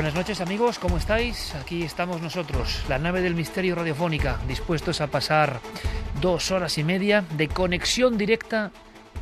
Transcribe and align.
Buenas 0.00 0.14
noches 0.14 0.40
amigos, 0.40 0.78
¿cómo 0.78 0.96
estáis? 0.96 1.54
Aquí 1.56 1.82
estamos 1.82 2.22
nosotros, 2.22 2.86
la 2.88 2.98
nave 2.98 3.20
del 3.20 3.34
misterio 3.34 3.74
radiofónica, 3.74 4.38
dispuestos 4.48 5.02
a 5.02 5.08
pasar 5.08 5.60
dos 6.22 6.50
horas 6.50 6.78
y 6.78 6.84
media 6.84 7.22
de 7.36 7.48
conexión 7.48 8.16
directa 8.16 8.70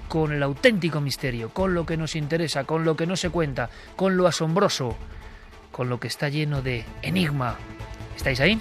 con 0.06 0.30
el 0.30 0.40
auténtico 0.40 1.00
misterio, 1.00 1.48
con 1.48 1.74
lo 1.74 1.84
que 1.84 1.96
nos 1.96 2.14
interesa, 2.14 2.62
con 2.62 2.84
lo 2.84 2.96
que 2.96 3.08
no 3.08 3.16
se 3.16 3.28
cuenta, 3.28 3.70
con 3.96 4.16
lo 4.16 4.28
asombroso, 4.28 4.96
con 5.72 5.88
lo 5.88 5.98
que 5.98 6.06
está 6.06 6.28
lleno 6.28 6.62
de 6.62 6.84
enigma. 7.02 7.56
¿Estáis 8.16 8.38
ahí? 8.38 8.60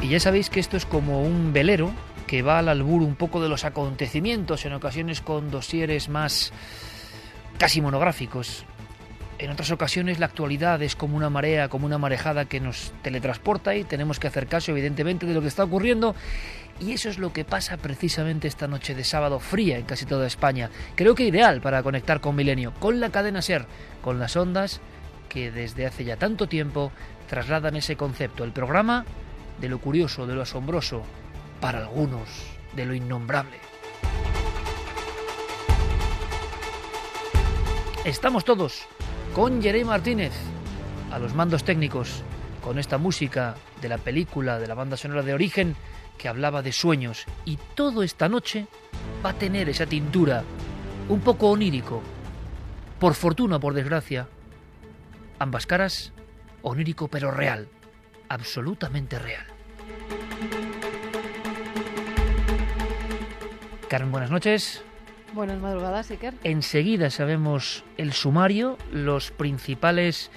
Y 0.00 0.08
ya 0.08 0.20
sabéis 0.20 0.48
que 0.48 0.58
esto 0.58 0.78
es 0.78 0.86
como 0.86 1.20
un 1.20 1.52
velero 1.52 1.92
que 2.28 2.42
va 2.42 2.60
al 2.60 2.68
albur 2.68 3.02
un 3.02 3.16
poco 3.16 3.40
de 3.40 3.48
los 3.48 3.64
acontecimientos, 3.64 4.64
en 4.66 4.74
ocasiones 4.74 5.20
con 5.20 5.50
dosieres 5.50 6.08
más 6.08 6.52
casi 7.58 7.80
monográficos. 7.80 8.64
En 9.38 9.50
otras 9.50 9.70
ocasiones 9.70 10.18
la 10.18 10.26
actualidad 10.26 10.82
es 10.82 10.94
como 10.94 11.16
una 11.16 11.30
marea, 11.30 11.68
como 11.68 11.86
una 11.86 11.98
marejada 11.98 12.44
que 12.44 12.60
nos 12.60 12.92
teletransporta 13.02 13.74
y 13.74 13.84
tenemos 13.84 14.20
que 14.20 14.26
hacer 14.26 14.46
caso 14.46 14.72
evidentemente 14.72 15.26
de 15.26 15.34
lo 15.34 15.40
que 15.40 15.48
está 15.48 15.64
ocurriendo. 15.64 16.14
Y 16.80 16.92
eso 16.92 17.08
es 17.08 17.18
lo 17.18 17.32
que 17.32 17.44
pasa 17.44 17.76
precisamente 17.76 18.46
esta 18.46 18.68
noche 18.68 18.94
de 18.94 19.04
sábado 19.04 19.40
fría 19.40 19.78
en 19.78 19.86
casi 19.86 20.04
toda 20.04 20.26
España. 20.26 20.70
Creo 20.96 21.14
que 21.14 21.24
ideal 21.24 21.60
para 21.60 21.82
conectar 21.82 22.20
con 22.20 22.36
Milenio, 22.36 22.74
con 22.74 23.00
la 23.00 23.10
cadena 23.10 23.42
Ser, 23.42 23.66
con 24.02 24.20
las 24.20 24.36
ondas 24.36 24.80
que 25.28 25.50
desde 25.50 25.86
hace 25.86 26.04
ya 26.04 26.16
tanto 26.16 26.46
tiempo 26.46 26.92
trasladan 27.28 27.76
ese 27.76 27.96
concepto, 27.96 28.44
el 28.44 28.52
programa 28.52 29.04
de 29.60 29.68
lo 29.68 29.80
curioso, 29.80 30.26
de 30.26 30.34
lo 30.34 30.42
asombroso, 30.42 31.02
para 31.60 31.78
algunos 31.80 32.28
de 32.74 32.86
lo 32.86 32.94
innombrable. 32.94 33.58
Estamos 38.04 38.44
todos 38.44 38.86
con 39.34 39.60
Jeremy 39.60 39.84
Martínez 39.84 40.32
a 41.10 41.18
los 41.18 41.34
mandos 41.34 41.64
técnicos, 41.64 42.22
con 42.62 42.78
esta 42.78 42.98
música 42.98 43.54
de 43.80 43.88
la 43.88 43.98
película, 43.98 44.58
de 44.58 44.66
la 44.66 44.74
banda 44.74 44.96
sonora 44.96 45.22
de 45.22 45.34
origen, 45.34 45.76
que 46.16 46.28
hablaba 46.28 46.62
de 46.62 46.72
sueños. 46.72 47.24
Y 47.44 47.58
todo 47.74 48.02
esta 48.02 48.28
noche 48.28 48.66
va 49.24 49.30
a 49.30 49.34
tener 49.34 49.68
esa 49.68 49.86
tintura, 49.86 50.44
un 51.08 51.20
poco 51.20 51.48
onírico. 51.50 52.02
Por 52.98 53.14
fortuna 53.14 53.58
por 53.58 53.74
desgracia, 53.74 54.28
ambas 55.38 55.66
caras, 55.66 56.12
onírico 56.62 57.08
pero 57.08 57.30
real, 57.30 57.68
absolutamente 58.28 59.18
real. 59.18 59.57
Carmen, 63.88 64.12
buenas 64.12 64.30
noches. 64.30 64.82
Buenas 65.32 65.58
madrugadas, 65.60 66.10
Iker. 66.10 66.34
Enseguida 66.44 67.08
sabemos 67.08 67.84
el 67.96 68.12
sumario, 68.12 68.76
los 68.92 69.30
principales 69.30 70.30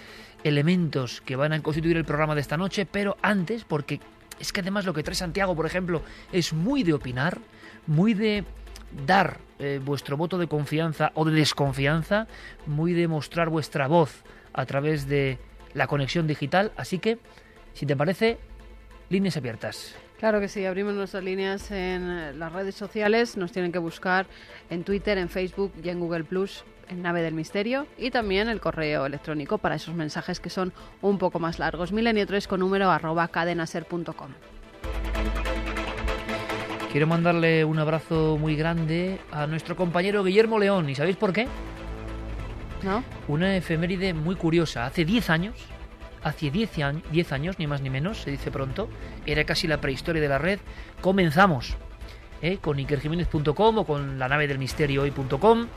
elementos 0.46 1.20
que 1.20 1.36
van 1.36 1.52
a 1.52 1.62
constituir 1.62 1.98
el 1.98 2.06
programa 2.06 2.34
de 2.34 2.42
esta 2.42 2.56
noche, 2.56 2.86
pero 2.86 3.18
antes, 3.22 3.66
porque 3.66 4.00
es 4.40 4.54
que 4.54 4.62
además 4.62 4.86
lo 4.86 4.94
que 4.94 5.04
trae 5.04 5.16
Santiago, 5.16 5.54
por 5.54 5.66
ejemplo, 5.66 6.02
es 6.32 6.54
muy 6.54 6.84
de 6.84 6.94
opinar, 6.94 7.40
muy 7.88 8.14
de 8.14 8.46
dar 9.06 9.40
eh, 9.60 9.82
vuestro 9.84 10.16
voto 10.16 10.38
de 10.38 10.48
confianza 10.48 11.12
o 11.16 11.26
de 11.26 11.34
desconfianza, 11.34 12.28
muy 12.66 12.94
de 12.94 13.10
mostrar 13.10 13.50
vuestra 13.50 13.88
voz 13.88 14.24
a 14.54 14.66
través 14.66 15.08
de 15.08 15.40
la 15.74 15.88
conexión 15.88 16.26
digital. 16.26 16.72
Así 16.78 17.00
que, 17.00 17.20
si 17.74 17.86
te 17.86 17.98
parece, 17.98 18.38
líneas 19.10 19.36
abiertas. 19.36 19.96
Claro 20.22 20.40
que 20.40 20.48
sí, 20.48 20.64
abrimos 20.68 20.94
nuestras 20.94 21.24
líneas 21.24 21.72
en 21.72 22.08
eh, 22.08 22.34
las 22.34 22.54
redes 22.54 22.76
sociales, 22.76 23.38
nos 23.38 23.52
tienen 23.52 23.72
que 23.72 23.80
buscar 23.80 24.28
en 24.70 24.84
Twitter, 24.84 25.18
en 25.18 25.30
Facebook 25.30 25.74
y 25.84 25.90
en 25.90 26.00
Google 26.00 26.26
Plus 26.26 26.64
en 26.90 27.02
Nave 27.02 27.24
del 27.24 27.34
Misterio 27.34 27.88
y 27.98 28.12
también 28.12 28.48
el 28.48 28.62
correo 28.62 29.08
electrónico 29.08 29.58
para 29.58 29.74
esos 29.74 29.96
mensajes 29.96 30.40
que 30.40 30.52
son 30.52 30.74
un 31.02 31.18
poco 31.18 31.40
más 31.40 31.58
largos, 31.58 31.92
milenio3 31.92 32.46
con 32.46 32.60
número 32.60 32.92
arroba 32.92 33.30
cadenaser.com. 33.30 34.30
Quiero 36.92 37.08
mandarle 37.08 37.66
un 37.66 37.80
abrazo 37.80 38.38
muy 38.40 38.56
grande 38.56 39.18
a 39.32 39.48
nuestro 39.48 39.76
compañero 39.76 40.24
Guillermo 40.24 40.60
León. 40.60 40.88
¿Y 40.88 40.94
sabéis 40.94 41.18
por 41.18 41.34
qué? 41.34 41.48
¿No? 42.84 43.04
Una 43.28 43.58
efeméride 43.58 44.14
muy 44.14 44.36
curiosa. 44.36 44.86
Hace 44.86 45.04
10 45.04 45.30
años, 45.32 45.56
hace 46.24 46.52
10 46.52 47.32
años, 47.32 47.60
ni 47.60 47.68
más 47.68 47.82
ni 47.82 47.90
menos, 47.90 48.22
se 48.22 48.32
dice 48.32 48.52
pronto, 48.52 48.90
era 49.26 49.44
casi 49.44 49.68
la 49.68 49.82
prehistoria 49.82 50.22
de 50.22 50.30
la 50.30 50.38
red, 50.38 50.60
comenzamos 51.02 51.78
¿eh? 52.42 52.58
con 52.60 52.80
ikerjiménez.com 52.80 53.78
o 53.78 53.86
con 53.86 54.20
la 54.20 54.28
nave 54.28 54.48
del 54.48 54.60
misterio 54.60 55.04
hoy.com 55.04 55.68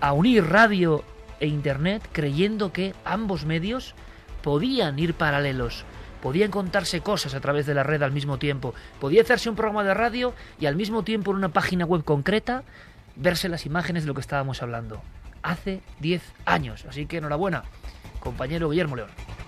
a 0.00 0.12
unir 0.12 0.44
radio 0.46 1.04
e 1.40 1.46
internet 1.46 2.08
creyendo 2.12 2.72
que 2.72 2.94
ambos 3.04 3.44
medios 3.44 3.94
podían 4.42 4.98
ir 4.98 5.14
paralelos, 5.14 5.84
podían 6.22 6.50
contarse 6.50 7.00
cosas 7.00 7.34
a 7.34 7.40
través 7.40 7.66
de 7.66 7.74
la 7.74 7.82
red 7.82 8.02
al 8.02 8.12
mismo 8.12 8.38
tiempo, 8.38 8.74
podía 8.98 9.22
hacerse 9.22 9.50
un 9.50 9.56
programa 9.56 9.84
de 9.84 9.94
radio 9.94 10.34
y 10.58 10.66
al 10.66 10.76
mismo 10.76 11.02
tiempo 11.02 11.30
en 11.30 11.38
una 11.38 11.50
página 11.50 11.84
web 11.84 12.04
concreta 12.04 12.62
verse 13.16 13.48
las 13.48 13.66
imágenes 13.66 14.04
de 14.04 14.08
lo 14.08 14.14
que 14.14 14.20
estábamos 14.20 14.62
hablando. 14.62 15.02
Hace 15.42 15.80
10 16.00 16.22
años, 16.44 16.84
así 16.88 17.06
que 17.06 17.18
enhorabuena, 17.18 17.64
compañero 18.20 18.68
Guillermo 18.70 18.96
León. 18.96 19.39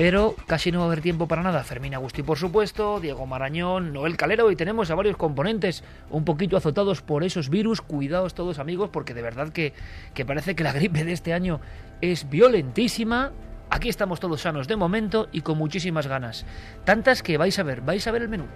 Pero 0.00 0.34
casi 0.46 0.72
no 0.72 0.78
va 0.78 0.84
a 0.84 0.86
haber 0.86 1.02
tiempo 1.02 1.28
para 1.28 1.42
nada. 1.42 1.62
Fermín 1.62 1.94
Agustí, 1.94 2.22
por 2.22 2.38
supuesto, 2.38 3.00
Diego 3.00 3.26
Marañón, 3.26 3.92
Noel 3.92 4.16
Calero 4.16 4.50
y 4.50 4.56
tenemos 4.56 4.90
a 4.90 4.94
varios 4.94 5.18
componentes 5.18 5.84
un 6.08 6.24
poquito 6.24 6.56
azotados 6.56 7.02
por 7.02 7.22
esos 7.22 7.50
virus. 7.50 7.82
Cuidaos 7.82 8.32
todos 8.32 8.58
amigos 8.58 8.88
porque 8.88 9.12
de 9.12 9.20
verdad 9.20 9.50
que, 9.50 9.74
que 10.14 10.24
parece 10.24 10.56
que 10.56 10.64
la 10.64 10.72
gripe 10.72 11.04
de 11.04 11.12
este 11.12 11.34
año 11.34 11.60
es 12.00 12.30
violentísima. 12.30 13.32
Aquí 13.68 13.90
estamos 13.90 14.20
todos 14.20 14.40
sanos 14.40 14.68
de 14.68 14.76
momento 14.76 15.28
y 15.32 15.42
con 15.42 15.58
muchísimas 15.58 16.06
ganas. 16.06 16.46
Tantas 16.86 17.22
que 17.22 17.36
vais 17.36 17.58
a 17.58 17.62
ver, 17.62 17.82
vais 17.82 18.06
a 18.06 18.10
ver 18.10 18.22
el 18.22 18.30
menú. 18.30 18.46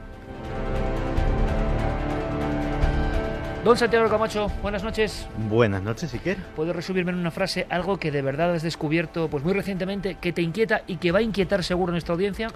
Don 3.64 3.78
Santiago 3.78 4.10
Camacho, 4.10 4.52
buenas 4.60 4.84
noches. 4.84 5.26
Buenas 5.48 5.82
noches, 5.82 6.12
Iker. 6.12 6.36
¿Puedes 6.54 6.76
resumirme 6.76 7.12
en 7.12 7.18
una 7.18 7.30
frase 7.30 7.66
algo 7.70 7.96
que 7.96 8.10
de 8.10 8.20
verdad 8.20 8.52
has 8.52 8.62
descubierto 8.62 9.30
pues 9.30 9.42
muy 9.42 9.54
recientemente, 9.54 10.18
que 10.20 10.34
te 10.34 10.42
inquieta 10.42 10.82
y 10.86 10.98
que 10.98 11.12
va 11.12 11.20
a 11.20 11.22
inquietar 11.22 11.64
seguro 11.64 11.90
nuestra 11.90 12.12
audiencia? 12.12 12.50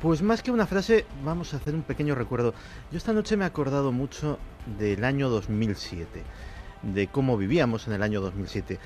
Pues 0.00 0.22
más 0.22 0.44
que 0.44 0.52
una 0.52 0.68
frase, 0.68 1.06
vamos 1.24 1.52
a 1.52 1.56
hacer 1.56 1.74
un 1.74 1.82
pequeño 1.82 2.14
recuerdo. 2.14 2.54
Yo 2.92 2.98
esta 2.98 3.12
noche 3.12 3.36
me 3.36 3.42
he 3.42 3.48
acordado 3.48 3.90
mucho 3.90 4.38
del 4.78 5.02
año 5.02 5.28
2007, 5.28 6.22
de 6.84 7.06
cómo 7.08 7.36
vivíamos 7.36 7.88
en 7.88 7.94
el 7.94 8.04
año 8.04 8.20
2007. 8.20 8.78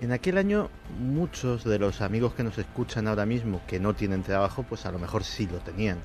En 0.00 0.12
aquel 0.12 0.38
año 0.38 0.70
muchos 0.98 1.64
de 1.64 1.78
los 1.78 2.00
amigos 2.00 2.32
que 2.32 2.44
nos 2.44 2.56
escuchan 2.56 3.08
ahora 3.08 3.26
mismo 3.26 3.60
que 3.66 3.78
no 3.78 3.92
tienen 3.92 4.22
trabajo, 4.22 4.62
pues 4.62 4.86
a 4.86 4.90
lo 4.90 4.98
mejor 4.98 5.24
sí 5.24 5.46
lo 5.46 5.58
tenían. 5.58 5.98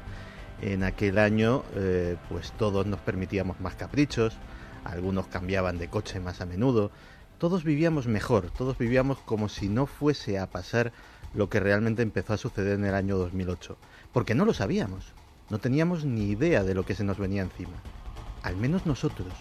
En 0.62 0.84
aquel 0.84 1.20
año 1.20 1.64
eh, 1.74 2.18
pues 2.28 2.52
todos 2.52 2.86
nos 2.86 3.00
permitíamos 3.00 3.62
más 3.62 3.76
caprichos, 3.76 4.38
algunos 4.86 5.28
cambiaban 5.28 5.78
de 5.78 5.90
coche 5.90 6.20
más 6.20 6.40
a 6.40 6.46
menudo, 6.46 6.92
todos 7.38 7.64
vivíamos 7.64 8.08
mejor, 8.08 8.50
todos 8.52 8.78
vivíamos 8.78 9.18
como 9.20 9.50
si 9.50 9.68
no 9.68 9.88
fuese 9.88 10.40
a 10.40 10.50
pasar 10.50 10.94
lo 11.34 11.50
que 11.50 11.60
realmente 11.60 12.02
empezó 12.02 12.34
a 12.34 12.38
suceder 12.38 12.80
en 12.80 12.86
el 12.86 12.96
año 12.96 13.18
2008, 13.18 13.78
porque 14.14 14.36
no 14.36 14.46
lo 14.46 14.54
sabíamos, 14.54 15.14
no 15.50 15.60
teníamos 15.60 16.06
ni 16.06 16.30
idea 16.30 16.64
de 16.64 16.74
lo 16.74 16.86
que 16.86 16.96
se 16.96 17.04
nos 17.04 17.18
venía 17.18 17.42
encima, 17.42 17.76
al 18.44 18.56
menos 18.56 18.86
nosotros, 18.86 19.34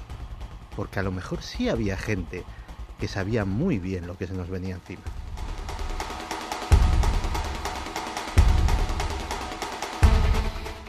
porque 0.75 0.99
a 0.99 1.05
lo 1.05 1.12
mejor 1.12 1.43
sí 1.43 1.69
había 1.69 1.97
gente 1.97 2.43
que 2.99 3.06
sabía 3.06 3.44
muy 3.44 3.79
bien 3.79 4.06
lo 4.06 4.17
que 4.17 4.26
se 4.26 4.35
nos 4.35 4.49
venía 4.49 4.75
encima. 4.75 5.05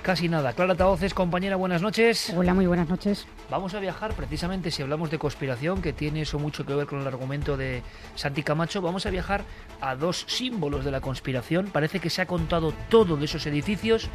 Casi 0.05 0.29
nada. 0.29 0.53
Clara 0.53 0.75
Taoces, 0.75 1.15
compañera, 1.15 1.55
buenas 1.55 1.81
noches. 1.81 2.31
Hola, 2.37 2.53
muy 2.53 2.67
buenas 2.67 2.87
noches. 2.87 3.25
Vamos 3.49 3.73
a 3.73 3.79
viajar 3.79 4.13
precisamente, 4.13 4.69
si 4.69 4.83
hablamos 4.83 5.09
de 5.09 5.17
conspiración, 5.17 5.81
que 5.81 5.93
tiene 5.93 6.21
eso 6.21 6.37
mucho 6.37 6.63
que 6.63 6.75
ver 6.75 6.85
con 6.85 7.01
el 7.01 7.07
argumento 7.07 7.57
de 7.57 7.81
Santi 8.13 8.43
Camacho, 8.43 8.83
vamos 8.83 9.07
a 9.07 9.09
viajar 9.09 9.45
a 9.81 9.95
dos 9.95 10.25
símbolos 10.27 10.85
de 10.85 10.91
la 10.91 11.01
conspiración. 11.01 11.71
Parece 11.73 11.99
que 11.99 12.11
se 12.11 12.21
ha 12.21 12.27
contado 12.27 12.71
todo 12.87 13.17
de 13.17 13.25
esos 13.25 13.47
edificios, 13.47 14.07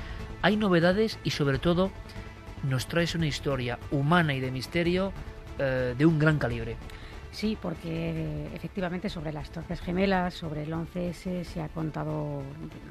hay 0.43 0.57
novedades 0.57 1.19
y 1.25 1.31
sobre 1.31 1.59
todo 1.59 1.91
nos 2.63 2.87
traes 2.87 3.17
una 3.17 3.27
historia 3.27 3.81
humana 3.91 4.33
y 4.33 4.39
de 4.39 4.53
misterio 4.53 5.13
eh, 5.59 5.97
de 5.99 6.07
un 6.07 6.21
gran 6.21 6.39
calibre. 6.39 6.77
Sí, 7.33 7.57
porque 7.61 8.49
efectivamente 8.55 9.09
sobre 9.09 9.33
las 9.33 9.51
Torres 9.51 9.81
Gemelas, 9.81 10.35
sobre 10.35 10.65
el 10.65 10.73
11S, 10.73 11.45
se 11.45 11.63
ha 11.63 11.69
contado 11.69 12.43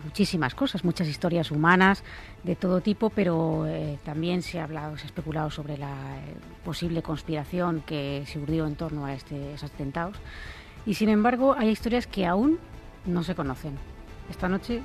muchísimas 0.05 0.55
cosas, 0.55 0.85
muchas 0.85 1.09
historias 1.09 1.51
humanas 1.51 2.03
de 2.43 2.55
todo 2.55 2.79
tipo, 2.79 3.09
pero 3.09 3.67
eh, 3.67 3.99
también 4.05 4.41
se 4.41 4.59
ha 4.59 4.63
hablado, 4.63 4.95
se 4.97 5.03
ha 5.03 5.05
especulado 5.07 5.51
sobre 5.51 5.77
la 5.77 5.89
eh, 5.89 6.35
posible 6.63 7.01
conspiración 7.01 7.81
que 7.85 8.23
se 8.27 8.39
urdió 8.39 8.65
en 8.65 8.75
torno 8.75 9.05
a 9.05 9.13
este, 9.13 9.53
esos 9.53 9.71
atentados. 9.71 10.15
Y 10.85 10.93
sin 10.93 11.09
embargo, 11.09 11.55
hay 11.57 11.69
historias 11.69 12.07
que 12.07 12.25
aún 12.25 12.59
no 13.05 13.23
se 13.23 13.35
conocen. 13.35 13.77
Esta 14.29 14.47
noche 14.47 14.81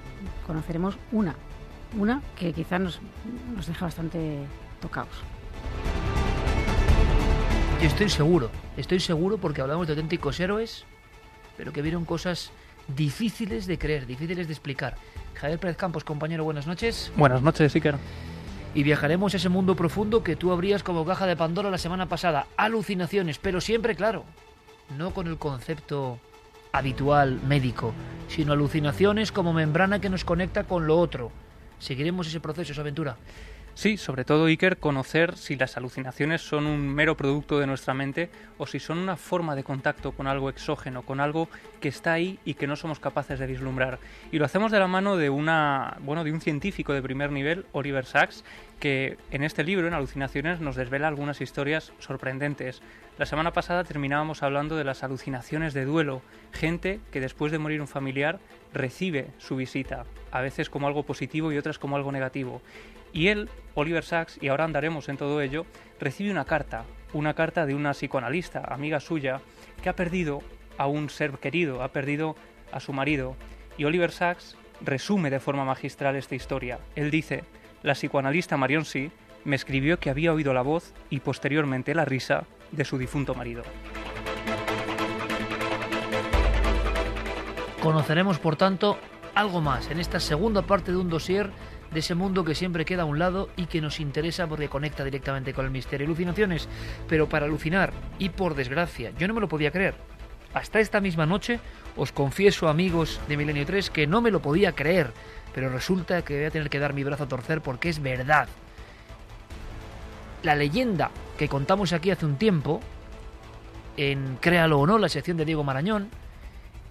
conoceremos 0.48 0.98
una, 1.12 1.36
una 1.96 2.22
que 2.36 2.52
quizás 2.52 2.80
nos, 2.80 3.00
nos 3.54 3.66
deja 3.66 3.84
bastante 3.84 4.38
tocados. 4.80 5.22
Estoy 7.84 8.08
seguro, 8.08 8.50
estoy 8.78 8.98
seguro 8.98 9.36
porque 9.36 9.60
hablamos 9.60 9.86
de 9.86 9.92
auténticos 9.92 10.40
héroes, 10.40 10.86
pero 11.58 11.70
que 11.70 11.82
vieron 11.82 12.06
cosas 12.06 12.50
difíciles 12.88 13.66
de 13.66 13.78
creer, 13.78 14.06
difíciles 14.06 14.46
de 14.46 14.54
explicar. 14.54 14.96
Javier 15.34 15.58
Pérez 15.60 15.76
Campos, 15.76 16.02
compañero, 16.02 16.44
buenas 16.44 16.66
noches. 16.66 17.12
Buenas 17.14 17.42
noches, 17.42 17.74
Iker. 17.74 17.96
Y 18.74 18.84
viajaremos 18.84 19.34
a 19.34 19.36
ese 19.36 19.50
mundo 19.50 19.76
profundo 19.76 20.24
que 20.24 20.34
tú 20.34 20.50
abrías 20.50 20.82
como 20.82 21.04
caja 21.04 21.26
de 21.26 21.36
Pandora 21.36 21.68
la 21.68 21.76
semana 21.76 22.08
pasada. 22.08 22.46
Alucinaciones, 22.56 23.38
pero 23.38 23.60
siempre, 23.60 23.94
claro, 23.94 24.24
no 24.96 25.12
con 25.12 25.26
el 25.26 25.36
concepto 25.36 26.18
habitual 26.72 27.38
médico, 27.46 27.92
sino 28.28 28.54
alucinaciones 28.54 29.30
como 29.30 29.52
membrana 29.52 30.00
que 30.00 30.08
nos 30.08 30.24
conecta 30.24 30.64
con 30.64 30.86
lo 30.86 30.98
otro. 30.98 31.30
Seguiremos 31.80 32.28
ese 32.28 32.40
proceso, 32.40 32.72
esa 32.72 32.80
aventura. 32.80 33.18
Sí, 33.76 33.96
sobre 33.96 34.24
todo 34.24 34.46
Iker, 34.46 34.78
conocer 34.78 35.36
si 35.36 35.56
las 35.56 35.76
alucinaciones 35.76 36.40
son 36.42 36.66
un 36.66 36.86
mero 36.86 37.16
producto 37.16 37.58
de 37.58 37.66
nuestra 37.66 37.92
mente 37.92 38.30
o 38.56 38.68
si 38.68 38.78
son 38.78 38.98
una 38.98 39.16
forma 39.16 39.56
de 39.56 39.64
contacto 39.64 40.12
con 40.12 40.28
algo 40.28 40.48
exógeno, 40.48 41.02
con 41.02 41.18
algo 41.18 41.48
que 41.80 41.88
está 41.88 42.12
ahí 42.12 42.38
y 42.44 42.54
que 42.54 42.68
no 42.68 42.76
somos 42.76 43.00
capaces 43.00 43.40
de 43.40 43.48
vislumbrar. 43.48 43.98
Y 44.30 44.38
lo 44.38 44.44
hacemos 44.44 44.70
de 44.70 44.78
la 44.78 44.86
mano 44.86 45.16
de 45.16 45.28
una, 45.28 45.96
bueno, 46.02 46.22
de 46.22 46.30
un 46.30 46.40
científico 46.40 46.92
de 46.92 47.02
primer 47.02 47.32
nivel, 47.32 47.66
Oliver 47.72 48.06
Sacks, 48.06 48.44
que 48.78 49.18
en 49.32 49.42
este 49.42 49.64
libro, 49.64 49.88
en 49.88 49.94
Alucinaciones, 49.94 50.60
nos 50.60 50.76
desvela 50.76 51.08
algunas 51.08 51.40
historias 51.40 51.92
sorprendentes. 51.98 52.80
La 53.18 53.26
semana 53.26 53.52
pasada 53.52 53.82
terminábamos 53.82 54.44
hablando 54.44 54.76
de 54.76 54.84
las 54.84 55.02
alucinaciones 55.02 55.74
de 55.74 55.84
duelo, 55.84 56.22
gente 56.52 57.00
que 57.10 57.20
después 57.20 57.50
de 57.50 57.58
morir 57.58 57.80
un 57.80 57.88
familiar 57.88 58.38
recibe 58.72 59.28
su 59.38 59.56
visita, 59.56 60.04
a 60.30 60.40
veces 60.42 60.70
como 60.70 60.86
algo 60.86 61.02
positivo 61.02 61.52
y 61.52 61.58
otras 61.58 61.80
como 61.80 61.96
algo 61.96 62.12
negativo. 62.12 62.62
Y 63.14 63.28
él, 63.28 63.48
Oliver 63.74 64.04
Sacks, 64.04 64.38
y 64.42 64.48
ahora 64.48 64.64
andaremos 64.64 65.08
en 65.08 65.16
todo 65.16 65.40
ello, 65.40 65.64
recibe 66.00 66.32
una 66.32 66.44
carta, 66.44 66.84
una 67.12 67.32
carta 67.32 67.64
de 67.64 67.74
una 67.74 67.92
psicoanalista, 67.92 68.60
amiga 68.66 68.98
suya, 68.98 69.40
que 69.80 69.88
ha 69.88 69.94
perdido 69.94 70.42
a 70.76 70.88
un 70.88 71.08
ser 71.08 71.38
querido, 71.38 71.84
ha 71.84 71.92
perdido 71.92 72.34
a 72.72 72.80
su 72.80 72.92
marido. 72.92 73.36
Y 73.78 73.84
Oliver 73.84 74.10
Sacks 74.10 74.56
resume 74.80 75.30
de 75.30 75.38
forma 75.38 75.64
magistral 75.64 76.16
esta 76.16 76.34
historia. 76.34 76.80
Él 76.96 77.12
dice, 77.12 77.44
la 77.84 77.92
psicoanalista 77.92 78.56
Marion 78.56 78.84
C. 78.84 79.12
me 79.44 79.54
escribió 79.54 80.00
que 80.00 80.10
había 80.10 80.32
oído 80.32 80.52
la 80.52 80.62
voz 80.62 80.92
y 81.08 81.20
posteriormente 81.20 81.94
la 81.94 82.04
risa 82.04 82.44
de 82.72 82.84
su 82.84 82.98
difunto 82.98 83.36
marido. 83.36 83.62
Conoceremos, 87.80 88.40
por 88.40 88.56
tanto, 88.56 88.98
algo 89.34 89.60
más 89.60 89.90
en 89.90 90.00
esta 90.00 90.18
segunda 90.18 90.62
parte 90.62 90.90
de 90.90 90.96
un 90.96 91.10
dossier 91.10 91.50
de 91.94 92.00
ese 92.00 92.14
mundo 92.14 92.44
que 92.44 92.54
siempre 92.54 92.84
queda 92.84 93.02
a 93.02 93.06
un 93.06 93.18
lado 93.18 93.48
y 93.56 93.66
que 93.66 93.80
nos 93.80 94.00
interesa 94.00 94.46
porque 94.46 94.68
conecta 94.68 95.04
directamente 95.04 95.54
con 95.54 95.64
el 95.64 95.70
misterio. 95.70 96.06
Alucinaciones, 96.06 96.68
pero 97.08 97.28
para 97.28 97.46
alucinar, 97.46 97.92
y 98.18 98.28
por 98.28 98.54
desgracia, 98.54 99.12
yo 99.18 99.26
no 99.28 99.34
me 99.34 99.40
lo 99.40 99.48
podía 99.48 99.70
creer. 99.70 99.94
Hasta 100.52 100.80
esta 100.80 101.00
misma 101.00 101.24
noche 101.24 101.60
os 101.96 102.12
confieso, 102.12 102.68
amigos 102.68 103.20
de 103.28 103.36
Milenio 103.36 103.64
3, 103.64 103.90
que 103.90 104.06
no 104.06 104.20
me 104.20 104.30
lo 104.30 104.42
podía 104.42 104.72
creer, 104.72 105.12
pero 105.54 105.68
resulta 105.68 106.22
que 106.22 106.36
voy 106.36 106.44
a 106.44 106.50
tener 106.50 106.68
que 106.68 106.78
dar 106.78 106.92
mi 106.92 107.04
brazo 107.04 107.24
a 107.24 107.28
torcer 107.28 107.60
porque 107.60 107.88
es 107.88 108.02
verdad. 108.02 108.48
La 110.42 110.54
leyenda 110.54 111.10
que 111.38 111.48
contamos 111.48 111.92
aquí 111.92 112.10
hace 112.10 112.26
un 112.26 112.36
tiempo, 112.36 112.80
en 113.96 114.36
Créalo 114.40 114.80
o 114.80 114.86
no, 114.86 114.98
la 114.98 115.08
sección 115.08 115.36
de 115.36 115.44
Diego 115.44 115.64
Marañón, 115.64 116.08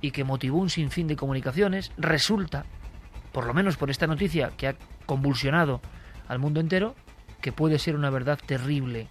y 0.02 0.12
que 0.12 0.24
motivó 0.24 0.58
un 0.58 0.70
sinfín 0.70 1.08
de 1.08 1.16
comunicaciones, 1.16 1.92
resulta, 1.98 2.66
por 3.32 3.46
lo 3.46 3.54
menos 3.54 3.78
por 3.78 3.90
esta 3.90 4.08
noticia 4.08 4.52
que 4.58 4.68
ha 4.68 4.76
convulsionado 5.06 5.82
al 6.28 6.40
mundo 6.40 6.60
entero, 6.60 6.96
que 7.42 7.52
puede 7.52 7.80
ser 7.80 7.96
una 7.96 8.10
verdad 8.10 8.40
terrible. 8.46 9.08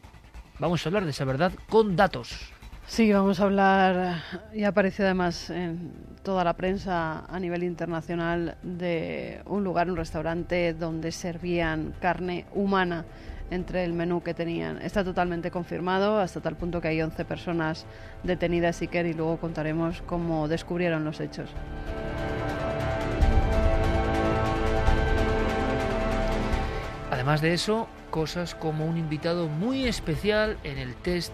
Vamos 0.58 0.84
a 0.84 0.88
hablar 0.88 1.04
de 1.04 1.10
esa 1.10 1.24
verdad 1.24 1.52
con 1.68 1.96
datos. 1.96 2.52
Sí, 2.86 3.12
vamos 3.12 3.38
a 3.40 3.44
hablar, 3.44 4.22
y 4.52 4.64
aparece 4.64 5.04
además 5.04 5.50
en 5.50 5.92
toda 6.24 6.42
la 6.44 6.54
prensa 6.54 7.24
a 7.26 7.38
nivel 7.38 7.62
internacional, 7.62 8.56
de 8.62 9.40
un 9.46 9.62
lugar, 9.64 9.88
un 9.88 9.96
restaurante 9.96 10.74
donde 10.74 11.12
servían 11.12 11.94
carne 12.00 12.44
humana 12.54 13.04
entre 13.50 13.84
el 13.84 13.92
menú 13.92 14.22
que 14.22 14.34
tenían. 14.34 14.82
Está 14.82 15.04
totalmente 15.04 15.50
confirmado, 15.50 16.18
hasta 16.18 16.40
tal 16.40 16.56
punto 16.56 16.80
que 16.80 16.88
hay 16.88 17.00
11 17.00 17.24
personas 17.24 17.86
detenidas, 18.24 18.82
y 18.82 18.88
luego 19.14 19.38
contaremos 19.38 20.02
cómo 20.02 20.48
descubrieron 20.48 21.04
los 21.04 21.20
hechos. 21.20 21.50
Además 27.22 27.40
de 27.40 27.54
eso, 27.54 27.88
cosas 28.10 28.56
como 28.56 28.84
un 28.84 28.96
invitado 28.96 29.46
muy 29.46 29.86
especial 29.86 30.58
en 30.64 30.76
el 30.76 30.96
test 30.96 31.32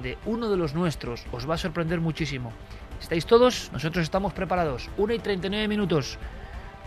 de 0.00 0.16
uno 0.26 0.48
de 0.48 0.56
los 0.56 0.74
nuestros. 0.74 1.24
Os 1.32 1.50
va 1.50 1.56
a 1.56 1.58
sorprender 1.58 2.00
muchísimo. 2.00 2.52
¿Estáis 3.00 3.26
todos? 3.26 3.68
Nosotros 3.72 4.04
estamos 4.04 4.32
preparados. 4.32 4.88
1 4.96 5.12
y 5.12 5.18
39 5.18 5.66
minutos. 5.66 6.18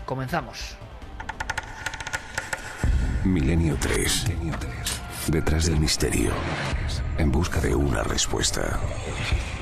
Comenzamos. 0.06 0.78
Milenio 3.22 3.76
3. 3.78 4.24
Detrás 5.26 5.66
del 5.66 5.78
misterio. 5.78 6.30
En 7.18 7.30
busca 7.30 7.60
de 7.60 7.74
una 7.74 8.02
respuesta. 8.02 8.80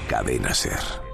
Cadena 0.09 0.55
Ser. 0.55 1.06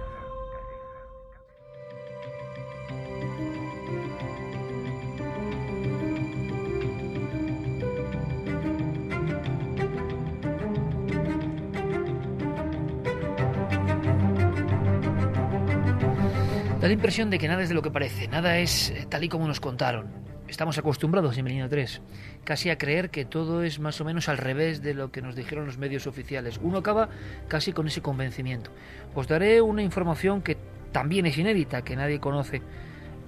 La 16.93 16.95
impresión 16.95 17.31
de 17.31 17.39
que 17.39 17.49
nada 17.49 17.63
es 17.63 17.71
de 17.71 17.75
lo 17.75 17.81
que 17.81 17.91
parece, 17.91 18.29
nada 18.29 18.59
es 18.59 18.91
eh, 18.91 19.07
tal 19.09 19.25
y 19.25 19.31
como 19.31 19.49
nos 19.49 19.61
contaron. 19.61 20.09
Estamos 20.47 20.77
acostumbrados 20.77 21.39
en 21.39 21.45
Milenio 21.45 21.67
3 21.67 22.03
casi 22.45 22.69
a 22.69 22.77
creer 22.77 23.09
que 23.09 23.25
todo 23.25 23.63
es 23.63 23.81
más 23.81 23.99
o 24.03 24.05
menos 24.05 24.29
al 24.29 24.37
revés 24.37 24.83
de 24.83 24.93
lo 24.93 25.11
que 25.11 25.23
nos 25.23 25.35
dijeron 25.35 25.65
los 25.65 25.79
medios 25.79 26.07
oficiales. 26.07 26.61
Uno 26.63 26.77
acaba 26.77 27.09
casi 27.49 27.73
con 27.73 27.87
ese 27.87 28.03
convencimiento. 28.03 28.71
Os 29.15 29.27
daré 29.27 29.63
una 29.63 29.83
información 29.83 30.43
que 30.43 30.59
también 30.93 31.25
es 31.25 31.39
inédita, 31.39 31.81
que 31.81 31.97
nadie 31.97 32.21
conoce. 32.21 32.61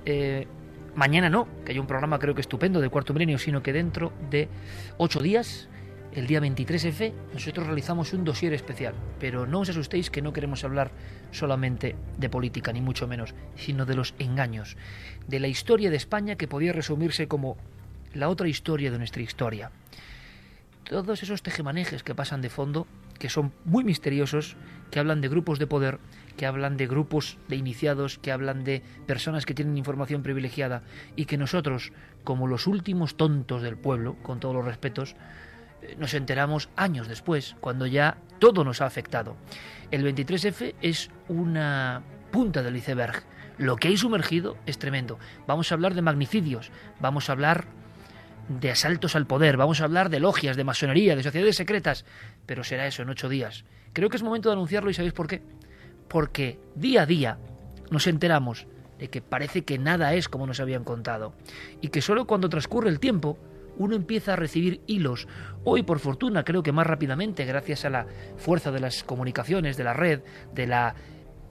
Eh, 0.04 0.46
mañana 0.94 1.30
no, 1.30 1.48
que 1.64 1.72
hay 1.72 1.78
un 1.78 1.86
programa 1.86 2.18
creo 2.18 2.34
que 2.34 2.42
estupendo 2.42 2.82
de 2.82 2.90
Cuarto 2.90 3.14
Milenio, 3.14 3.38
sino 3.38 3.62
que 3.62 3.72
dentro 3.72 4.12
de 4.28 4.50
ocho 4.98 5.20
días, 5.20 5.70
el 6.14 6.26
día 6.26 6.40
23F, 6.40 7.12
nosotros 7.32 7.66
realizamos 7.66 8.12
un 8.12 8.24
dossier 8.24 8.52
especial. 8.52 8.94
Pero 9.18 9.46
no 9.46 9.60
os 9.60 9.68
asustéis 9.68 10.10
que 10.10 10.22
no 10.22 10.32
queremos 10.32 10.62
hablar 10.62 10.90
solamente 11.32 11.96
de 12.18 12.28
política, 12.28 12.72
ni 12.72 12.80
mucho 12.80 13.08
menos, 13.08 13.34
sino 13.56 13.84
de 13.84 13.96
los 13.96 14.14
engaños, 14.18 14.76
de 15.26 15.40
la 15.40 15.48
historia 15.48 15.90
de 15.90 15.96
España 15.96 16.36
que 16.36 16.48
podía 16.48 16.72
resumirse 16.72 17.26
como 17.26 17.56
la 18.14 18.28
otra 18.28 18.48
historia 18.48 18.90
de 18.90 18.98
nuestra 18.98 19.22
historia. 19.22 19.72
Todos 20.84 21.22
esos 21.22 21.42
tejemanejes 21.42 22.02
que 22.02 22.14
pasan 22.14 22.42
de 22.42 22.50
fondo, 22.50 22.86
que 23.18 23.30
son 23.30 23.52
muy 23.64 23.82
misteriosos, 23.84 24.56
que 24.90 25.00
hablan 25.00 25.20
de 25.20 25.28
grupos 25.28 25.58
de 25.58 25.66
poder, 25.66 25.98
que 26.36 26.46
hablan 26.46 26.76
de 26.76 26.86
grupos 26.86 27.38
de 27.48 27.56
iniciados, 27.56 28.18
que 28.18 28.30
hablan 28.30 28.62
de 28.64 28.82
personas 29.06 29.46
que 29.46 29.54
tienen 29.54 29.78
información 29.78 30.22
privilegiada 30.22 30.82
y 31.16 31.24
que 31.24 31.38
nosotros, 31.38 31.92
como 32.22 32.46
los 32.46 32.66
últimos 32.66 33.16
tontos 33.16 33.62
del 33.62 33.76
pueblo, 33.76 34.16
con 34.22 34.40
todos 34.40 34.54
los 34.54 34.64
respetos, 34.64 35.16
nos 35.98 36.14
enteramos 36.14 36.68
años 36.76 37.08
después, 37.08 37.56
cuando 37.60 37.86
ya 37.86 38.18
todo 38.38 38.64
nos 38.64 38.80
ha 38.80 38.86
afectado. 38.86 39.36
El 39.90 40.04
23F 40.04 40.74
es 40.80 41.10
una 41.28 42.02
punta 42.30 42.62
del 42.62 42.76
iceberg. 42.76 43.22
Lo 43.58 43.76
que 43.76 43.88
hay 43.88 43.96
sumergido 43.96 44.56
es 44.66 44.78
tremendo. 44.78 45.18
Vamos 45.46 45.70
a 45.70 45.74
hablar 45.74 45.94
de 45.94 46.02
magnicidios, 46.02 46.70
vamos 47.00 47.28
a 47.28 47.32
hablar 47.32 47.66
de 48.48 48.70
asaltos 48.70 49.16
al 49.16 49.26
poder, 49.26 49.56
vamos 49.56 49.80
a 49.80 49.84
hablar 49.84 50.10
de 50.10 50.20
logias, 50.20 50.56
de 50.56 50.64
masonería, 50.64 51.16
de 51.16 51.22
sociedades 51.22 51.56
secretas, 51.56 52.04
pero 52.46 52.64
será 52.64 52.86
eso 52.86 53.02
en 53.02 53.10
ocho 53.10 53.28
días. 53.28 53.64
Creo 53.92 54.10
que 54.10 54.16
es 54.16 54.22
momento 54.22 54.48
de 54.48 54.54
anunciarlo 54.54 54.90
y 54.90 54.94
sabéis 54.94 55.14
por 55.14 55.28
qué 55.28 55.42
porque 56.08 56.60
día 56.74 57.02
a 57.02 57.06
día 57.06 57.38
nos 57.90 58.06
enteramos 58.06 58.66
de 58.98 59.08
que 59.08 59.20
parece 59.20 59.64
que 59.64 59.78
nada 59.78 60.14
es 60.14 60.28
como 60.28 60.46
nos 60.46 60.60
habían 60.60 60.84
contado 60.84 61.34
y 61.80 61.88
que 61.88 62.02
solo 62.02 62.26
cuando 62.26 62.48
transcurre 62.48 62.88
el 62.88 63.00
tiempo 63.00 63.38
uno 63.76 63.96
empieza 63.96 64.32
a 64.34 64.36
recibir 64.36 64.80
hilos. 64.86 65.28
Hoy, 65.64 65.82
por 65.82 65.98
fortuna, 65.98 66.44
creo 66.44 66.62
que 66.62 66.72
más 66.72 66.86
rápidamente, 66.86 67.44
gracias 67.44 67.84
a 67.84 67.90
la 67.90 68.06
fuerza 68.36 68.70
de 68.70 68.80
las 68.80 69.04
comunicaciones, 69.04 69.76
de 69.76 69.84
la 69.84 69.92
red, 69.92 70.20
de 70.52 70.66
la 70.66 70.94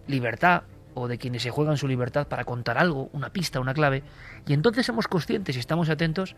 libertad 0.08 0.64
o 0.94 1.08
de 1.08 1.18
quienes 1.18 1.42
se 1.42 1.50
juegan 1.50 1.78
su 1.78 1.88
libertad 1.88 2.28
para 2.28 2.46
contar 2.46 2.78
algo, 2.78 3.10
una 3.14 3.32
pista, 3.32 3.60
una 3.60 3.74
clave, 3.74 4.04
y 4.48 4.54
entonces 4.54 4.86
somos 4.86 5.08
conscientes 5.08 5.56
y 5.56 5.60
estamos 5.60 5.90
atentos 5.90 6.36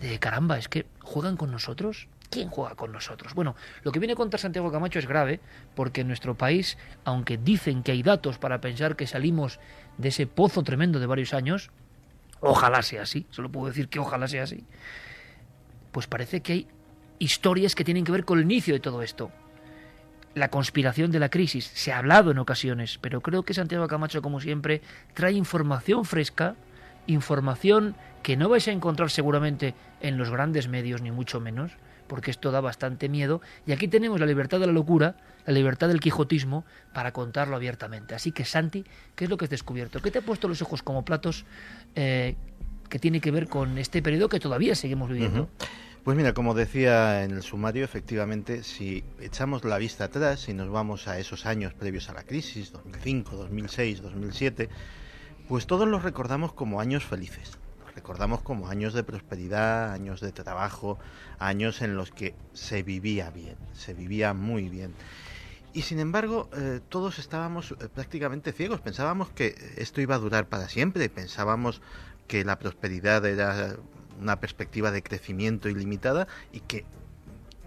de 0.00 0.18
caramba, 0.20 0.58
es 0.58 0.68
que 0.68 0.86
juegan 1.00 1.36
con 1.36 1.50
nosotros, 1.50 2.08
¿Quién 2.30 2.50
juega 2.50 2.74
con 2.74 2.92
nosotros? 2.92 3.34
Bueno, 3.34 3.56
lo 3.82 3.92
que 3.92 3.98
viene 3.98 4.14
contra 4.14 4.38
Santiago 4.38 4.70
Camacho 4.70 4.98
es 4.98 5.06
grave 5.06 5.40
porque 5.74 6.02
en 6.02 6.08
nuestro 6.08 6.36
país, 6.36 6.76
aunque 7.04 7.38
dicen 7.38 7.82
que 7.82 7.92
hay 7.92 8.02
datos 8.02 8.38
para 8.38 8.60
pensar 8.60 8.96
que 8.96 9.06
salimos 9.06 9.58
de 9.96 10.08
ese 10.08 10.26
pozo 10.26 10.62
tremendo 10.62 11.00
de 11.00 11.06
varios 11.06 11.32
años, 11.32 11.70
ojalá 12.40 12.82
sea 12.82 13.02
así, 13.02 13.26
solo 13.30 13.50
puedo 13.50 13.68
decir 13.68 13.88
que 13.88 13.98
ojalá 13.98 14.28
sea 14.28 14.42
así, 14.42 14.64
pues 15.98 16.06
parece 16.06 16.42
que 16.42 16.52
hay 16.52 16.66
historias 17.18 17.74
que 17.74 17.82
tienen 17.82 18.04
que 18.04 18.12
ver 18.12 18.24
con 18.24 18.38
el 18.38 18.44
inicio 18.44 18.72
de 18.72 18.78
todo 18.78 19.02
esto. 19.02 19.32
La 20.36 20.48
conspiración 20.48 21.10
de 21.10 21.18
la 21.18 21.28
crisis 21.28 21.64
se 21.74 21.90
ha 21.90 21.98
hablado 21.98 22.30
en 22.30 22.38
ocasiones, 22.38 22.98
pero 22.98 23.20
creo 23.20 23.42
que 23.42 23.52
Santiago 23.52 23.88
Camacho, 23.88 24.22
como 24.22 24.38
siempre, 24.38 24.80
trae 25.12 25.32
información 25.32 26.04
fresca, 26.04 26.54
información 27.08 27.96
que 28.22 28.36
no 28.36 28.48
vais 28.48 28.68
a 28.68 28.70
encontrar 28.70 29.10
seguramente 29.10 29.74
en 30.00 30.18
los 30.18 30.30
grandes 30.30 30.68
medios, 30.68 31.02
ni 31.02 31.10
mucho 31.10 31.40
menos, 31.40 31.72
porque 32.06 32.30
esto 32.30 32.52
da 32.52 32.60
bastante 32.60 33.08
miedo, 33.08 33.40
y 33.66 33.72
aquí 33.72 33.88
tenemos 33.88 34.20
la 34.20 34.26
libertad 34.26 34.60
de 34.60 34.68
la 34.68 34.72
locura, 34.72 35.16
la 35.46 35.52
libertad 35.52 35.88
del 35.88 35.98
quijotismo, 35.98 36.64
para 36.94 37.10
contarlo 37.10 37.56
abiertamente. 37.56 38.14
Así 38.14 38.30
que, 38.30 38.44
Santi, 38.44 38.84
¿qué 39.16 39.24
es 39.24 39.30
lo 39.30 39.36
que 39.36 39.46
has 39.46 39.50
descubierto? 39.50 40.00
¿Qué 40.00 40.12
te 40.12 40.20
ha 40.20 40.22
puesto 40.22 40.46
los 40.46 40.62
ojos 40.62 40.80
como 40.84 41.04
platos 41.04 41.44
eh, 41.96 42.36
que 42.88 42.98
tiene 42.98 43.20
que 43.20 43.30
ver 43.30 43.48
con 43.48 43.78
este 43.78 44.02
periodo 44.02 44.28
que 44.28 44.40
todavía 44.40 44.74
seguimos 44.74 45.10
viviendo? 45.10 45.48
Pues 46.04 46.16
mira, 46.16 46.32
como 46.32 46.54
decía 46.54 47.24
en 47.24 47.32
el 47.32 47.42
sumario, 47.42 47.84
efectivamente, 47.84 48.62
si 48.62 49.04
echamos 49.20 49.64
la 49.64 49.78
vista 49.78 50.04
atrás 50.04 50.48
y 50.48 50.54
nos 50.54 50.70
vamos 50.70 51.06
a 51.08 51.18
esos 51.18 51.44
años 51.44 51.74
previos 51.74 52.08
a 52.08 52.14
la 52.14 52.22
crisis, 52.22 52.72
2005, 52.72 53.36
2006, 53.36 54.02
2007, 54.02 54.68
pues 55.48 55.66
todos 55.66 55.86
los 55.86 56.02
recordamos 56.02 56.52
como 56.52 56.80
años 56.80 57.04
felices 57.04 57.58
recordamos 57.98 58.42
como 58.42 58.68
años 58.68 58.94
de 58.94 59.02
prosperidad, 59.02 59.90
años 59.92 60.20
de 60.20 60.30
trabajo, 60.30 61.00
años 61.40 61.82
en 61.82 61.96
los 61.96 62.12
que 62.12 62.36
se 62.52 62.84
vivía 62.84 63.30
bien, 63.30 63.56
se 63.72 63.92
vivía 63.92 64.34
muy 64.34 64.68
bien. 64.68 64.94
Y 65.74 65.82
sin 65.82 65.98
embargo, 65.98 66.48
eh, 66.56 66.80
todos 66.88 67.18
estábamos 67.18 67.72
eh, 67.72 67.88
prácticamente 67.92 68.52
ciegos, 68.52 68.80
pensábamos 68.80 69.30
que 69.30 69.54
esto 69.76 70.00
iba 70.00 70.14
a 70.14 70.18
durar 70.18 70.48
para 70.48 70.68
siempre, 70.68 71.08
pensábamos 71.08 71.82
que 72.28 72.44
la 72.44 72.58
prosperidad 72.58 73.26
era 73.26 73.76
una 74.20 74.38
perspectiva 74.38 74.92
de 74.92 75.02
crecimiento 75.02 75.68
ilimitada 75.68 76.28
y 76.52 76.60
que, 76.60 76.84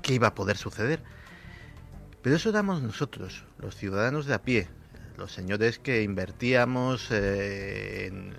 iba 0.08 0.28
a 0.28 0.36
poder 0.36 0.58
suceder. 0.58 1.02
Pero 2.22 2.36
eso 2.36 2.50
éramos 2.50 2.82
nosotros, 2.82 3.46
los 3.60 3.76
ciudadanos 3.76 4.26
de 4.26 4.34
a 4.34 4.42
pie, 4.42 4.68
los 5.18 5.32
señores 5.32 5.80
que 5.80 6.04
invertíamos 6.04 7.08
eh, 7.12 8.08
en 8.08 8.36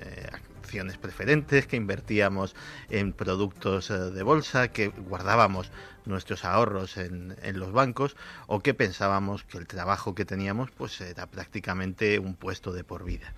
preferentes, 1.00 1.67
que 1.67 1.76
invertíamos 1.76 2.55
en 2.88 3.12
productos 3.12 3.91
eh, 3.91 3.95
de 3.95 4.23
bolsa, 4.23 4.69
que 4.69 4.88
guardábamos 4.88 5.71
nuestros 6.07 6.45
ahorros 6.45 6.97
en, 6.97 7.37
en, 7.43 7.59
los 7.59 7.73
bancos 7.73 8.17
o 8.47 8.61
que 8.61 8.75
pensábamos 8.75 9.45
que 9.45 9.59
el 9.59 9.67
trabajo 9.67 10.14
que 10.14 10.25
teníamos 10.25 10.71
pues 10.71 11.00
era 11.00 11.26
prácticamente 11.26 12.19
un 12.19 12.35
puesto 12.35 12.73
de 12.73 12.85
por 12.85 13.05
vida. 13.05 13.35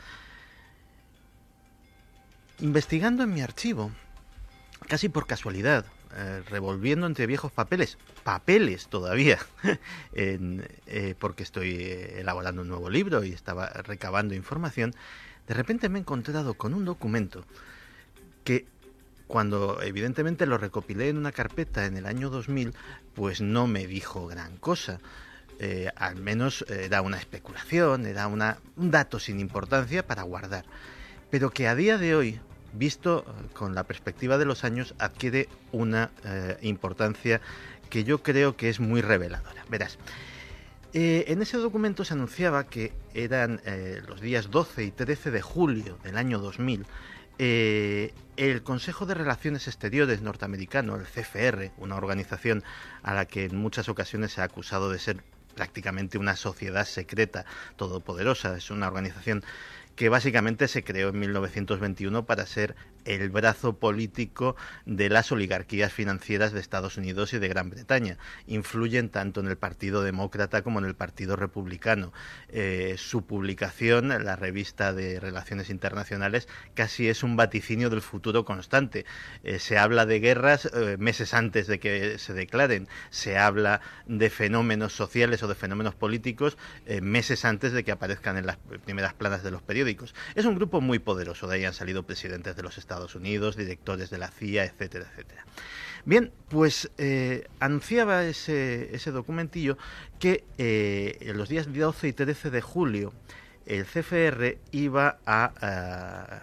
Investigando 2.61 3.25
en 3.25 3.35
mi 3.35 3.41
archivo, 3.41 3.91
casi 4.87 5.09
por 5.09 5.27
casualidad, 5.27 5.87
eh, 6.17 6.43
revolviendo 6.49 7.07
entre 7.09 7.27
viejos 7.27 7.51
papeles, 7.51 7.99
papeles 8.23 8.87
todavía, 8.87 9.39
eh, 10.13 11.15
porque 11.19 11.43
estoy 11.43 11.75
elaborando 11.83 12.63
un 12.63 12.69
nuevo 12.69 12.89
libro 12.89 13.25
y 13.25 13.33
estaba 13.33 13.67
recabando 13.67 14.35
información, 14.35 14.95
de 15.49 15.55
repente 15.55 15.89
me 15.89 15.99
he 15.99 16.03
encontrado 16.03 16.55
con 16.55 16.75
un 16.75 16.85
documento 16.85 17.45
que 18.45 18.67
cuando 19.27 19.83
evidentemente 19.83 20.47
lo 20.47 20.57
recopilé 20.57 21.09
en 21.09 21.17
una 21.17 21.33
carpeta 21.33 21.87
en 21.87 21.97
el 21.97 22.07
año 22.07 22.31
2000, 22.31 22.73
pues 23.15 23.41
no 23.41 23.67
me 23.67 23.87
dijo 23.87 24.29
gran 24.29 24.57
cosa. 24.59 25.01
Eh, 25.59 25.91
al 25.97 26.17
menos 26.17 26.65
era 26.69 27.03
una 27.03 27.19
especulación, 27.19 28.07
era 28.07 28.29
una, 28.29 28.59
un 28.77 28.91
dato 28.91 29.19
sin 29.19 29.41
importancia 29.41 30.07
para 30.07 30.23
guardar. 30.23 30.65
Pero 31.35 31.51
que 31.51 31.67
a 31.67 31.75
día 31.75 31.99
de 31.99 32.15
hoy, 32.15 32.39
visto 32.75 33.25
eh, 33.27 33.49
con 33.55 33.75
la 33.75 33.83
perspectiva 33.83 34.39
de 34.39 34.45
los 34.45 34.63
años, 34.63 34.95
adquiere 35.01 35.49
una 35.73 36.13
eh, 36.23 36.59
importancia 36.63 37.41
que 37.91 38.05
yo 38.05 38.23
creo 38.23 38.57
que 38.57 38.69
es 38.69 38.79
muy 38.79 39.01
reveladora. 39.01 39.65
Verás, 39.69 39.99
eh, 40.93 41.25
en 41.27 41.43
ese 41.43 41.57
documento 41.57 42.05
se 42.05 42.15
anunciaba 42.15 42.69
que 42.69 42.93
eran 43.15 43.61
los 44.07 44.21
días 44.21 44.53
12 44.53 44.85
y 44.85 44.91
13 44.93 45.33
de 45.33 45.43
julio 45.43 45.99
del 46.05 46.19
año 46.19 46.39
2000, 46.39 46.87
eh, 47.41 48.15
el 48.37 48.63
Consejo 48.63 49.05
de 49.05 49.15
Relaciones 49.15 49.67
Exteriores 49.67 50.23
norteamericano, 50.23 50.95
el 50.95 51.05
CFR, 51.05 51.73
una 51.79 51.97
organización 51.97 52.63
a 53.03 53.13
la 53.13 53.25
que 53.27 53.47
en 53.47 53.57
muchas 53.57 53.89
ocasiones 53.89 54.35
se 54.35 54.41
ha 54.41 54.45
acusado 54.45 54.89
de 54.89 55.01
ser 55.01 55.25
prácticamente 55.57 56.17
una 56.17 56.37
sociedad 56.37 56.85
secreta 56.85 57.45
todopoderosa, 57.77 58.57
es 58.57 58.71
una 58.71 58.87
organización 58.87 59.43
que 59.97 60.09
básicamente 60.09 60.69
se 60.69 60.85
creó 60.85 61.11
en 61.11 61.19
1921 61.21 62.27
para 62.27 62.47
ser 62.47 62.75
el 63.05 63.31
brazo 63.31 63.79
político 63.79 64.57
de 64.87 65.09
las 65.09 65.33
oligarquías 65.33 65.93
financieras 65.93 66.53
de 66.53 66.61
Estados 66.61 66.97
Unidos 66.97 67.33
y 67.33 67.39
de 67.39 67.49
Gran 67.49 67.71
Bretaña. 67.71 68.19
Influyen 68.47 69.09
tanto 69.11 69.41
en 69.41 69.47
el 69.47 69.57
Partido 69.57 70.03
Demócrata 70.03 70.63
como 70.63 70.79
en 70.79 70.85
el 70.85 70.95
Partido 70.95 71.37
Republicano. 71.37 72.13
Eh, 72.49 72.97
su 72.99 73.27
publicación, 73.27 74.09
la 74.09 74.37
revista 74.37 74.93
de 74.93 75.21
Relaciones 75.21 75.71
Internacionales, 75.71 76.49
casi 76.75 77.09
es 77.09 77.23
un 77.23 77.37
vaticinio 77.37 77.91
del 77.91 78.03
futuro 78.03 78.45
constante. 78.45 79.05
Eh, 79.43 79.59
se 79.59 79.79
habla 79.79 80.07
de 80.07 80.21
guerras 80.21 80.67
eh, 80.67 80.97
meses 80.99 81.35
antes 81.35 81.67
de 81.67 81.79
que 81.79 82.19
se 82.19 82.33
declaren, 82.33 82.89
se 83.11 83.39
habla 83.39 83.81
de 84.07 84.31
fenómenos 84.31 84.95
sociales 84.95 85.43
o 85.43 85.49
de 85.49 85.55
fenómenos 85.55 85.95
políticos 85.95 86.57
meses 87.03 87.45
antes 87.45 87.73
de 87.73 87.85
que 87.85 87.93
aparezcan 87.93 88.37
en 88.37 88.47
las 88.47 88.57
primeras 88.85 89.15
planas 89.15 89.43
de 89.43 89.51
los 89.51 89.63
periódicos. 89.63 90.15
Es 90.35 90.45
un 90.45 90.55
grupo 90.55 90.81
muy 90.81 90.99
poderoso, 90.99 91.47
de 91.47 91.57
ahí 91.57 91.65
han 91.65 91.75
salido 91.75 92.05
presidentes 92.05 92.57
de 92.57 92.63
los 92.63 92.79
Estados 92.79 92.94
Estados 92.95 93.15
Unidos, 93.17 93.57
directores 93.57 94.11
de 94.11 94.19
la 94.19 94.29
CIA, 94.29 94.65
etcétera, 94.65 95.07
etcétera. 95.11 95.45
Bien, 96.05 96.31
pues 96.49 96.91
eh, 96.99 97.49
anunciaba 97.61 98.25
ese, 98.25 98.95
ese, 98.95 99.11
documentillo 99.11 99.79
que 100.19 100.45
eh, 100.59 101.17
en 101.21 101.39
los 101.39 101.49
días 101.49 101.73
12 101.73 102.09
y 102.09 102.13
13 102.13 102.51
de 102.51 102.61
julio 102.61 103.13
el 103.67 103.85
CFR 103.87 104.59
iba 104.71 105.19
a, 105.27 106.43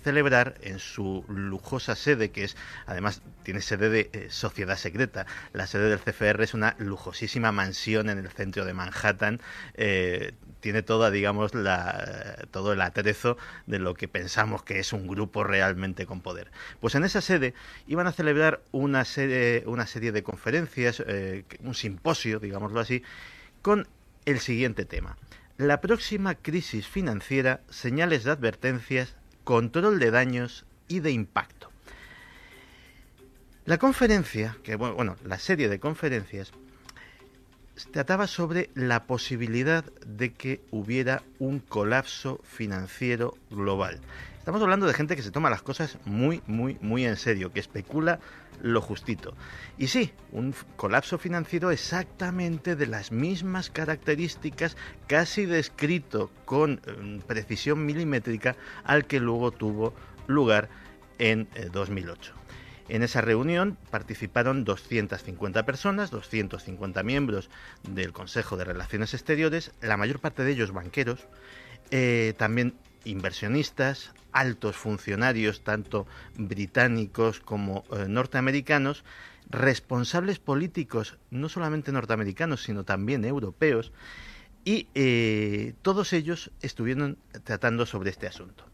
celebrar 0.00 0.54
en 0.62 0.78
su 0.78 1.24
lujosa 1.28 1.94
sede, 1.94 2.30
que 2.30 2.44
es, 2.44 2.56
además, 2.86 3.22
tiene 3.42 3.60
sede 3.60 3.88
de 3.88 4.10
eh, 4.12 4.26
sociedad 4.30 4.76
secreta. 4.76 5.26
La 5.52 5.66
sede 5.66 5.88
del 5.88 6.00
CFR 6.00 6.42
es 6.42 6.54
una 6.54 6.74
lujosísima 6.78 7.52
mansión 7.52 8.10
en 8.10 8.18
el 8.18 8.28
centro 8.30 8.64
de 8.64 8.74
Manhattan. 8.74 9.40
Eh, 9.74 10.32
tiene 10.60 10.82
toda, 10.82 11.10
digamos, 11.10 11.54
la, 11.54 12.46
todo 12.50 12.72
el 12.72 12.80
atrezo 12.80 13.36
de 13.66 13.78
lo 13.78 13.94
que 13.94 14.08
pensamos 14.08 14.62
que 14.62 14.78
es 14.78 14.92
un 14.92 15.06
grupo 15.06 15.44
realmente 15.44 16.06
con 16.06 16.20
poder. 16.20 16.50
Pues 16.80 16.94
en 16.94 17.04
esa 17.04 17.20
sede 17.20 17.54
iban 17.86 18.06
a 18.06 18.12
celebrar 18.12 18.62
una 18.70 19.04
serie, 19.04 19.64
una 19.66 19.86
serie 19.86 20.12
de 20.12 20.22
conferencias, 20.22 21.02
eh, 21.06 21.44
un 21.60 21.74
simposio, 21.74 22.38
digámoslo 22.40 22.80
así, 22.80 23.02
con 23.62 23.88
el 24.26 24.40
siguiente 24.40 24.84
tema. 24.84 25.16
La 25.56 25.80
próxima 25.80 26.36
crisis 26.36 26.86
financiera, 26.86 27.60
señales 27.68 28.24
de 28.24 28.30
advertencias, 28.30 29.16
control 29.50 29.98
de 29.98 30.12
daños 30.12 30.64
y 30.86 31.00
de 31.00 31.10
impacto. 31.10 31.72
La 33.64 33.78
conferencia, 33.78 34.56
bueno, 34.76 35.16
la 35.24 35.40
serie 35.40 35.68
de 35.68 35.80
conferencias 35.80 36.52
trataba 37.86 38.26
sobre 38.26 38.70
la 38.74 39.04
posibilidad 39.04 39.84
de 40.06 40.32
que 40.32 40.60
hubiera 40.70 41.22
un 41.38 41.60
colapso 41.60 42.40
financiero 42.42 43.34
global. 43.50 44.00
Estamos 44.38 44.62
hablando 44.62 44.86
de 44.86 44.94
gente 44.94 45.16
que 45.16 45.22
se 45.22 45.30
toma 45.30 45.50
las 45.50 45.62
cosas 45.62 45.98
muy, 46.04 46.42
muy, 46.46 46.78
muy 46.80 47.04
en 47.04 47.16
serio, 47.16 47.52
que 47.52 47.60
especula 47.60 48.20
lo 48.62 48.80
justito. 48.80 49.34
Y 49.78 49.88
sí, 49.88 50.12
un 50.32 50.54
colapso 50.76 51.18
financiero 51.18 51.70
exactamente 51.70 52.76
de 52.76 52.86
las 52.86 53.12
mismas 53.12 53.70
características, 53.70 54.76
casi 55.06 55.46
descrito 55.46 56.30
con 56.44 56.80
eh, 56.86 57.20
precisión 57.26 57.84
milimétrica, 57.86 58.56
al 58.84 59.06
que 59.06 59.20
luego 59.20 59.50
tuvo 59.50 59.94
lugar 60.26 60.68
en 61.18 61.48
2008. 61.72 62.39
En 62.90 63.04
esa 63.04 63.20
reunión 63.20 63.78
participaron 63.92 64.64
250 64.64 65.64
personas, 65.64 66.10
250 66.10 67.04
miembros 67.04 67.48
del 67.88 68.12
Consejo 68.12 68.56
de 68.56 68.64
Relaciones 68.64 69.14
Exteriores, 69.14 69.70
la 69.80 69.96
mayor 69.96 70.18
parte 70.18 70.42
de 70.42 70.50
ellos 70.50 70.72
banqueros, 70.72 71.28
eh, 71.92 72.34
también 72.36 72.74
inversionistas, 73.04 74.12
altos 74.32 74.74
funcionarios, 74.74 75.62
tanto 75.62 76.08
británicos 76.34 77.38
como 77.38 77.84
eh, 77.92 78.06
norteamericanos, 78.08 79.04
responsables 79.48 80.40
políticos, 80.40 81.16
no 81.30 81.48
solamente 81.48 81.92
norteamericanos, 81.92 82.64
sino 82.64 82.82
también 82.82 83.24
europeos, 83.24 83.92
y 84.64 84.88
eh, 84.96 85.74
todos 85.82 86.12
ellos 86.12 86.50
estuvieron 86.60 87.18
tratando 87.44 87.86
sobre 87.86 88.10
este 88.10 88.26
asunto. 88.26 88.64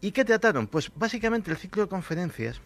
¿Y 0.00 0.10
qué 0.10 0.24
trataron? 0.24 0.66
Pues 0.66 0.90
básicamente 0.92 1.52
el 1.52 1.56
ciclo 1.56 1.82
de 1.82 1.88
conferencias 1.88 2.60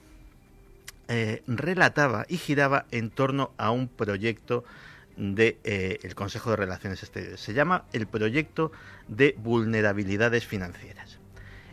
eh, 1.12 1.42
relataba 1.48 2.24
y 2.28 2.36
giraba 2.36 2.86
en 2.92 3.10
torno 3.10 3.52
a 3.58 3.72
un 3.72 3.88
proyecto 3.88 4.62
del 5.16 5.34
de, 5.34 5.58
eh, 5.64 6.14
Consejo 6.14 6.50
de 6.50 6.56
Relaciones 6.56 7.02
Exteriores. 7.02 7.40
Se 7.40 7.52
llama 7.52 7.86
el 7.92 8.06
Proyecto 8.06 8.70
de 9.08 9.34
Vulnerabilidades 9.36 10.46
Financieras. 10.46 11.18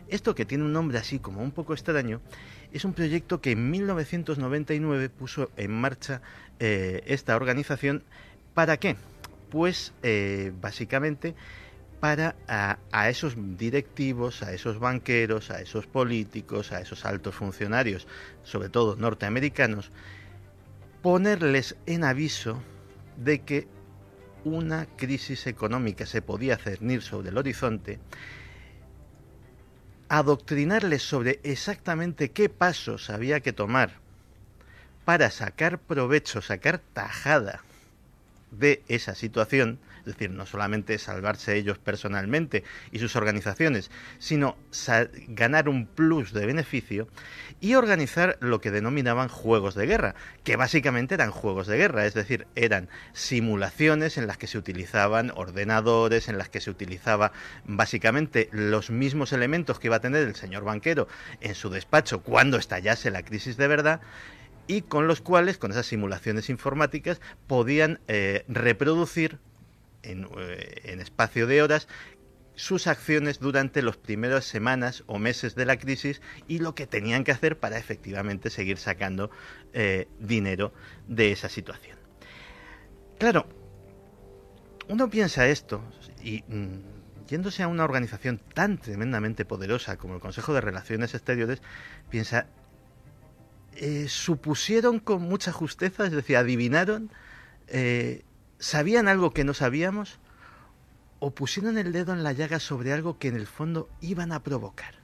Esto 0.08 0.34
que 0.34 0.44
tiene 0.44 0.64
un 0.64 0.72
nombre 0.72 0.98
así 0.98 1.20
como 1.20 1.40
un 1.40 1.52
poco 1.52 1.72
extraño, 1.72 2.20
es 2.72 2.84
un 2.84 2.94
proyecto 2.94 3.40
que 3.40 3.52
en 3.52 3.70
1999 3.70 5.08
puso 5.08 5.52
en 5.56 5.70
marcha 5.70 6.20
eh, 6.58 7.04
esta 7.06 7.36
organización. 7.36 8.02
¿Para 8.54 8.78
qué? 8.78 8.96
Pues 9.50 9.92
básicamente 10.60 11.36
para 12.00 12.36
a, 12.46 13.08
esos 13.08 13.34
directivos, 13.56 14.42
a 14.42 14.52
esos 14.52 14.78
banqueros, 14.78 15.50
a 15.50 15.60
esos 15.60 15.86
políticos, 15.86 16.72
a 16.72 16.80
esos 16.80 17.04
altos 17.04 17.34
funcionarios, 17.34 18.06
sobre 18.44 18.68
todo 18.68 18.96
norteamericanos, 18.96 19.90
ponerles 21.02 21.76
en 21.86 22.04
aviso 22.04 22.62
de 23.16 23.40
que 23.40 23.68
una 24.44 24.86
crisis 24.96 25.46
económica 25.46 26.06
se 26.06 26.22
podía 26.22 26.56
cernir 26.56 27.02
sobre 27.02 27.30
el 27.30 27.38
horizonte, 27.38 27.98
adoctrinarles 30.08 31.02
sobre 31.02 31.40
exactamente 31.42 32.30
qué 32.30 32.48
pasos 32.48 33.10
había 33.10 33.40
que 33.40 33.52
tomar 33.52 33.92
para 35.04 35.30
sacar 35.30 35.78
provecho, 35.78 36.40
sacar 36.40 36.78
tajada 36.78 37.62
de 38.50 38.82
esa 38.88 39.14
situación, 39.14 39.78
es 40.00 40.14
decir, 40.14 40.30
no 40.30 40.46
solamente 40.46 40.98
salvarse 40.98 41.56
ellos 41.56 41.78
personalmente 41.78 42.64
y 42.92 42.98
sus 42.98 43.16
organizaciones, 43.16 43.90
sino 44.18 44.56
ganar 45.28 45.68
un 45.68 45.86
plus 45.86 46.32
de 46.32 46.46
beneficio 46.46 47.08
y 47.60 47.74
organizar 47.74 48.38
lo 48.40 48.60
que 48.60 48.70
denominaban 48.70 49.28
juegos 49.28 49.74
de 49.74 49.86
guerra, 49.86 50.14
que 50.44 50.56
básicamente 50.56 51.14
eran 51.14 51.30
juegos 51.30 51.66
de 51.66 51.76
guerra, 51.76 52.06
es 52.06 52.14
decir, 52.14 52.46
eran 52.54 52.88
simulaciones 53.12 54.16
en 54.16 54.26
las 54.26 54.38
que 54.38 54.46
se 54.46 54.58
utilizaban 54.58 55.32
ordenadores, 55.34 56.28
en 56.28 56.38
las 56.38 56.48
que 56.48 56.60
se 56.60 56.70
utilizaba 56.70 57.32
básicamente 57.64 58.48
los 58.52 58.90
mismos 58.90 59.32
elementos 59.32 59.78
que 59.78 59.88
iba 59.88 59.96
a 59.96 60.00
tener 60.00 60.26
el 60.26 60.36
señor 60.36 60.64
banquero 60.64 61.08
en 61.40 61.54
su 61.54 61.70
despacho 61.70 62.22
cuando 62.22 62.56
estallase 62.56 63.10
la 63.10 63.22
crisis 63.22 63.56
de 63.56 63.68
verdad 63.68 64.00
y 64.68 64.82
con 64.82 65.08
los 65.08 65.20
cuales, 65.20 65.58
con 65.58 65.72
esas 65.72 65.86
simulaciones 65.86 66.50
informáticas, 66.50 67.20
podían 67.48 67.98
eh, 68.06 68.44
reproducir 68.46 69.38
eh, 70.02 70.80
en, 70.84 71.00
espacio 71.00 71.48
de 71.48 71.62
horas 71.62 71.88
sus 72.54 72.86
acciones 72.86 73.40
durante 73.40 73.82
las 73.82 73.96
primeras 73.96 74.44
semanas 74.44 75.04
o 75.06 75.18
meses 75.18 75.54
de 75.54 75.64
la 75.64 75.78
crisis 75.78 76.20
y 76.48 76.58
lo 76.58 76.74
que 76.74 76.86
tenían 76.86 77.24
que 77.24 77.32
hacer 77.32 77.58
para 77.58 77.78
efectivamente 77.78 78.50
seguir 78.50 78.78
sacando 78.78 79.30
eh, 79.72 80.06
dinero 80.20 80.72
de 81.06 81.32
esa 81.32 81.48
situación. 81.48 81.98
Claro, 83.18 83.48
uno 84.88 85.08
piensa 85.08 85.46
esto 85.48 85.82
y 86.22 86.42
mm, 86.48 87.26
yéndose 87.28 87.62
a 87.62 87.68
una 87.68 87.84
organización 87.84 88.40
tan 88.54 88.78
tremendamente 88.78 89.44
poderosa 89.44 89.96
como 89.96 90.14
el 90.14 90.20
Consejo 90.20 90.52
de 90.52 90.60
Relaciones 90.60 91.14
Exteriores, 91.14 91.62
piensa, 92.10 92.46
eh, 93.78 94.06
supusieron 94.08 94.98
con 94.98 95.22
mucha 95.22 95.52
justeza, 95.52 96.06
es 96.06 96.12
decir, 96.12 96.36
adivinaron 96.36 97.10
¿Sabían 98.58 99.06
algo 99.06 99.32
que 99.32 99.44
no 99.44 99.54
sabíamos? 99.54 100.18
¿O 101.20 101.30
pusieron 101.30 101.78
el 101.78 101.92
dedo 101.92 102.12
en 102.12 102.24
la 102.24 102.32
llaga 102.32 102.58
sobre 102.58 102.92
algo 102.92 103.18
que 103.18 103.28
en 103.28 103.36
el 103.36 103.46
fondo 103.46 103.88
iban 104.00 104.32
a 104.32 104.42
provocar? 104.42 104.94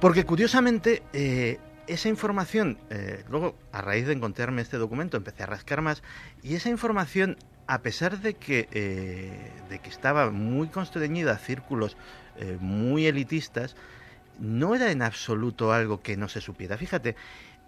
Porque 0.00 0.24
curiosamente, 0.24 1.02
eh, 1.12 1.58
esa 1.86 2.08
información, 2.08 2.78
eh, 2.90 3.24
luego 3.28 3.56
a 3.72 3.80
raíz 3.80 4.06
de 4.06 4.12
encontrarme 4.12 4.62
este 4.62 4.78
documento 4.78 5.16
empecé 5.16 5.42
a 5.42 5.46
rascar 5.46 5.82
más, 5.82 6.02
y 6.42 6.54
esa 6.54 6.70
información, 6.70 7.36
a 7.66 7.82
pesar 7.82 8.20
de 8.20 8.34
que, 8.34 8.68
eh, 8.72 9.52
de 9.68 9.78
que 9.80 9.88
estaba 9.88 10.30
muy 10.30 10.68
constreñida 10.68 11.32
a 11.32 11.38
círculos 11.38 11.96
muy 12.60 13.06
elitistas, 13.06 13.76
no 14.38 14.74
era 14.74 14.90
en 14.90 15.02
absoluto 15.02 15.70
algo 15.70 16.00
que 16.00 16.16
no 16.16 16.28
se 16.28 16.40
supiera. 16.40 16.78
Fíjate, 16.78 17.14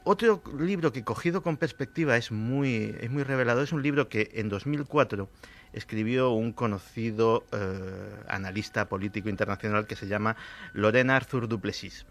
otro 0.06 0.42
libro 0.58 0.92
que 0.92 1.02
cogido 1.02 1.42
con 1.42 1.56
perspectiva 1.56 2.16
es 2.18 2.30
muy, 2.30 2.94
es 3.00 3.10
muy 3.10 3.22
revelador, 3.22 3.64
es 3.64 3.72
un 3.72 3.82
libro 3.82 4.10
que 4.10 4.30
en 4.34 4.50
2004 4.50 5.30
escribió 5.72 6.30
un 6.30 6.52
conocido 6.52 7.44
eh, 7.52 8.22
analista 8.28 8.86
político 8.86 9.30
internacional 9.30 9.86
que 9.86 9.96
se 9.96 10.06
llama 10.06 10.36
Lorena 10.74 11.16
Arthur 11.16 11.48
Duplessis. 11.48 12.04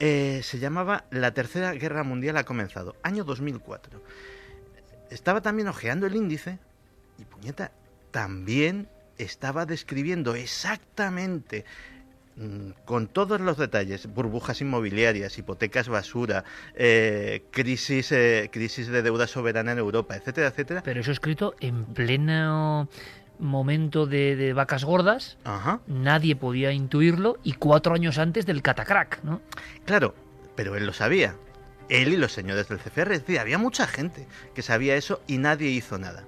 Eh, 0.00 0.40
se 0.42 0.58
llamaba 0.58 1.04
La 1.10 1.32
Tercera 1.32 1.72
Guerra 1.72 2.04
Mundial 2.04 2.36
ha 2.36 2.44
comenzado, 2.44 2.96
año 3.02 3.24
2004. 3.24 4.02
Estaba 5.10 5.40
también 5.40 5.68
hojeando 5.68 6.06
el 6.06 6.14
índice 6.14 6.58
y 7.18 7.24
puñeta, 7.24 7.72
también 8.10 8.88
estaba 9.16 9.66
describiendo 9.66 10.34
exactamente 10.34 11.64
Mm, 12.38 12.70
con 12.84 13.08
todos 13.08 13.40
los 13.40 13.56
detalles, 13.56 14.06
burbujas 14.06 14.60
inmobiliarias, 14.60 15.36
hipotecas 15.38 15.88
basura, 15.88 16.44
eh, 16.76 17.42
crisis, 17.50 18.12
eh, 18.12 18.48
crisis 18.52 18.86
de 18.86 19.02
deuda 19.02 19.26
soberana 19.26 19.72
en 19.72 19.78
Europa, 19.78 20.14
etcétera, 20.14 20.46
etcétera. 20.46 20.82
Pero 20.84 21.00
eso 21.00 21.10
escrito 21.10 21.56
en 21.58 21.84
pleno 21.86 22.88
momento 23.38 24.06
de, 24.06 24.52
vacas 24.52 24.84
gordas, 24.84 25.38
nadie 25.86 26.36
podía 26.36 26.72
intuirlo 26.72 27.38
y 27.42 27.54
cuatro 27.54 27.94
años 27.94 28.18
antes 28.18 28.46
del 28.46 28.62
catacrack, 28.62 29.22
¿no? 29.22 29.40
Claro, 29.84 30.14
pero 30.54 30.76
él 30.76 30.86
lo 30.86 30.92
sabía. 30.92 31.34
Él 31.88 32.12
y 32.12 32.16
los 32.16 32.32
señores 32.32 32.68
del 32.68 32.78
CFR, 32.78 33.14
es 33.14 33.20
decir, 33.20 33.38
había 33.38 33.56
mucha 33.56 33.86
gente 33.86 34.26
que 34.54 34.62
sabía 34.62 34.96
eso 34.96 35.20
y 35.26 35.38
nadie 35.38 35.70
hizo 35.70 35.98
nada. 35.98 36.24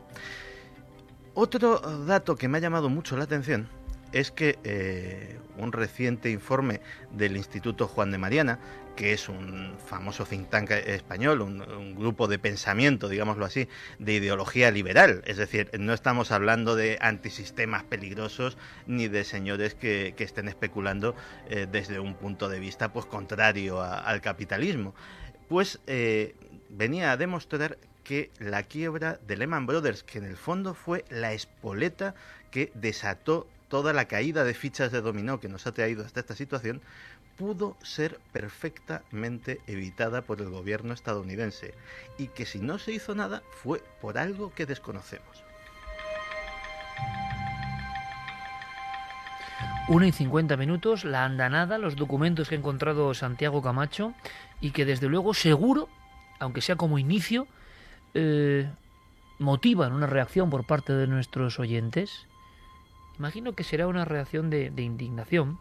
Otro 1.35 1.79
dato 2.07 2.37
que 2.37 2.49
me 2.49 2.59
ha 2.59 2.61
llamado 2.61 2.89
mucho 2.89 3.17
la 3.17 3.25
atención 3.25 3.69
es 4.13 4.31
que 4.31 4.59
eh, 4.65 5.39
un 5.57 5.73
reciente 5.73 6.31
informe 6.31 6.81
del 7.13 7.37
Instituto 7.37 7.87
Juan 7.87 8.11
de 8.11 8.19
Mariana, 8.19 8.59
que 8.97 9.13
es 9.13 9.29
un 9.29 9.77
famoso 9.87 10.25
think 10.27 10.51
tank 10.51 10.71
español, 10.73 11.41
un, 11.41 11.95
grupo 11.95 12.29
de 12.29 12.39
pensamiento, 12.39 13.09
digámoslo 13.09 13.45
así, 13.45 13.69
de 13.99 14.15
ideología 14.15 14.71
liberal. 14.71 15.23
Es 15.27 15.37
decir, 15.37 15.71
no 15.79 15.93
estamos 15.95 16.31
hablando 16.33 16.77
de 16.77 16.99
antisistemas 17.01 17.85
peligrosos 17.85 18.59
ni 18.87 19.09
de 19.09 19.25
señores 19.25 19.75
que, 19.75 20.15
estén 20.19 20.49
especulando 20.49 21.15
eh, 21.49 21.67
desde 21.71 21.99
un 21.99 22.15
punto 22.15 22.49
de 22.49 22.61
vista 22.61 22.93
pues 22.93 23.07
contrario 23.07 23.83
al 23.83 24.21
capitalismo. 24.21 24.95
Pues 25.49 25.81
eh, 25.87 26.35
venía 26.69 27.13
a 27.13 27.17
demostrar 27.17 27.79
que 28.05 28.31
la 28.39 28.63
quiebra 28.63 29.19
de 29.27 29.37
Lehman 29.37 29.67
Brothers, 29.67 30.03
que 30.03 30.19
en 30.19 30.25
el 30.25 30.37
fondo 30.37 30.75
fue 30.75 31.05
la 31.11 31.33
espoleta 31.33 32.15
que 32.51 32.73
desató 32.75 33.47
toda 33.71 33.95
la 33.95 34.05
caída 34.05 34.45
de 34.45 34.53
fichas 34.53 34.93
de 34.93 35.01
dominó 35.01 35.41
que 35.41 35.49
nos 35.49 35.67
ha 35.67 35.73
traído 35.73 36.05
hasta 36.05 36.21
esta 36.21 36.35
situación, 36.35 36.83
pudo 37.39 37.77
ser 37.83 38.21
perfectamente 38.33 39.61
evitada 39.67 40.23
por 40.23 40.43
el 40.43 40.51
gobierno 40.51 40.93
estadounidense 40.93 41.73
y 42.19 42.27
que 42.27 42.45
si 42.45 42.59
no 42.59 42.79
se 42.79 42.93
hizo 42.93 43.15
nada 43.15 43.43
fue 43.63 43.83
por 44.03 44.19
algo 44.19 44.53
que 44.53 44.67
desconocemos. 44.67 45.45
Una 49.89 50.07
y 50.07 50.13
50 50.13 50.57
minutos, 50.57 51.05
la 51.05 51.25
andanada, 51.25 51.79
los 51.79 51.97
documentos 51.97 52.49
que 52.49 52.57
ha 52.57 52.59
encontrado 52.59 53.15
Santiago 53.15 53.63
Camacho 53.63 54.15
y 54.61 54.73
que 54.73 54.85
desde 54.85 55.09
luego 55.09 55.33
seguro, 55.33 55.89
aunque 56.39 56.61
sea 56.61 56.77
como 56.77 56.99
inicio, 56.99 57.47
eh, 58.15 58.69
motivan 59.39 59.93
una 59.93 60.07
reacción 60.07 60.51
por 60.51 60.65
parte 60.65 60.93
de 60.93 61.07
nuestros 61.07 61.59
oyentes. 61.59 62.27
Imagino 63.21 63.53
que 63.53 63.65
será 63.65 63.87
una 63.87 64.07
reacción 64.07 64.49
de, 64.49 64.73
indignación, 64.79 65.59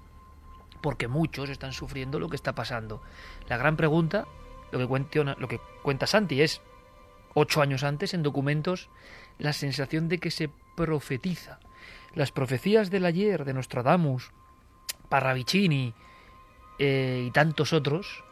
porque 0.80 1.10
muchos 1.10 1.50
están 1.50 1.74
sufriendo 1.74 2.17
lo 2.17 2.30
que 2.30 2.38
está 2.38 2.56
pasando. 2.56 3.02
La 3.50 3.58
gran 3.58 3.76
pregunta, 3.76 4.28
lo 4.72 4.80
que, 4.80 4.88
cuenta, 4.88 5.36
lo 5.38 5.50
que 5.50 5.60
cuenta 5.84 6.08
Santi, 6.08 6.41
es, 6.41 6.62
ocho 7.34 7.62
años 7.62 7.84
antes, 7.84 8.13
en 8.13 8.24
documentos, 8.24 8.88
la 9.39 9.52
sensación 9.52 10.08
de 10.08 10.19
que 10.19 10.32
se 10.32 10.50
profetiza. 10.78 11.60
Las 12.15 12.32
profecías 12.32 12.89
del 12.89 13.04
ayer, 13.04 13.43
de 13.43 13.54
Nostradamus, 13.54 14.32
Parravicini 15.10 15.93
eh, 16.80 17.26
y 17.28 17.32
tantos 17.32 17.74
otros, 17.74 18.24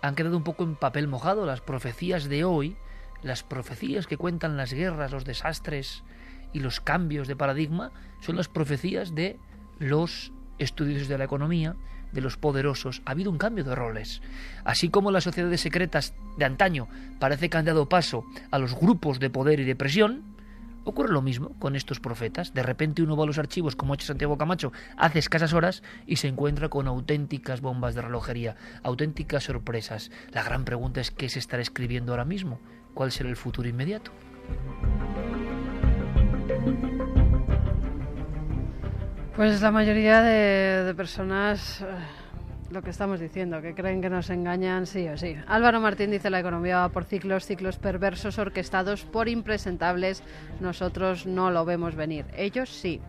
han 0.00 0.14
quedado 0.14 0.38
un 0.38 0.42
poco 0.42 0.64
en 0.64 0.74
papel 0.74 1.06
mojado. 1.06 1.44
Las 1.44 1.60
profecías 1.60 2.30
de 2.30 2.44
hoy 2.44 2.78
las 3.22 3.42
profecías 3.42 4.06
que 4.06 4.16
cuentan 4.16 4.56
las 4.56 4.72
guerras, 4.72 5.12
los 5.12 5.26
desastres 5.26 6.02
y 6.52 6.60
los 6.60 6.80
cambios 6.80 7.28
de 7.28 7.36
paradigma 7.36 7.92
son 8.20 8.36
las 8.36 8.48
profecías 8.48 9.14
de 9.14 9.38
los 9.78 10.32
estudiosos 10.58 11.08
de 11.08 11.18
la 11.18 11.24
economía, 11.24 11.76
de 12.12 12.20
los 12.20 12.36
poderosos. 12.36 13.02
Ha 13.04 13.12
habido 13.12 13.30
un 13.30 13.38
cambio 13.38 13.64
de 13.64 13.74
roles. 13.74 14.20
Así 14.64 14.88
como 14.88 15.10
las 15.10 15.24
sociedades 15.24 15.60
secretas 15.60 16.14
de 16.38 16.44
antaño 16.44 16.88
parece 17.18 17.48
que 17.48 17.56
han 17.56 17.64
dado 17.64 17.88
paso 17.88 18.24
a 18.50 18.58
los 18.58 18.74
grupos 18.74 19.20
de 19.20 19.30
poder 19.30 19.60
y 19.60 19.64
de 19.64 19.76
presión, 19.76 20.22
ocurre 20.84 21.12
lo 21.12 21.22
mismo 21.22 21.50
con 21.58 21.76
estos 21.76 22.00
profetas. 22.00 22.54
De 22.54 22.62
repente 22.62 23.02
uno 23.02 23.16
va 23.16 23.24
a 23.24 23.26
los 23.26 23.38
archivos, 23.38 23.76
como 23.76 23.92
ha 23.92 23.96
hecho 23.96 24.06
Santiago 24.06 24.38
Camacho, 24.38 24.72
hace 24.96 25.18
escasas 25.18 25.52
horas 25.52 25.82
y 26.06 26.16
se 26.16 26.28
encuentra 26.28 26.68
con 26.68 26.88
auténticas 26.88 27.60
bombas 27.60 27.94
de 27.94 28.02
relojería, 28.02 28.56
auténticas 28.82 29.44
sorpresas. 29.44 30.10
La 30.32 30.42
gran 30.42 30.64
pregunta 30.64 31.00
es 31.00 31.10
qué 31.10 31.28
se 31.28 31.38
estará 31.38 31.62
escribiendo 31.62 32.12
ahora 32.12 32.24
mismo 32.24 32.58
cuál 32.94 33.12
será 33.12 33.28
el 33.28 33.36
futuro 33.36 33.68
inmediato. 33.68 34.10
Pues 39.36 39.62
la 39.62 39.70
mayoría 39.70 40.22
de, 40.22 40.92
personas, 40.94 41.80
eh, 41.82 41.84
lo 42.70 42.82
que 42.82 42.90
estamos 42.90 43.20
diciendo, 43.20 43.62
que 43.62 43.74
creen 43.74 44.02
que 44.02 44.10
nos 44.10 44.28
engañan 44.28 44.86
sí 44.86 45.06
o 45.08 45.16
sí. 45.16 45.36
Álvaro 45.46 45.80
Martín 45.80 46.10
dice 46.10 46.30
la 46.30 46.40
economía 46.40 46.78
va 46.78 46.88
por 46.88 47.04
ciclos, 47.04 47.46
ciclos 47.46 47.78
perversos 47.78 48.38
orquestados 48.38 49.04
por 49.04 49.28
impresentables. 49.28 50.24
Nosotros 50.58 51.26
no 51.26 51.50
lo 51.52 51.64
vemos 51.64 51.94
venir. 51.94 52.26
Ellos 52.36 52.70
sí. 52.70 53.00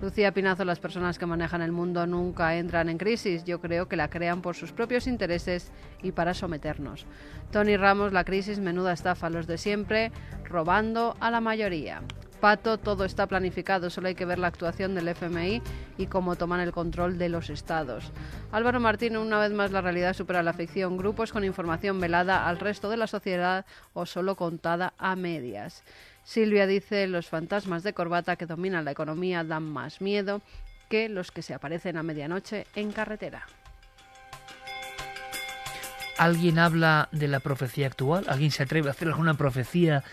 Lucía 0.00 0.32
Pinazo, 0.32 0.64
las 0.64 0.80
personas 0.80 1.18
que 1.18 1.26
manejan 1.26 1.62
el 1.62 1.72
mundo 1.72 2.06
nunca 2.06 2.56
entran 2.56 2.90
en 2.90 2.98
crisis. 2.98 3.44
Yo 3.44 3.60
creo 3.60 3.88
que 3.88 3.96
la 3.96 4.10
crean 4.10 4.42
por 4.42 4.56
sus 4.56 4.72
propios 4.72 5.06
intereses 5.06 5.72
y 6.02 6.12
para 6.12 6.34
someternos. 6.34 7.06
Tony 7.50 7.76
Ramos, 7.78 8.12
la 8.12 8.24
crisis, 8.24 8.60
menuda 8.60 8.92
estafa, 8.92 9.30
los 9.30 9.46
de 9.46 9.58
siempre, 9.58 10.12
robando 10.44 11.16
a 11.20 11.30
la 11.30 11.40
mayoría. 11.40 12.02
Pato, 12.40 12.78
todo 12.78 13.04
está 13.04 13.26
planificado, 13.26 13.90
solo 13.90 14.08
hay 14.08 14.14
que 14.14 14.24
ver 14.24 14.38
la 14.38 14.46
actuación 14.46 14.94
del 14.94 15.08
FMI 15.08 15.62
y 15.98 16.06
cómo 16.06 16.36
toman 16.36 16.60
el 16.60 16.72
control 16.72 17.18
de 17.18 17.28
los 17.28 17.50
estados. 17.50 18.10
Álvaro 18.50 18.80
Martín, 18.80 19.18
una 19.18 19.38
vez 19.38 19.52
más 19.52 19.70
la 19.72 19.82
realidad 19.82 20.14
supera 20.14 20.42
la 20.42 20.54
ficción, 20.54 20.96
grupos 20.96 21.32
con 21.32 21.44
información 21.44 22.00
velada 22.00 22.48
al 22.48 22.58
resto 22.58 22.88
de 22.88 22.96
la 22.96 23.06
sociedad 23.06 23.66
o 23.92 24.06
solo 24.06 24.36
contada 24.36 24.94
a 24.96 25.16
medias. 25.16 25.84
Silvia 26.24 26.66
dice, 26.66 27.06
los 27.06 27.28
fantasmas 27.28 27.82
de 27.82 27.92
corbata 27.92 28.36
que 28.36 28.46
dominan 28.46 28.86
la 28.86 28.92
economía 28.92 29.44
dan 29.44 29.64
más 29.64 30.00
miedo 30.00 30.40
que 30.88 31.08
los 31.08 31.30
que 31.30 31.42
se 31.42 31.54
aparecen 31.54 31.98
a 31.98 32.02
medianoche 32.02 32.66
en 32.74 32.90
carretera. 32.90 33.46
¿Alguien 36.16 36.58
habla 36.58 37.08
de 37.12 37.28
la 37.28 37.40
profecía 37.40 37.86
actual? 37.86 38.24
¿Alguien 38.28 38.50
se 38.50 38.62
atreve 38.62 38.88
a 38.88 38.90
hacer 38.90 39.08
alguna 39.08 39.34
profecía 39.34 40.04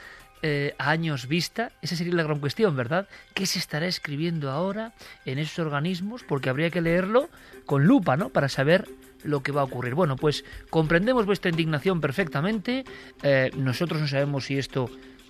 eh, 0.42 0.76
a 0.78 0.92
años 0.92 1.28
vista? 1.28 1.72
Esa 1.82 1.96
sería 1.96 2.14
la 2.14 2.24
gran 2.24 2.40
cuestión, 2.40 2.76
¿verdad? 2.76 3.08
¿Qué 3.34 3.46
se 3.46 3.60
estará 3.60 3.88
escribiendo 3.88 4.52
ahora 4.52 4.94
en 5.26 5.40
esos 5.40 5.60
organismos? 5.60 6.24
Porque 6.24 6.50
habría 6.50 6.70
que 6.70 6.82
leerlo 6.82 7.30
con 7.66 7.86
lupa, 7.86 8.18
¿no? 8.18 8.30
Para 8.30 8.50
saber 8.50 8.88
lo 9.24 9.42
que 9.42 9.52
va 9.52 9.62
a 9.62 9.64
ocurrir. 9.64 9.96
Bueno, 9.96 10.16
pues 10.16 10.46
comprendemos 10.70 11.26
vuestra 11.26 11.50
indignación 11.50 12.02
perfectamente. 12.02 12.86
Eh, 13.24 13.52
nosotros 13.56 14.00
no 14.02 14.08
sabemos 14.08 14.46
si 14.46 14.58
esto 14.58 14.90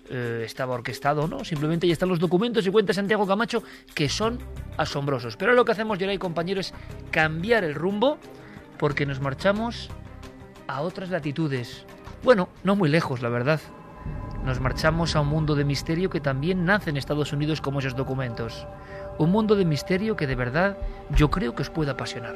eh, 0.09 0.43
estaba 0.45 0.75
orquestado 0.75 1.23
o 1.23 1.27
no. 1.27 1.43
Simplemente 1.43 1.85
ahí 1.85 1.91
están 1.91 2.09
los 2.09 2.19
documentos 2.19 2.65
y 2.65 2.69
cuenta 2.69 2.93
Santiago 2.93 3.27
Camacho 3.27 3.63
que 3.93 4.09
son 4.09 4.39
asombrosos. 4.77 5.37
Pero 5.37 5.53
lo 5.53 5.65
que 5.65 5.73
hacemos, 5.73 5.99
yo 5.99 6.11
y 6.11 6.17
compañeros, 6.17 6.67
es 6.67 6.73
cambiar 7.11 7.63
el 7.63 7.75
rumbo 7.75 8.17
porque 8.77 9.05
nos 9.05 9.19
marchamos 9.19 9.89
a 10.67 10.81
otras 10.81 11.09
latitudes. 11.09 11.85
Bueno, 12.23 12.49
no 12.63 12.75
muy 12.75 12.89
lejos, 12.89 13.21
la 13.21 13.29
verdad. 13.29 13.59
Nos 14.47 14.61
marchamos 14.61 15.13
a 15.17 15.19
un 15.19 15.27
mundo 15.27 15.55
de 15.55 15.65
misterio 15.65 16.09
que 16.09 16.21
también 16.21 16.63
nace 16.63 16.89
en 16.89 16.95
Estados 16.95 17.33
Unidos 17.33 17.59
como 17.59 17.79
esos 17.79 17.97
documentos. 17.97 18.65
Un 19.17 19.29
mundo 19.29 19.57
de 19.57 19.65
misterio 19.65 20.15
que 20.15 20.25
de 20.25 20.35
verdad 20.35 20.77
yo 21.09 21.29
creo 21.29 21.53
que 21.53 21.63
os 21.63 21.69
puede 21.69 21.91
apasionar. 21.91 22.33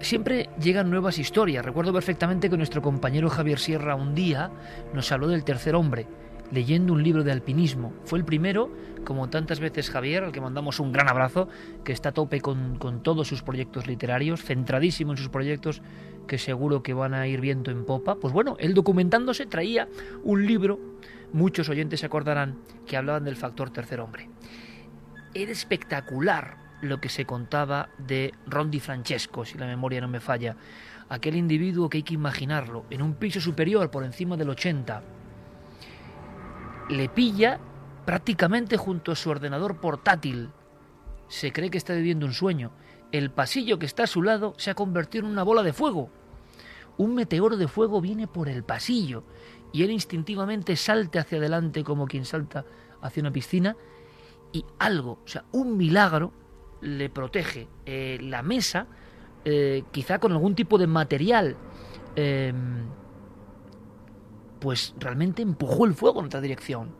Siempre 0.00 0.48
llegan 0.58 0.88
nuevas 0.88 1.18
historias. 1.18 1.62
Recuerdo 1.62 1.92
perfectamente 1.92 2.48
que 2.48 2.56
nuestro 2.56 2.80
compañero 2.80 3.28
Javier 3.28 3.58
Sierra 3.58 3.94
un 3.94 4.14
día 4.14 4.50
nos 4.94 5.12
habló 5.12 5.28
del 5.28 5.44
tercer 5.44 5.74
hombre, 5.74 6.06
leyendo 6.50 6.92
un 6.92 7.02
libro 7.02 7.24
de 7.24 7.32
alpinismo. 7.32 7.92
Fue 8.04 8.18
el 8.18 8.24
primero, 8.24 8.70
como 9.04 9.28
tantas 9.28 9.60
veces 9.60 9.90
Javier, 9.90 10.24
al 10.24 10.32
que 10.32 10.40
mandamos 10.40 10.80
un 10.80 10.92
gran 10.92 11.08
abrazo, 11.08 11.48
que 11.84 11.92
está 11.92 12.10
a 12.10 12.12
tope 12.12 12.40
con, 12.40 12.78
todos 13.02 13.28
sus 13.28 13.42
proyectos 13.42 13.86
literarios, 13.86 14.42
centradísimo 14.42 15.12
en 15.12 15.18
sus 15.18 15.28
proyectos 15.28 15.82
que 16.26 16.38
seguro 16.38 16.82
que 16.82 16.94
van 16.94 17.14
a 17.14 17.26
ir 17.26 17.40
viento 17.40 17.70
en 17.70 17.84
popa. 17.84 18.16
Pues 18.16 18.32
bueno, 18.32 18.56
él 18.58 18.74
documentándose 18.74 19.46
traía 19.46 19.88
un 20.22 20.46
libro, 20.46 20.78
muchos 21.32 21.68
oyentes 21.68 22.00
se 22.00 22.06
acordarán, 22.06 22.58
que 22.86 22.96
hablaban 22.96 23.24
del 23.24 23.36
factor 23.36 23.70
tercer 23.70 24.00
hombre. 24.00 24.28
Era 25.34 25.52
espectacular 25.52 26.68
lo 26.80 27.00
que 27.00 27.08
se 27.08 27.24
contaba 27.24 27.90
de 27.98 28.32
Rondi 28.46 28.80
Francesco, 28.80 29.44
si 29.44 29.58
la 29.58 29.66
memoria 29.66 30.00
no 30.00 30.08
me 30.08 30.20
falla. 30.20 30.56
Aquel 31.08 31.36
individuo 31.36 31.88
que 31.88 31.98
hay 31.98 32.02
que 32.02 32.14
imaginarlo, 32.14 32.84
en 32.90 33.02
un 33.02 33.14
piso 33.14 33.40
superior, 33.40 33.90
por 33.90 34.04
encima 34.04 34.36
del 34.36 34.50
80, 34.50 35.02
le 36.88 37.08
pilla 37.08 37.60
prácticamente 38.04 38.76
junto 38.76 39.12
a 39.12 39.16
su 39.16 39.30
ordenador 39.30 39.80
portátil. 39.80 40.50
Se 41.28 41.52
cree 41.52 41.70
que 41.70 41.78
está 41.78 41.94
viviendo 41.94 42.26
un 42.26 42.32
sueño. 42.32 42.72
El 43.12 43.30
pasillo 43.30 43.78
que 43.78 43.86
está 43.86 44.04
a 44.04 44.06
su 44.06 44.22
lado 44.22 44.54
se 44.56 44.70
ha 44.70 44.74
convertido 44.74 45.26
en 45.26 45.32
una 45.32 45.42
bola 45.42 45.62
de 45.62 45.72
fuego. 45.72 46.10
Un 46.96 47.14
meteoro 47.14 47.56
de 47.56 47.68
fuego 47.68 48.00
viene 48.00 48.26
por 48.26 48.48
el 48.48 48.64
pasillo 48.64 49.24
y 49.72 49.82
él 49.82 49.90
instintivamente 49.90 50.76
salta 50.76 51.20
hacia 51.20 51.38
adelante 51.38 51.84
como 51.84 52.06
quien 52.06 52.24
salta 52.24 52.64
hacia 53.02 53.20
una 53.20 53.32
piscina 53.32 53.76
y 54.52 54.64
algo, 54.78 55.20
o 55.24 55.28
sea, 55.28 55.44
un 55.52 55.76
milagro 55.76 56.32
le 56.80 57.10
protege. 57.10 57.68
Eh, 57.84 58.18
la 58.22 58.42
mesa, 58.42 58.86
eh, 59.44 59.84
quizá 59.90 60.18
con 60.18 60.32
algún 60.32 60.54
tipo 60.54 60.78
de 60.78 60.86
material 60.86 61.56
em, 62.16 62.86
pues 64.60 64.94
realmente 64.98 65.42
empujó 65.42 65.86
el 65.86 65.94
fuego 65.94 66.20
en 66.20 66.26
otra 66.26 66.40
dirección. 66.40 66.90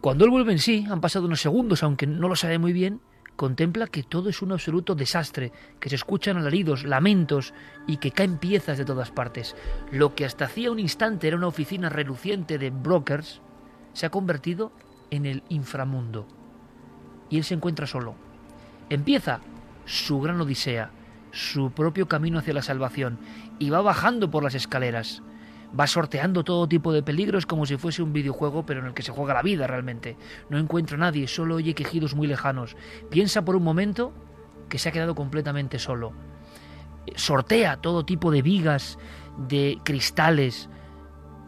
Cuando 0.00 0.24
él 0.24 0.30
vuelve 0.30 0.52
en 0.52 0.58
sí, 0.58 0.86
han 0.88 1.00
pasado 1.00 1.26
unos 1.26 1.40
segundos, 1.40 1.82
aunque 1.82 2.06
no 2.06 2.28
lo 2.28 2.36
sabe 2.36 2.58
muy 2.58 2.72
bien, 2.72 3.00
contempla 3.36 3.86
que 3.86 4.02
todo 4.02 4.28
es 4.28 4.42
un 4.42 4.52
absoluto 4.52 4.94
desastre, 4.94 5.52
que 5.78 5.88
se 5.88 5.94
escuchan 5.94 6.36
alaridos, 6.36 6.84
lamentos 6.84 7.54
y 7.86 7.98
que 7.98 8.10
caen 8.10 8.38
piezas 8.38 8.78
de 8.78 8.84
todas 8.84 9.10
partes. 9.10 9.54
Lo 9.92 10.14
que 10.14 10.24
hasta 10.24 10.46
hacía 10.46 10.70
un 10.70 10.78
instante 10.78 11.28
era 11.28 11.36
una 11.36 11.48
oficina 11.48 11.88
reluciente 11.88 12.58
de 12.58 12.70
brokers, 12.70 13.40
se 13.92 14.06
ha 14.06 14.10
convertido 14.10 14.72
en 15.10 15.26
el 15.26 15.42
inframundo. 15.48 16.26
Y 17.28 17.38
él 17.38 17.44
se 17.44 17.54
encuentra 17.54 17.86
solo. 17.86 18.14
Empieza 18.88 19.40
su 19.84 20.20
gran 20.20 20.40
odisea, 20.40 20.90
su 21.32 21.70
propio 21.72 22.08
camino 22.08 22.38
hacia 22.38 22.54
la 22.54 22.62
salvación, 22.62 23.18
y 23.58 23.70
va 23.70 23.80
bajando 23.80 24.30
por 24.30 24.42
las 24.42 24.54
escaleras. 24.54 25.22
Va 25.78 25.86
sorteando 25.86 26.44
todo 26.44 26.68
tipo 26.68 26.92
de 26.92 27.02
peligros 27.02 27.44
como 27.44 27.66
si 27.66 27.76
fuese 27.76 28.02
un 28.02 28.12
videojuego, 28.12 28.64
pero 28.64 28.80
en 28.80 28.86
el 28.86 28.94
que 28.94 29.02
se 29.02 29.12
juega 29.12 29.34
la 29.34 29.42
vida 29.42 29.66
realmente. 29.66 30.16
No 30.48 30.58
encuentra 30.58 30.96
a 30.96 31.00
nadie, 31.00 31.26
solo 31.28 31.56
oye 31.56 31.74
quejidos 31.74 32.14
muy 32.14 32.26
lejanos. 32.26 32.76
Piensa 33.10 33.44
por 33.44 33.56
un 33.56 33.64
momento 33.64 34.14
que 34.68 34.78
se 34.78 34.88
ha 34.88 34.92
quedado 34.92 35.14
completamente 35.14 35.78
solo. 35.78 36.12
Sortea 37.14 37.76
todo 37.76 38.06
tipo 38.06 38.30
de 38.30 38.42
vigas, 38.42 38.98
de 39.36 39.78
cristales. 39.84 40.70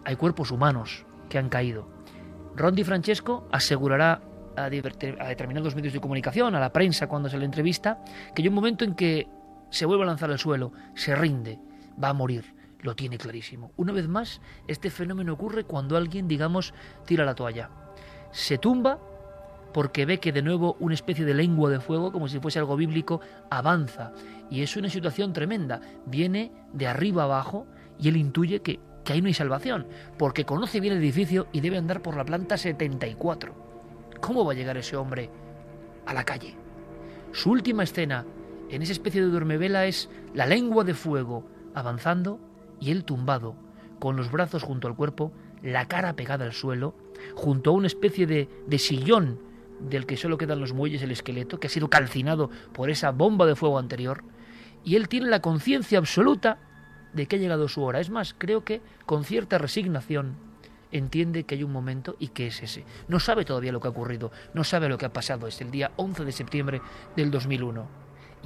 Hay 0.05 0.17
cuerpos 0.17 0.51
humanos 0.51 1.07
que 1.31 1.39
han 1.39 1.49
caído. 1.49 1.89
Rondi 2.55 2.85
Francesco 2.85 3.49
asegurará 3.51 4.21
a, 4.57 4.69
determinados 4.69 5.75
medios 5.75 5.95
de 5.95 6.01
comunicación, 6.01 6.55
a 6.55 6.61
la 6.61 6.73
prensa 6.73 7.07
cuando 7.07 7.31
se 7.31 7.39
le 7.39 7.45
entrevista, 7.45 8.03
que 8.35 8.43
hay 8.43 8.49
un 8.49 8.55
momento 8.55 8.85
en 8.85 8.95
que 8.95 9.29
se 9.71 9.87
vuelve 9.87 10.05
a 10.05 10.07
lanzar 10.07 10.31
al 10.31 10.39
suelo, 10.39 10.73
se 10.95 11.15
rinde, 11.15 11.61
va 12.03 12.11
a 12.11 12.15
morir 12.15 12.58
lo 12.81 12.95
tiene 12.95 13.19
clarísimo. 13.19 13.73
Una 13.77 13.93
vez 13.93 14.09
más, 14.09 14.41
este 14.67 14.91
fenómeno 14.91 15.33
ocurre 15.33 15.65
cuando 15.65 15.97
alguien, 15.97 16.29
digamos, 16.29 16.75
tira 17.07 17.25
la 17.25 17.35
toalla. 17.35 17.71
Se 18.31 18.59
tumba 18.59 18.99
porque 19.73 20.07
ve 20.07 20.19
que 20.19 20.33
de 20.33 20.43
nuevo 20.43 20.77
una 20.81 20.95
especie 20.95 21.25
de 21.25 21.35
lengua 21.35 21.71
de 21.71 21.81
fuego, 21.81 22.13
como 22.13 22.29
si 22.29 22.41
fuese 22.41 22.59
algo 22.59 22.77
bíblico, 22.77 23.21
avanza. 23.51 24.13
Y 24.51 24.63
es 24.63 24.77
una 24.77 24.89
situación 24.89 25.33
tremenda. 25.33 25.81
Viene 26.07 26.53
de 26.73 26.87
arriba 26.87 27.25
abajo 27.25 27.67
y 27.99 28.09
él 28.09 28.17
intuye 28.17 28.61
que, 28.61 28.81
que 29.05 29.13
ahí 29.13 29.21
no 29.21 29.29
hay 29.29 29.35
salvación, 29.35 29.87
porque 30.17 30.45
conoce 30.45 30.81
bien 30.81 30.95
el 30.95 31.01
edificio 31.01 31.49
y 31.53 31.61
debe 31.61 31.79
andar 31.79 32.01
por 32.01 32.17
la 32.17 32.25
planta 32.25 32.57
74. 32.57 33.55
¿Cómo 34.21 34.45
va 34.45 34.53
a 34.53 34.57
llegar 34.57 34.77
ese 34.77 34.97
hombre 34.97 35.31
a 36.07 36.15
la 36.15 36.25
calle? 36.25 36.57
Su 37.33 37.51
última 37.51 37.83
escena 37.83 38.25
en 38.71 38.83
esa 38.83 38.93
especie 38.93 39.21
de 39.21 39.29
duermevela 39.29 39.87
es 39.87 40.09
la 40.35 40.47
lengua 40.47 40.85
de 40.85 40.95
fuego 40.95 41.45
avanzando 41.75 42.41
y 42.81 42.91
él 42.91 43.05
tumbado, 43.05 43.57
con 43.99 44.17
los 44.17 44.31
brazos 44.31 44.63
junto 44.63 44.89
al 44.89 44.97
cuerpo, 44.97 45.33
la 45.63 45.87
cara 45.87 46.15
pegada 46.15 46.45
al 46.45 46.53
suelo, 46.53 46.95
junto 47.35 47.71
a 47.71 47.73
una 47.75 47.87
especie 47.87 48.27
de, 48.27 48.49
de 48.67 48.79
sillón 48.79 49.41
del 49.81 50.07
que 50.07 50.17
solo 50.17 50.39
quedan 50.39 50.61
los 50.61 50.73
muelles 50.73 51.03
el 51.03 51.11
esqueleto, 51.11 51.59
que 51.59 51.67
ha 51.67 51.71
sido 51.71 51.89
calcinado 51.89 52.51
por 52.73 52.91
esa 52.91 53.11
bomba 53.11 53.47
de 53.47 53.57
fuego 53.57 53.79
anterior, 53.79 54.23
y 54.85 54.97
él 54.97 55.09
tiene 55.09 55.29
la 55.29 55.41
conciencia 55.41 55.99
absoluta 55.99 56.59
de 57.13 57.27
que 57.27 57.37
ha 57.37 57.39
llegado 57.39 57.69
su 57.69 57.83
hora. 57.83 58.01
Es 58.01 58.11
más, 58.11 58.35
creo 58.37 58.65
que 58.65 58.81
con 59.07 59.25
cierta 59.25 59.59
resignación 59.59 60.37
entiende 60.93 61.45
que 61.45 61.57
hay 61.57 61.65
un 61.65 61.73
momento 61.73 62.17
y 62.19 62.29
que 62.29 62.47
es 62.47 62.63
ese. 62.63 62.85
No 63.09 63.21
sabe 63.21 63.45
todavía 63.45 63.73
lo 63.73 63.81
que 63.81 63.89
ha 63.89 63.91
ocurrido, 63.91 64.31
no 64.55 64.65
sabe 64.65 64.89
lo 64.89 64.99
que 64.99 65.07
ha 65.07 65.13
pasado. 65.13 65.47
Es 65.47 65.61
el 65.61 65.71
día 65.71 65.93
11 65.97 66.25
de 66.25 66.33
septiembre 66.33 66.81
del 67.17 67.31
2001. 67.31 67.87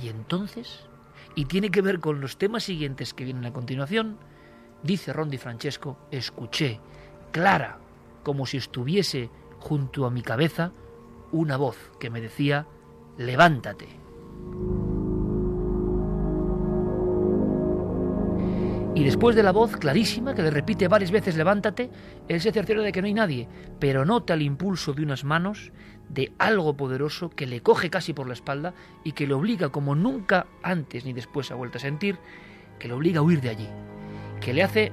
Y 0.02 0.08
entonces 0.08 0.86
y 1.34 1.46
tiene 1.46 1.70
que 1.70 1.82
ver 1.82 2.00
con 2.00 2.20
los 2.20 2.36
temas 2.36 2.64
siguientes 2.64 3.14
que 3.14 3.24
vienen 3.24 3.46
a 3.46 3.52
continuación, 3.52 4.18
dice 4.82 5.12
Rondi 5.12 5.38
Francesco, 5.38 5.98
escuché, 6.10 6.80
clara, 7.30 7.78
como 8.22 8.46
si 8.46 8.58
estuviese 8.58 9.30
junto 9.58 10.06
a 10.06 10.10
mi 10.10 10.22
cabeza, 10.22 10.72
una 11.30 11.56
voz 11.56 11.76
que 11.98 12.10
me 12.10 12.20
decía, 12.20 12.66
levántate. 13.16 13.88
Y 19.02 19.04
después 19.04 19.34
de 19.34 19.42
la 19.42 19.50
voz 19.50 19.76
clarísima, 19.78 20.32
que 20.32 20.42
le 20.42 20.50
repite 20.52 20.86
varias 20.86 21.10
veces 21.10 21.34
levántate, 21.34 21.90
él 22.28 22.40
se 22.40 22.52
cerciora 22.52 22.82
de 22.82 22.92
que 22.92 23.00
no 23.00 23.08
hay 23.08 23.14
nadie, 23.14 23.48
pero 23.80 24.04
nota 24.04 24.34
el 24.34 24.42
impulso 24.42 24.92
de 24.92 25.02
unas 25.02 25.24
manos, 25.24 25.72
de 26.08 26.32
algo 26.38 26.76
poderoso 26.76 27.28
que 27.28 27.48
le 27.48 27.62
coge 27.62 27.90
casi 27.90 28.12
por 28.12 28.28
la 28.28 28.34
espalda 28.34 28.74
y 29.02 29.10
que 29.10 29.26
le 29.26 29.34
obliga, 29.34 29.70
como 29.70 29.96
nunca 29.96 30.46
antes 30.62 31.04
ni 31.04 31.12
después 31.12 31.50
ha 31.50 31.56
vuelto 31.56 31.78
a 31.78 31.80
sentir, 31.80 32.16
que 32.78 32.86
le 32.86 32.94
obliga 32.94 33.18
a 33.18 33.22
huir 33.22 33.40
de 33.40 33.48
allí, 33.48 33.68
que 34.40 34.52
le 34.54 34.62
hace 34.62 34.92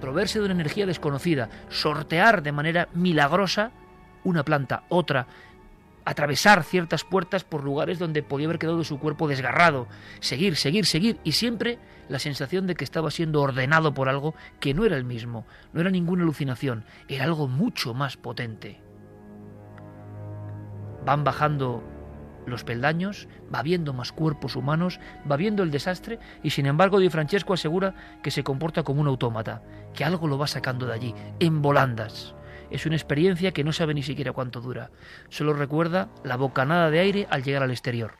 proveerse 0.00 0.40
de 0.40 0.46
una 0.46 0.54
energía 0.54 0.84
desconocida, 0.84 1.48
sortear 1.68 2.42
de 2.42 2.50
manera 2.50 2.88
milagrosa 2.92 3.70
una 4.24 4.44
planta, 4.44 4.82
otra, 4.88 5.28
atravesar 6.04 6.64
ciertas 6.64 7.04
puertas 7.04 7.44
por 7.44 7.62
lugares 7.62 8.00
donde 8.00 8.24
podía 8.24 8.48
haber 8.48 8.58
quedado 8.58 8.82
su 8.82 8.98
cuerpo 8.98 9.28
desgarrado, 9.28 9.86
seguir, 10.18 10.56
seguir, 10.56 10.86
seguir, 10.86 11.20
y 11.22 11.30
siempre 11.30 11.78
la 12.08 12.18
sensación 12.18 12.66
de 12.66 12.74
que 12.74 12.84
estaba 12.84 13.10
siendo 13.10 13.40
ordenado 13.42 13.94
por 13.94 14.08
algo 14.08 14.34
que 14.60 14.74
no 14.74 14.84
era 14.84 14.96
el 14.96 15.04
mismo, 15.04 15.46
no 15.72 15.80
era 15.80 15.90
ninguna 15.90 16.22
alucinación, 16.22 16.84
era 17.08 17.24
algo 17.24 17.48
mucho 17.48 17.94
más 17.94 18.16
potente. 18.16 18.80
Van 21.04 21.24
bajando 21.24 21.82
los 22.46 22.64
peldaños, 22.64 23.28
va 23.54 23.62
viendo 23.62 23.92
más 23.92 24.12
cuerpos 24.12 24.56
humanos, 24.56 25.00
va 25.30 25.36
viendo 25.36 25.62
el 25.62 25.70
desastre 25.70 26.18
y 26.42 26.50
sin 26.50 26.66
embargo 26.66 26.98
Di 26.98 27.08
Francesco 27.08 27.54
asegura 27.54 27.94
que 28.22 28.30
se 28.30 28.44
comporta 28.44 28.82
como 28.82 29.00
un 29.00 29.08
autómata, 29.08 29.62
que 29.94 30.04
algo 30.04 30.28
lo 30.28 30.38
va 30.38 30.46
sacando 30.46 30.86
de 30.86 30.94
allí, 30.94 31.14
en 31.40 31.62
volandas. 31.62 32.34
Es 32.70 32.86
una 32.86 32.96
experiencia 32.96 33.52
que 33.52 33.64
no 33.64 33.72
sabe 33.72 33.94
ni 33.94 34.02
siquiera 34.02 34.32
cuánto 34.32 34.60
dura. 34.60 34.90
Solo 35.28 35.52
recuerda 35.52 36.08
la 36.24 36.36
bocanada 36.36 36.90
de 36.90 36.98
aire 36.98 37.26
al 37.30 37.42
llegar 37.42 37.62
al 37.62 37.70
exterior. 37.70 38.14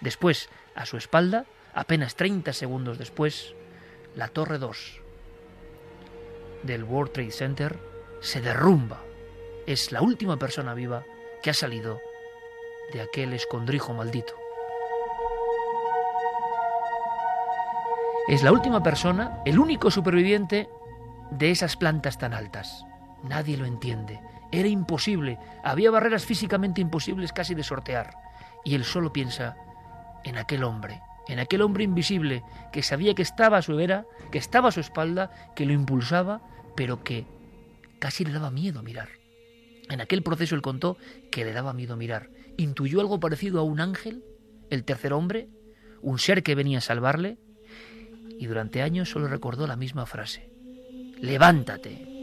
Después, 0.00 0.48
a 0.74 0.86
su 0.86 0.96
espalda, 0.96 1.44
apenas 1.74 2.14
30 2.16 2.52
segundos 2.52 2.98
después, 2.98 3.54
la 4.14 4.28
Torre 4.28 4.58
2 4.58 5.00
del 6.62 6.84
World 6.84 7.12
Trade 7.12 7.30
Center 7.30 7.78
se 8.20 8.40
derrumba. 8.40 9.02
Es 9.66 9.92
la 9.92 10.02
última 10.02 10.38
persona 10.38 10.74
viva 10.74 11.04
que 11.42 11.50
ha 11.50 11.54
salido 11.54 12.00
de 12.92 13.02
aquel 13.02 13.32
escondrijo 13.32 13.92
maldito. 13.94 14.34
Es 18.28 18.42
la 18.42 18.52
última 18.52 18.82
persona, 18.82 19.40
el 19.46 19.58
único 19.58 19.90
superviviente 19.90 20.68
de 21.30 21.50
esas 21.50 21.76
plantas 21.76 22.18
tan 22.18 22.34
altas. 22.34 22.84
Nadie 23.22 23.56
lo 23.56 23.64
entiende. 23.64 24.20
Era 24.52 24.68
imposible. 24.68 25.38
Había 25.64 25.90
barreras 25.90 26.24
físicamente 26.24 26.80
imposibles 26.80 27.32
casi 27.32 27.54
de 27.54 27.62
sortear. 27.62 28.10
Y 28.64 28.74
él 28.74 28.84
solo 28.84 29.12
piensa 29.12 29.56
en 30.24 30.36
aquel 30.36 30.64
hombre, 30.64 31.00
en 31.28 31.38
aquel 31.38 31.62
hombre 31.62 31.84
invisible 31.84 32.42
que 32.72 32.82
sabía 32.82 33.14
que 33.14 33.22
estaba 33.22 33.58
a 33.58 33.62
su 33.62 33.76
vera, 33.76 34.06
que 34.32 34.38
estaba 34.38 34.70
a 34.70 34.72
su 34.72 34.80
espalda, 34.80 35.30
que 35.54 35.66
lo 35.66 35.72
impulsaba, 35.72 36.40
pero 36.74 37.04
que 37.04 37.26
casi 37.98 38.24
le 38.24 38.32
daba 38.32 38.50
miedo 38.50 38.82
mirar. 38.82 39.08
En 39.90 40.00
aquel 40.00 40.22
proceso 40.22 40.54
él 40.54 40.62
contó 40.62 40.96
que 41.30 41.44
le 41.44 41.52
daba 41.52 41.72
miedo 41.72 41.96
mirar. 41.96 42.30
Intuyó 42.56 43.00
algo 43.00 43.20
parecido 43.20 43.60
a 43.60 43.62
un 43.62 43.80
ángel, 43.80 44.24
el 44.70 44.84
tercer 44.84 45.12
hombre, 45.12 45.48
un 46.02 46.18
ser 46.18 46.42
que 46.42 46.54
venía 46.54 46.78
a 46.78 46.82
salvarle, 46.82 47.38
y 48.38 48.46
durante 48.46 48.82
años 48.82 49.10
solo 49.10 49.28
recordó 49.28 49.66
la 49.66 49.76
misma 49.76 50.06
frase. 50.06 50.50
Levántate, 51.20 52.17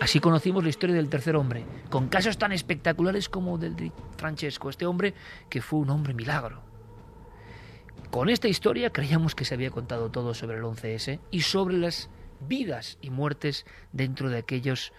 Así 0.00 0.18
conocimos 0.18 0.64
la 0.64 0.70
historia 0.70 0.96
del 0.96 1.10
tercer 1.10 1.36
hombre, 1.36 1.62
con 1.90 2.08
casos 2.08 2.38
tan 2.38 2.52
espectaculares 2.52 3.28
como 3.28 3.58
del 3.58 3.76
de 3.76 3.92
Francesco, 4.16 4.70
este 4.70 4.86
hombre 4.86 5.12
que 5.50 5.60
fue 5.60 5.80
un 5.80 5.90
hombre 5.90 6.14
milagro. 6.14 6.62
Con 8.10 8.30
esta 8.30 8.48
historia 8.48 8.90
creíamos 8.90 9.34
que 9.34 9.44
se 9.44 9.52
había 9.52 9.70
contado 9.70 10.10
todo 10.10 10.32
sobre 10.32 10.56
el 10.56 10.64
11S 10.64 11.20
y 11.30 11.42
sobre 11.42 11.76
las 11.76 12.08
vidas 12.48 12.96
y 13.02 13.10
muertes 13.10 13.66
dentro 13.92 14.30
de 14.30 14.38
aquellos 14.38 14.94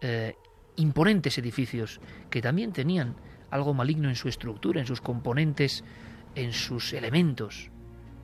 eh, 0.00 0.36
imponentes 0.76 1.36
edificios 1.36 2.00
que 2.30 2.40
también 2.40 2.72
tenían 2.72 3.14
algo 3.50 3.74
maligno 3.74 4.08
en 4.08 4.16
su 4.16 4.28
estructura, 4.28 4.80
en 4.80 4.86
sus 4.86 5.02
componentes, 5.02 5.84
en 6.34 6.54
sus 6.54 6.94
elementos. 6.94 7.70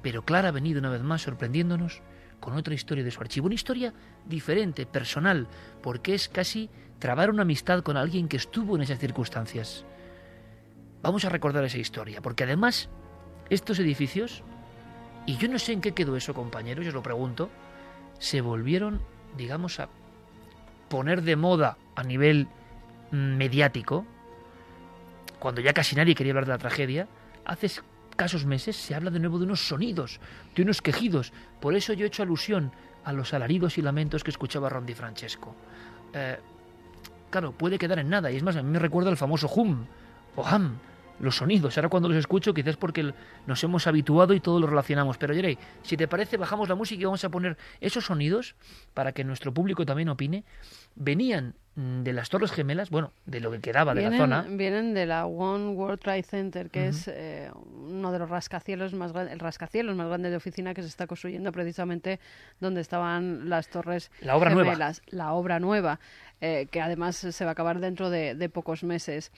Pero 0.00 0.24
Clara 0.24 0.48
ha 0.48 0.52
venido 0.52 0.80
una 0.80 0.90
vez 0.90 1.02
más 1.02 1.22
sorprendiéndonos 1.22 2.00
con 2.42 2.54
otra 2.56 2.74
historia 2.74 3.04
de 3.04 3.10
su 3.12 3.20
archivo. 3.20 3.46
Una 3.46 3.54
historia 3.54 3.94
diferente, 4.26 4.84
personal, 4.84 5.46
porque 5.80 6.12
es 6.12 6.28
casi 6.28 6.68
trabar 6.98 7.30
una 7.30 7.42
amistad 7.42 7.82
con 7.82 7.96
alguien 7.96 8.28
que 8.28 8.36
estuvo 8.36 8.74
en 8.74 8.82
esas 8.82 8.98
circunstancias. 8.98 9.84
Vamos 11.02 11.24
a 11.24 11.28
recordar 11.28 11.64
esa 11.64 11.78
historia, 11.78 12.20
porque 12.20 12.42
además 12.42 12.90
estos 13.48 13.78
edificios, 13.78 14.42
y 15.24 15.36
yo 15.36 15.48
no 15.48 15.58
sé 15.58 15.72
en 15.72 15.80
qué 15.80 15.92
quedó 15.92 16.16
eso, 16.16 16.34
compañeros, 16.34 16.84
yo 16.84 16.90
os 16.90 16.94
lo 16.94 17.02
pregunto, 17.02 17.48
se 18.18 18.40
volvieron, 18.40 19.00
digamos, 19.36 19.78
a 19.78 19.88
poner 20.88 21.22
de 21.22 21.36
moda 21.36 21.78
a 21.94 22.02
nivel 22.02 22.48
mm, 23.12 23.36
mediático, 23.36 24.04
cuando 25.38 25.60
ya 25.60 25.72
casi 25.72 25.94
nadie 25.94 26.16
quería 26.16 26.32
hablar 26.32 26.46
de 26.46 26.52
la 26.52 26.58
tragedia, 26.58 27.06
hace 27.44 27.66
casos 28.14 28.44
meses 28.44 28.76
se 28.76 28.94
habla 28.94 29.10
de 29.10 29.18
nuevo 29.18 29.38
de 29.38 29.44
unos 29.44 29.66
sonidos, 29.66 30.20
de 30.54 30.62
unos 30.62 30.82
quejidos. 30.82 31.32
Por 31.60 31.74
eso 31.74 31.92
yo 31.92 32.04
he 32.04 32.08
hecho 32.08 32.22
alusión 32.22 32.72
a 33.04 33.12
los 33.12 33.34
alaridos 33.34 33.78
y 33.78 33.82
lamentos 33.82 34.22
que 34.22 34.30
escuchaba 34.30 34.68
Rondi 34.68 34.94
Francesco. 34.94 35.54
Eh, 36.12 36.38
claro, 37.30 37.52
puede 37.52 37.78
quedar 37.78 37.98
en 37.98 38.08
nada. 38.08 38.30
Y 38.30 38.36
es 38.36 38.42
más, 38.42 38.56
a 38.56 38.62
mí 38.62 38.70
me 38.70 38.78
recuerda 38.78 39.10
el 39.10 39.16
famoso 39.16 39.50
hum 39.54 39.86
o 40.36 40.46
ham, 40.46 40.78
los 41.22 41.36
sonidos. 41.36 41.78
Ahora 41.78 41.88
cuando 41.88 42.08
los 42.08 42.18
escucho, 42.18 42.52
quizás 42.52 42.76
porque 42.76 43.14
nos 43.46 43.64
hemos 43.64 43.86
habituado 43.86 44.34
y 44.34 44.40
todo 44.40 44.60
lo 44.60 44.66
relacionamos. 44.66 45.16
Pero 45.16 45.32
Jerey, 45.32 45.56
si 45.82 45.96
te 45.96 46.08
parece, 46.08 46.36
bajamos 46.36 46.68
la 46.68 46.74
música 46.74 47.00
y 47.00 47.04
vamos 47.04 47.24
a 47.24 47.30
poner 47.30 47.56
esos 47.80 48.04
sonidos 48.04 48.56
para 48.92 49.12
que 49.12 49.24
nuestro 49.24 49.54
público 49.54 49.86
también 49.86 50.08
opine. 50.08 50.44
Venían 50.96 51.54
de 51.74 52.12
las 52.12 52.28
Torres 52.28 52.50
Gemelas, 52.50 52.90
bueno, 52.90 53.12
de 53.24 53.40
lo 53.40 53.50
que 53.50 53.60
quedaba 53.60 53.94
de 53.94 54.10
la 54.10 54.16
zona. 54.18 54.44
Vienen 54.46 54.92
de 54.92 55.06
la 55.06 55.24
One 55.24 55.70
World 55.70 56.00
Trade 56.00 56.24
Center, 56.24 56.68
que 56.68 56.88
es 56.88 57.08
eh, 57.08 57.50
uno 57.54 58.12
de 58.12 58.18
los 58.18 58.28
rascacielos 58.28 58.92
más 58.92 59.14
el 59.14 59.38
rascacielos 59.38 59.96
más 59.96 60.08
grande 60.08 60.28
de 60.28 60.36
oficina 60.36 60.74
que 60.74 60.82
se 60.82 60.88
está 60.88 61.06
construyendo 61.06 61.50
precisamente 61.52 62.20
donde 62.60 62.82
estaban 62.82 63.48
las 63.48 63.68
Torres 63.68 64.10
la 64.20 64.36
obra 64.36 64.50
Gemelas. 64.50 65.02
Nueva. 65.06 65.24
La 65.24 65.32
obra 65.32 65.60
nueva, 65.60 66.00
eh, 66.40 66.66
que 66.70 66.82
además 66.82 67.16
se 67.16 67.44
va 67.44 67.52
a 67.52 67.52
acabar 67.52 67.78
dentro 67.78 68.10
de 68.10 68.48
pocos 68.50 68.82
meses. 68.84 69.32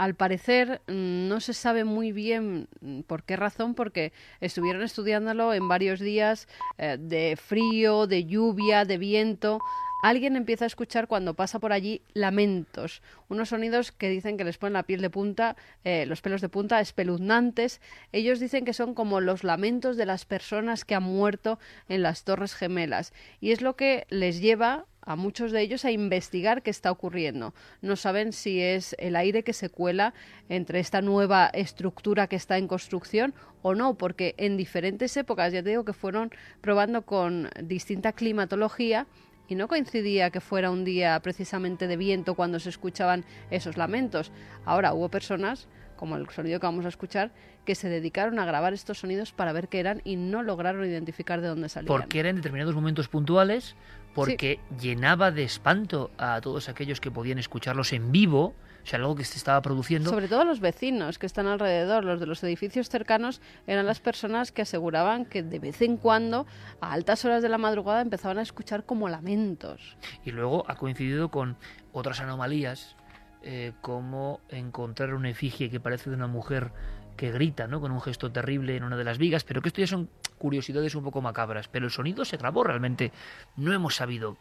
Al 0.00 0.14
parecer 0.14 0.80
mm, 0.86 1.28
no 1.28 1.40
se 1.40 1.52
sabe 1.52 1.84
muy 1.84 2.10
bien 2.10 2.68
mm, 2.80 3.00
por 3.00 3.22
qué 3.22 3.36
razón, 3.36 3.74
porque 3.74 4.14
estuvieron 4.40 4.80
estudiándolo 4.80 5.52
en 5.52 5.68
varios 5.68 6.00
días 6.00 6.48
eh, 6.78 6.96
de 6.98 7.36
frío, 7.36 8.06
de 8.06 8.24
lluvia, 8.24 8.86
de 8.86 8.96
viento. 8.96 9.58
Alguien 10.02 10.36
empieza 10.36 10.64
a 10.64 10.68
escuchar 10.68 11.06
cuando 11.06 11.34
pasa 11.34 11.58
por 11.58 11.74
allí 11.74 12.00
lamentos, 12.14 13.02
unos 13.28 13.50
sonidos 13.50 13.92
que 13.92 14.08
dicen 14.08 14.38
que 14.38 14.44
les 14.44 14.56
ponen 14.56 14.72
la 14.72 14.84
piel 14.84 15.02
de 15.02 15.10
punta, 15.10 15.54
eh, 15.84 16.06
los 16.06 16.22
pelos 16.22 16.40
de 16.40 16.48
punta, 16.48 16.80
espeluznantes. 16.80 17.82
Ellos 18.10 18.40
dicen 18.40 18.64
que 18.64 18.72
son 18.72 18.94
como 18.94 19.20
los 19.20 19.44
lamentos 19.44 19.98
de 19.98 20.06
las 20.06 20.24
personas 20.24 20.86
que 20.86 20.94
han 20.94 21.02
muerto 21.02 21.58
en 21.90 22.00
las 22.00 22.24
Torres 22.24 22.54
Gemelas. 22.54 23.12
Y 23.38 23.50
es 23.52 23.60
lo 23.60 23.76
que 23.76 24.06
les 24.08 24.40
lleva 24.40 24.86
a 25.02 25.16
muchos 25.16 25.52
de 25.52 25.62
ellos 25.62 25.84
a 25.84 25.90
investigar 25.90 26.62
qué 26.62 26.70
está 26.70 26.90
ocurriendo. 26.90 27.54
No 27.82 27.96
saben 27.96 28.32
si 28.32 28.60
es 28.60 28.94
el 28.98 29.16
aire 29.16 29.42
que 29.42 29.52
se 29.52 29.70
cuela 29.70 30.14
entre 30.48 30.80
esta 30.80 31.02
nueva 31.02 31.46
estructura 31.52 32.26
que 32.26 32.36
está 32.36 32.58
en 32.58 32.68
construcción 32.68 33.34
o 33.62 33.74
no, 33.74 33.94
porque 33.94 34.34
en 34.38 34.56
diferentes 34.56 35.16
épocas, 35.16 35.52
ya 35.52 35.62
te 35.62 35.70
digo 35.70 35.84
que 35.84 35.92
fueron 35.92 36.30
probando 36.60 37.02
con 37.02 37.50
distinta 37.62 38.12
climatología 38.12 39.06
y 39.48 39.56
no 39.56 39.66
coincidía 39.66 40.30
que 40.30 40.40
fuera 40.40 40.70
un 40.70 40.84
día 40.84 41.18
precisamente 41.20 41.88
de 41.88 41.96
viento 41.96 42.34
cuando 42.34 42.60
se 42.60 42.68
escuchaban 42.68 43.24
esos 43.50 43.76
lamentos. 43.76 44.30
Ahora 44.64 44.94
hubo 44.94 45.08
personas 45.08 45.66
como 46.00 46.16
el 46.16 46.26
sonido 46.30 46.58
que 46.58 46.66
vamos 46.66 46.86
a 46.86 46.88
escuchar, 46.88 47.30
que 47.66 47.74
se 47.74 47.90
dedicaron 47.90 48.38
a 48.38 48.46
grabar 48.46 48.72
estos 48.72 49.00
sonidos 49.00 49.32
para 49.32 49.52
ver 49.52 49.68
qué 49.68 49.80
eran 49.80 50.00
y 50.02 50.16
no 50.16 50.42
lograron 50.42 50.82
identificar 50.86 51.42
de 51.42 51.48
dónde 51.48 51.68
salían. 51.68 51.88
Porque 51.88 52.20
eran 52.20 52.36
determinados 52.36 52.74
momentos 52.74 53.08
puntuales, 53.08 53.76
porque 54.14 54.60
llenaba 54.80 55.30
de 55.30 55.42
espanto 55.42 56.10
a 56.16 56.40
todos 56.40 56.70
aquellos 56.70 57.02
que 57.02 57.10
podían 57.10 57.38
escucharlos 57.38 57.92
en 57.92 58.12
vivo, 58.12 58.54
o 58.82 58.86
sea, 58.86 58.98
algo 58.98 59.14
que 59.14 59.24
se 59.24 59.36
estaba 59.36 59.60
produciendo. 59.60 60.08
Sobre 60.08 60.26
todo 60.26 60.46
los 60.46 60.60
vecinos 60.60 61.18
que 61.18 61.26
están 61.26 61.46
alrededor, 61.46 62.02
los 62.02 62.18
de 62.18 62.24
los 62.24 62.42
edificios 62.42 62.88
cercanos, 62.88 63.42
eran 63.66 63.84
las 63.84 64.00
personas 64.00 64.52
que 64.52 64.62
aseguraban 64.62 65.26
que 65.26 65.42
de 65.42 65.58
vez 65.58 65.82
en 65.82 65.98
cuando, 65.98 66.46
a 66.80 66.94
altas 66.94 67.26
horas 67.26 67.42
de 67.42 67.50
la 67.50 67.58
madrugada, 67.58 68.00
empezaban 68.00 68.38
a 68.38 68.42
escuchar 68.42 68.84
como 68.84 69.10
lamentos. 69.10 69.98
Y 70.24 70.30
luego 70.30 70.64
ha 70.66 70.76
coincidido 70.76 71.30
con 71.30 71.58
otras 71.92 72.20
anomalías, 72.20 72.96
eh, 73.42 73.72
como 73.80 74.40
encontrar 74.48 75.14
una 75.14 75.30
efigie 75.30 75.70
que 75.70 75.80
parece 75.80 76.10
de 76.10 76.16
una 76.16 76.26
mujer 76.26 76.72
que 77.16 77.30
grita, 77.30 77.66
¿no? 77.66 77.80
Con 77.80 77.92
un 77.92 78.00
gesto 78.00 78.32
terrible 78.32 78.76
en 78.76 78.84
una 78.84 78.96
de 78.96 79.04
las 79.04 79.18
vigas, 79.18 79.44
pero 79.44 79.60
que 79.62 79.68
esto 79.68 79.80
ya 79.80 79.86
son 79.86 80.08
curiosidades 80.38 80.94
un 80.94 81.04
poco 81.04 81.20
macabras. 81.20 81.68
Pero 81.68 81.86
el 81.86 81.92
sonido 81.92 82.24
se 82.24 82.36
grabó 82.36 82.64
realmente. 82.64 83.12
No 83.56 83.72
hemos 83.72 83.96
sabido 83.96 84.36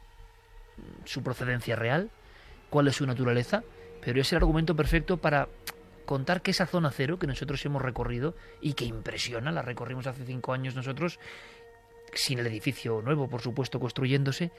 su 1.05 1.23
procedencia 1.23 1.75
real, 1.75 2.09
cuál 2.69 2.87
es 2.87 2.95
su 2.95 3.05
naturaleza, 3.05 3.63
pero 4.01 4.21
es 4.21 4.31
el 4.31 4.37
argumento 4.37 4.75
perfecto 4.75 5.17
para 5.17 5.49
contar 6.05 6.41
que 6.41 6.51
esa 6.51 6.65
zona 6.65 6.91
cero 6.91 7.19
que 7.19 7.27
nosotros 7.27 7.63
hemos 7.65 7.81
recorrido 7.81 8.35
y 8.61 8.73
que 8.73 8.85
impresiona, 8.85 9.51
la 9.51 9.61
recorrimos 9.61 10.07
hace 10.07 10.25
cinco 10.25 10.53
años 10.53 10.75
nosotros, 10.75 11.19
sin 12.13 12.39
el 12.39 12.47
edificio 12.47 13.01
nuevo, 13.01 13.29
por 13.29 13.41
supuesto, 13.41 13.79
construyéndose, 13.79 14.51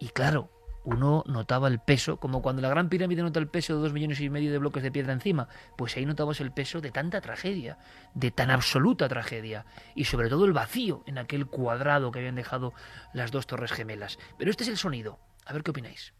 y 0.00 0.08
claro, 0.08 0.48
uno 0.84 1.24
notaba 1.26 1.68
el 1.68 1.80
peso, 1.80 2.18
como 2.18 2.42
cuando 2.42 2.62
la 2.62 2.68
Gran 2.68 2.88
Pirámide 2.88 3.22
nota 3.22 3.40
el 3.40 3.48
peso 3.48 3.74
de 3.74 3.82
dos 3.82 3.92
millones 3.92 4.20
y 4.20 4.30
medio 4.30 4.50
de 4.50 4.58
bloques 4.58 4.82
de 4.82 4.92
piedra 4.92 5.12
encima, 5.12 5.48
pues 5.76 5.96
ahí 5.96 6.06
notabas 6.06 6.40
el 6.40 6.52
peso 6.52 6.80
de 6.80 6.90
tanta 6.90 7.20
tragedia, 7.20 7.78
de 8.14 8.30
tan 8.30 8.50
absoluta 8.50 9.08
tragedia, 9.08 9.66
y 9.94 10.04
sobre 10.04 10.28
todo 10.28 10.44
el 10.44 10.52
vacío 10.52 11.02
en 11.06 11.18
aquel 11.18 11.46
cuadrado 11.46 12.10
que 12.10 12.20
habían 12.20 12.36
dejado 12.36 12.72
las 13.12 13.30
dos 13.30 13.46
torres 13.46 13.72
gemelas. 13.72 14.18
Pero 14.38 14.50
este 14.50 14.64
es 14.64 14.70
el 14.70 14.76
sonido. 14.78 15.18
A 15.44 15.52
ver 15.52 15.62
qué 15.62 15.70
opináis. 15.70 16.12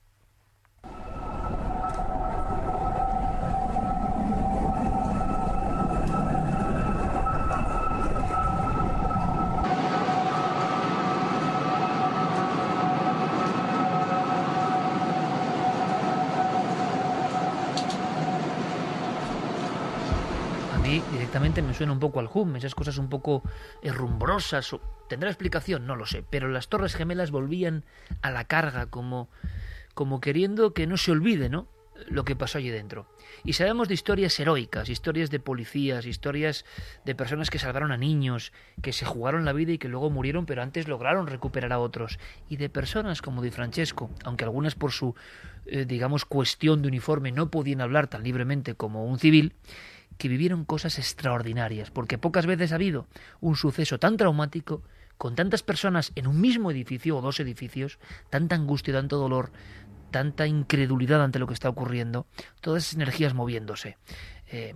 Me 21.63 21.75
suena 21.75 21.93
un 21.93 22.01
poco 22.01 22.21
al 22.21 22.29
hum, 22.33 22.57
esas 22.57 22.75
cosas 22.75 22.99
un 22.99 23.09
poco 23.09 23.43
herrumbrosas. 23.83 24.77
¿Tendrá 25.09 25.31
explicación? 25.31 25.87
No 25.87 25.97
lo 25.97 26.07
sé. 26.07 26.25
Pero 26.29 26.49
las 26.49 26.69
Torres 26.69 26.95
Gemelas 26.95 27.31
volvían 27.31 27.85
a 28.23 28.31
la 28.31 28.45
carga 28.45 28.87
como, 28.87 29.29
como 29.95 30.21
queriendo 30.21 30.75
que 30.75 30.87
no 30.87 30.97
se 30.97 31.13
olvide, 31.13 31.49
¿no? 31.49 31.69
lo 32.07 32.25
que 32.25 32.37
pasó 32.37 32.59
allí 32.59 32.71
dentro. 32.71 33.07
Y 33.45 33.55
sabemos 33.55 33.89
de 33.89 33.95
historias 33.95 34.39
heroicas, 34.39 34.89
historias 34.89 35.31
de 35.31 35.41
policías, 35.41 36.07
historias 36.07 36.65
de 37.05 37.15
personas 37.15 37.51
que 37.51 37.59
salvaron 37.59 37.93
a 37.93 37.97
niños, 37.97 38.53
que 38.83 38.93
se 38.93 39.05
jugaron 39.05 39.45
la 39.45 39.53
vida 39.53 39.73
y 39.73 39.79
que 39.79 39.89
luego 39.89 40.11
murieron, 40.11 40.47
pero 40.47 40.63
antes 40.63 40.89
lograron 40.89 41.27
recuperar 41.27 41.73
a 41.73 41.79
otros. 41.79 42.19
Y 42.49 42.57
de 42.57 42.69
personas 42.69 43.23
como 43.23 43.43
Di 43.43 43.51
Francesco, 43.51 44.11
aunque 44.25 44.45
algunas 44.45 44.75
por 44.75 44.93
su, 44.93 45.15
eh, 45.67 45.85
digamos, 45.85 46.25
cuestión 46.25 46.83
de 46.83 46.89
uniforme 46.89 47.33
no 47.33 47.51
podían 47.51 47.81
hablar 47.81 48.09
tan 48.09 48.23
libremente 48.23 48.75
como 48.75 49.05
un 49.05 49.19
civil, 49.19 49.55
que 50.19 50.29
vivieron 50.29 50.65
cosas 50.65 50.99
extraordinarias, 50.99 51.91
porque 51.91 52.19
pocas 52.19 52.47
veces 52.47 52.73
ha 52.73 52.75
habido 52.75 53.07
un 53.41 53.57
suceso 53.57 53.99
tan 53.99 54.17
traumático, 54.17 54.83
con 55.17 55.35
tantas 55.35 55.63
personas 55.63 56.13
en 56.15 56.27
un 56.27 56.41
mismo 56.41 56.71
edificio 56.71 57.17
o 57.17 57.21
dos 57.21 57.41
edificios, 57.41 57.99
tanta 58.31 58.55
angustia, 58.55 58.95
tanto 58.95 59.17
dolor, 59.17 59.51
tanta 60.11 60.47
incredulidad 60.47 61.23
ante 61.23 61.39
lo 61.39 61.47
que 61.47 61.55
está 61.55 61.69
ocurriendo, 61.69 62.27
todas 62.61 62.85
esas 62.85 62.95
energías 62.95 63.35
moviéndose. 63.35 63.97
Eh, 64.47 64.75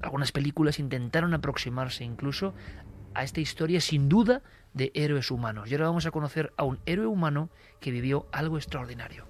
algunas 0.00 0.32
películas 0.32 0.78
intentaron 0.78 1.34
aproximarse 1.34 2.04
incluso 2.04 2.54
a 3.14 3.24
esta 3.24 3.40
historia 3.40 3.80
sin 3.80 4.08
duda 4.08 4.42
de 4.74 4.90
héroes 4.94 5.30
humanos. 5.30 5.70
Y 5.70 5.74
ahora 5.74 5.86
vamos 5.86 6.06
a 6.06 6.10
conocer 6.10 6.52
a 6.56 6.64
un 6.64 6.80
héroe 6.86 7.06
humano 7.06 7.50
que 7.80 7.90
vivió 7.90 8.28
algo 8.32 8.58
extraordinario. 8.58 9.26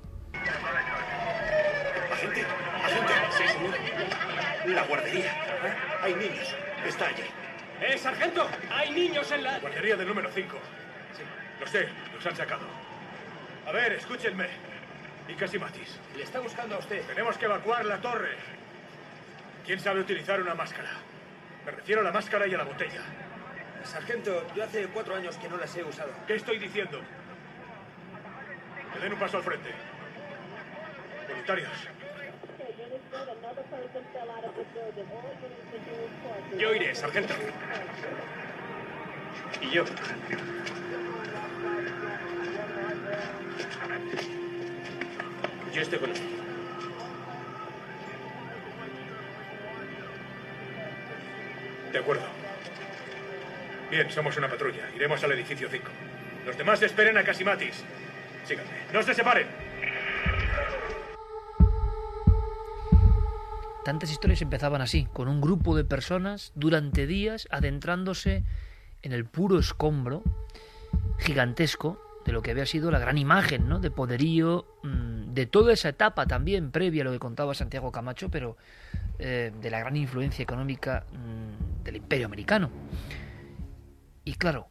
Guardería. 4.87 5.33
Hay 6.03 6.15
niños. 6.15 6.55
Está 6.87 7.07
allí. 7.09 7.25
¡Eh, 7.81 7.99
sargento! 7.99 8.49
Hay 8.71 8.91
niños 8.91 9.31
en 9.33 9.43
la... 9.43 9.59
Guardería 9.59 9.97
del 9.97 10.09
número 10.09 10.31
5. 10.31 10.59
Sí, 11.17 11.23
lo 11.61 11.67
sé. 11.67 11.89
Los 12.15 12.27
han 12.27 12.37
sacado. 12.37 12.67
A 13.67 13.73
ver, 13.73 13.93
escúchenme. 13.93 14.49
Y 15.29 15.35
casi 15.35 15.59
Matis. 15.59 15.99
Le 16.17 16.23
está 16.23 16.41
buscando 16.41 16.77
a 16.77 16.79
usted. 16.79 17.03
Tenemos 17.07 17.37
que 17.39 17.47
evacuar 17.47 17.85
la 17.85 18.01
torre. 18.01 18.37
¿Quién 19.65 19.81
sabe 19.81 20.01
utilizar 20.01 20.41
una 20.41 20.55
máscara? 20.55 20.91
Me 21.65 21.71
refiero 21.73 22.03
a 22.03 22.05
la 22.05 22.13
máscara 22.13 22.47
y 22.47 22.55
a 22.55 22.59
la 22.59 22.65
botella. 22.65 23.01
Sargento, 23.85 24.47
yo 24.55 24.65
hace 24.65 24.87
cuatro 24.89 25.15
años 25.17 25.37
que 25.37 25.49
no 25.49 25.57
las 25.57 25.75
he 25.77 25.83
usado. 25.83 26.13
¿Qué 26.27 26.35
estoy 26.35 26.59
diciendo? 26.59 27.01
Que 28.93 29.01
den 29.01 29.13
un 29.15 29.19
paso 29.19 29.39
al 29.39 29.43
frente. 29.43 29.71
Voluntarios, 31.29 31.89
yo 36.59 36.75
iré, 36.75 36.95
sargento. 36.95 37.35
Y 39.61 39.71
yo. 39.71 39.85
Yo 45.73 45.83
estoy 45.83 45.99
con 45.99 46.11
usted. 46.11 46.25
De 51.93 51.99
acuerdo. 51.99 52.23
Bien, 53.91 54.11
somos 54.11 54.37
una 54.37 54.49
patrulla. 54.49 54.89
Iremos 54.95 55.23
al 55.23 55.33
edificio 55.33 55.69
5. 55.71 55.87
Los 56.47 56.59
demás 56.59 56.83
esperen 56.83 57.17
a 57.19 57.25
Casimatis. 57.25 57.85
Síganme. 58.47 58.71
No 58.93 59.03
se 59.03 59.15
separen. 59.15 59.64
Tantas 63.85 64.11
historias 64.11 64.41
empezaban 64.41 64.81
así, 64.81 65.07
con 65.13 65.29
un 65.29 65.43
grupo 65.43 65.77
de 65.77 65.85
personas 65.85 66.53
durante 66.55 67.07
días 67.07 67.47
adentrándose 67.51 68.43
en 69.03 69.13
el 69.13 69.27
puro 69.27 69.59
escombro 69.59 70.23
gigantesco 71.19 72.01
de 72.25 72.33
lo 72.33 72.41
que 72.41 72.53
había 72.53 72.65
sido 72.65 72.91
la 72.91 72.99
gran 72.99 73.19
imagen 73.19 73.69
¿no? 73.69 73.81
de 73.81 73.91
poderío, 73.91 74.67
mm, 74.83 75.35
de 75.35 75.45
toda 75.45 75.75
esa 75.75 75.91
etapa 75.91 76.27
también 76.27 76.71
previa 76.71 77.03
a 77.03 77.05
lo 77.05 77.13
que 77.13 77.19
contaba 77.19 77.53
Santiago 77.53 77.93
Camacho, 77.93 78.31
pero 78.31 78.57
eh, 79.19 79.53
de 79.61 79.71
la 79.71 79.81
gran 79.81 79.97
influencia 79.97 80.43
económica 80.43 81.05
mm, 81.13 81.85
del 81.85 81.97
imperio 81.97 82.25
americano. 82.25 82.71
Y 84.25 84.35
claro, 84.37 84.69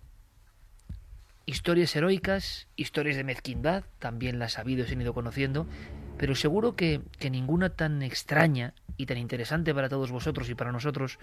historias 1.46 1.96
heroicas, 1.96 2.68
historias 2.76 3.16
de 3.16 3.24
mezquindad, 3.24 3.84
también 4.00 4.40
las 4.40 4.58
ha 4.58 4.62
habido 4.62 4.84
y 4.84 4.88
se 4.88 4.94
han 4.94 5.02
ido 5.02 5.14
conociendo, 5.14 5.68
pero 6.18 6.36
seguro 6.36 6.76
que, 6.76 7.02
que 7.20 7.30
ninguna 7.30 7.70
tan 7.70 8.02
extraña 8.02 8.74
y 8.98 9.06
tan 9.06 9.18
interesante 9.18 9.74
para 9.74 9.90
todos 9.90 10.12
vosotros 10.12 10.50
y 10.50 10.56
para 10.56 10.72
nosotros 10.72 11.20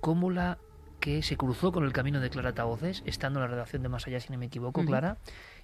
como 0.00 0.30
la 0.30 0.58
que 1.02 1.20
se 1.22 1.36
cruzó 1.36 1.72
con 1.72 1.84
el 1.84 1.92
camino 1.92 2.20
de 2.20 2.30
Clara 2.30 2.54
Taoces, 2.54 3.02
estando 3.04 3.40
en 3.40 3.46
la 3.46 3.48
redacción 3.48 3.82
de 3.82 3.88
Más 3.88 4.06
Allá, 4.06 4.20
si 4.20 4.32
no 4.32 4.38
me 4.38 4.46
equivoco, 4.46 4.84
Clara. 4.84 5.16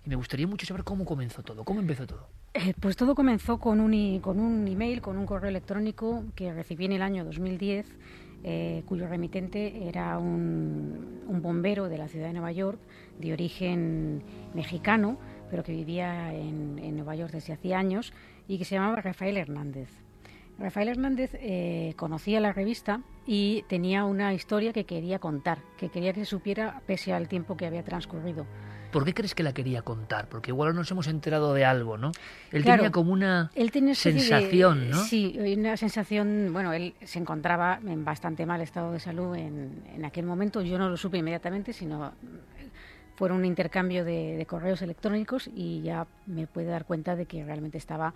Y 0.05 0.11
me 0.11 0.17
gustaría 0.17 0.49
mucho 0.49 0.67
saber 0.67 0.83
cómo 0.83 1.05
comenzó 1.05 1.45
todo, 1.45 1.65
cómo 1.65 1.79
empezó 1.79 2.09
todo. 2.09 2.27
Eh, 2.55 2.75
pues 2.81 2.97
todo 2.97 3.15
comenzó 3.15 3.59
con 3.59 3.81
un, 3.81 4.19
con 4.21 4.41
un 4.41 4.67
email, 4.67 5.01
con 5.01 5.17
un 5.17 5.27
correo 5.27 5.49
electrónico 5.49 6.25
que 6.35 6.53
recibí 6.53 6.87
en 6.87 6.93
el 6.93 7.03
año 7.03 7.25
2010, 7.25 7.87
eh, 8.43 8.83
cuyo 8.85 9.07
remitente 9.07 9.89
era 9.89 10.19
un, 10.19 11.23
un 11.29 11.41
bombero 11.41 11.89
de 11.89 11.99
la 11.99 12.09
ciudad 12.09 12.27
de 12.27 12.33
Nueva 12.33 12.51
York, 12.51 12.81
de 13.21 13.33
origen 13.33 14.25
mexicano, 14.55 15.19
pero 15.51 15.63
que 15.63 15.71
vivía 15.71 16.35
en, 16.35 16.81
en 16.81 16.97
Nueva 16.97 17.15
York 17.15 17.33
desde 17.33 17.53
hacía 17.53 17.79
años, 17.79 18.13
y 18.49 18.59
que 18.59 18.65
se 18.65 18.75
llamaba 18.75 19.01
Rafael 19.01 19.37
Hernández. 19.37 19.91
Rafael 20.59 20.89
Hernández 20.89 21.31
eh, 21.35 21.95
conocía 21.97 22.41
la 22.41 22.53
revista 22.53 23.01
y 23.27 23.63
tenía 23.69 24.05
una 24.05 24.35
historia 24.35 24.73
que 24.73 24.85
quería 24.85 25.21
contar, 25.21 25.59
que 25.77 25.89
quería 25.89 26.13
que 26.13 26.21
se 26.21 26.27
supiera 26.27 26.83
pese 26.87 27.13
al 27.13 27.29
tiempo 27.29 27.57
que 27.57 27.67
había 27.67 27.85
transcurrido. 27.85 28.45
¿Por 28.91 29.05
qué 29.05 29.13
crees 29.13 29.35
que 29.35 29.43
la 29.43 29.53
quería 29.53 29.83
contar? 29.83 30.29
Porque 30.29 30.51
igual 30.51 30.75
nos 30.75 30.91
hemos 30.91 31.07
enterado 31.09 31.53
de 31.53 31.65
algo, 31.65 31.99
¿no? 31.99 32.11
Él 32.51 32.65
tenía 32.65 32.91
como 32.91 33.13
una 33.13 33.51
sensación, 33.93 34.91
¿no? 34.91 34.97
Sí, 35.05 35.39
una 35.39 35.77
sensación, 35.77 36.51
bueno, 36.53 36.73
él 36.73 36.95
se 37.05 37.19
encontraba 37.19 37.79
en 37.87 38.05
bastante 38.05 38.47
mal 38.47 38.63
estado 38.63 38.93
de 38.93 38.99
salud 38.99 39.37
en, 39.37 39.83
en 39.95 40.05
aquel 40.07 40.25
momento. 40.25 40.63
Yo 40.63 40.79
no 40.79 40.89
lo 40.89 40.97
supe 40.97 41.19
inmediatamente, 41.19 41.75
sino 41.75 42.15
fueron 43.19 43.39
un 43.39 43.45
intercambio 43.45 44.05
de, 44.05 44.37
de 44.37 44.47
correos 44.47 44.81
electrónicos 44.81 45.51
y 45.53 45.83
ya 45.83 46.07
me 46.27 46.47
pude 46.47 46.67
dar 46.67 46.85
cuenta 46.85 47.17
de 47.17 47.27
que 47.27 47.45
realmente 47.45 47.77
estaba 47.77 48.15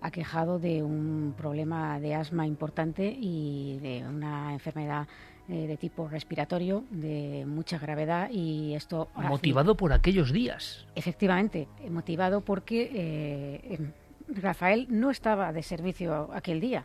aquejado 0.00 0.58
de 0.58 0.82
un 0.82 1.34
problema 1.36 2.00
de 2.00 2.14
asma 2.14 2.46
importante 2.46 3.14
y 3.14 3.78
de 3.82 4.04
una 4.06 4.54
enfermedad 4.54 5.06
eh, 5.48 5.66
de 5.66 5.76
tipo 5.76 6.08
respiratorio 6.08 6.84
de 6.90 7.44
mucha 7.46 7.78
gravedad 7.78 8.30
y 8.30 8.74
esto 8.74 9.08
motivado 9.14 9.76
por 9.76 9.92
aquellos 9.92 10.32
días. 10.32 10.86
Efectivamente 10.94 11.68
motivado 11.90 12.40
porque 12.40 12.90
eh, 12.94 13.76
em, 13.78 13.92
Rafael 14.40 14.86
no 14.90 15.10
estaba 15.10 15.52
de 15.52 15.62
servicio 15.62 16.30
aquel 16.32 16.60
día. 16.60 16.84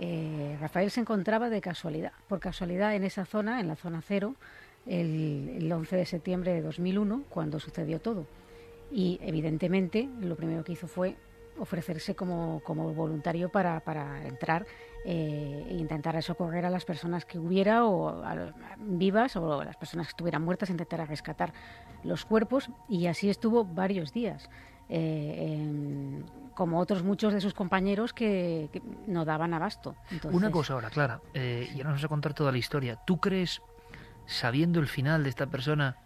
Eh, 0.00 0.56
Rafael 0.60 0.90
se 0.90 1.00
encontraba 1.00 1.48
de 1.48 1.60
casualidad 1.60 2.12
por 2.28 2.40
casualidad 2.40 2.94
en 2.94 3.04
esa 3.04 3.24
zona 3.24 3.60
en 3.60 3.68
la 3.68 3.76
zona 3.76 4.02
cero 4.02 4.34
el, 4.86 5.56
el 5.58 5.72
11 5.72 5.96
de 5.96 6.06
septiembre 6.06 6.52
de 6.52 6.62
2001 6.62 7.24
cuando 7.28 7.60
sucedió 7.60 8.00
todo 8.00 8.26
y 8.90 9.18
evidentemente 9.22 10.08
lo 10.20 10.36
primero 10.36 10.64
que 10.64 10.72
hizo 10.72 10.86
fue 10.86 11.16
ofrecerse 11.58 12.14
como, 12.14 12.60
como 12.64 12.92
voluntario 12.94 13.50
para, 13.50 13.80
para 13.80 14.26
entrar 14.26 14.66
eh, 15.04 15.66
e 15.68 15.74
intentar 15.74 16.20
socorrer 16.22 16.64
a 16.64 16.70
las 16.70 16.84
personas 16.84 17.24
que 17.24 17.38
hubiera 17.38 17.84
o 17.84 18.22
vivas 18.78 19.36
o 19.36 19.60
a 19.60 19.64
las 19.64 19.76
personas 19.76 20.06
que 20.06 20.10
estuvieran 20.12 20.42
muertas, 20.42 20.70
intentar 20.70 21.06
rescatar 21.08 21.52
los 22.04 22.24
cuerpos 22.24 22.70
y 22.88 23.06
así 23.06 23.28
estuvo 23.28 23.64
varios 23.64 24.12
días. 24.12 24.48
Eh, 24.88 26.22
como 26.54 26.78
otros 26.78 27.02
muchos 27.02 27.32
de 27.32 27.40
sus 27.40 27.54
compañeros 27.54 28.12
que, 28.12 28.68
no 29.06 29.24
daban 29.24 29.54
abasto. 29.54 29.96
Una 30.24 30.50
cosa 30.50 30.74
ahora, 30.74 30.90
Clara, 30.90 31.20
eh, 31.32 31.66
y 31.74 31.78
ahora 31.78 31.90
nos 31.90 32.00
vas 32.00 32.04
a 32.04 32.08
contar 32.08 32.34
toda 32.34 32.52
la 32.52 32.58
historia. 32.58 32.98
¿Tú 33.06 33.18
crees, 33.18 33.62
sabiendo 34.26 34.80
el 34.80 34.88
final 34.88 35.24
de 35.24 35.30
esta 35.30 35.46
persona, 35.46 35.96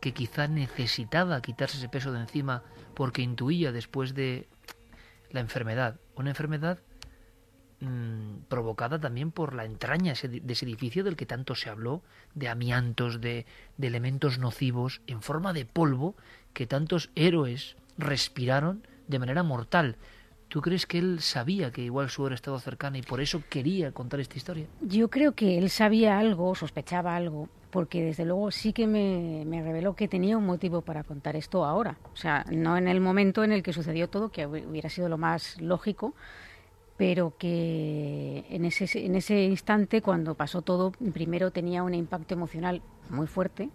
que 0.00 0.12
quizá 0.12 0.48
necesitaba 0.48 1.40
quitarse 1.40 1.78
ese 1.78 1.88
peso 1.88 2.12
de 2.12 2.20
encima 2.20 2.62
porque 2.94 3.22
intuía 3.22 3.72
después 3.72 4.14
de 4.14 4.48
la 5.30 5.40
enfermedad. 5.40 5.98
Una 6.14 6.30
enfermedad 6.30 6.78
mm, 7.80 8.44
provocada 8.48 9.00
también 9.00 9.32
por 9.32 9.54
la 9.54 9.64
entraña 9.64 10.12
de 10.12 10.52
ese 10.52 10.66
edificio 10.66 11.04
del 11.04 11.16
que 11.16 11.26
tanto 11.26 11.54
se 11.54 11.70
habló, 11.70 12.02
de 12.34 12.48
amiantos, 12.48 13.20
de, 13.20 13.46
de 13.78 13.86
elementos 13.86 14.38
nocivos 14.38 15.00
en 15.06 15.22
forma 15.22 15.52
de 15.52 15.64
polvo 15.64 16.16
que 16.52 16.66
tantos 16.66 17.10
héroes 17.14 17.76
respiraron 17.96 18.86
de 19.08 19.18
manera 19.18 19.42
mortal. 19.42 19.96
¿Tú 20.54 20.62
crees 20.62 20.86
que 20.86 20.98
él 20.98 21.18
sabía 21.20 21.72
que 21.72 21.82
igual 21.82 22.08
su 22.10 22.22
hora 22.22 22.36
estado 22.36 22.60
cercana 22.60 22.96
y 22.96 23.02
por 23.02 23.20
eso 23.20 23.42
quería 23.50 23.90
contar 23.90 24.20
esta 24.20 24.36
historia? 24.36 24.66
Yo 24.82 25.10
creo 25.10 25.32
que 25.32 25.58
él 25.58 25.68
sabía 25.68 26.16
algo, 26.16 26.54
sospechaba 26.54 27.16
algo, 27.16 27.48
porque 27.72 28.04
desde 28.04 28.24
luego 28.24 28.52
sí 28.52 28.72
que 28.72 28.86
me, 28.86 29.44
reveló 29.64 29.96
que 29.96 30.06
tenía 30.06 30.38
un 30.38 30.46
motivo 30.46 30.80
para 30.82 31.02
contar 31.02 31.34
esto 31.34 31.64
ahora. 31.64 31.98
O 32.12 32.16
sea, 32.16 32.44
no 32.52 32.76
en 32.76 32.86
el 32.86 33.00
momento 33.00 33.42
en 33.42 33.50
el 33.50 33.64
que 33.64 33.72
sucedió 33.72 34.08
todo, 34.08 34.28
que 34.28 34.46
hubiera 34.46 34.88
sido 34.90 35.08
lo 35.08 35.18
más 35.18 35.60
lógico, 35.60 36.14
pero 36.96 37.34
que 37.36 38.44
en 38.48 38.64
ese, 38.64 38.86
en 39.04 39.16
ese 39.16 39.42
instante, 39.42 40.02
cuando 40.02 40.36
pasó 40.36 40.62
todo, 40.62 40.92
primero 41.12 41.50
tenía 41.50 41.82
un 41.82 41.94
impacto 41.94 42.34
emocional 42.34 42.80
muy 43.10 43.26
fuerte. 43.26 43.70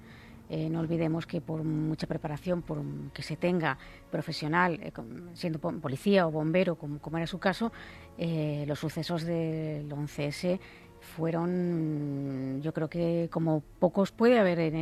Eh, 0.49 0.67
no 0.67 0.79
olvidemos 0.79 1.27
que 1.27 1.41
por 1.41 1.63
mucha 1.63 2.07
preparación 2.07 2.63
por 2.63 2.81
que 3.13 3.21
se 3.21 3.37
tenga 3.37 3.77
profesional, 4.09 4.79
eh, 4.81 4.91
siendo 5.33 5.59
policía 5.59 6.25
o 6.25 6.31
bombero, 6.31 6.75
como, 6.75 6.99
era 7.17 7.27
su 7.27 7.37
caso, 7.37 7.71
eh, 8.17 8.65
los 8.67 8.79
sucesos 8.79 9.23
del 9.23 9.87
11S 9.91 10.59
fueron, 11.15 12.61
yo 12.61 12.73
creo 12.73 12.89
que 12.89 13.29
como 13.31 13.61
pocos 13.79 14.11
puede 14.11 14.39
haber 14.39 14.73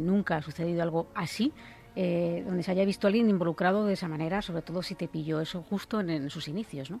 nunca 0.00 0.40
sucedido 0.42 0.82
algo 0.82 1.08
así, 1.14 1.52
donde 1.96 2.62
se 2.62 2.70
haya 2.70 2.84
visto 2.84 3.06
a 3.06 3.08
alguien 3.08 3.28
involucrado 3.28 3.84
de 3.84 3.94
esa 3.94 4.06
manera, 4.06 4.40
sobre 4.40 4.62
todo 4.62 4.84
si 4.84 4.94
te 4.94 5.08
pilló 5.08 5.40
eso 5.40 5.62
justo 5.62 5.98
en, 5.98 6.30
sus 6.30 6.46
inicios, 6.46 6.92
¿no? 6.92 7.00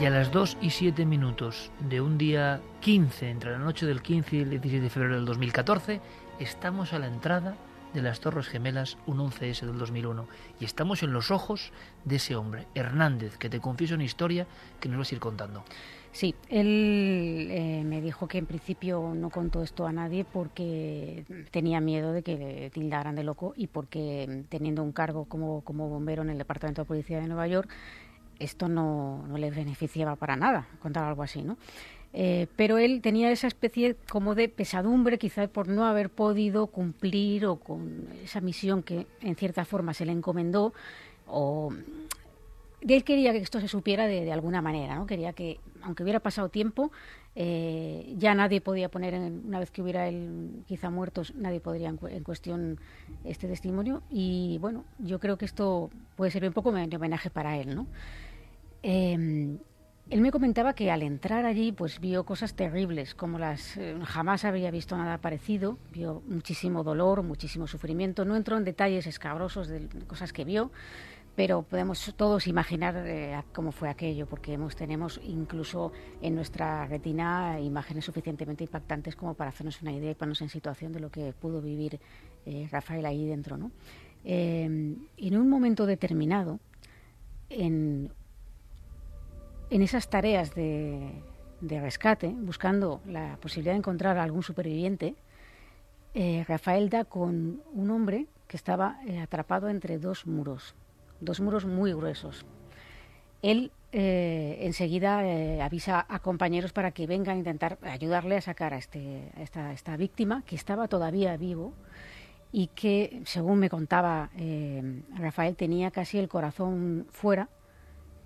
Y 0.00 0.06
a 0.06 0.10
las 0.10 0.32
2 0.32 0.58
y 0.60 0.70
7 0.70 1.06
minutos 1.06 1.70
de 1.88 2.00
un 2.00 2.18
día 2.18 2.60
15, 2.80 3.30
entre 3.30 3.52
la 3.52 3.58
noche 3.58 3.86
del 3.86 4.02
15 4.02 4.36
y 4.36 4.40
el 4.40 4.50
16 4.50 4.82
de 4.82 4.90
febrero 4.90 5.14
del 5.14 5.24
2014, 5.24 6.00
estamos 6.40 6.92
a 6.92 6.98
la 6.98 7.06
entrada 7.06 7.56
de 7.94 8.02
las 8.02 8.18
Torres 8.18 8.48
Gemelas, 8.48 8.98
un 9.06 9.18
11S 9.18 9.64
del 9.64 9.78
2001. 9.78 10.26
Y 10.58 10.64
estamos 10.64 11.04
en 11.04 11.12
los 11.12 11.30
ojos 11.30 11.72
de 12.04 12.16
ese 12.16 12.34
hombre, 12.34 12.66
Hernández, 12.74 13.38
que 13.38 13.48
te 13.48 13.60
confieso 13.60 13.94
una 13.94 14.02
historia 14.02 14.48
que 14.80 14.88
nos 14.88 14.98
vas 14.98 15.12
a 15.12 15.14
ir 15.14 15.20
contando. 15.20 15.64
Sí, 16.10 16.34
él 16.48 17.48
eh, 17.50 17.82
me 17.84 18.00
dijo 18.00 18.28
que 18.28 18.38
en 18.38 18.46
principio 18.46 19.14
no 19.16 19.30
contó 19.30 19.62
esto 19.62 19.86
a 19.86 19.92
nadie 19.92 20.24
porque 20.24 21.24
tenía 21.50 21.80
miedo 21.80 22.12
de 22.12 22.22
que 22.22 22.36
le 22.36 22.70
tildaran 22.70 23.16
de 23.16 23.24
loco 23.24 23.52
y 23.56 23.66
porque 23.66 24.44
teniendo 24.48 24.82
un 24.84 24.92
cargo 24.92 25.24
como, 25.24 25.62
como 25.62 25.88
bombero 25.88 26.22
en 26.22 26.30
el 26.30 26.38
Departamento 26.38 26.82
de 26.82 26.86
Policía 26.86 27.20
de 27.20 27.26
Nueva 27.26 27.48
York, 27.48 27.68
esto 28.38 28.68
no, 28.68 29.24
no 29.26 29.38
le 29.38 29.50
beneficiaba 29.50 30.16
para 30.16 30.36
nada 30.36 30.66
contar 30.80 31.04
algo 31.04 31.22
así, 31.22 31.42
¿no? 31.42 31.56
Eh, 32.16 32.46
pero 32.54 32.78
él 32.78 33.00
tenía 33.02 33.32
esa 33.32 33.48
especie 33.48 33.96
como 34.08 34.36
de 34.36 34.48
pesadumbre, 34.48 35.18
quizá 35.18 35.48
por 35.48 35.66
no 35.66 35.84
haber 35.84 36.10
podido 36.10 36.68
cumplir 36.68 37.44
o 37.44 37.56
con 37.56 38.06
esa 38.22 38.40
misión 38.40 38.84
que 38.84 39.08
en 39.20 39.34
cierta 39.34 39.64
forma 39.64 39.94
se 39.94 40.06
le 40.06 40.12
encomendó, 40.12 40.72
o 41.26 41.72
él 42.92 43.02
quería 43.02 43.32
que 43.32 43.38
esto 43.38 43.60
se 43.60 43.66
supiera 43.66 44.06
de, 44.06 44.30
alguna 44.30 44.62
manera, 44.62 44.94
¿no? 44.94 45.06
Quería 45.06 45.32
que, 45.32 45.58
aunque 45.82 46.04
hubiera 46.04 46.20
pasado 46.20 46.50
tiempo, 46.50 46.92
eh, 47.34 48.14
ya 48.16 48.32
nadie 48.36 48.60
podía 48.60 48.88
poner, 48.88 49.14
una 49.14 49.58
vez 49.58 49.72
que 49.72 49.82
hubiera 49.82 50.06
él 50.06 50.62
quizá 50.68 50.90
muertos, 50.90 51.34
nadie 51.34 51.58
podría 51.58 51.88
en, 51.88 52.22
cuestión 52.22 52.78
este 53.24 53.48
testimonio. 53.48 54.02
Y 54.08 54.58
bueno, 54.60 54.84
yo 55.00 55.18
creo 55.18 55.36
que 55.36 55.46
esto 55.46 55.90
puede 56.14 56.30
ser 56.30 56.44
un 56.44 56.52
poco 56.52 56.70
de 56.70 56.96
homenaje 56.96 57.28
para 57.28 57.56
él, 57.58 57.74
¿no? 57.74 57.88
Eh, 58.86 59.56
él 60.10 60.20
me 60.20 60.30
comentaba 60.30 60.74
que 60.74 60.90
al 60.90 61.02
entrar 61.02 61.46
allí 61.46 61.72
pues 61.72 61.98
vio 61.98 62.24
cosas 62.24 62.54
terribles, 62.54 63.14
como 63.14 63.38
las 63.38 63.78
eh, 63.78 63.96
jamás 64.04 64.44
había 64.44 64.70
visto 64.70 64.98
nada 64.98 65.16
parecido, 65.18 65.78
vio 65.92 66.22
muchísimo 66.28 66.84
dolor, 66.84 67.22
muchísimo 67.22 67.66
sufrimiento, 67.66 68.26
no 68.26 68.36
entró 68.36 68.58
en 68.58 68.64
detalles 68.64 69.06
escabrosos 69.06 69.68
de 69.68 69.88
cosas 70.06 70.34
que 70.34 70.44
vio, 70.44 70.70
pero 71.34 71.62
podemos 71.62 72.12
todos 72.18 72.46
imaginar 72.46 72.94
eh, 72.98 73.42
cómo 73.54 73.72
fue 73.72 73.88
aquello, 73.88 74.26
porque 74.26 74.52
hemos, 74.52 74.76
tenemos 74.76 75.18
incluso 75.24 75.90
en 76.20 76.34
nuestra 76.34 76.86
retina 76.86 77.58
imágenes 77.58 78.04
suficientemente 78.04 78.64
impactantes 78.64 79.16
como 79.16 79.32
para 79.32 79.48
hacernos 79.48 79.80
una 79.80 79.92
idea 79.92 80.10
y 80.10 80.14
ponernos 80.14 80.42
en 80.42 80.50
situación 80.50 80.92
de 80.92 81.00
lo 81.00 81.10
que 81.10 81.32
pudo 81.32 81.62
vivir 81.62 81.98
eh, 82.44 82.68
Rafael 82.70 83.06
ahí 83.06 83.26
dentro. 83.26 83.56
¿no? 83.56 83.70
en 84.26 85.36
un 85.36 85.50
momento 85.50 85.84
determinado, 85.84 86.58
en 87.50 88.10
en 89.70 89.82
esas 89.82 90.08
tareas 90.08 90.54
de, 90.54 91.22
rescate, 91.60 92.28
buscando 92.28 93.00
la 93.06 93.38
posibilidad 93.40 93.72
de 93.72 93.78
encontrar 93.78 94.18
a 94.18 94.22
algún 94.22 94.42
superviviente, 94.42 95.14
eh, 96.14 96.44
Rafael 96.46 96.90
da 96.90 97.04
con 97.04 97.62
un 97.72 97.90
hombre 97.90 98.26
que 98.46 98.56
estaba 98.56 99.00
eh, 99.06 99.18
atrapado 99.18 99.68
entre 99.68 99.98
dos 99.98 100.26
muros, 100.26 100.74
dos 101.20 101.40
muros 101.40 101.64
muy 101.64 101.92
gruesos. 101.92 102.44
Él 103.42 103.72
eh, 103.92 104.58
enseguida 104.60 105.20
avisa 105.64 106.06
a 106.08 106.18
compañeros 106.20 106.72
para 106.72 106.92
que 106.92 107.06
vengan 107.06 107.36
a 107.36 107.38
intentar 107.38 107.78
ayudarle 107.82 108.36
a 108.36 108.40
sacar 108.40 108.74
a, 108.74 108.78
este, 108.78 109.30
esta, 109.40 109.72
esta, 109.72 109.96
víctima, 109.96 110.42
que 110.46 110.56
estaba 110.56 110.88
todavía 110.88 111.36
vivo 111.36 111.72
y 112.52 112.68
que, 112.68 113.22
según 113.24 113.58
me 113.58 113.68
contaba 113.68 114.30
Rafael, 115.16 115.56
tenía 115.56 115.90
casi 115.90 116.18
el 116.18 116.28
corazón 116.28 117.06
fuera 117.10 117.48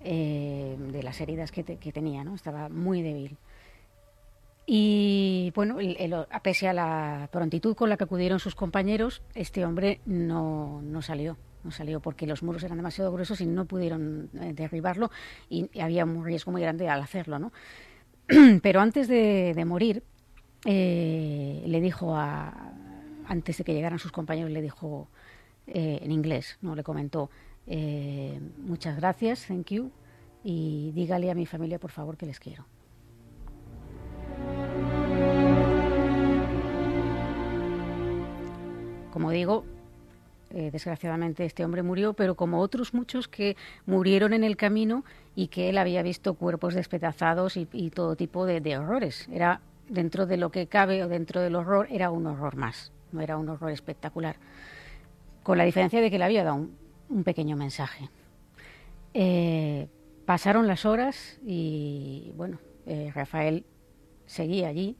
de 0.01 1.01
las 1.03 1.19
heridas 1.21 1.51
que, 1.51 1.63
tenía, 1.63 2.23
¿no? 2.23 2.35
estaba 2.35 2.69
muy 2.69 3.01
débil. 3.01 3.37
Y 4.65 5.51
bueno, 5.55 5.77
a 6.29 6.43
pese 6.43 6.67
a 6.67 6.73
la 6.73 7.27
prontitud 7.31 7.75
con 7.75 7.89
la 7.89 7.97
que 7.97 8.03
acudieron 8.03 8.39
sus 8.39 8.53
compañeros, 8.53 9.23
este 9.33 9.65
hombre 9.65 9.99
no, 10.05 10.81
no 10.83 11.01
salió. 11.01 11.37
No 11.63 11.71
salió 11.71 11.99
porque 11.99 12.25
los 12.25 12.41
muros 12.41 12.63
eran 12.63 12.77
demasiado 12.77 13.11
gruesos 13.11 13.41
y 13.41 13.45
no 13.45 13.65
pudieron 13.65 14.29
eh, 14.39 14.53
derribarlo 14.53 15.11
y, 15.49 15.69
había 15.81 16.05
un 16.05 16.23
riesgo 16.23 16.51
muy 16.51 16.61
grande 16.61 16.87
al 16.87 17.01
hacerlo. 17.01 17.37
¿no? 17.39 17.51
Pero 18.61 18.79
antes 18.79 19.07
de, 19.07 19.63
morir, 19.65 20.03
eh, 20.65 21.63
le 21.65 21.81
dijo 21.81 22.15
a, 22.15 22.71
antes 23.25 23.57
de 23.57 23.63
que 23.63 23.73
llegaran 23.73 23.99
sus 23.99 24.11
compañeros, 24.11 24.51
le 24.51 24.61
dijo 24.61 25.09
eh, 25.67 25.99
en 26.01 26.11
inglés, 26.11 26.57
no 26.61 26.75
le 26.75 26.83
comentó, 26.83 27.29
muchas 27.69 28.97
gracias, 28.97 29.45
thank 29.47 29.67
you, 29.71 29.91
y 30.43 30.91
dígale 30.93 31.29
a 31.29 31.35
mi 31.35 31.45
familia, 31.45 31.79
por 31.79 31.91
favor, 31.91 32.17
que 32.17 32.25
les 32.25 32.39
quiero. 32.39 32.65
Como 39.11 39.31
digo, 39.31 39.65
eh, 40.51 40.69
desgraciadamente 40.71 41.45
este 41.45 41.63
hombre 41.63 41.83
murió, 41.83 42.13
pero 42.13 42.35
como 42.35 42.59
otros 42.59 42.93
muchos 42.93 43.27
que 43.27 43.55
murieron 43.85 44.33
en 44.33 44.43
el 44.43 44.57
camino 44.57 45.03
y 45.35 45.47
que 45.47 45.69
él 45.69 45.77
había 45.77 46.01
visto 46.01 46.33
cuerpos 46.33 46.73
despedazados 46.73 47.55
y, 47.55 47.65
todo 47.91 48.15
tipo 48.15 48.45
de, 48.45 48.77
horrores. 48.77 49.27
Era 49.31 49.61
dentro 49.87 50.25
de 50.25 50.37
lo 50.37 50.51
que 50.51 50.67
cabe 50.67 51.03
o 51.03 51.07
dentro 51.07 51.41
del 51.41 51.55
horror, 51.55 51.87
era 51.91 52.11
un 52.11 52.25
horror 52.27 52.55
más, 52.55 52.91
no 53.11 53.21
era 53.21 53.37
un 53.37 53.49
horror 53.49 53.71
espectacular. 53.71 54.37
Con 55.43 55.57
la 55.57 55.65
diferencia 55.65 56.01
de 56.01 56.09
que 56.09 56.17
le 56.17 56.25
había 56.25 56.43
dado 56.43 56.55
un, 56.55 56.77
pequeño 57.23 57.55
mensaje. 57.55 58.09
Eh, 59.13 59.87
pasaron 60.25 60.67
las 60.67 60.85
horas 60.85 61.39
y, 61.45 62.31
bueno, 62.35 62.59
eh, 62.85 63.11
Rafael 63.13 63.65
seguía 64.25 64.67
allí 64.67 64.95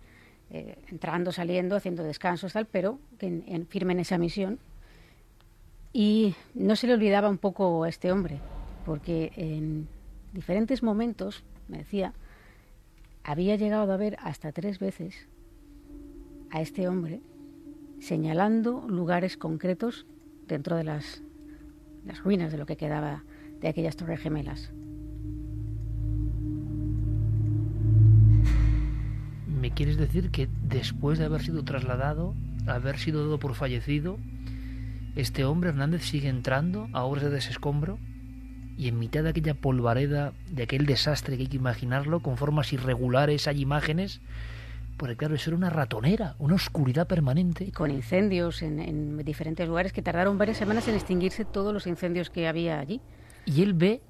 eh, 0.50 0.78
entrando, 0.90 1.32
saliendo, 1.32 1.76
haciendo 1.76 2.04
descansos, 2.04 2.54
tal, 2.54 2.66
pero 2.66 3.00
en, 3.20 3.68
firme 3.68 3.94
en 3.94 4.00
esa 4.00 4.18
misión. 4.18 4.60
Y 5.94 6.36
no 6.54 6.76
se 6.76 6.88
le 6.88 6.94
olvidaba 6.94 7.30
un 7.30 7.38
poco 7.38 7.84
a 7.84 7.90
este 7.90 8.12
hombre, 8.12 8.40
porque 8.86 9.32
en 9.36 9.88
diferentes 10.34 10.84
momentos, 10.84 11.44
me 11.68 11.80
decía, 11.80 12.14
había 13.24 13.56
llegado 13.56 13.92
a 13.92 13.98
ver 13.98 14.18
hasta 14.20 14.52
tres 14.52 14.80
veces 14.80 15.28
a 16.52 16.62
este 16.62 16.88
hombre 16.88 17.22
señalando 18.00 18.88
lugares 18.88 19.38
concretos 19.38 20.06
dentro 20.48 20.78
de 20.78 20.84
las, 20.84 21.22
las 22.06 22.24
ruinas 22.24 22.52
de 22.52 22.58
lo 22.58 22.66
que 22.66 22.78
quedaba 22.78 23.24
de 23.62 23.68
aquellas 23.68 23.96
torres 23.96 24.20
gemelas. 24.20 24.72
¿Me 29.48 29.72
quieres 29.72 29.98
decir 29.98 30.32
que 30.32 30.48
después 30.64 31.20
de 31.20 31.26
haber 31.26 31.42
sido 31.42 31.64
trasladado, 31.64 32.34
haber 32.66 32.98
sido 32.98 33.24
dado 33.24 33.40
por 33.40 33.56
fallecido, 33.56 34.18
este 35.16 35.44
hombre 35.44 35.70
Hernández 35.70 36.04
sigue 36.04 36.30
entrando 36.30 36.88
a 36.94 37.04
obras 37.04 37.26
de 37.26 37.30
desescombro? 37.30 38.00
Y 38.78 38.88
en 38.88 38.98
mitad 38.98 39.24
de 39.24 39.30
aquella 39.30 39.56
polvareda, 39.56 40.32
de 40.50 40.64
aquel 40.64 40.86
desastre 40.86 41.36
que 41.36 41.44
hay 41.44 41.50
que 41.50 41.58
imaginarlo, 41.58 42.22
con 42.22 42.38
formas 42.38 42.72
irregulares, 42.72 43.48
hay 43.48 43.62
imágenes, 43.62 44.22
porque 45.00 45.16
claro, 45.16 45.36
eso 45.36 45.50
era 45.50 45.58
una 45.58 45.70
ratonera, 45.70 46.36
una 46.40 46.56
oscuridad 46.56 47.08
permanente. 47.08 47.64
Y 47.64 47.72
con 47.72 47.90
incendios 47.90 48.62
en, 48.62 48.80
en, 48.80 49.18
diferentes 49.20 49.66
lugares 49.66 49.94
que 49.94 50.02
tardaron 50.02 50.38
varias 50.38 50.58
semanas 50.58 50.88
en 50.90 50.96
extinguirse 50.96 51.46
todos 51.46 51.74
los 51.74 51.88
incendios 51.88 52.30
que 52.30 52.50
había 52.50 52.80
allí. 52.80 53.00
Y 53.46 53.64
él 53.64 53.74
ve 53.74 54.02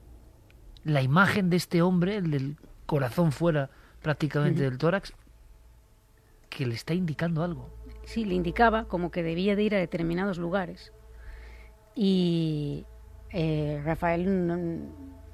la 0.84 1.04
imagen 1.04 1.52
de 1.52 1.58
este 1.58 1.84
hombre, 1.84 2.16
el 2.16 2.32
del 2.32 2.58
corazón 2.88 3.32
fuera 3.32 3.70
prácticamente 4.02 4.64
del 4.64 4.80
tórax, 4.80 5.14
que 6.50 6.66
le 6.66 6.74
está 6.74 6.96
indicando 6.96 7.44
algo. 7.44 7.70
Sí, 8.06 8.26
le 8.26 8.34
indicaba 8.34 8.86
como 8.86 9.12
que 9.12 9.22
debía 9.22 9.56
de 9.56 9.62
ir 9.62 9.76
a 9.76 9.78
determinados 9.78 10.40
lugares. 10.40 10.92
Y 11.94 12.88
eh, 13.32 13.80
Rafael 13.86 14.48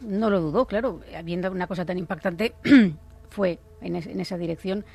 no, 0.01 0.30
lo 0.30 0.41
dudó, 0.41 0.68
claro, 0.68 0.99
viendo 1.24 1.49
una 1.49 1.68
cosa 1.68 1.86
tan 1.86 1.97
impactante, 1.97 2.56
fue 3.30 3.60
en, 3.82 3.95
esa 3.95 4.38
dirección 4.38 4.86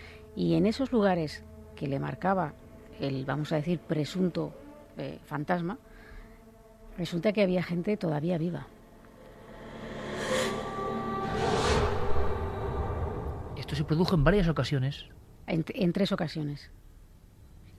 y 0.41 0.55
en 0.55 0.65
esos 0.65 0.91
lugares 0.91 1.45
que 1.77 1.87
le 1.87 2.01
marcaba 2.01 2.55
el, 2.99 3.27
vamos 3.27 3.53
a 3.53 3.57
decir, 3.57 3.79
presunto 3.79 4.55
eh, 4.97 5.19
fantasma, 5.27 5.77
resulta 6.97 7.35
que 7.35 7.43
había 7.43 7.63
gente 7.63 7.99
todavía 7.99 8.39
viva. 8.39 8.67
Esto 13.55 13.77
se 13.77 13.85
produjo 13.85 14.15
en 14.15 14.25
varias 14.25 14.49
ocasiones. 14.49 15.05
En, 15.47 15.93
tres 15.93 16.11
ocasiones. 16.11 16.71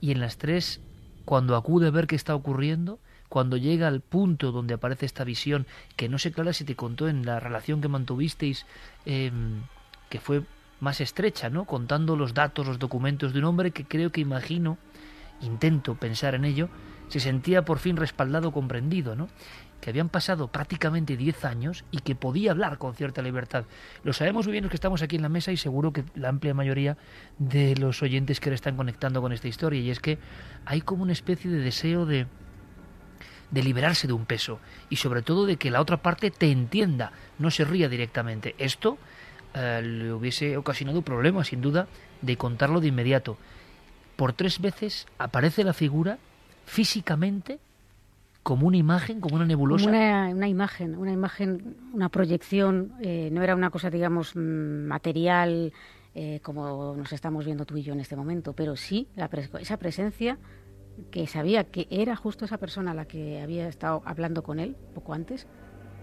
Y 0.00 0.12
en 0.12 0.20
las 0.20 0.36
tres, 0.38 0.80
cuando 1.24 1.56
acude 1.56 1.88
a 1.88 1.90
ver 1.90 2.06
qué 2.06 2.14
está 2.14 2.36
ocurriendo, 2.36 3.00
cuando 3.28 3.56
llega 3.56 3.88
al 3.88 4.02
punto 4.02 4.52
donde 4.52 4.74
aparece 4.74 5.04
esta 5.04 5.24
visión, 5.24 5.66
que 5.96 6.08
no 6.08 6.16
sé 6.16 6.30
clara 6.30 6.52
si 6.52 6.64
te 6.64 6.76
contó 6.76 7.08
en 7.08 7.26
la 7.26 7.40
relación 7.40 7.80
que 7.80 7.88
mantuvisteis, 7.88 8.66
em, 9.04 9.62
que 10.08 10.20
fue 10.20 10.44
más 10.82 11.00
estrecha, 11.00 11.48
¿no? 11.48 11.64
Contando 11.64 12.16
los 12.16 12.34
datos, 12.34 12.66
los 12.66 12.78
documentos 12.78 13.32
de 13.32 13.38
un 13.38 13.44
hombre 13.46 13.70
que 13.70 13.84
creo 13.84 14.10
que 14.10 14.20
imagino, 14.20 14.78
intento 15.40 15.94
pensar 15.94 16.34
en 16.34 16.44
ello, 16.44 16.68
se 17.06 17.20
sentía 17.20 17.64
por 17.64 17.78
fin 17.78 17.96
respaldado, 17.96 18.52
comprendido, 18.52 19.14
¿no? 19.14 19.28
que 19.80 19.90
habían 19.90 20.08
pasado 20.08 20.46
prácticamente 20.46 21.16
10 21.16 21.44
años 21.44 21.84
y 21.90 21.98
que 21.98 22.14
podía 22.14 22.52
hablar 22.52 22.78
con 22.78 22.94
cierta 22.94 23.20
libertad. 23.20 23.64
Lo 24.04 24.12
sabemos 24.12 24.46
muy 24.46 24.52
bien 24.52 24.62
los 24.62 24.70
que 24.70 24.76
estamos 24.76 25.02
aquí 25.02 25.16
en 25.16 25.22
la 25.22 25.28
mesa 25.28 25.50
y 25.50 25.56
seguro 25.56 25.92
que 25.92 26.04
la 26.14 26.28
amplia 26.28 26.54
mayoría 26.54 26.96
de 27.38 27.74
los 27.74 28.00
oyentes 28.00 28.38
que 28.38 28.50
le 28.50 28.54
están 28.54 28.76
conectando 28.76 29.20
con 29.20 29.32
esta 29.32 29.48
historia. 29.48 29.80
Y 29.80 29.90
es 29.90 29.98
que 29.98 30.18
hay 30.66 30.82
como 30.82 31.02
una 31.02 31.12
especie 31.12 31.50
de 31.50 31.58
deseo 31.58 32.06
de, 32.06 32.28
de 33.50 33.62
liberarse 33.62 34.06
de 34.06 34.12
un 34.12 34.24
peso 34.24 34.60
y 34.88 34.96
sobre 34.96 35.22
todo 35.22 35.46
de 35.46 35.56
que 35.56 35.72
la 35.72 35.80
otra 35.80 35.96
parte 35.96 36.30
te 36.30 36.52
entienda, 36.52 37.10
no 37.40 37.50
se 37.50 37.64
ría 37.64 37.88
directamente. 37.88 38.54
Esto 38.58 38.98
eh, 39.54 39.82
le 39.82 40.12
hubiese 40.12 40.56
ocasionado 40.56 41.02
problemas, 41.02 41.48
sin 41.48 41.60
duda, 41.60 41.88
de 42.20 42.36
contarlo 42.36 42.80
de 42.80 42.88
inmediato. 42.88 43.36
Por 44.16 44.32
tres 44.32 44.60
veces 44.60 45.06
aparece 45.18 45.64
la 45.64 45.72
figura 45.72 46.18
físicamente 46.64 47.58
como 48.42 48.66
una 48.66 48.76
imagen, 48.76 49.20
como 49.20 49.36
una 49.36 49.46
nebulosa. 49.46 49.88
Una, 49.88 50.48
imagen, 50.48 50.96
una 50.96 51.12
imagen, 51.12 51.76
una 51.92 52.08
proyección, 52.08 52.92
eh, 53.00 53.30
no 53.32 53.42
era 53.42 53.54
una 53.54 53.70
cosa, 53.70 53.88
digamos, 53.88 54.34
mm, 54.34 54.86
material 54.86 55.72
eh, 56.14 56.40
como 56.42 56.94
nos 56.94 57.10
estamos 57.14 57.46
viendo 57.46 57.64
tú 57.64 57.78
y 57.78 57.82
yo 57.82 57.94
en 57.94 58.00
este 58.00 58.16
momento, 58.16 58.52
pero 58.52 58.76
sí 58.76 59.08
esa 59.16 59.78
presencia 59.78 60.38
que 61.10 61.26
sabía 61.26 61.64
que 61.64 61.86
era 61.90 62.16
justo 62.16 62.44
esa 62.44 62.58
persona 62.58 62.92
la 62.92 63.06
que 63.06 63.40
había 63.40 63.66
estado 63.66 64.02
hablando 64.04 64.42
con 64.42 64.60
él 64.60 64.76
poco 64.94 65.14
antes, 65.14 65.46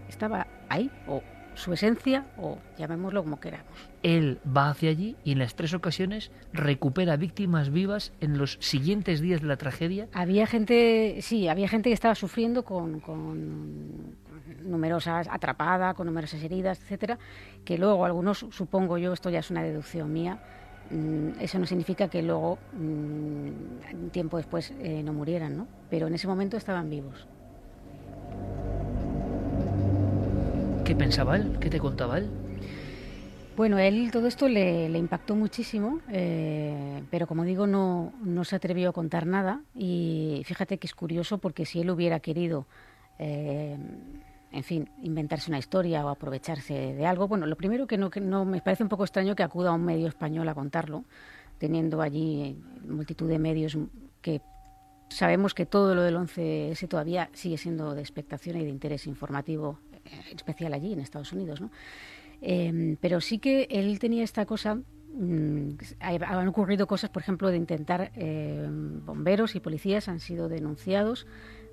estaba 0.08 0.48
ahí 0.68 0.90
o 1.08 1.22
su 1.56 1.74
esencia 1.74 2.26
o 2.38 2.58
llamémoslo 2.78 3.24
como 3.24 3.40
queramos. 3.40 3.90
Él 4.04 4.40
va 4.46 4.70
hacia 4.70 4.90
allí 4.90 5.16
y 5.24 5.34
en 5.34 5.40
las 5.40 5.56
tres 5.56 5.74
ocasiones 5.74 6.32
recupera 6.54 7.18
víctimas 7.18 7.70
vivas 7.70 8.14
en 8.22 8.38
los 8.38 8.58
siguientes 8.62 9.20
días 9.20 9.42
de 9.42 9.48
la 9.48 9.58
tragedia. 9.58 10.08
Había 10.14 10.48
gente, 10.48 11.18
sí, 11.22 11.48
había 11.48 11.68
gente 11.68 11.90
que 11.90 11.94
estaba 11.94 12.16
sufriendo 12.16 12.64
con, 12.64 13.00
con 13.00 14.16
numerosas 14.64 15.28
atrapada, 15.30 15.94
con 15.94 16.08
numerosas 16.08 16.42
heridas, 16.44 16.80
etcétera, 16.80 17.18
que 17.66 17.78
luego 17.78 18.06
algunos, 18.06 18.46
supongo 18.52 18.98
yo, 18.98 19.14
esto 19.14 19.30
ya 19.30 19.40
es 19.40 19.52
una 19.52 19.64
deducción 19.64 20.12
mía, 20.12 20.40
mm, 20.90 21.40
eso 21.40 21.60
no 21.60 21.66
significa 21.66 22.08
que 22.08 22.22
luego, 22.22 22.58
mm, 22.74 24.10
tiempo 24.12 24.38
después, 24.38 24.74
eh, 24.80 25.02
no 25.04 25.14
murieran, 25.14 25.58
¿no? 25.58 25.68
Pero 25.90 26.08
en 26.08 26.14
ese 26.14 26.28
momento 26.28 26.58
estaban 26.58 26.90
vivos. 26.90 27.28
¿Qué 30.90 30.96
pensaba 30.96 31.36
él? 31.36 31.60
¿Qué 31.60 31.70
te 31.70 31.78
contaba 31.78 32.18
él? 32.18 32.28
Bueno, 33.56 33.78
él 33.78 34.10
todo 34.12 34.26
esto 34.26 34.50
le, 34.50 34.88
impactó 34.98 35.36
muchísimo, 35.36 36.00
eh, 36.10 37.04
pero 37.12 37.28
como 37.28 37.44
digo, 37.44 37.68
no, 37.68 38.12
no 38.24 38.44
se 38.44 38.56
atrevió 38.56 38.90
a 38.90 38.92
contar 38.92 39.28
nada. 39.28 39.62
Y 39.76 40.42
fíjate 40.46 40.80
que 40.80 40.88
es 40.88 40.96
curioso 40.96 41.38
porque 41.38 41.68
si 41.68 41.80
él 41.80 41.92
hubiera 41.92 42.20
querido, 42.22 42.66
eh, 43.20 43.78
en 44.52 44.64
fin, 44.64 44.90
inventarse 45.04 45.52
una 45.52 45.60
historia 45.60 46.04
o 46.04 46.10
aprovecharse 46.10 46.96
de 46.96 47.06
algo, 47.06 47.28
bueno, 47.28 47.46
lo 47.46 47.56
primero 47.56 47.86
que 47.86 48.00
no, 48.00 48.10
que 48.10 48.20
no 48.20 48.44
me 48.44 48.60
parece 48.60 48.82
un 48.82 48.90
poco 48.90 49.04
extraño 49.04 49.36
que 49.36 49.44
acuda 49.44 49.70
a 49.70 49.74
un 49.74 49.86
medio 49.86 50.08
español 50.08 50.50
a 50.50 50.56
contarlo, 50.56 51.04
teniendo 51.60 52.02
allí 52.02 52.58
multitud 52.88 53.30
de 53.30 53.38
medios 53.38 53.78
que 54.24 54.42
Sabemos 55.10 55.56
que 55.56 55.66
todo 55.66 55.96
lo 55.96 56.04
del 56.04 56.16
11S 56.18 56.88
todavía 56.88 57.30
sigue 57.34 57.58
siendo 57.58 57.96
de 57.96 58.02
expectación 58.02 58.58
y 58.58 58.64
de 58.64 58.70
interés 58.70 59.08
informativo 59.08 59.80
especial 60.36 60.74
allí 60.74 60.94
en 60.94 61.00
Estados 61.00 61.34
Unidos, 61.34 61.62
¿no? 61.62 61.72
Em, 62.42 62.96
pero 63.02 63.20
sí 63.20 63.40
que 63.40 63.68
él 63.70 64.00
tenía 64.00 64.24
esta 64.24 64.46
cosa 64.46 64.76
mm, 64.76 65.72
han 66.00 66.48
ocurrido 66.48 66.88
cosas, 66.88 67.10
por 67.10 67.22
ejemplo, 67.22 67.50
de 67.50 67.58
intentar 67.58 68.12
em, 68.16 69.06
bomberos 69.06 69.56
y 69.56 69.60
policías 69.60 70.08
han 70.08 70.20
sido 70.20 70.48
denunciados 70.48 71.28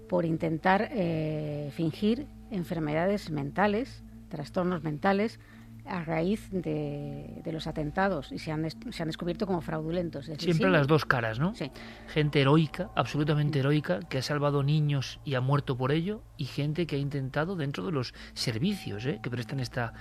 por 0.08 0.24
intentar 0.24 0.88
eh, 0.92 1.70
fingir 1.72 2.26
enfermedades 2.50 3.30
mentales, 3.30 4.02
trastornos 4.28 4.82
mentales, 4.82 5.40
a 5.88 6.04
raíz 6.04 6.48
de, 6.50 7.42
los 7.52 7.66
atentados 7.66 8.32
y 8.32 8.38
se 8.38 8.52
han, 8.52 8.68
se 8.70 9.02
han 9.02 9.08
descubierto 9.08 9.46
como 9.46 9.60
fraudulentos. 9.60 10.26
Siempre 10.38 10.70
las 10.70 10.86
dos 10.86 11.04
caras, 11.04 11.38
¿no? 11.38 11.54
Sí. 11.54 11.70
Gente 12.08 12.40
heroica, 12.40 12.90
absolutamente 12.94 13.60
heroica, 13.60 14.00
que 14.00 14.18
ha 14.18 14.22
salvado 14.22 14.62
niños 14.62 15.20
y 15.24 15.34
ha 15.34 15.40
muerto 15.40 15.76
por 15.76 15.92
ello, 15.92 16.22
y 16.36 16.44
gente 16.44 16.86
que 16.86 16.96
ha 16.96 16.98
intentado 16.98 17.56
dentro 17.56 17.84
de 17.84 17.92
los 17.92 18.14
servicios 18.34 19.06
¿eh? 19.06 19.20
que 19.22 19.30
prestan 19.30 19.60
esta, 19.60 19.92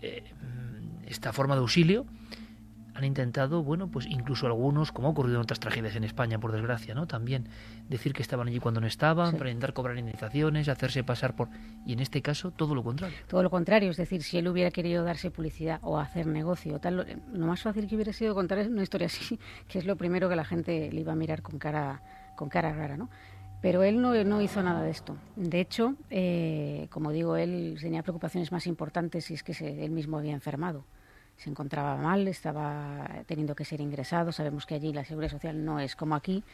eh, 0.00 0.24
esta 1.06 1.32
forma 1.32 1.54
de 1.54 1.60
auxilio, 1.60 2.06
han 3.02 3.08
intentado, 3.08 3.62
bueno, 3.62 3.88
pues 3.88 4.06
incluso 4.06 4.46
algunos, 4.46 4.92
como 4.92 5.08
ha 5.08 5.10
ocurrido 5.10 5.36
en 5.36 5.42
otras 5.42 5.60
tragedias 5.60 5.96
en 5.96 6.04
España, 6.04 6.38
por 6.38 6.52
desgracia, 6.52 6.94
¿no? 6.94 7.06
También 7.06 7.48
decir 7.88 8.12
que 8.12 8.22
estaban 8.22 8.48
allí 8.48 8.60
cuando 8.60 8.80
no 8.80 8.86
estaban, 8.86 9.36
para 9.36 9.50
intentar 9.50 9.72
cobrar 9.72 9.98
indemnizaciones, 9.98 10.68
hacerse 10.68 11.04
pasar 11.04 11.34
por... 11.34 11.48
Y 11.84 11.92
en 11.92 12.00
este 12.00 12.22
caso, 12.22 12.52
todo 12.52 12.74
lo 12.74 12.82
contrario. 12.82 13.16
Todo 13.26 13.42
lo 13.42 13.50
contrario, 13.50 13.90
es 13.90 13.96
decir, 13.96 14.22
si 14.22 14.38
él 14.38 14.48
hubiera 14.48 14.70
querido 14.70 15.04
darse 15.04 15.30
publicidad 15.30 15.80
o 15.82 15.98
hacer 15.98 16.26
negocio, 16.26 16.78
tal, 16.78 17.22
lo, 17.32 17.46
más 17.46 17.62
fácil 17.62 17.86
que 17.86 17.96
hubiera 17.96 18.12
sido 18.12 18.34
contar 18.34 18.66
una 18.68 18.82
historia 18.82 19.06
así, 19.06 19.38
que 19.68 19.78
es 19.78 19.84
lo 19.84 19.96
primero 19.96 20.28
que 20.28 20.36
la 20.36 20.44
gente 20.44 20.90
le 20.92 21.00
iba 21.00 21.12
a 21.12 21.16
mirar 21.16 21.42
con 21.42 21.58
cara, 21.58 22.02
con 22.36 22.48
cara 22.48 22.72
rara, 22.72 22.96
¿no? 22.96 23.10
Pero 23.60 23.84
él 23.84 24.00
no, 24.00 24.12
no, 24.24 24.40
hizo 24.40 24.60
nada 24.62 24.82
de 24.82 24.90
esto. 24.90 25.16
De 25.36 25.60
hecho, 25.60 25.94
eh, 26.10 26.88
como 26.90 27.12
digo, 27.12 27.36
él 27.36 27.78
tenía 27.80 28.02
preocupaciones 28.02 28.50
más 28.50 28.66
importantes 28.66 29.30
y 29.30 29.34
es 29.34 29.44
que 29.44 29.54
se, 29.54 29.84
él 29.84 29.92
mismo 29.92 30.18
había 30.18 30.32
enfermado 30.32 30.84
se 31.42 31.50
encontraba 31.50 31.96
mal, 31.96 32.28
estaba 32.28 33.08
teniendo 33.26 33.54
que 33.54 33.64
ser 33.64 33.80
ingresado. 33.80 34.30
Sabemos 34.30 34.64
que 34.64 34.76
allí 34.76 34.92
la 34.92 35.04
seguridad 35.04 35.30
social 35.30 35.64
no 35.64 35.80
es 35.80 35.96
como 35.96 36.14
aquí, 36.14 36.44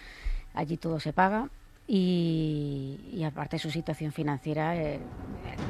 allí 0.55 0.77
todo 0.77 0.99
se 0.99 1.13
paga. 1.13 1.51
Y, 1.91 3.23
aparte 3.27 3.57
de 3.57 3.61
su 3.61 3.71
situación 3.71 4.13
financiera, 4.13 4.77
eh, 4.77 5.01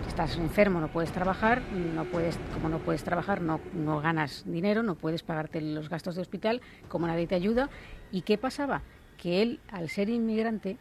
estás 0.09 0.37
enfermo, 0.37 0.81
no 0.81 0.89
puedes 0.89 1.13
trabajar, 1.13 1.63
no 1.95 2.05
puedes, 2.07 2.37
como 2.55 2.69
no 2.69 2.79
puedes 2.79 3.05
trabajar, 3.05 3.41
no, 3.41 3.61
no 3.73 4.01
ganas 4.01 4.43
dinero, 4.45 4.83
no 4.83 4.97
puedes 4.97 5.23
pagarte 5.23 5.61
los 5.61 5.89
gastos 5.89 6.17
de 6.17 6.23
hospital, 6.23 6.61
como 6.89 7.07
nadie 7.07 7.29
te 7.29 7.37
ayuda. 7.37 7.71
¿Y 8.11 8.23
qué 8.23 8.37
pasaba? 8.37 8.83
Que 9.17 9.43
él, 9.43 9.61
al 9.71 9.89
ser 9.91 10.09
inmigrante, 10.09 10.77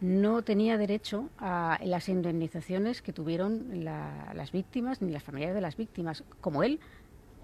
no 0.00 0.42
tenía 0.42 0.76
derecho 0.76 1.30
a 1.38 1.78
las 1.82 2.08
indemnizaciones 2.08 3.02
que 3.02 3.12
tuvieron 3.12 3.84
las 3.84 4.52
víctimas 4.52 5.00
ni 5.02 5.12
las 5.12 5.22
familias 5.22 5.54
de 5.54 5.60
las 5.60 5.76
víctimas. 5.76 6.24
Como 6.40 6.62
él, 6.62 6.80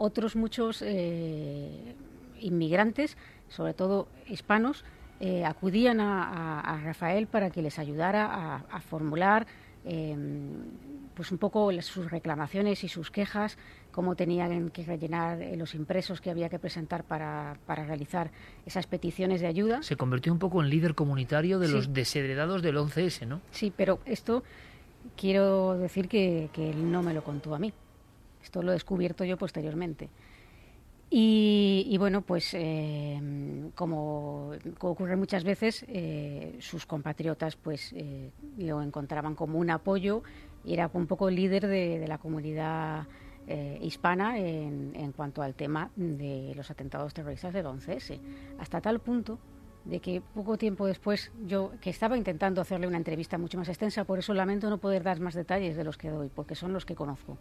otros 0.01 0.35
muchos 0.35 0.83
eh, 0.83 1.95
inmigrantes, 2.41 3.19
sobre 3.51 3.75
todo 3.75 4.09
hispanos, 4.27 4.83
eh, 5.21 5.45
acudían 5.45 6.01
a, 6.01 6.81
Rafael 6.83 7.27
para 7.27 7.51
que 7.51 7.61
les 7.61 7.79
ayudara 7.79 8.65
a, 8.71 8.81
formular 8.81 9.47
em, 9.85 10.65
pues 11.15 11.31
un 11.31 11.37
poco 11.37 11.71
sus 11.83 12.11
reclamaciones 12.11 12.83
y 12.83 12.89
sus 12.89 13.11
quejas, 13.11 13.59
cómo 13.93 14.17
tenían 14.17 14.71
que 14.71 14.85
rellenar 14.85 15.43
eh, 15.43 15.55
los 15.59 15.75
impresos 15.75 16.23
que 16.23 16.31
había 16.31 16.49
que 16.49 16.59
presentar 16.59 17.05
para, 17.05 17.59
realizar 17.69 18.31
esas 18.65 18.87
peticiones 18.87 19.43
de 19.43 19.49
ayuda. 19.49 19.83
Se 19.83 19.97
convirtió 19.97 20.33
un 20.33 20.39
poco 20.39 20.63
en 20.63 20.71
líder 20.71 20.95
comunitario 20.95 21.59
de 21.59 21.69
los 21.69 21.93
desheredados 21.93 22.63
del 22.63 22.79
11S, 22.79 23.27
¿no? 23.27 23.43
Sí, 23.51 23.71
pero 23.77 24.01
esto 24.07 24.43
quiero 25.15 25.77
decir 25.77 26.09
que 26.09 26.49
él 26.57 26.91
no 26.91 27.03
me 27.03 27.13
lo 27.13 27.23
contó 27.23 27.55
a 27.55 27.59
mí. 27.59 27.75
Esto 28.43 28.63
lo 28.63 28.71
he 28.71 28.75
descubierto 28.75 29.25
yo 29.25 29.37
posteriormente. 29.37 30.09
Y, 31.13 31.97
bueno, 31.99 32.23
pues 32.23 32.55
eh, 32.55 33.21
como, 33.75 34.53
ocurre 34.79 35.17
muchas 35.17 35.43
veces, 35.43 35.85
eh, 35.89 36.57
sus 36.61 36.87
compatriotas 36.87 37.57
pues 37.57 37.93
eh, 37.97 38.31
lo 38.59 38.81
encontraban 38.81 39.35
como 39.35 39.59
un 39.59 39.71
apoyo 39.71 40.23
y 40.65 40.73
era 40.73 40.89
un 40.93 41.09
poco 41.09 41.29
el 41.29 41.35
líder 41.35 41.67
de, 41.67 42.07
la 42.07 42.19
comunidad 42.19 43.07
hispana 43.81 44.39
en, 44.39 44.93
en, 44.95 45.11
cuanto 45.11 45.43
al 45.43 45.57
tema 45.57 45.91
de 45.97 46.53
los 46.55 46.71
atentados 46.71 47.13
terroristas 47.13 47.53
del 47.53 47.67
11S. 47.67 48.21
Hasta 48.61 48.81
tal 48.81 49.01
punto 49.01 49.41
de 49.85 49.99
que 49.99 50.21
poco 50.21 50.59
tiempo 50.59 50.87
después 50.87 51.33
yo, 51.47 51.73
que 51.81 51.91
estaba 51.91 52.17
intentando 52.17 52.61
hacerle 52.61 52.87
una 52.87 52.99
entrevista 52.99 53.39
mucho 53.39 53.59
más 53.59 53.69
extensa, 53.69 54.05
por 54.05 54.21
eso 54.21 54.35
lamento 54.35 54.71
no 54.71 54.79
poder 54.79 55.03
dar 55.03 55.19
más 55.19 55.35
detalles 55.35 55.77
de 55.77 55.83
los 55.85 55.97
que 55.97 56.11
doy, 56.11 56.29
porque 56.29 56.55
son 56.55 56.73
los 56.73 56.85
que 56.85 56.95
conozco. 56.95 57.39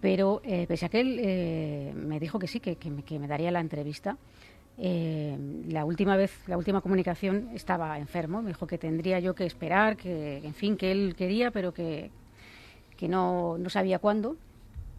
Pero 0.00 0.40
eh, 0.44 0.66
pese 0.66 0.86
a 0.86 0.88
que 0.88 1.00
él 1.00 1.18
eh, 1.20 1.92
me 1.94 2.18
dijo 2.18 2.38
que 2.38 2.46
sí, 2.46 2.60
que, 2.60 2.76
me, 3.18 3.28
daría 3.28 3.50
la 3.50 3.60
entrevista, 3.60 4.16
eh, 4.78 5.36
la 5.68 5.84
última 5.84 6.16
vez, 6.16 6.32
la 6.46 6.56
última 6.56 6.80
comunicación 6.80 7.50
estaba 7.54 7.98
enfermo, 7.98 8.40
me 8.40 8.48
dijo 8.48 8.66
que 8.66 8.78
tendría 8.78 9.20
yo 9.20 9.34
que 9.34 9.44
esperar, 9.44 9.96
que 9.96 10.38
en 10.38 10.54
fin, 10.54 10.76
que 10.76 10.90
él 10.90 11.14
quería, 11.16 11.50
pero 11.50 11.74
que, 11.74 12.10
que 12.96 13.08
no, 13.08 13.58
no 13.58 13.68
sabía 13.68 13.98
cuándo. 13.98 14.36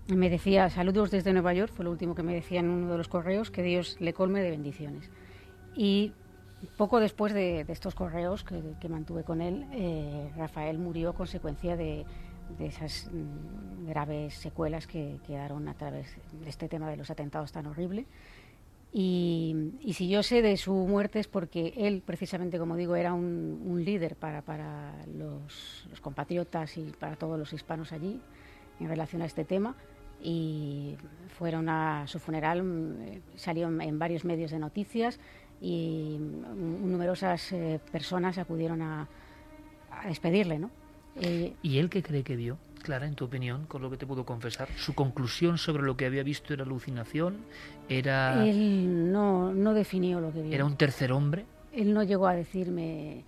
Me 0.08 0.30
decía, 0.30 0.70
saludos 0.70 1.10
desde 1.10 1.34
Nueva 1.34 1.54
York, 1.54 1.72
fue 1.74 1.86
lo 1.86 1.91
último 1.91 2.14
que 2.14 2.24
me 2.24 2.34
decía 2.34 2.60
en 2.60 2.70
uno 2.70 2.91
de 2.91 2.97
los 2.97 3.08
correos, 3.08 3.49
que 3.49 3.64
Dios 3.64 3.97
le 3.99 4.14
colme 4.14 4.41
de 4.41 4.52
bendiciones. 4.52 5.10
Y 5.76 6.12
poco 6.78 6.99
después 6.99 7.34
de, 7.34 7.66
estos 7.70 7.95
correos 7.95 8.43
que, 8.43 8.62
que, 8.80 8.89
mantuve 8.89 9.24
con 9.24 9.41
él, 9.41 9.66
Rafael 10.36 10.78
murió 10.78 11.12
a 11.12 11.14
consecuencia 11.14 11.78
de, 11.78 12.06
de 12.58 12.68
esas 12.68 13.10
mm, 13.12 13.88
graves 13.88 14.34
secuelas 14.36 14.88
que 14.88 15.18
quedaron 15.26 15.68
a 15.68 15.74
través 15.74 16.16
de 16.43 16.49
este 16.49 16.68
tema 16.68 16.89
de 16.89 16.97
los 16.97 17.10
atentados 17.10 17.52
tan 17.52 17.66
horrible. 17.66 18.06
Y, 18.93 19.56
si 19.93 20.10
yo 20.10 20.22
sé 20.22 20.41
de 20.41 20.58
su 20.58 20.74
muerte 20.74 21.20
es 21.20 21.28
porque 21.28 21.74
él, 21.78 22.04
precisamente 22.06 22.60
como 22.60 22.76
digo, 22.76 22.95
era 22.95 23.14
un, 23.14 23.82
líder 23.86 24.16
para, 24.16 24.41
para 24.41 24.93
los, 25.16 25.88
compatriotas 26.02 26.78
y 26.78 26.91
para 26.99 27.16
todos 27.16 27.39
los 27.39 27.54
hispanos 27.54 27.93
allí 27.93 28.20
en 28.80 28.89
relación 28.89 29.22
a 29.22 29.26
este 29.26 29.45
tema. 29.45 29.76
Y 30.24 30.97
fueron 31.38 31.70
a 31.70 32.06
su 32.08 32.20
funeral, 32.20 32.64
mm, 32.64 33.22
salió 33.36 33.68
en, 33.68 33.97
varios 33.97 34.26
medios 34.26 34.52
de 34.52 34.60
noticias 34.60 35.20
y 35.62 36.18
mm, 36.20 36.91
numerosas 36.91 37.54
eh, 37.54 37.80
personas 37.91 38.38
acudieron 38.38 38.82
a, 38.82 39.08
a 39.89 40.08
despedirle, 40.08 40.60
¿no? 40.60 40.80
Eh, 41.20 41.53
¿Y 41.62 41.78
él 41.78 41.89
qué 41.89 42.03
cree 42.03 42.24
que 42.24 42.36
vio? 42.36 42.57
Clara, 42.82 43.05
en 43.05 43.16
tu 43.16 43.26
opinión, 43.26 43.66
con 43.68 43.82
lo 43.82 43.91
que 43.91 43.97
te 43.97 44.07
puedo 44.07 44.26
confesar, 44.26 44.68
su 44.76 44.95
conclusión 44.95 45.57
sobre 45.57 45.84
lo 45.84 45.95
que 45.95 46.05
había 46.05 46.24
visto 46.24 46.53
era 46.53 46.64
alucinación, 46.64 47.38
era... 47.89 48.43
Él 48.43 49.12
no, 49.12 49.53
no 49.53 49.74
definió 49.74 50.20
lo 50.20 50.32
que 50.34 50.41
vio. 50.41 50.53
¿Era 50.53 50.66
un 50.66 50.78
tercer 50.78 51.12
hombre? 51.12 51.45
Él 51.74 51.93
no 51.93 52.03
llegó 52.03 52.28
a 52.28 52.34
decirme... 52.34 53.24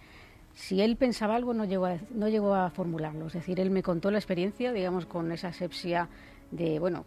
Si 0.56 0.82
él 0.82 0.98
pensaba 0.98 1.36
algo, 1.36 1.54
no 1.56 1.66
llegó, 1.66 1.88
a, 1.88 1.98
no 2.14 2.30
llegó 2.30 2.54
a 2.54 2.70
formularlo. 2.70 3.26
Es 3.28 3.34
decir, 3.34 3.60
él 3.60 3.72
me 3.72 3.82
contó 3.82 4.12
la 4.12 4.20
experiencia, 4.20 4.72
digamos, 4.72 5.08
con 5.08 5.32
esa 5.32 5.48
asepsia 5.48 6.10
de, 6.52 6.78
bueno, 6.78 7.06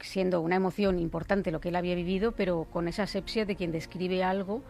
siendo 0.00 0.40
una 0.40 0.56
emoción 0.56 1.00
importante 1.00 1.50
lo 1.50 1.60
que 1.60 1.70
él 1.70 1.76
había 1.76 1.96
vivido, 1.96 2.32
pero 2.32 2.66
con 2.70 2.86
esa 2.86 3.02
asepsia 3.02 3.44
de 3.44 3.56
quien 3.56 3.72
describe 3.72 4.22
algo 4.22 4.62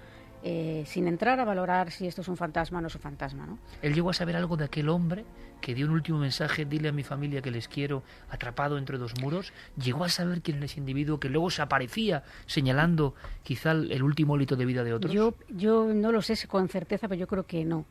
eh, 0.46 0.84
sin 0.86 1.08
entrar 1.08 1.40
a 1.40 1.44
valorar 1.46 1.90
si 1.90 2.06
esto 2.06 2.20
es 2.20 2.28
un 2.28 2.36
fantasma 2.36 2.78
o 2.78 2.80
no 2.82 2.88
es 2.88 2.94
un 2.94 3.00
fantasma. 3.00 3.46
¿no? 3.46 3.58
Él 3.80 3.94
llegó 3.94 4.10
a 4.10 4.12
saber 4.12 4.36
algo 4.36 4.58
de 4.58 4.66
aquel 4.66 4.90
hombre 4.90 5.24
que 5.62 5.74
dio 5.74 5.86
un 5.86 5.92
último 5.92 6.18
mensaje, 6.18 6.66
dile 6.66 6.90
a 6.90 6.92
mi 6.92 7.02
familia 7.02 7.40
que 7.40 7.50
les 7.50 7.66
quiero, 7.66 8.02
atrapado 8.28 8.76
entre 8.76 8.98
dos 8.98 9.14
muros. 9.22 9.54
Llegó 9.82 10.04
a 10.04 10.10
saber 10.10 10.42
quién 10.42 10.58
era 10.58 10.66
ese 10.66 10.80
individuo 10.80 11.18
que 11.18 11.30
luego 11.30 11.48
se 11.48 11.62
aparecía 11.62 12.24
señalando 12.44 13.14
quizá 13.42 13.72
el 13.72 14.02
último 14.02 14.38
hito 14.38 14.54
de 14.54 14.66
vida 14.66 14.84
de 14.84 14.92
otros. 14.92 15.14
Yo, 15.14 15.34
yo 15.48 15.86
no 15.86 16.12
lo 16.12 16.20
sé 16.20 16.36
con 16.46 16.68
certeza, 16.68 17.08
pero 17.08 17.18
yo 17.18 17.26
creo 17.26 17.46
que 17.46 17.64
no 17.64 17.86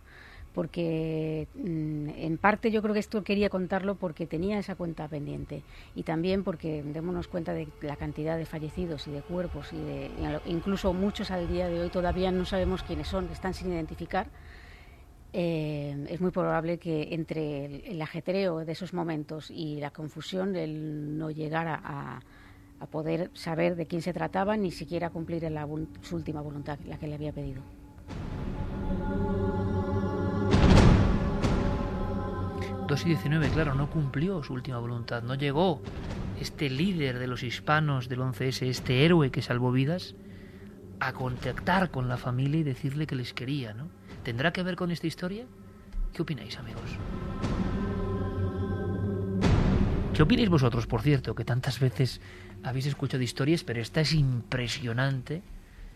porque 0.54 1.48
mm, 1.56 2.10
en 2.10 2.38
parte 2.38 2.72
yo 2.72 2.82
creo 2.82 2.94
que 2.94 3.00
esto 3.00 3.24
quería 3.24 3.50
contarlo 3.50 3.96
porque 3.96 4.28
tenía 4.28 4.60
esa 4.60 4.76
cuenta 4.76 5.08
pendiente 5.08 5.64
y 5.96 6.04
también 6.04 6.44
porque 6.44 6.84
démonos 6.84 7.28
cuenta 7.28 7.54
de 7.54 7.68
la 7.82 7.96
cantidad 7.96 8.38
de 8.38 8.46
fallecidos 8.46 9.08
y 9.08 9.12
de 9.12 9.22
cuerpos 9.22 9.74
y 9.74 9.78
de 9.78 10.12
incluso 10.46 10.94
muchos 10.94 11.32
al 11.32 11.48
día 11.48 11.68
de 11.68 11.82
hoy 11.82 11.90
todavía 11.90 12.32
no 12.32 12.46
sabemos 12.46 12.84
quiénes 12.84 13.08
son, 13.08 13.30
están 13.32 13.54
sin 13.54 13.72
identificar. 13.72 14.28
Eh, 15.36 16.06
es 16.10 16.22
muy 16.22 16.30
probable 16.30 16.78
que 16.78 17.16
entre 17.16 17.90
el, 17.90 18.00
ajetreo 18.04 18.64
de 18.66 18.72
esos 18.72 18.94
momentos 18.94 19.50
y 19.50 19.80
la 19.80 19.90
confusión 19.90 20.56
él 20.56 21.18
no 21.18 21.32
llegara 21.32 21.82
a, 21.84 22.20
a 22.80 22.86
poder 22.86 23.32
saber 23.34 23.76
de 23.76 23.88
quién 23.88 24.04
se 24.04 24.14
trataba 24.14 24.58
ni 24.58 24.70
siquiera 24.70 25.10
cumplir 25.10 25.50
la, 25.50 25.68
su 26.02 26.16
última 26.16 26.42
voluntad, 26.42 26.78
la 26.86 27.00
que 27.00 27.08
le 27.08 27.16
había 27.16 27.32
pedido. 27.32 27.64
2 32.88 33.02
y 33.06 33.10
19, 33.10 33.50
claro, 33.50 33.76
no 33.76 33.90
cumplió 33.90 34.44
su 34.44 34.54
última 34.54 34.78
voluntad, 34.78 35.24
no 35.24 35.36
llegó 35.36 35.82
este 36.40 36.70
líder 36.70 37.20
de 37.20 37.28
los 37.28 37.44
hispanos 37.44 38.10
del 38.10 38.20
11S, 38.20 38.68
este 38.68 39.06
héroe 39.06 39.32
que 39.32 39.42
salvó 39.42 39.72
vidas, 39.72 40.16
a 41.00 41.14
contactar 41.14 41.92
con 41.92 42.08
la 42.08 42.18
familia 42.18 42.60
y 42.60 42.64
decirle 42.64 43.08
que 43.08 43.16
les 43.16 43.34
quería, 43.34 43.74
¿no? 43.74 43.90
¿Tendrá 44.24 44.52
que 44.52 44.64
ver 44.64 44.76
con 44.76 44.92
esta 44.92 45.08
historia? 45.08 45.46
¿Qué 46.14 46.22
opináis, 46.22 46.58
amigos? 46.58 46.98
¿Qué 50.14 50.22
opináis 50.22 50.50
vosotros, 50.50 50.86
por 50.86 51.02
cierto, 51.02 51.36
que 51.36 51.44
tantas 51.44 51.80
veces 51.80 52.22
habéis 52.64 52.86
escuchado 52.86 53.24
historias, 53.24 53.64
pero 53.64 53.82
esta 53.82 54.02
es 54.02 54.14
impresionante, 54.14 55.42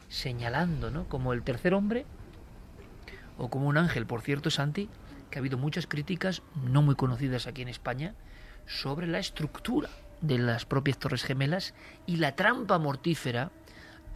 señalando, 0.10 0.90
¿no? 0.90 1.06
Como 1.06 1.34
el 1.34 1.44
tercer 1.44 1.74
hombre 1.74 2.06
o 3.38 3.50
como 3.50 3.68
un 3.68 3.78
ángel, 3.78 4.06
por 4.06 4.22
cierto, 4.22 4.50
Santi, 4.50 4.90
que 5.30 5.40
ha 5.40 5.42
habido 5.42 5.58
muchas 5.58 5.88
críticas 5.88 6.42
no 6.64 6.82
muy 6.82 6.96
conocidas 6.96 7.48
aquí 7.48 7.62
en 7.62 7.70
España 7.70 8.16
sobre 8.66 9.08
la 9.08 9.20
estructura 9.20 9.90
de 10.22 10.38
las 10.38 10.66
propias 10.66 10.98
Torres 10.98 11.24
Gemelas 11.24 11.74
y 12.06 12.18
la 12.18 12.36
trampa 12.36 12.80
mortífera 12.80 13.52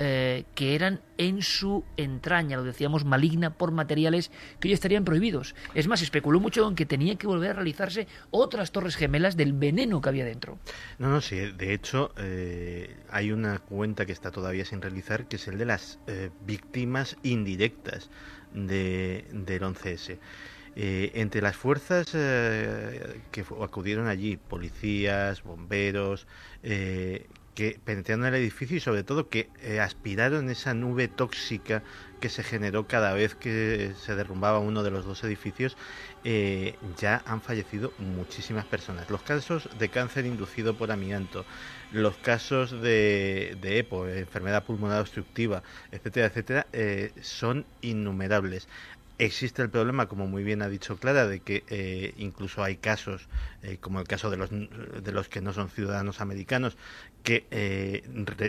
eh, 0.04 0.46
que 0.56 0.74
eran 0.74 1.00
en 1.20 1.44
su 1.44 1.84
entraña, 1.96 2.58
lo 2.58 2.64
decíamos, 2.64 3.06
maligna 3.06 3.54
por 3.54 3.72
materiales 3.72 4.32
que 4.60 4.68
hoy 4.68 4.74
estarían 4.74 5.06
prohibidos. 5.06 5.54
Es 5.76 5.88
más, 5.88 6.02
especuló 6.02 6.40
mucho 6.40 6.68
en 6.68 6.74
que 6.74 6.88
tenía 6.88 7.16
que 7.18 7.28
volver 7.28 7.52
a 7.52 7.54
realizarse 7.54 8.08
otras 8.32 8.72
torres 8.72 8.96
gemelas 8.96 9.38
del 9.38 9.54
veneno 9.54 10.02
que 10.02 10.10
había 10.10 10.26
dentro. 10.26 10.58
No, 10.98 11.10
no, 11.10 11.22
sí, 11.22 11.36
de 11.36 11.74
hecho 11.76 12.14
eh, 12.18 12.96
hay 13.12 13.32
una 13.32 13.60
cuenta 13.60 14.08
que 14.08 14.12
está 14.12 14.32
todavía 14.32 14.66
sin 14.66 14.82
realizar, 14.82 15.28
que 15.28 15.36
es 15.36 15.48
el 15.48 15.60
de 15.60 15.66
las 15.66 16.00
eh, 16.08 16.32
víctimas 16.48 17.16
indirectas 17.22 18.10
de, 18.56 19.28
del 19.32 19.62
11S. 19.62 20.18
Entre 20.76 21.42
las 21.42 21.56
fuerzas 21.56 22.08
que 22.12 23.46
acudieron 23.62 24.08
allí, 24.08 24.38
policías, 24.38 25.44
bomberos, 25.44 26.28
que 27.56 27.80
penetraron 27.84 28.26
el 28.26 28.36
edificio 28.36 28.78
y 28.78 28.80
sobre 28.80 29.04
todo 29.04 29.30
que 29.30 29.50
eh, 29.62 29.80
aspiraron 29.80 30.50
esa 30.50 30.74
nube 30.74 31.08
tóxica 31.08 31.84
que 32.20 32.30
se 32.30 32.44
generó 32.44 32.88
cada 32.88 33.14
vez 33.14 33.36
que 33.36 33.94
se 34.00 34.16
derrumbaba 34.16 34.60
uno 34.60 34.84
de 34.84 34.92
los 34.92 35.06
dos 35.06 35.24
edificios, 35.24 35.76
eh, 36.24 36.76
ya 36.98 37.24
han 37.26 37.42
fallecido 37.42 37.94
muchísimas 37.98 38.66
personas. 38.66 39.10
Los 39.10 39.24
casos 39.24 39.68
de 39.78 39.90
cáncer 39.90 40.26
inducido 40.26 40.78
por 40.78 40.92
amianto, 40.92 41.46
los 41.92 42.18
casos 42.18 42.72
de, 42.72 43.58
de 43.60 43.80
EPO, 43.80 44.08
enfermedad 44.08 44.64
pulmonar 44.64 45.02
obstructiva, 45.02 45.64
etcétera, 45.92 46.28
etcétera, 46.28 46.68
eh, 46.74 47.12
son 47.22 47.66
innumerables. 47.82 48.70
Existe 49.22 49.62
el 49.62 49.70
problema, 49.70 50.08
como 50.08 50.26
muy 50.26 50.44
bien 50.44 50.64
ha 50.64 50.68
dicho 50.68 50.98
Clara, 50.98 51.28
de 51.28 51.42
que 51.42 51.64
eh, 51.70 52.16
incluso 52.18 52.64
hay 52.64 52.78
casos, 52.78 53.30
eh, 53.62 53.78
como 53.80 54.00
el 54.00 54.08
caso 54.08 54.32
de 54.32 54.38
los, 54.38 54.50
de 54.50 55.12
los 55.12 55.30
que 55.30 55.42
no 55.42 55.54
son 55.54 55.70
ciudadanos 55.70 56.22
americanos, 56.22 56.76
que 57.22 57.46
eh, 57.52 58.02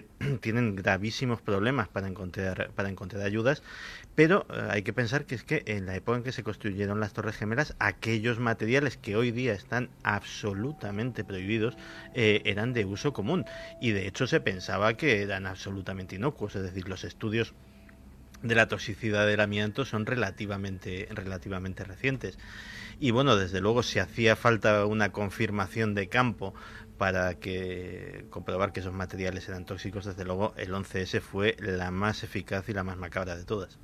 tienen 0.40 0.74
gravísimos 0.74 1.42
problemas 1.42 1.88
para 1.88 2.08
encontrar, 2.08 2.70
para 2.74 2.88
encontrar 2.88 3.22
ayudas, 3.22 3.62
pero 4.14 4.46
hay 4.70 4.80
que 4.80 4.94
pensar 4.94 5.26
que 5.26 5.34
es 5.34 5.44
que 5.44 5.62
en 5.66 5.84
la 5.84 5.94
época 5.94 6.16
en 6.16 6.24
que 6.24 6.32
se 6.32 6.42
construyeron 6.42 7.00
las 7.00 7.12
Torres 7.12 7.36
Gemelas, 7.36 7.76
aquellos 7.78 8.38
materiales 8.38 8.96
que 8.96 9.14
hoy 9.14 9.30
día 9.30 9.52
están 9.52 9.90
absolutamente 10.04 11.22
prohibidos 11.22 11.76
eran 12.14 12.72
de 12.72 12.86
uso 12.86 13.12
común. 13.12 13.44
Y 13.78 13.90
de 13.90 14.06
hecho 14.06 14.26
se 14.26 14.40
pensaba 14.40 14.94
que 14.94 15.20
eran 15.20 15.44
absolutamente 15.46 16.16
inocuos, 16.16 16.56
es 16.56 16.62
decir, 16.62 16.88
los 16.88 17.04
estudios 17.04 17.52
de 18.42 18.54
la 18.54 18.68
toxicidad 18.68 19.26
del 19.26 19.40
amianto 19.40 19.84
son 19.84 20.06
relativamente, 20.06 21.08
relativamente 21.10 21.84
recientes. 21.84 22.38
Y 23.00 23.10
bueno, 23.10 23.36
desde 23.36 23.60
luego, 23.60 23.82
si 23.82 23.98
hacía 23.98 24.36
falta 24.36 24.86
una 24.86 25.12
confirmación 25.12 25.94
de 25.94 26.08
campo 26.08 26.54
para 26.98 27.34
que 27.34 28.26
comprobar 28.30 28.72
que 28.72 28.80
esos 28.80 28.92
materiales 28.92 29.48
eran 29.48 29.64
tóxicos, 29.64 30.04
desde 30.04 30.24
luego 30.24 30.54
el 30.56 30.72
11S 30.72 31.20
fue 31.20 31.56
la 31.58 31.90
más 31.90 32.22
eficaz 32.22 32.68
y 32.68 32.72
la 32.72 32.84
más 32.84 32.96
macabra 32.96 33.36
de 33.36 33.44
todas. 33.44 33.78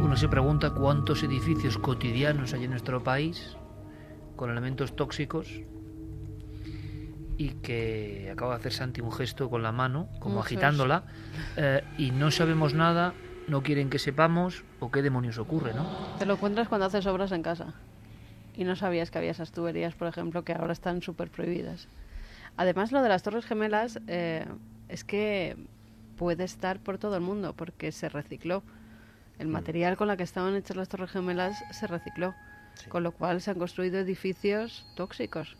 Uno 0.00 0.16
se 0.16 0.28
pregunta 0.28 0.70
cuántos 0.70 1.24
edificios 1.24 1.76
cotidianos 1.78 2.52
hay 2.52 2.64
en 2.64 2.70
nuestro 2.70 3.02
país 3.02 3.56
con 4.36 4.50
elementos 4.50 4.94
tóxicos 4.94 5.48
y 7.38 7.50
que 7.50 8.28
acaba 8.32 8.54
de 8.54 8.60
hacer 8.60 8.72
Santi 8.72 9.00
un 9.00 9.12
gesto 9.12 9.48
con 9.48 9.62
la 9.62 9.70
mano, 9.70 10.08
como 10.18 10.40
agitándola, 10.40 11.04
eh, 11.56 11.84
y 11.96 12.10
no 12.10 12.32
sabemos 12.32 12.74
nada, 12.74 13.14
no 13.46 13.62
quieren 13.62 13.90
que 13.90 14.00
sepamos, 14.00 14.64
o 14.80 14.90
qué 14.90 15.02
demonios 15.02 15.38
ocurre, 15.38 15.72
¿no? 15.72 15.86
Te 16.18 16.26
lo 16.26 16.34
encuentras 16.34 16.68
cuando 16.68 16.86
haces 16.86 17.06
obras 17.06 17.30
en 17.30 17.42
casa 17.42 17.74
y 18.56 18.64
no 18.64 18.74
sabías 18.74 19.12
que 19.12 19.18
había 19.18 19.30
esas 19.30 19.52
tuberías, 19.52 19.94
por 19.94 20.08
ejemplo, 20.08 20.42
que 20.42 20.52
ahora 20.52 20.72
están 20.72 21.00
súper 21.00 21.30
prohibidas. 21.30 21.86
Además, 22.56 22.90
lo 22.90 23.02
de 23.02 23.08
las 23.08 23.22
Torres 23.22 23.46
Gemelas 23.46 24.00
eh, 24.08 24.44
es 24.88 25.04
que 25.04 25.56
puede 26.16 26.42
estar 26.42 26.80
por 26.80 26.98
todo 26.98 27.14
el 27.14 27.22
mundo 27.22 27.54
porque 27.54 27.92
se 27.92 28.08
recicló. 28.08 28.64
El 29.38 29.46
mm. 29.46 29.52
material 29.52 29.96
con 29.96 30.08
la 30.08 30.16
que 30.16 30.24
estaban 30.24 30.56
hechas 30.56 30.76
las 30.76 30.88
Torres 30.88 31.12
Gemelas 31.12 31.56
se 31.70 31.86
recicló, 31.86 32.34
con 32.88 33.04
lo 33.04 33.12
cual 33.12 33.40
se 33.40 33.52
han 33.52 33.60
construido 33.60 34.00
edificios 34.00 34.84
tóxicos 34.96 35.56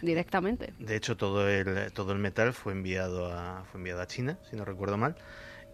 directamente. 0.00 0.72
De 0.78 0.96
hecho, 0.96 1.16
todo 1.16 1.48
el, 1.48 1.92
todo 1.92 2.12
el 2.12 2.18
metal 2.18 2.52
fue 2.52 2.72
enviado 2.72 3.32
a, 3.32 3.64
fue 3.70 3.78
enviado 3.78 4.00
a 4.00 4.06
China, 4.06 4.38
si 4.48 4.56
no 4.56 4.64
recuerdo 4.64 4.96
mal. 4.96 5.16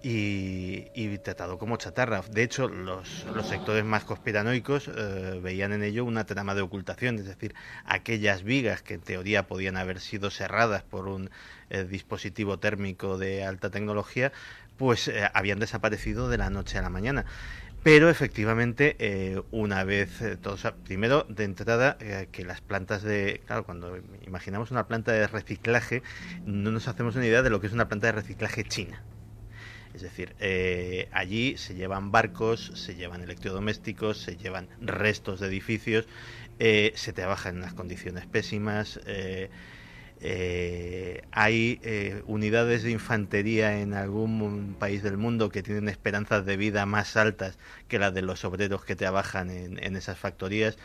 Y, 0.00 1.18
tratado 1.18 1.58
como 1.58 1.76
chatarra. 1.76 2.22
De 2.30 2.44
hecho, 2.44 2.68
los, 2.68 3.26
los 3.34 3.48
sectores 3.48 3.84
más 3.84 4.04
conspiranoicos 4.04 4.88
eh, 4.88 5.40
veían 5.42 5.72
en 5.72 5.82
ello 5.82 6.04
una 6.04 6.24
trama 6.24 6.54
de 6.54 6.62
ocultación, 6.62 7.18
es 7.18 7.24
decir, 7.24 7.54
aquellas 7.84 8.44
vigas 8.44 8.82
que 8.82 8.94
en 8.94 9.00
teoría 9.00 9.48
podían 9.48 9.76
haber 9.76 9.98
sido 9.98 10.30
cerradas 10.30 10.84
por 10.84 11.08
un 11.08 11.30
eh, 11.70 11.84
dispositivo 11.84 12.58
térmico 12.58 13.18
de 13.18 13.44
alta 13.44 13.70
tecnología, 13.70 14.32
pues 14.76 15.08
eh, 15.08 15.28
habían 15.34 15.58
desaparecido 15.58 16.28
de 16.28 16.38
la 16.38 16.48
noche 16.48 16.78
a 16.78 16.82
la 16.82 16.88
mañana. 16.88 17.26
Pero 17.90 18.10
efectivamente, 18.10 18.96
eh, 18.98 19.40
una 19.50 19.82
vez, 19.82 20.20
eh, 20.20 20.36
primero 20.84 21.24
de 21.30 21.44
entrada, 21.44 21.96
eh, 22.00 22.28
que 22.30 22.44
las 22.44 22.60
plantas 22.60 23.02
de, 23.02 23.40
claro, 23.46 23.64
cuando 23.64 23.96
imaginamos 24.26 24.70
una 24.70 24.86
planta 24.86 25.12
de 25.12 25.26
reciclaje, 25.26 26.02
no 26.44 26.70
nos 26.70 26.86
hacemos 26.86 27.16
una 27.16 27.24
idea 27.24 27.40
de 27.40 27.48
lo 27.48 27.62
que 27.62 27.66
es 27.66 27.72
una 27.72 27.88
planta 27.88 28.08
de 28.08 28.12
reciclaje 28.12 28.62
china. 28.64 29.02
Es 29.94 30.02
decir, 30.02 30.36
allí 31.12 31.56
se 31.56 31.76
llevan 31.76 32.12
barcos, 32.12 32.72
se 32.74 32.94
llevan 32.94 33.22
electrodomésticos, 33.22 34.18
se 34.18 34.36
llevan 34.36 34.68
restos 34.82 35.40
de 35.40 35.46
edificios, 35.46 36.06
se 36.58 37.12
trabaja 37.14 37.48
en 37.48 37.56
unas 37.56 37.72
condiciones 37.72 38.26
pésimas. 38.26 39.00
Eh, 40.20 41.22
hay 41.30 41.80
eh, 41.82 42.22
unidades 42.26 42.82
de 42.82 42.90
infantería 42.90 43.80
en 43.80 43.94
algún 43.94 44.76
país 44.78 45.02
del 45.02 45.16
mundo 45.16 45.50
que 45.50 45.62
tienen 45.62 45.88
esperanzas 45.88 46.44
de 46.44 46.56
vida 46.56 46.86
más 46.86 47.16
altas 47.16 47.56
que 47.88 47.98
las 47.98 48.12
de 48.14 48.22
los 48.22 48.44
obreros 48.44 48.84
que 48.84 48.96
trabajan 48.96 49.50
en 49.50 49.96
esas 49.96 50.18
factorías. 50.18 50.76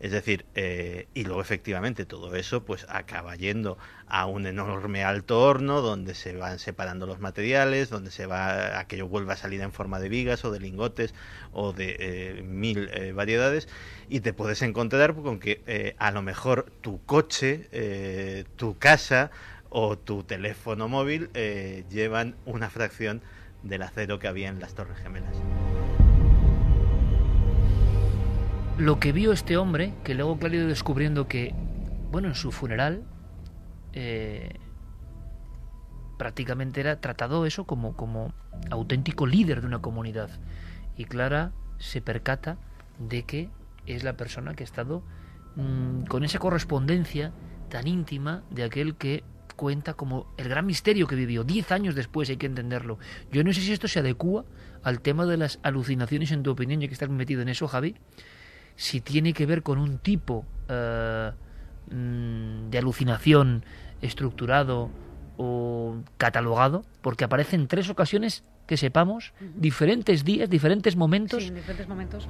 Es 0.00 0.12
decir, 0.12 0.46
eh, 0.54 1.08
y 1.12 1.24
luego 1.24 1.42
efectivamente 1.42 2.06
todo 2.06 2.34
eso 2.34 2.64
pues 2.64 2.86
acaba 2.88 3.36
yendo 3.36 3.76
a 4.08 4.24
un 4.24 4.46
enorme 4.46 5.04
alto 5.04 5.40
horno 5.40 5.82
donde 5.82 6.14
se 6.14 6.34
van 6.34 6.58
separando 6.58 7.06
los 7.06 7.20
materiales, 7.20 7.90
donde 7.90 8.10
se 8.10 8.24
va 8.24 8.78
aquello 8.80 9.08
vuelve 9.08 9.34
a 9.34 9.36
salir 9.36 9.60
en 9.60 9.72
forma 9.72 10.00
de 10.00 10.08
vigas 10.08 10.42
o 10.46 10.50
de 10.50 10.58
lingotes 10.58 11.14
o 11.52 11.74
de 11.74 11.96
eh, 12.00 12.42
mil 12.42 12.88
eh, 12.94 13.12
variedades. 13.12 13.68
Y 14.08 14.20
te 14.20 14.32
puedes 14.32 14.62
encontrar 14.62 15.14
con 15.14 15.38
que 15.38 15.94
a 15.98 16.10
lo 16.10 16.22
mejor 16.22 16.72
tu 16.80 17.04
coche, 17.04 17.68
tu 18.56 18.76
casa 18.76 19.30
o 19.68 19.96
tu 19.96 20.24
teléfono 20.24 20.88
móvil 20.88 21.30
llevan 21.88 22.34
una 22.44 22.70
fracción 22.70 23.22
del 23.62 23.82
acero 23.82 24.18
que 24.18 24.26
había 24.26 24.48
en 24.48 24.58
las 24.58 24.74
Torres 24.74 24.98
Gemelas 24.98 25.36
lo 28.80 28.98
que 28.98 29.12
vio 29.12 29.32
este 29.32 29.56
hombre, 29.58 29.92
que 30.04 30.14
luego 30.14 30.38
claro 30.38 30.54
ido 30.54 30.66
descubriendo 30.66 31.28
que, 31.28 31.54
bueno, 32.10 32.28
en 32.28 32.34
su 32.34 32.50
funeral 32.50 33.04
eh, 33.92 34.58
prácticamente 36.16 36.80
era 36.80 37.00
tratado 37.00 37.44
eso 37.44 37.64
como, 37.64 37.94
como 37.94 38.32
auténtico 38.70 39.26
líder 39.26 39.60
de 39.60 39.66
una 39.66 39.80
comunidad. 39.80 40.30
Y 40.96 41.04
Clara 41.04 41.52
se 41.78 42.00
percata 42.00 42.56
de 42.98 43.24
que 43.24 43.50
es 43.86 44.02
la 44.02 44.16
persona 44.16 44.54
que 44.54 44.62
ha 44.62 44.64
estado 44.64 45.02
mm, 45.56 46.04
con 46.04 46.24
esa 46.24 46.38
correspondencia 46.38 47.32
tan 47.68 47.86
íntima 47.86 48.44
de 48.50 48.64
aquel 48.64 48.96
que 48.96 49.24
cuenta 49.56 49.92
como 49.92 50.32
el 50.38 50.48
gran 50.48 50.64
misterio 50.64 51.06
que 51.06 51.16
vivió. 51.16 51.44
Diez 51.44 51.70
años 51.70 51.94
después 51.94 52.30
hay 52.30 52.38
que 52.38 52.46
entenderlo. 52.46 52.98
Yo 53.30 53.44
no 53.44 53.52
sé 53.52 53.60
si 53.60 53.72
esto 53.72 53.88
se 53.88 53.98
adecua 53.98 54.46
al 54.82 55.02
tema 55.02 55.26
de 55.26 55.36
las 55.36 55.58
alucinaciones, 55.62 56.32
en 56.32 56.42
tu 56.42 56.50
opinión, 56.50 56.80
ya 56.80 56.88
que 56.88 56.94
estás 56.94 57.10
metido 57.10 57.42
en 57.42 57.50
eso, 57.50 57.68
Javi 57.68 57.94
si 58.76 59.00
tiene 59.00 59.32
que 59.32 59.46
ver 59.46 59.62
con 59.62 59.78
un 59.78 59.98
tipo 59.98 60.44
eh, 60.68 61.30
mm, 61.90 62.70
de 62.70 62.78
alucinación 62.78 63.64
estructurado 64.00 64.90
o 65.36 66.02
catalogado, 66.18 66.84
porque 67.00 67.24
aparece 67.24 67.56
en 67.56 67.66
tres 67.66 67.88
ocasiones 67.88 68.44
que 68.66 68.76
sepamos, 68.76 69.32
diferentes 69.56 70.22
días, 70.22 70.48
diferentes 70.48 70.94
momentos, 70.94 71.42
diferentes, 71.52 71.88
momentos. 71.88 72.28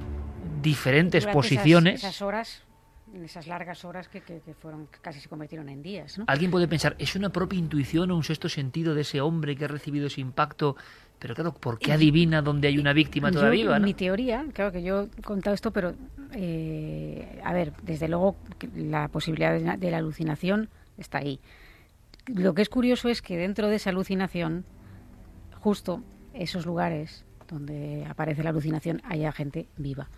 diferentes 0.61 1.27
posiciones. 1.27 2.03
Esas, 2.03 2.21
horas. 2.21 2.63
en 3.13 3.25
esas 3.25 3.45
largas 3.45 3.85
horas 3.85 4.07
que, 4.07 4.21
que, 4.21 4.41
fueron 4.59 4.87
que 4.87 4.97
casi 4.99 5.19
se 5.19 5.29
convirtieron 5.29 5.69
en 5.69 5.83
días. 5.83 6.17
¿no? 6.17 6.23
Alguien 6.27 6.49
puede 6.49 6.67
pensar, 6.67 6.95
¿es 6.97 7.15
una 7.15 7.29
propia 7.29 7.59
intuición 7.59 8.09
o 8.09 8.15
un 8.15 8.23
sexto 8.23 8.49
sentido 8.49 8.95
de 8.95 9.01
ese 9.01 9.21
hombre 9.21 9.55
que 9.55 9.65
ha 9.65 9.67
recibido 9.67 10.07
ese 10.07 10.21
impacto? 10.21 10.75
Pero 11.21 11.35
claro, 11.35 11.53
¿por 11.53 11.77
qué 11.77 11.93
adivina 11.93 12.41
dónde 12.41 12.67
hay 12.67 12.79
una 12.79 12.93
víctima 12.93 13.31
todavía? 13.31 13.77
Mi 13.77 13.93
teoría, 13.93 14.43
claro 14.53 14.71
que 14.71 14.81
yo 14.81 15.07
he 15.15 15.21
contado 15.21 15.53
esto, 15.53 15.69
pero 15.69 15.93
eh, 16.33 17.39
a 17.43 17.53
ver, 17.53 17.73
desde 17.83 18.07
luego 18.07 18.37
la 18.75 19.07
posibilidad 19.07 19.53
de, 19.53 19.77
de 19.77 19.91
la 19.91 19.97
alucinación 19.97 20.69
está 20.97 21.19
ahí. 21.19 21.39
Lo 22.25 22.55
que 22.55 22.63
es 22.63 22.69
curioso 22.69 23.07
es 23.07 23.21
que 23.21 23.37
dentro 23.37 23.67
de 23.67 23.75
esa 23.75 23.91
alucinación, 23.91 24.65
justo 25.59 26.01
esos 26.33 26.65
lugares 26.65 27.23
donde 27.47 28.03
aparece 28.09 28.41
la 28.41 28.49
alucinación, 28.49 28.99
haya 29.03 29.31
gente 29.31 29.67
viva. 29.77 30.09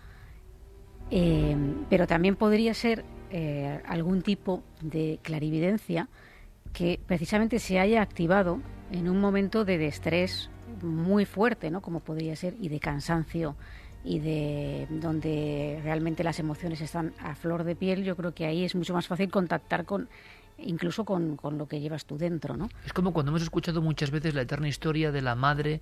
Eh, 1.10 1.54
pero 1.90 2.06
también 2.06 2.34
podría 2.34 2.72
ser 2.72 3.04
eh, 3.30 3.78
algún 3.86 4.22
tipo 4.22 4.62
de 4.80 5.18
clarividencia 5.20 6.08
que 6.72 6.98
precisamente 7.06 7.58
se 7.58 7.78
haya 7.78 8.00
activado 8.00 8.62
en 8.90 9.10
un 9.10 9.20
momento 9.20 9.66
de 9.66 9.86
estrés 9.86 10.48
muy 10.84 11.24
fuerte, 11.24 11.70
¿no? 11.70 11.80
Como 11.80 12.00
podría 12.00 12.36
ser, 12.36 12.54
y 12.60 12.68
de 12.68 12.80
cansancio 12.80 13.56
y 14.04 14.18
de 14.18 14.86
donde 14.90 15.80
realmente 15.82 16.22
las 16.22 16.38
emociones 16.38 16.80
están 16.80 17.14
a 17.20 17.34
flor 17.34 17.64
de 17.64 17.74
piel, 17.74 18.04
yo 18.04 18.16
creo 18.16 18.34
que 18.34 18.44
ahí 18.44 18.64
es 18.64 18.74
mucho 18.74 18.92
más 18.92 19.06
fácil 19.06 19.30
contactar 19.30 19.86
con 19.86 20.08
incluso 20.58 21.04
con, 21.04 21.36
con 21.36 21.58
lo 21.58 21.66
que 21.66 21.80
llevas 21.80 22.04
tú 22.04 22.16
dentro, 22.16 22.56
¿no? 22.56 22.68
Es 22.86 22.92
como 22.92 23.12
cuando 23.12 23.30
hemos 23.30 23.42
escuchado 23.42 23.82
muchas 23.82 24.10
veces 24.10 24.34
la 24.34 24.42
eterna 24.42 24.68
historia 24.68 25.10
de 25.10 25.22
la 25.22 25.34
madre 25.34 25.80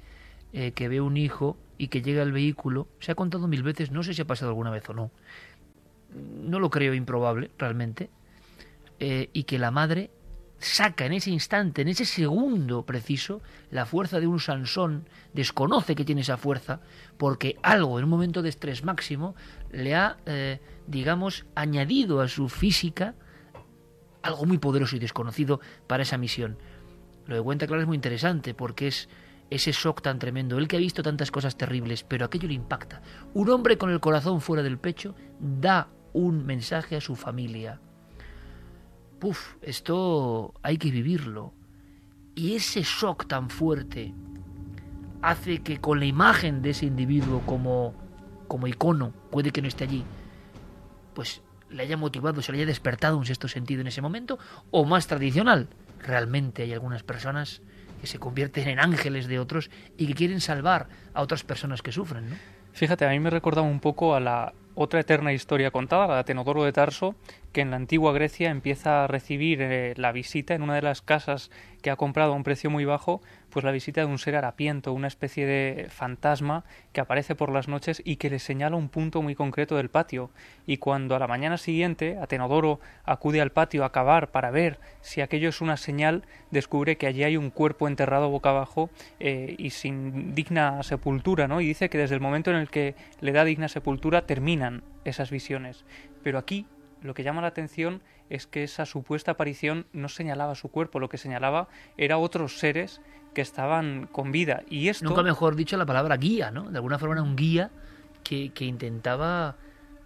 eh, 0.53 0.73
que 0.73 0.89
ve 0.89 1.01
un 1.01 1.17
hijo 1.17 1.57
y 1.79 1.89
que 1.89 2.01
llega 2.01 2.23
al 2.23 2.33
vehículo, 2.33 2.89
se 3.01 3.13
ha 3.13 3.15
contado 3.15 3.49
mil 3.49 3.63
veces, 3.63 3.91
no 3.91 4.03
sé 4.03 4.15
si 4.15 4.23
ha 4.23 4.27
pasado 4.27 4.51
alguna 4.51 4.71
vez 4.71 4.89
o 4.89 4.95
no, 4.95 5.11
no 6.15 6.61
lo 6.61 6.71
creo 6.71 6.95
improbable 6.95 7.51
realmente, 7.59 8.09
eh, 9.01 9.31
y 9.33 9.45
que 9.45 9.59
la 9.59 9.71
madre 9.71 10.11
saca 10.63 11.07
en 11.07 11.13
ese 11.13 11.31
instante, 11.31 11.83
en 11.83 11.89
ese 11.89 12.05
segundo 12.05 12.85
preciso, 12.85 13.43
la 13.71 13.85
fuerza 13.85 14.21
de 14.21 14.27
un 14.27 14.41
Sansón, 14.41 15.09
desconoce 15.33 15.95
que 15.95 16.05
tiene 16.05 16.21
esa 16.21 16.37
fuerza, 16.37 16.81
porque 17.19 17.57
algo 17.63 17.99
en 17.99 18.05
un 18.05 18.11
momento 18.11 18.43
de 18.43 18.49
estrés 18.49 18.85
máximo 18.85 19.35
le 19.71 19.95
ha, 19.95 20.19
eh, 20.27 20.61
digamos, 20.87 21.47
añadido 21.55 22.21
a 22.21 22.29
su 22.29 22.49
física 22.49 23.15
algo 24.23 24.45
muy 24.45 24.59
poderoso 24.59 24.97
y 24.97 25.01
desconocido 25.01 25.61
para 25.87 26.05
esa 26.05 26.17
misión. 26.17 26.57
Lo 27.27 27.35
de 27.35 27.43
cuenta 27.43 27.67
claro 27.67 27.83
es 27.83 27.89
muy 27.89 27.97
interesante 27.97 28.55
porque 28.55 28.89
es 28.89 29.09
ese 29.51 29.73
shock 29.73 30.01
tan 30.01 30.19
tremendo, 30.19 30.59
él 30.59 30.69
que 30.69 30.77
ha 30.77 30.81
visto 30.81 31.03
tantas 31.03 31.31
cosas 31.31 31.57
terribles, 31.57 32.05
pero 32.05 32.25
aquello 32.25 32.49
le 32.49 32.55
impacta. 32.55 33.03
Un 33.35 33.51
hombre 33.51 33.77
con 33.77 33.91
el 33.91 34.01
corazón 34.01 34.41
fuera 34.41 34.63
del 34.63 34.79
pecho 34.79 35.15
da 35.39 35.89
un 36.15 36.47
mensaje 36.47 36.97
a 36.97 37.01
su 37.01 37.17
familia. 37.17 37.81
Puf, 39.23 39.55
esto 39.63 40.53
hay 40.65 40.79
que 40.79 40.91
vivirlo. 40.91 41.55
Y 42.35 42.57
ese 42.57 42.83
shock 42.83 43.29
tan 43.29 43.51
fuerte 43.51 44.13
hace 45.23 45.63
que 45.63 45.81
con 45.81 46.01
la 46.01 46.07
imagen 46.07 46.61
de 46.61 46.71
ese 46.71 46.87
individuo 46.87 47.41
como, 47.47 47.95
como 48.49 48.67
icono, 48.67 49.13
puede 49.31 49.53
que 49.53 49.63
no 49.63 49.69
esté 49.69 49.85
allí, 49.85 50.03
pues 51.15 51.41
le 51.71 51.85
haya 51.85 51.97
motivado, 51.97 52.43
se 52.43 52.51
le 52.51 52.59
haya 52.59 52.67
despertado 52.67 53.17
un 53.17 53.25
sexto 53.25 53.47
sentido 53.47 53.81
en 53.83 53.87
ese 53.87 54.03
momento, 54.03 54.41
o 54.73 54.85
más 54.85 55.07
tradicional, 55.07 55.69
realmente 56.01 56.65
hay 56.65 56.73
algunas 56.73 57.05
personas 57.05 57.63
que 58.01 58.09
se 58.09 58.19
convierten 58.19 58.67
en 58.67 58.81
ángeles 58.81 59.29
de 59.29 59.39
otros 59.39 59.71
y 59.97 60.09
que 60.09 60.15
quieren 60.15 60.41
salvar 60.41 60.89
a 61.15 61.23
otras 61.23 61.45
personas 61.45 61.81
que 61.81 61.93
sufren, 61.93 62.29
¿no? 62.29 62.37
Fíjate, 62.73 63.07
a 63.07 63.11
mí 63.11 63.21
me 63.21 63.31
recordaba 63.31 63.69
un 63.69 63.79
poco 63.79 64.17
a 64.17 64.21
la 64.21 64.53
otra 64.75 65.01
eterna 65.01 65.33
historia 65.33 65.71
contada, 65.71 66.07
la 66.07 66.17
de 66.17 66.25
Tenodoro 66.25 66.65
de 66.65 66.73
Tarso, 66.73 67.15
que 67.53 67.61
en 67.61 67.71
la 67.71 67.77
antigua 67.77 68.13
Grecia 68.13 68.51
empieza 68.51 69.05
a 69.05 69.07
recibir 69.07 69.61
eh, 69.61 69.95
la 69.97 70.13
visita 70.13 70.55
en 70.55 70.63
una 70.63 70.75
de 70.75 70.83
las 70.83 71.03
casas 71.03 71.51
que 71.83 71.91
ha 71.91 71.97
comprado 71.97 72.33
a 72.33 72.37
un 72.37 72.45
precio 72.45 72.71
muy 72.71 72.85
bajo, 72.85 73.21
pues 73.53 73.65
la 73.65 73.71
visita 73.71 74.01
de 74.01 74.07
un 74.07 74.19
ser 74.19 74.35
harapiento, 74.35 74.95
una 74.95 75.09
especie 75.09 75.45
de 75.47 75.89
fantasma 75.91 76.65
que 76.93 77.03
aparece 77.03 77.35
por 77.35 77.53
las 77.53 77.69
noches 77.69 78.01
y 78.05 78.17
que 78.17 78.31
le 78.31 78.39
señala 78.39 78.77
un 78.77 78.89
punto 78.89 79.21
muy 79.21 79.35
concreto 79.35 79.77
del 79.77 79.91
patio. 79.91 80.31
Y 80.67 80.79
cuando 80.79 81.15
a 81.15 81.19
la 81.19 81.27
mañana 81.27 81.59
siguiente 81.59 82.17
Atenodoro 82.19 82.81
acude 83.05 83.43
al 83.43 83.53
patio 83.53 83.85
a 83.85 83.93
cavar 83.93 84.31
para 84.31 84.51
ver 84.51 84.81
si 85.03 85.21
aquello 85.21 85.51
es 85.51 85.61
una 85.61 85.77
señal, 85.77 86.23
descubre 86.51 86.97
que 86.97 87.07
allí 87.07 87.25
hay 87.25 87.37
un 87.37 87.51
cuerpo 87.51 87.89
enterrado 87.89 88.31
boca 88.31 88.51
abajo 88.51 88.89
eh, 89.21 89.55
y 89.59 89.71
sin 89.71 90.35
digna 90.35 90.83
sepultura, 90.83 91.47
¿no? 91.47 91.61
Y 91.61 91.67
dice 91.67 91.91
que 91.91 91.99
desde 91.99 92.15
el 92.15 92.23
momento 92.23 92.51
en 92.51 92.57
el 92.57 92.71
que 92.71 92.95
le 93.21 93.33
da 93.33 93.45
digna 93.45 93.69
sepultura 93.69 94.27
terminan 94.27 94.83
esas 95.05 95.31
visiones. 95.31 95.85
Pero 96.23 96.39
aquí 96.39 96.67
lo 97.03 97.13
que 97.13 97.23
llama 97.23 97.43
la 97.43 97.49
atención 97.49 98.01
es 98.31 98.47
que 98.47 98.63
esa 98.63 98.87
supuesta 98.87 99.33
aparición 99.33 99.87
no 99.93 100.09
señalaba 100.09 100.55
su 100.55 100.71
cuerpo, 100.71 101.01
lo 101.01 101.09
que 101.09 101.19
señalaba 101.19 101.69
era 101.99 102.17
otros 102.17 102.59
seres 102.59 103.03
que 103.35 103.41
estaban 103.41 104.09
con 104.11 104.33
vida. 104.33 104.63
Y 104.69 104.89
esto... 104.89 105.05
Nunca 105.05 105.23
mejor 105.23 105.57
dicho 105.57 105.77
la 105.77 105.87
palabra 105.87 106.17
guía, 106.17 106.51
¿no? 106.51 106.71
De 106.71 106.79
alguna 106.79 106.99
forma 106.99 107.15
era 107.15 107.23
un 107.23 107.37
guía 107.37 107.71
que, 108.25 108.51
que 108.51 108.65
intentaba 108.65 109.57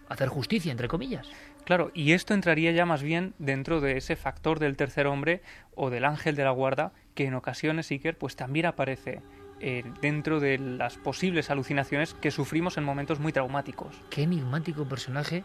hacer 0.08 0.28
justicia, 0.28 0.70
entre 0.72 0.88
comillas. 0.88 1.28
Claro, 1.64 1.90
y 1.94 2.12
esto 2.12 2.32
entraría 2.32 2.70
ya 2.70 2.86
más 2.86 3.02
bien 3.02 3.34
dentro 3.38 3.80
de 3.80 3.96
ese 3.96 4.14
factor 4.14 4.60
del 4.60 4.76
tercer 4.76 5.08
hombre 5.08 5.42
o 5.74 5.90
del 5.90 6.04
ángel 6.04 6.36
de 6.36 6.44
la 6.44 6.52
guarda, 6.52 6.92
que 7.14 7.26
en 7.26 7.34
ocasiones, 7.34 7.90
Iker, 7.90 8.16
pues 8.16 8.36
también 8.36 8.66
aparece 8.66 9.20
eh, 9.58 9.82
dentro 10.00 10.38
de 10.38 10.58
las 10.58 10.96
posibles 10.96 11.50
alucinaciones 11.50 12.14
que 12.14 12.30
sufrimos 12.30 12.76
en 12.76 12.84
momentos 12.84 13.18
muy 13.18 13.32
traumáticos. 13.32 14.00
Qué 14.10 14.22
enigmático 14.22 14.84
personaje 14.84 15.42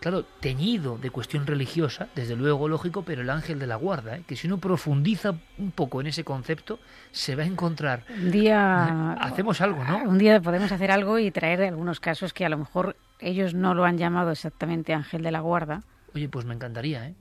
claro, 0.00 0.24
teñido 0.40 0.98
de 0.98 1.10
cuestión 1.10 1.46
religiosa, 1.46 2.08
desde 2.14 2.36
luego 2.36 2.68
lógico, 2.68 3.02
pero 3.02 3.22
el 3.22 3.30
ángel 3.30 3.58
de 3.58 3.66
la 3.66 3.76
guarda, 3.76 4.16
¿eh? 4.16 4.22
que 4.26 4.36
si 4.36 4.46
uno 4.46 4.58
profundiza 4.58 5.34
un 5.58 5.70
poco 5.70 6.00
en 6.00 6.08
ese 6.08 6.24
concepto, 6.24 6.78
se 7.10 7.36
va 7.36 7.42
a 7.42 7.46
encontrar. 7.46 8.04
Un 8.22 8.30
día. 8.30 9.12
Hacemos 9.14 9.60
algo, 9.60 9.84
¿no? 9.84 10.02
Un 10.04 10.18
día 10.18 10.40
podemos 10.40 10.72
hacer 10.72 10.90
algo 10.90 11.18
y 11.18 11.30
traer 11.30 11.62
algunos 11.62 12.00
casos 12.00 12.32
que 12.32 12.44
a 12.44 12.48
lo 12.48 12.58
mejor 12.58 12.96
ellos 13.18 13.54
no 13.54 13.74
lo 13.74 13.84
han 13.84 13.98
llamado 13.98 14.30
exactamente 14.30 14.94
ángel 14.94 15.22
de 15.22 15.32
la 15.32 15.40
guarda. 15.40 15.82
Oye, 16.14 16.28
pues 16.28 16.44
me 16.44 16.54
encantaría, 16.54 17.06
¿eh? 17.06 17.14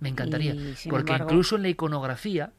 Me 0.00 0.08
encantaría. 0.08 0.54
porque 0.90 1.12
incluso 1.12 1.56
en 1.56 1.62
la 1.62 1.68
iconografía, 1.68 2.52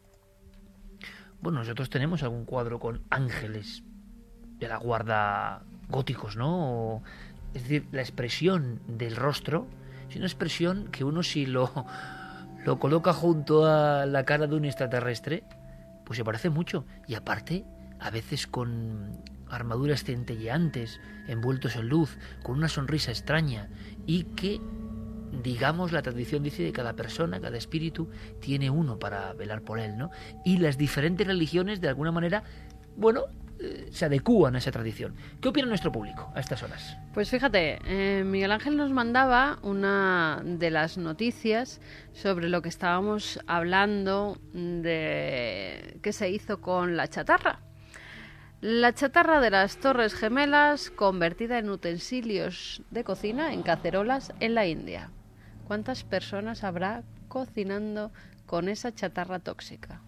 bueno, 1.41 1.59
nosotros 1.59 1.89
tenemos 1.89 2.23
algún 2.23 2.45
cuadro 2.45 2.79
con 2.79 3.01
ángeles 3.09 3.83
de 4.59 4.67
la 4.69 4.77
guarda 4.77 5.61
góticos, 5.89 6.37
¿no? 6.37 7.03
Es 7.53 7.63
decir, 7.63 7.87
la 7.91 8.01
expresión 8.01 8.81
del 8.87 9.15
rostro 9.15 9.67
es 10.09 10.15
una 10.15 10.25
expresión 10.25 10.89
que 10.91 11.03
uno 11.03 11.23
si 11.23 11.45
lo, 11.45 11.71
lo 12.65 12.79
coloca 12.79 13.13
junto 13.13 13.65
a 13.65 14.05
la 14.05 14.25
cara 14.25 14.47
de 14.47 14.55
un 14.55 14.65
extraterrestre, 14.65 15.43
pues 16.05 16.17
se 16.17 16.23
parece 16.23 16.49
mucho. 16.49 16.85
Y 17.07 17.15
aparte, 17.15 17.65
a 17.99 18.09
veces 18.09 18.47
con 18.47 19.21
armaduras 19.49 20.03
centelleantes, 20.03 20.99
envueltos 21.27 21.75
en 21.75 21.87
luz, 21.87 22.17
con 22.41 22.57
una 22.57 22.67
sonrisa 22.67 23.11
extraña, 23.11 23.69
y 24.05 24.23
que, 24.23 24.59
digamos, 25.43 25.91
la 25.91 26.01
tradición 26.01 26.43
dice 26.43 26.63
de 26.63 26.71
cada 26.71 26.93
persona, 26.93 27.39
cada 27.39 27.57
espíritu, 27.57 28.09
tiene 28.39 28.69
uno 28.69 28.97
para 28.97 29.33
velar 29.33 29.61
por 29.61 29.79
él, 29.79 29.97
¿no? 29.97 30.09
Y 30.43 30.57
las 30.57 30.77
diferentes 30.77 31.27
religiones, 31.27 31.81
de 31.81 31.87
alguna 31.87 32.11
manera, 32.11 32.43
bueno, 32.97 33.25
se 33.91 34.05
adecúan 34.05 34.55
a 34.55 34.57
esa 34.57 34.71
tradición. 34.71 35.15
¿Qué 35.41 35.49
opina 35.49 35.67
nuestro 35.67 35.91
público 35.91 36.31
a 36.35 36.39
estas 36.39 36.63
horas? 36.63 36.97
Pues 37.13 37.29
fíjate, 37.29 37.79
eh, 37.85 38.23
Miguel 38.23 38.51
Ángel 38.51 38.77
nos 38.77 38.91
mandaba 38.91 39.59
una 39.61 40.41
de 40.43 40.69
las 40.69 40.97
noticias 40.97 41.79
sobre 42.13 42.49
lo 42.49 42.61
que 42.61 42.69
estábamos 42.69 43.39
hablando 43.47 44.37
de 44.53 45.99
qué 46.01 46.13
se 46.13 46.29
hizo 46.29 46.61
con 46.61 46.97
la 46.97 47.07
chatarra. 47.07 47.59
La 48.61 48.93
chatarra 48.93 49.41
de 49.41 49.49
las 49.49 49.77
Torres 49.77 50.13
Gemelas 50.13 50.89
convertida 50.89 51.59
en 51.59 51.69
utensilios 51.69 52.81
de 52.91 53.03
cocina, 53.03 53.53
en 53.53 53.61
cacerolas, 53.61 54.33
en 54.39 54.55
la 54.55 54.65
India. 54.65 55.09
¿Cuántas 55.67 56.05
personas 56.05 56.63
habrá 56.63 57.03
cocinando 57.27 58.11
con 58.45 58.69
esa 58.69 58.93
chatarra 58.93 59.39
tóxica? 59.39 60.01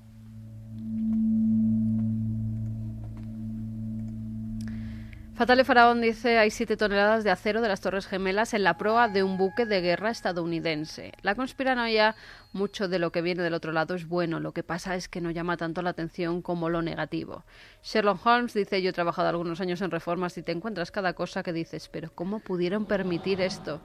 Fatale 5.35 5.65
Faraón 5.65 5.99
dice 5.99 6.37
hay 6.37 6.49
siete 6.49 6.77
toneladas 6.77 7.25
de 7.25 7.29
acero 7.29 7.59
de 7.59 7.67
las 7.67 7.81
Torres 7.81 8.07
Gemelas 8.07 8.53
en 8.53 8.63
la 8.63 8.77
proa 8.77 9.09
de 9.09 9.21
un 9.21 9.37
buque 9.37 9.65
de 9.65 9.81
guerra 9.81 10.09
estadounidense. 10.09 11.11
La 11.23 11.35
conspiranoia, 11.35 12.15
mucho 12.53 12.87
de 12.87 12.99
lo 12.99 13.11
que 13.11 13.21
viene 13.21 13.43
del 13.43 13.53
otro 13.53 13.73
lado 13.73 13.95
es 13.95 14.07
bueno, 14.07 14.39
lo 14.39 14.53
que 14.53 14.63
pasa 14.63 14.95
es 14.95 15.09
que 15.09 15.19
no 15.19 15.31
llama 15.31 15.57
tanto 15.57 15.81
la 15.81 15.89
atención 15.89 16.41
como 16.41 16.69
lo 16.69 16.81
negativo. 16.81 17.43
Sherlock 17.83 18.25
Holmes 18.25 18.53
dice 18.53 18.81
yo 18.81 18.91
he 18.91 18.93
trabajado 18.93 19.27
algunos 19.27 19.59
años 19.59 19.81
en 19.81 19.91
reformas 19.91 20.37
y 20.37 20.41
te 20.41 20.53
encuentras 20.53 20.89
cada 20.89 21.11
cosa 21.11 21.43
que 21.43 21.51
dices, 21.51 21.89
pero 21.89 22.11
¿cómo 22.15 22.39
pudieron 22.39 22.85
permitir 22.85 23.41
esto? 23.41 23.81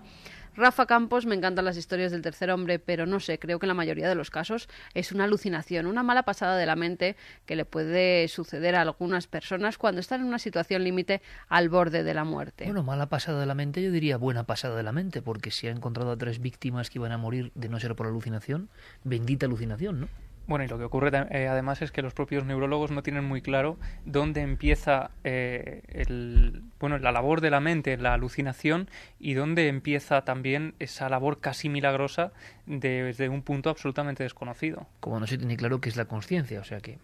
Rafa 0.61 0.85
Campos, 0.85 1.25
me 1.25 1.35
encantan 1.35 1.65
las 1.65 1.79
historias 1.79 2.13
del 2.13 2.21
tercer 2.21 2.51
hombre, 2.51 2.79
pero 2.79 3.07
no 3.07 3.19
sé, 3.19 3.39
creo 3.39 3.59
que 3.59 3.65
en 3.65 3.69
la 3.69 3.75
mayoría 3.75 4.09
de 4.11 4.15
los 4.15 4.31
casos 4.31 4.69
es 4.93 5.11
una 5.11 5.25
alucinación, 5.25 5.87
una 5.87 6.03
mala 6.03 6.25
pasada 6.25 6.59
de 6.59 6.67
la 6.67 6.77
mente 6.77 7.17
que 7.47 7.57
le 7.57 7.65
puede 7.65 8.29
suceder 8.29 8.75
a 8.75 8.83
algunas 8.83 9.27
personas 9.27 9.79
cuando 9.79 10.01
están 10.01 10.21
en 10.21 10.27
una 10.27 10.39
situación 10.39 10.85
límite 10.85 11.23
al 11.49 11.71
borde 11.71 12.05
de 12.05 12.13
la 12.13 12.25
muerte. 12.25 12.67
Bueno, 12.67 12.83
mala 12.83 13.09
pasada 13.09 13.41
de 13.41 13.47
la 13.47 13.55
mente, 13.55 13.83
yo 13.83 13.91
diría 13.91 14.19
buena 14.19 14.45
pasada 14.45 14.77
de 14.77 14.83
la 14.83 14.93
mente, 14.93 15.23
porque 15.23 15.51
si 15.51 15.67
ha 15.67 15.71
encontrado 15.71 16.13
a 16.13 16.17
tres 16.19 16.41
víctimas 16.41 16.91
que 16.91 16.99
iban 16.99 17.13
a 17.13 17.19
morir 17.19 17.53
de 17.55 17.71
no 17.71 17.81
ser 17.81 17.97
por 17.97 18.07
alucinación, 18.07 18.69
bendita 19.03 19.47
alucinación, 19.47 20.01
¿no? 20.01 20.09
Bueno, 20.51 20.65
y 20.65 20.69
lo 20.69 20.79
que 20.79 20.85
ocurre 20.85 21.13
eh, 21.31 21.47
además 21.47 21.81
es 21.81 21.93
que 21.93 22.03
los 22.03 22.13
propios 22.13 22.45
neurólogos 22.45 22.91
no 22.91 23.05
tienen 23.05 23.25
muy 23.25 23.41
claro 23.41 23.79
dónde 24.05 24.41
empieza 24.41 25.13
eh, 25.23 25.83
el, 25.87 26.65
bueno, 26.81 26.99
la 26.99 27.13
labor 27.13 27.41
de 27.41 27.51
la 27.51 27.61
mente, 27.61 27.97
la 27.97 28.15
alucinación, 28.15 28.91
y 29.21 29.35
dónde 29.35 29.69
empieza 29.69 30.25
también 30.25 30.75
esa 30.81 31.09
labor 31.09 31.39
casi 31.39 31.69
milagrosa 31.69 32.33
desde 32.67 33.29
un 33.29 33.43
punto 33.43 33.71
absolutamente 33.71 34.25
desconocido. 34.25 34.89
Como 34.99 35.21
no 35.21 35.29
se 35.29 35.39
tiene 35.39 35.57
claro 35.57 35.81
qué 35.81 35.89
es 35.89 35.97
la 35.97 36.07
conciencia, 36.07 36.59
o 36.59 36.65
sea 36.65 36.81
que 36.81 36.99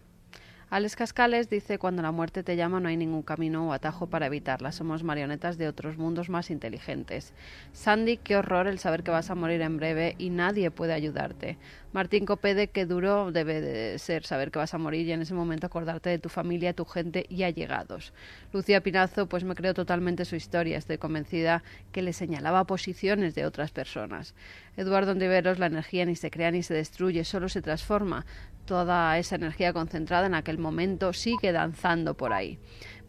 Alex 0.69 0.97
Cascales 0.97 1.49
dice, 1.49 1.79
cuando 1.79 2.01
la 2.01 2.11
muerte 2.11 2.43
te 2.43 2.57
llama 2.57 2.81
no 2.81 2.89
hay 2.89 2.97
ningún 2.97 3.21
camino 3.21 3.69
o 3.69 3.71
atajo 3.71 4.07
para 4.07 4.25
evitarla, 4.25 4.73
somos 4.73 5.01
marionetas 5.01 5.57
de 5.57 5.69
otros 5.69 5.97
mundos 5.97 6.27
más 6.27 6.51
inteligentes. 6.51 7.33
Sandy, 7.71 8.17
qué 8.17 8.35
horror 8.35 8.67
el 8.67 8.77
saber 8.77 9.01
que 9.01 9.11
vas 9.11 9.29
a 9.29 9.35
morir 9.35 9.61
en 9.61 9.77
breve 9.77 10.15
y 10.17 10.29
nadie 10.29 10.69
puede 10.69 10.91
ayudarte. 10.91 11.57
Martín 11.93 12.25
Copede, 12.25 12.67
qué 12.67 12.85
duro 12.85 13.31
debe 13.31 13.61
de 13.61 13.97
ser 13.97 14.25
saber 14.25 14.51
que 14.51 14.59
vas 14.59 14.73
a 14.73 14.77
morir 14.77 15.07
y 15.07 15.13
en 15.13 15.21
ese 15.21 15.33
momento 15.33 15.67
acordarte 15.67 16.09
de 16.09 16.19
tu 16.19 16.27
familia, 16.27 16.73
tu 16.73 16.83
gente 16.83 17.25
y 17.29 17.43
allegados. 17.43 18.11
Lucía 18.51 18.83
Pinazo, 18.83 19.27
pues 19.27 19.45
me 19.45 19.55
creo 19.55 19.73
totalmente 19.73 20.25
su 20.25 20.35
historia, 20.35 20.77
estoy 20.77 20.97
convencida 20.97 21.63
que 21.93 22.01
le 22.01 22.11
señalaba 22.11 22.65
posiciones 22.65 23.35
de 23.35 23.45
otras 23.45 23.71
personas. 23.71 24.35
Eduardo 24.77 25.11
Ontiveros, 25.11 25.59
la 25.59 25.65
energía 25.65 26.05
ni 26.05 26.15
se 26.15 26.31
crea 26.31 26.51
ni 26.51 26.63
se 26.63 26.73
destruye, 26.73 27.23
solo 27.23 27.49
se 27.49 27.61
transforma 27.61 28.25
toda 28.67 29.17
esa 29.17 29.35
energía 29.35 29.73
concentrada 29.73 30.27
en 30.27 30.35
aquel 30.35 30.59
momento 30.59 31.13
sigue 31.13 31.51
danzando 31.51 32.15
por 32.15 32.33
ahí. 32.33 32.59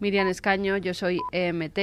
Miriam 0.01 0.29
Escaño, 0.29 0.77
yo 0.79 0.95
soy 0.95 1.19
EMT 1.33 1.79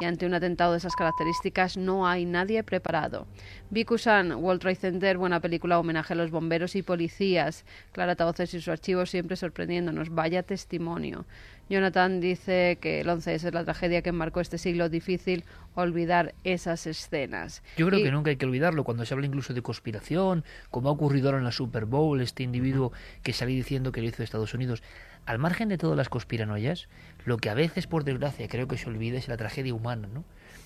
y 0.00 0.04
ante 0.04 0.26
un 0.26 0.34
atentado 0.34 0.72
de 0.72 0.78
esas 0.78 0.96
características 0.96 1.76
no 1.76 2.06
hay 2.06 2.26
nadie 2.26 2.62
preparado. 2.64 3.26
Vicusan, 3.70 4.32
World 4.32 4.60
Trade 4.60 4.74
Center, 4.74 5.16
buena 5.16 5.40
película, 5.40 5.78
homenaje 5.78 6.12
a 6.12 6.16
los 6.16 6.32
bomberos 6.32 6.74
y 6.74 6.82
policías. 6.82 7.64
Clara 7.92 8.16
Tavoces 8.16 8.52
y 8.52 8.60
su 8.60 8.72
archivo 8.72 9.06
siempre 9.06 9.36
sorprendiéndonos. 9.36 10.10
Vaya 10.10 10.42
testimonio. 10.42 11.24
Jonathan 11.70 12.20
dice 12.20 12.78
que 12.80 13.00
el 13.00 13.08
11 13.08 13.32
es 13.32 13.44
la 13.44 13.64
tragedia 13.64 14.02
que 14.02 14.10
marcó 14.10 14.40
este 14.40 14.58
siglo 14.58 14.88
difícil 14.88 15.44
olvidar 15.76 16.34
esas 16.42 16.84
escenas. 16.88 17.62
Yo 17.76 17.86
creo 17.86 18.02
que 18.02 18.10
nunca 18.10 18.30
hay 18.30 18.36
que 18.36 18.44
olvidarlo 18.44 18.82
cuando 18.82 19.04
se 19.06 19.14
habla 19.14 19.26
incluso 19.26 19.54
de 19.54 19.62
conspiración, 19.62 20.44
como 20.70 20.88
ha 20.88 20.92
ocurrido 20.92 21.28
ahora 21.28 21.38
en 21.38 21.44
la 21.44 21.52
Super 21.52 21.84
Bowl, 21.84 22.20
este 22.20 22.42
individuo 22.42 22.92
que 23.22 23.32
salí 23.32 23.54
diciendo 23.54 23.92
que 23.92 24.02
lo 24.02 24.08
hizo 24.08 24.24
Estados 24.24 24.52
Unidos. 24.52 24.82
Al 25.26 25.38
margen 25.38 25.68
de 25.68 25.78
todas 25.78 25.96
las 25.96 26.08
conspiranoias, 26.08 26.88
lo 27.24 27.36
que 27.36 27.50
a 27.50 27.54
veces, 27.54 27.86
por 27.86 28.02
desgracia, 28.02 28.48
creo 28.48 28.66
que 28.66 28.76
se 28.76 28.88
olvida 28.88 29.16
es 29.16 29.28
la 29.28 29.36
tragedia 29.36 29.72
humana, 29.72 30.08
¿no? 30.12 30.24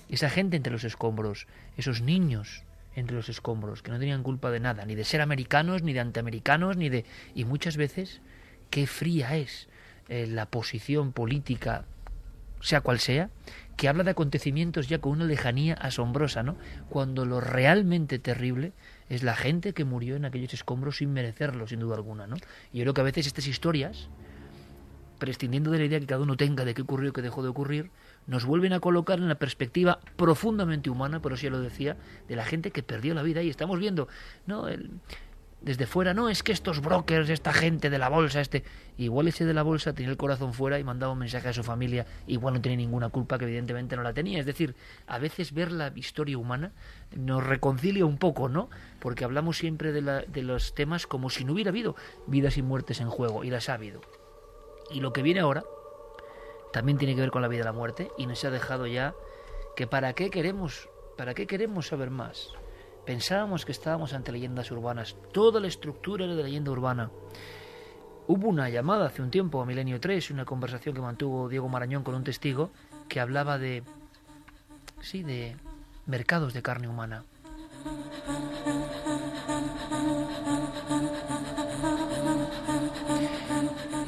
Esa 0.09 0.31
gente 0.31 0.57
entre 0.57 0.73
los 0.73 0.83
escombros, 0.83 1.45
esos 1.77 2.01
niños 2.01 2.63
entre 2.95 3.15
los 3.15 3.29
escombros, 3.29 3.83
que 3.83 3.91
no 3.91 3.99
tenían 3.99 4.23
culpa 4.23 4.49
de 4.49 4.59
nada, 4.59 4.85
ni 4.85 4.95
de 4.95 5.03
ser 5.03 5.21
americanos, 5.21 5.83
ni 5.83 5.93
de 5.93 5.99
antiamericanos, 5.99 6.77
ni 6.77 6.89
de... 6.89 7.05
Y 7.35 7.45
muchas 7.45 7.77
veces, 7.77 8.21
qué 8.71 8.87
fría 8.87 9.35
es 9.37 9.67
eh, 10.09 10.27
la 10.27 10.45
posición 10.45 11.11
política, 11.11 11.85
sea 12.61 12.81
cual 12.81 12.99
sea, 12.99 13.29
que 13.77 13.89
habla 13.89 14.03
de 14.03 14.11
acontecimientos 14.11 14.87
ya 14.87 14.99
con 14.99 15.13
una 15.13 15.25
lejanía 15.25 15.73
asombrosa, 15.73 16.43
¿no? 16.43 16.55
Cuando 16.89 17.25
lo 17.25 17.41
realmente 17.41 18.19
terrible 18.19 18.73
es 19.09 19.23
la 19.23 19.35
gente 19.35 19.73
que 19.73 19.83
murió 19.83 20.15
en 20.15 20.25
aquellos 20.25 20.53
escombros 20.53 20.97
sin 20.97 21.11
merecerlo, 21.11 21.67
sin 21.67 21.79
duda 21.79 21.95
alguna, 21.95 22.27
¿no? 22.27 22.37
Y 22.71 22.79
yo 22.79 22.83
creo 22.83 22.93
que 22.93 23.01
a 23.01 23.05
veces 23.05 23.27
estas 23.27 23.47
historias, 23.47 24.09
prescindiendo 25.19 25.71
de 25.71 25.79
la 25.79 25.85
idea 25.85 25.99
que 25.99 26.05
cada 26.05 26.21
uno 26.21 26.37
tenga 26.37 26.65
de 26.65 26.73
qué 26.73 26.83
ocurrió, 26.83 27.11
qué 27.11 27.21
dejó 27.21 27.43
de 27.43 27.49
ocurrir, 27.49 27.91
nos 28.27 28.45
vuelven 28.45 28.73
a 28.73 28.79
colocar 28.79 29.19
en 29.19 29.27
la 29.27 29.35
perspectiva 29.35 29.99
profundamente 30.15 30.89
humana, 30.89 31.21
por 31.21 31.33
eso 31.33 31.49
lo 31.49 31.59
decía, 31.59 31.97
de 32.27 32.35
la 32.35 32.45
gente 32.45 32.71
que 32.71 32.83
perdió 32.83 33.13
la 33.13 33.23
vida 33.23 33.43
y 33.43 33.49
estamos 33.49 33.79
viendo, 33.79 34.07
¿no? 34.47 34.67
El, 34.67 34.91
desde 35.65 35.87
fuera, 35.87 36.13
no, 36.13 36.29
es 36.29 36.43
que 36.43 36.51
estos 36.51 36.79
brokers, 36.79 37.27
esta 37.27 37.51
gente 37.51 37.89
de 37.89 37.97
la 37.97 38.07
bolsa, 38.07 38.39
este, 38.39 38.63
igual 38.99 39.27
ese 39.27 39.45
de 39.45 39.53
la 39.55 39.63
bolsa 39.63 39.93
tenía 39.93 40.11
el 40.11 40.17
corazón 40.17 40.53
fuera 40.53 40.77
y 40.77 40.83
mandaba 40.83 41.13
un 41.13 41.17
mensaje 41.17 41.49
a 41.49 41.53
su 41.53 41.63
familia, 41.63 42.05
igual 42.27 42.53
no 42.53 42.61
tiene 42.61 42.77
ninguna 42.77 43.09
culpa 43.09 43.39
que 43.39 43.45
evidentemente 43.45 43.95
no 43.95 44.03
la 44.03 44.13
tenía. 44.13 44.39
Es 44.39 44.45
decir, 44.45 44.75
a 45.07 45.17
veces 45.17 45.53
ver 45.53 45.71
la 45.71 45.91
historia 45.95 46.37
humana 46.37 46.71
nos 47.15 47.43
reconcilia 47.43 48.05
un 48.05 48.19
poco, 48.19 48.47
¿no? 48.47 48.69
Porque 48.99 49.25
hablamos 49.25 49.57
siempre 49.57 49.91
de, 49.91 50.03
la, 50.03 50.21
de 50.21 50.43
los 50.43 50.75
temas 50.75 51.07
como 51.07 51.31
si 51.31 51.45
no 51.45 51.53
hubiera 51.53 51.71
habido 51.71 51.95
vidas 52.27 52.57
y 52.57 52.61
muertes 52.61 53.01
en 53.01 53.09
juego, 53.09 53.43
y 53.43 53.49
las 53.49 53.67
ha 53.67 53.73
habido. 53.73 54.01
Y 54.91 54.99
lo 54.99 55.13
que 55.13 55.23
viene 55.23 55.39
ahora 55.39 55.63
también 56.73 56.99
tiene 56.99 57.15
que 57.15 57.21
ver 57.21 57.31
con 57.31 57.41
la 57.41 57.47
vida 57.47 57.61
y 57.61 57.65
la 57.65 57.73
muerte, 57.73 58.11
y 58.19 58.27
nos 58.27 58.45
ha 58.45 58.51
dejado 58.51 58.85
ya 58.85 59.15
que 59.75 59.87
para 59.87 60.13
qué 60.13 60.29
queremos, 60.29 60.89
para 61.17 61.33
qué 61.33 61.47
queremos 61.47 61.87
saber 61.87 62.11
más. 62.11 62.53
Pensábamos 63.05 63.65
que 63.65 63.71
estábamos 63.71 64.13
ante 64.13 64.31
leyendas 64.31 64.71
urbanas. 64.71 65.15
Toda 65.31 65.59
la 65.59 65.67
estructura 65.67 66.25
era 66.25 66.35
de 66.35 66.43
leyenda 66.43 66.71
urbana. 66.71 67.11
Hubo 68.27 68.47
una 68.47 68.69
llamada 68.69 69.05
hace 69.05 69.21
un 69.21 69.29
tiempo 69.29 69.61
a 69.61 69.65
Milenio 69.65 69.99
3, 69.99 70.31
una 70.31 70.45
conversación 70.45 70.95
que 70.95 71.01
mantuvo 71.01 71.47
Diego 71.47 71.69
Marañón 71.69 72.03
con 72.03 72.15
un 72.15 72.23
testigo 72.23 72.71
que 73.07 73.19
hablaba 73.19 73.59
de 73.59 73.83
sí, 75.01 75.21
de 75.21 75.55
mercados 76.07 76.53
de 76.53 76.63
carne 76.63 76.87
humana. 76.87 77.23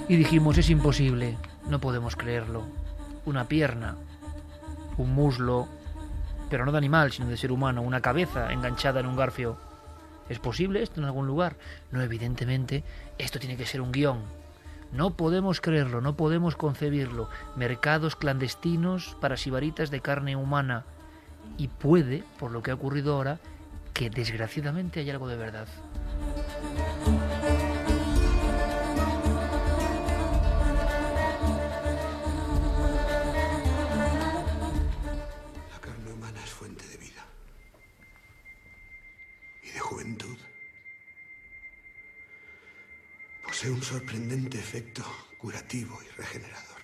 Y 0.09 0.15
dijimos, 0.15 0.57
es 0.57 0.69
imposible, 0.69 1.37
no 1.69 1.79
podemos 1.79 2.15
creerlo. 2.15 2.63
Una 3.25 3.47
pierna, 3.47 3.97
un 4.97 5.13
muslo, 5.13 5.67
pero 6.49 6.65
no 6.65 6.71
de 6.71 6.77
animal, 6.77 7.11
sino 7.11 7.27
de 7.27 7.37
ser 7.37 7.51
humano, 7.51 7.81
una 7.81 8.01
cabeza 8.01 8.51
enganchada 8.51 8.99
en 8.99 9.07
un 9.07 9.15
garfio. 9.15 9.57
¿Es 10.29 10.39
posible 10.39 10.81
esto 10.83 10.99
en 10.99 11.05
algún 11.05 11.27
lugar? 11.27 11.55
No, 11.91 12.01
evidentemente, 12.01 12.83
esto 13.17 13.39
tiene 13.39 13.57
que 13.57 13.65
ser 13.65 13.81
un 13.81 13.91
guion. 13.91 14.21
No 14.91 15.11
podemos 15.11 15.61
creerlo, 15.61 16.01
no 16.01 16.15
podemos 16.15 16.55
concebirlo. 16.55 17.29
Mercados 17.55 18.15
clandestinos 18.15 19.17
para 19.19 19.37
sibaritas 19.37 19.91
de 19.91 20.01
carne 20.01 20.35
humana. 20.35 20.85
Y 21.57 21.67
puede, 21.67 22.23
por 22.39 22.51
lo 22.51 22.61
que 22.61 22.71
ha 22.71 22.75
ocurrido 22.75 23.15
ahora, 23.15 23.39
que 23.93 24.09
desgraciadamente 24.09 24.99
haya 24.99 25.13
algo 25.13 25.27
de 25.27 25.37
verdad. 25.37 25.67
Un 43.69 43.81
sorprendente 43.83 44.57
efecto 44.57 45.03
curativo 45.37 45.99
y 46.03 46.07
regenerador. 46.15 46.81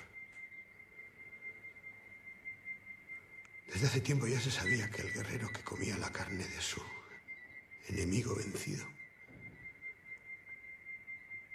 Desde 3.68 3.88
hace 3.88 4.02
tiempo 4.02 4.28
ya 4.28 4.40
se 4.40 4.52
sabía 4.52 4.90
que 4.90 5.02
el 5.02 5.14
guerrero 5.14 5.50
que 5.50 5.64
comía 5.64 5.98
la 5.98 6.12
carne 6.12 6.44
de 6.46 6.62
su 6.62 6.84
enemigo 7.88 8.36
vencido 8.36 8.86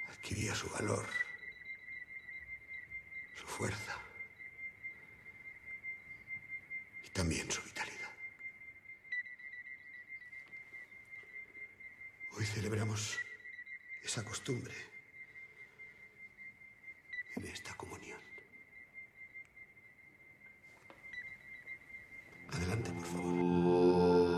adquiría 0.09 0.55
su 0.55 0.69
valor, 0.71 1.07
su 3.37 3.47
fuerza 3.47 3.99
y 7.05 7.11
también 7.11 7.51
su 7.51 7.63
vitalidad. 7.63 8.13
Hoy 12.33 12.47
celebramos 12.47 13.19
esa 14.03 14.25
costumbre 14.25 14.98
en 17.39 17.53
esta 17.53 17.75
comunión. 17.75 18.19
Adelante, 22.53 22.91
por 22.93 23.07
favor. 23.07 24.38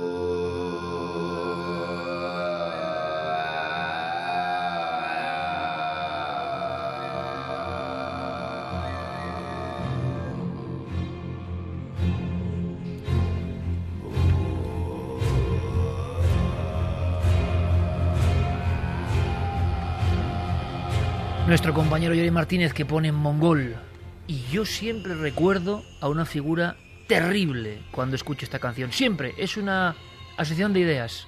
Nuestro 21.50 21.74
compañero 21.74 22.14
Yuri 22.14 22.30
Martínez 22.30 22.72
que 22.72 22.84
pone 22.84 23.08
en 23.08 23.16
mongol. 23.16 23.74
Y 24.28 24.44
yo 24.52 24.64
siempre 24.64 25.16
recuerdo 25.16 25.82
a 26.00 26.08
una 26.08 26.24
figura 26.24 26.76
terrible 27.08 27.82
cuando 27.90 28.14
escucho 28.14 28.44
esta 28.44 28.60
canción. 28.60 28.92
Siempre. 28.92 29.34
Es 29.36 29.56
una 29.56 29.96
Asociación 30.36 30.72
de 30.72 30.78
ideas. 30.78 31.26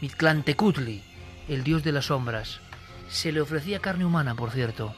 Mictlantecutli, 0.00 1.02
el 1.48 1.64
dios 1.64 1.82
de 1.82 1.90
las 1.90 2.04
sombras. 2.04 2.60
Se 3.08 3.32
le 3.32 3.40
ofrecía 3.40 3.80
carne 3.80 4.04
humana, 4.04 4.36
por 4.36 4.52
cierto. 4.52 4.94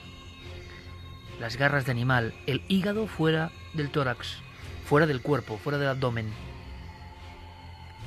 Las 1.41 1.57
garras 1.57 1.87
de 1.87 1.93
animal, 1.93 2.35
el 2.47 2.61
hígado 2.69 3.07
fuera 3.07 3.51
del 3.73 3.89
tórax, 3.89 4.37
fuera 4.85 5.07
del 5.07 5.23
cuerpo, 5.23 5.57
fuera 5.57 5.79
del 5.79 5.89
abdomen. 5.89 6.27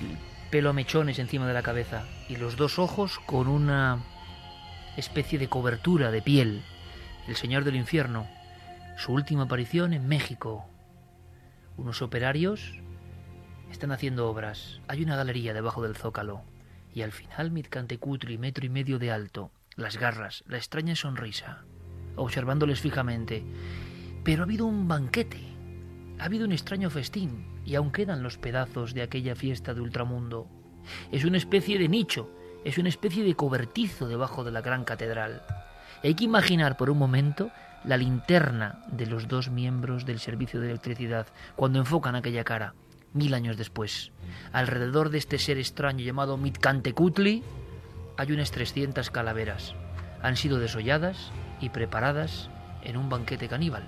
El 0.01 0.15
pelo 0.51 0.69
a 0.69 0.73
mechones 0.73 1.17
encima 1.17 1.47
de 1.47 1.55
la 1.55 1.63
cabeza 1.63 2.05
y 2.29 2.35
los 2.35 2.57
dos 2.57 2.77
ojos 2.77 3.17
con 3.25 3.47
una 3.47 4.03
especie 4.97 5.37
de 5.37 5.47
cobertura 5.47 6.09
de 6.09 6.23
piel. 6.23 6.63
El 7.27 7.35
Señor 7.35 7.63
del 7.63 7.75
Infierno. 7.75 8.27
Su 8.97 9.13
última 9.13 9.43
aparición 9.43 9.93
en 9.93 10.07
México. 10.07 10.65
Unos 11.77 12.01
operarios 12.01 12.81
están 13.71 13.91
haciendo 13.91 14.27
obras. 14.27 14.81
Hay 14.87 15.03
una 15.03 15.15
galería 15.15 15.53
debajo 15.53 15.83
del 15.83 15.95
zócalo. 15.95 16.41
Y 16.95 17.03
al 17.03 17.11
final 17.11 17.51
Mitcantecutli, 17.51 18.39
metro 18.39 18.65
y 18.65 18.69
medio 18.69 18.97
de 18.97 19.11
alto. 19.11 19.51
Las 19.75 19.97
garras, 19.97 20.43
la 20.47 20.57
extraña 20.57 20.95
sonrisa. 20.95 21.63
Observándoles 22.15 22.81
fijamente. 22.81 23.43
Pero 24.23 24.41
ha 24.41 24.45
habido 24.45 24.65
un 24.65 24.87
banquete. 24.87 25.43
Ha 26.17 26.25
habido 26.25 26.45
un 26.45 26.53
extraño 26.53 26.89
festín. 26.89 27.61
Y 27.65 27.75
aún 27.75 27.91
quedan 27.91 28.23
los 28.23 28.39
pedazos 28.39 28.95
de 28.95 29.03
aquella 29.03 29.35
fiesta 29.35 29.75
de 29.75 29.81
ultramundo. 29.81 30.49
Es 31.11 31.23
una 31.23 31.37
especie 31.37 31.77
de 31.77 31.87
nicho. 31.87 32.31
Es 32.67 32.77
una 32.77 32.89
especie 32.89 33.23
de 33.23 33.33
cobertizo 33.33 34.09
debajo 34.09 34.43
de 34.43 34.51
la 34.51 34.59
gran 34.59 34.83
catedral. 34.83 35.41
Hay 36.03 36.15
que 36.15 36.25
imaginar 36.25 36.75
por 36.75 36.89
un 36.89 36.97
momento 36.97 37.49
la 37.85 37.95
linterna 37.95 38.81
de 38.91 39.05
los 39.05 39.29
dos 39.29 39.49
miembros 39.49 40.05
del 40.05 40.19
servicio 40.19 40.59
de 40.59 40.71
electricidad 40.71 41.27
cuando 41.55 41.79
enfocan 41.79 42.15
aquella 42.15 42.43
cara 42.43 42.73
mil 43.13 43.33
años 43.35 43.55
después. 43.55 44.11
Alrededor 44.51 45.11
de 45.11 45.17
este 45.17 45.39
ser 45.39 45.57
extraño 45.57 46.03
llamado 46.03 46.35
Mitcantecutli 46.35 47.41
hay 48.17 48.31
unas 48.33 48.51
300 48.51 49.11
calaveras. 49.11 49.73
Han 50.21 50.35
sido 50.35 50.59
desolladas 50.59 51.31
y 51.61 51.69
preparadas 51.69 52.49
en 52.83 52.97
un 52.97 53.07
banquete 53.07 53.47
caníbal. 53.47 53.87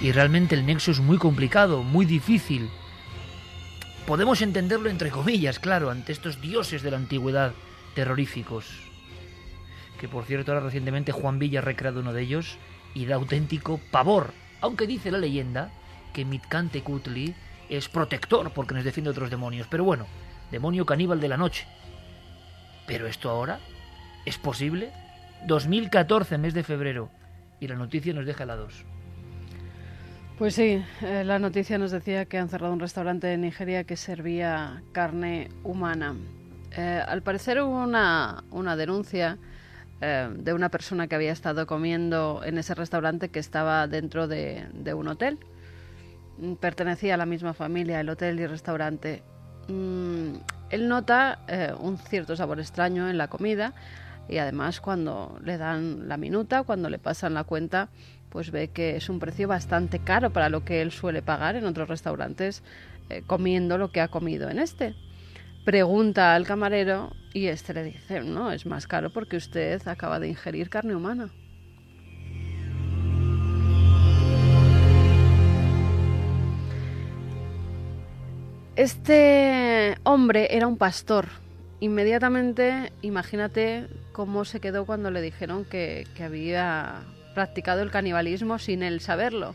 Y 0.00 0.12
realmente 0.12 0.54
el 0.54 0.64
nexo 0.64 0.90
es 0.90 1.00
muy 1.00 1.18
complicado, 1.18 1.82
muy 1.82 2.06
difícil. 2.06 2.70
Podemos 4.06 4.42
entenderlo 4.42 4.88
entre 4.90 5.10
comillas, 5.10 5.58
claro, 5.58 5.90
ante 5.90 6.12
estos 6.12 6.40
dioses 6.40 6.82
de 6.82 6.90
la 6.90 6.96
antigüedad 6.96 7.52
terroríficos 7.94 8.88
que 9.98 10.08
por 10.08 10.24
cierto 10.24 10.52
ahora 10.52 10.64
recientemente 10.64 11.12
Juan 11.12 11.38
Villa 11.38 11.58
ha 11.58 11.62
recreado 11.62 12.00
uno 12.00 12.14
de 12.14 12.22
ellos 12.22 12.56
y 12.94 13.04
da 13.04 13.16
auténtico 13.16 13.78
pavor, 13.90 14.32
aunque 14.60 14.86
dice 14.86 15.10
la 15.10 15.18
leyenda 15.18 15.70
que 16.14 16.24
Mitcante 16.24 16.82
Kutli 16.82 17.34
es 17.68 17.88
protector 17.88 18.52
porque 18.52 18.74
nos 18.74 18.84
defiende 18.84 19.08
de 19.08 19.12
otros 19.12 19.30
demonios, 19.30 19.66
pero 19.68 19.84
bueno, 19.84 20.06
demonio 20.50 20.86
caníbal 20.86 21.20
de 21.20 21.28
la 21.28 21.36
noche. 21.36 21.66
Pero 22.86 23.06
esto 23.06 23.28
ahora 23.28 23.60
es 24.24 24.38
posible. 24.38 24.90
2014, 25.46 26.38
mes 26.38 26.54
de 26.54 26.64
febrero, 26.64 27.10
y 27.60 27.68
la 27.68 27.74
noticia 27.74 28.14
nos 28.14 28.26
deja 28.26 28.44
helados. 28.44 28.84
Pues 30.38 30.54
sí, 30.54 30.84
eh, 31.02 31.24
la 31.24 31.40
noticia 31.40 31.78
nos 31.78 31.90
decía 31.90 32.26
que 32.26 32.38
han 32.38 32.48
cerrado 32.48 32.72
un 32.72 32.78
restaurante 32.78 33.32
en 33.32 33.40
Nigeria 33.40 33.82
que 33.82 33.96
servía 33.96 34.84
carne 34.92 35.48
humana. 35.64 36.14
Eh, 36.76 37.02
al 37.04 37.22
parecer 37.22 37.60
hubo 37.60 37.82
una, 37.82 38.44
una 38.52 38.76
denuncia 38.76 39.36
eh, 40.00 40.30
de 40.32 40.52
una 40.52 40.68
persona 40.68 41.08
que 41.08 41.16
había 41.16 41.32
estado 41.32 41.66
comiendo 41.66 42.42
en 42.44 42.56
ese 42.56 42.76
restaurante 42.76 43.30
que 43.30 43.40
estaba 43.40 43.88
dentro 43.88 44.28
de, 44.28 44.64
un 44.94 45.08
hotel. 45.08 45.40
Mm, 46.38 46.52
pertenecía 46.54 47.14
a 47.14 47.16
la 47.16 47.26
misma 47.26 47.52
familia, 47.52 48.00
el 48.00 48.08
hotel 48.08 48.38
y 48.38 48.44
el 48.44 48.50
restaurante. 48.50 49.24
Mm, 49.66 50.34
él 50.70 50.88
nota 50.88 51.40
un 51.80 51.98
cierto 51.98 52.36
sabor 52.36 52.60
extraño 52.60 53.08
en 53.08 53.18
la 53.18 53.26
comida 53.26 53.74
y 54.28 54.38
además 54.38 54.80
cuando 54.80 55.40
le 55.42 55.56
dan 55.56 56.06
la 56.06 56.16
minuta, 56.16 56.62
cuando 56.62 56.90
le 56.90 56.98
pasan 56.98 57.34
la 57.34 57.44
cuenta, 57.44 57.88
pues 58.30 58.50
ve 58.50 58.68
que 58.68 58.96
es 58.96 59.08
un 59.08 59.18
precio 59.18 59.48
bastante 59.48 59.98
caro 59.98 60.30
para 60.30 60.48
lo 60.48 60.64
que 60.64 60.82
él 60.82 60.92
suele 60.92 61.22
pagar 61.22 61.56
en 61.56 61.64
otros 61.64 61.88
restaurantes 61.88 62.62
eh, 63.08 63.22
comiendo 63.26 63.78
lo 63.78 63.90
que 63.90 64.00
ha 64.00 64.08
comido 64.08 64.48
en 64.50 64.58
este 64.58 64.94
pregunta 65.68 66.34
al 66.34 66.46
camarero 66.46 67.12
y 67.34 67.48
este 67.48 67.74
le 67.74 67.84
dice, 67.84 68.22
no, 68.22 68.52
es 68.52 68.64
más 68.64 68.86
caro 68.86 69.10
porque 69.10 69.36
usted 69.36 69.86
acaba 69.86 70.18
de 70.18 70.28
ingerir 70.28 70.70
carne 70.70 70.96
humana. 70.96 71.28
Este 78.76 79.98
hombre 80.04 80.56
era 80.56 80.66
un 80.66 80.78
pastor. 80.78 81.26
Inmediatamente, 81.80 82.90
imagínate 83.02 83.88
cómo 84.12 84.46
se 84.46 84.60
quedó 84.60 84.86
cuando 84.86 85.10
le 85.10 85.20
dijeron 85.20 85.66
que, 85.66 86.06
que 86.16 86.24
había 86.24 87.02
practicado 87.38 87.82
el 87.82 87.92
canibalismo 87.92 88.58
sin 88.58 88.82
él 88.82 89.00
saberlo. 89.00 89.54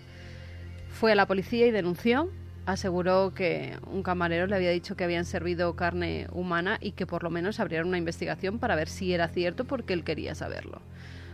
Fue 0.89 1.11
a 1.11 1.15
la 1.15 1.27
policía 1.27 1.67
y 1.67 1.71
denunció 1.71 2.29
aseguró 2.65 3.33
que 3.33 3.77
un 3.91 4.03
camarero 4.03 4.47
le 4.47 4.55
había 4.55 4.69
dicho 4.69 4.95
que 4.95 5.03
habían 5.03 5.25
servido 5.25 5.75
carne 5.75 6.27
humana 6.31 6.77
y 6.79 6.91
que 6.91 7.05
por 7.05 7.23
lo 7.23 7.29
menos 7.29 7.59
abrieran 7.59 7.89
una 7.89 7.97
investigación 7.97 8.57
para 8.57 8.77
ver 8.77 8.87
si 8.87 9.13
era 9.13 9.27
cierto 9.27 9.65
porque 9.65 9.91
él 9.91 10.05
quería 10.05 10.33
saberlo. 10.33 10.81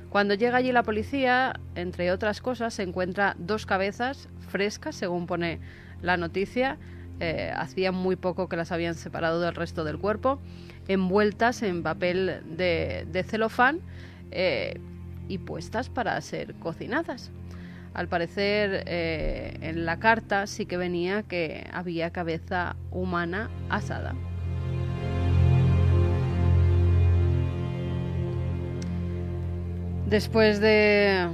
Cuando 0.10 0.34
llega 0.34 0.58
allí 0.58 0.72
la 0.72 0.82
policía, 0.82 1.60
entre 1.76 2.12
otras 2.12 2.42
cosas, 2.42 2.74
se 2.74 2.82
encuentra 2.82 3.36
dos 3.38 3.68
cabezas 3.68 4.28
frescas, 4.48 4.96
según 4.96 5.28
pone 5.28 5.60
la 6.02 6.18
noticia. 6.18 6.80
Eh, 7.20 7.54
hacía 7.56 7.92
muy 7.92 8.16
poco 8.16 8.50
que 8.50 8.56
las 8.56 8.72
habían 8.72 8.96
separado 8.96 9.40
del 9.40 9.54
resto 9.54 9.84
del 9.84 10.00
cuerpo, 10.00 10.40
envueltas 10.88 11.62
en 11.62 11.84
papel 11.84 12.42
de, 12.58 13.24
celofán 13.28 13.82
eh, 14.32 14.80
y 15.30 15.38
puestas 15.38 15.88
para 15.88 16.20
ser 16.20 16.56
cocinadas. 16.56 17.32
Al 17.94 18.10
parecer 18.10 18.84
eh, 18.86 19.58
en 19.62 19.86
la 19.86 20.00
carta 20.00 20.46
sí 20.48 20.66
que 20.66 20.76
venía 20.76 21.24
que 21.24 21.66
había 21.72 22.12
cabeza 22.12 22.76
humana 22.92 23.50
asada. 23.70 24.16
Después 30.08 30.60
de, 30.60 31.30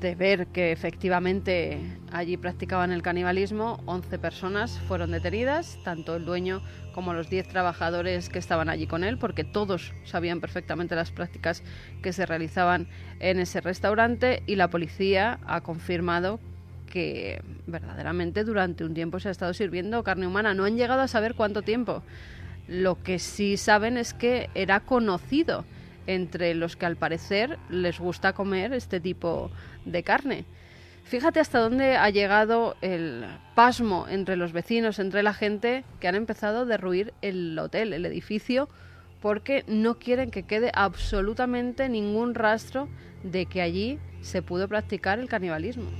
de 0.00 0.14
ver 0.14 0.46
que 0.46 0.72
efectivamente 0.72 1.78
allí 2.10 2.36
practicaban 2.38 2.90
el 2.90 3.02
canibalismo, 3.02 3.80
11 3.84 4.18
personas 4.18 4.78
fueron 4.88 5.10
detenidas, 5.10 5.78
tanto 5.84 6.16
el 6.16 6.24
dueño 6.24 6.62
como 6.94 7.12
los 7.12 7.28
10 7.28 7.48
trabajadores 7.48 8.30
que 8.30 8.38
estaban 8.38 8.70
allí 8.70 8.86
con 8.86 9.04
él, 9.04 9.18
porque 9.18 9.44
todos 9.44 9.92
sabían 10.04 10.40
perfectamente 10.40 10.96
las 10.96 11.12
prácticas 11.12 11.62
que 12.02 12.12
se 12.12 12.24
realizaban 12.24 12.88
en 13.20 13.38
ese 13.40 13.60
restaurante 13.60 14.42
y 14.46 14.56
la 14.56 14.70
policía 14.70 15.38
ha 15.46 15.60
confirmado 15.60 16.40
que 16.86 17.42
verdaderamente 17.66 18.42
durante 18.42 18.84
un 18.84 18.94
tiempo 18.94 19.20
se 19.20 19.28
ha 19.28 19.32
estado 19.32 19.54
sirviendo 19.54 20.02
carne 20.02 20.26
humana. 20.26 20.54
No 20.54 20.64
han 20.64 20.76
llegado 20.76 21.02
a 21.02 21.08
saber 21.08 21.34
cuánto 21.34 21.62
tiempo. 21.62 22.02
Lo 22.66 23.02
que 23.02 23.18
sí 23.18 23.56
saben 23.56 23.96
es 23.96 24.14
que 24.14 24.48
era 24.54 24.80
conocido 24.80 25.64
entre 26.10 26.54
los 26.54 26.74
que 26.74 26.86
al 26.86 26.96
parecer 26.96 27.56
les 27.68 28.00
gusta 28.00 28.32
comer 28.32 28.72
este 28.72 28.98
tipo 28.98 29.50
de 29.84 30.02
carne. 30.02 30.44
Fíjate 31.04 31.38
hasta 31.38 31.60
dónde 31.60 31.96
ha 31.96 32.10
llegado 32.10 32.76
el 32.82 33.24
pasmo 33.54 34.06
entre 34.08 34.36
los 34.36 34.52
vecinos, 34.52 34.98
entre 34.98 35.22
la 35.22 35.32
gente, 35.32 35.84
que 36.00 36.08
han 36.08 36.16
empezado 36.16 36.60
a 36.60 36.64
derruir 36.64 37.14
el 37.22 37.56
hotel, 37.58 37.92
el 37.92 38.04
edificio, 38.06 38.68
porque 39.20 39.64
no 39.68 39.98
quieren 39.98 40.32
que 40.32 40.42
quede 40.42 40.72
absolutamente 40.74 41.88
ningún 41.88 42.34
rastro 42.34 42.88
de 43.22 43.46
que 43.46 43.62
allí 43.62 43.98
se 44.20 44.42
pudo 44.42 44.66
practicar 44.66 45.20
el 45.20 45.28
canibalismo. 45.28 45.90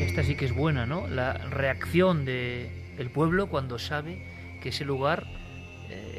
Esta 0.00 0.22
sí 0.22 0.36
que 0.36 0.44
es 0.44 0.54
buena, 0.54 0.84
¿no? 0.84 1.06
La 1.06 1.32
reacción 1.32 2.26
del 2.26 3.10
pueblo 3.14 3.48
cuando 3.48 3.78
sabe 3.78 4.39
que 4.60 4.68
ese 4.70 4.84
lugar 4.84 5.26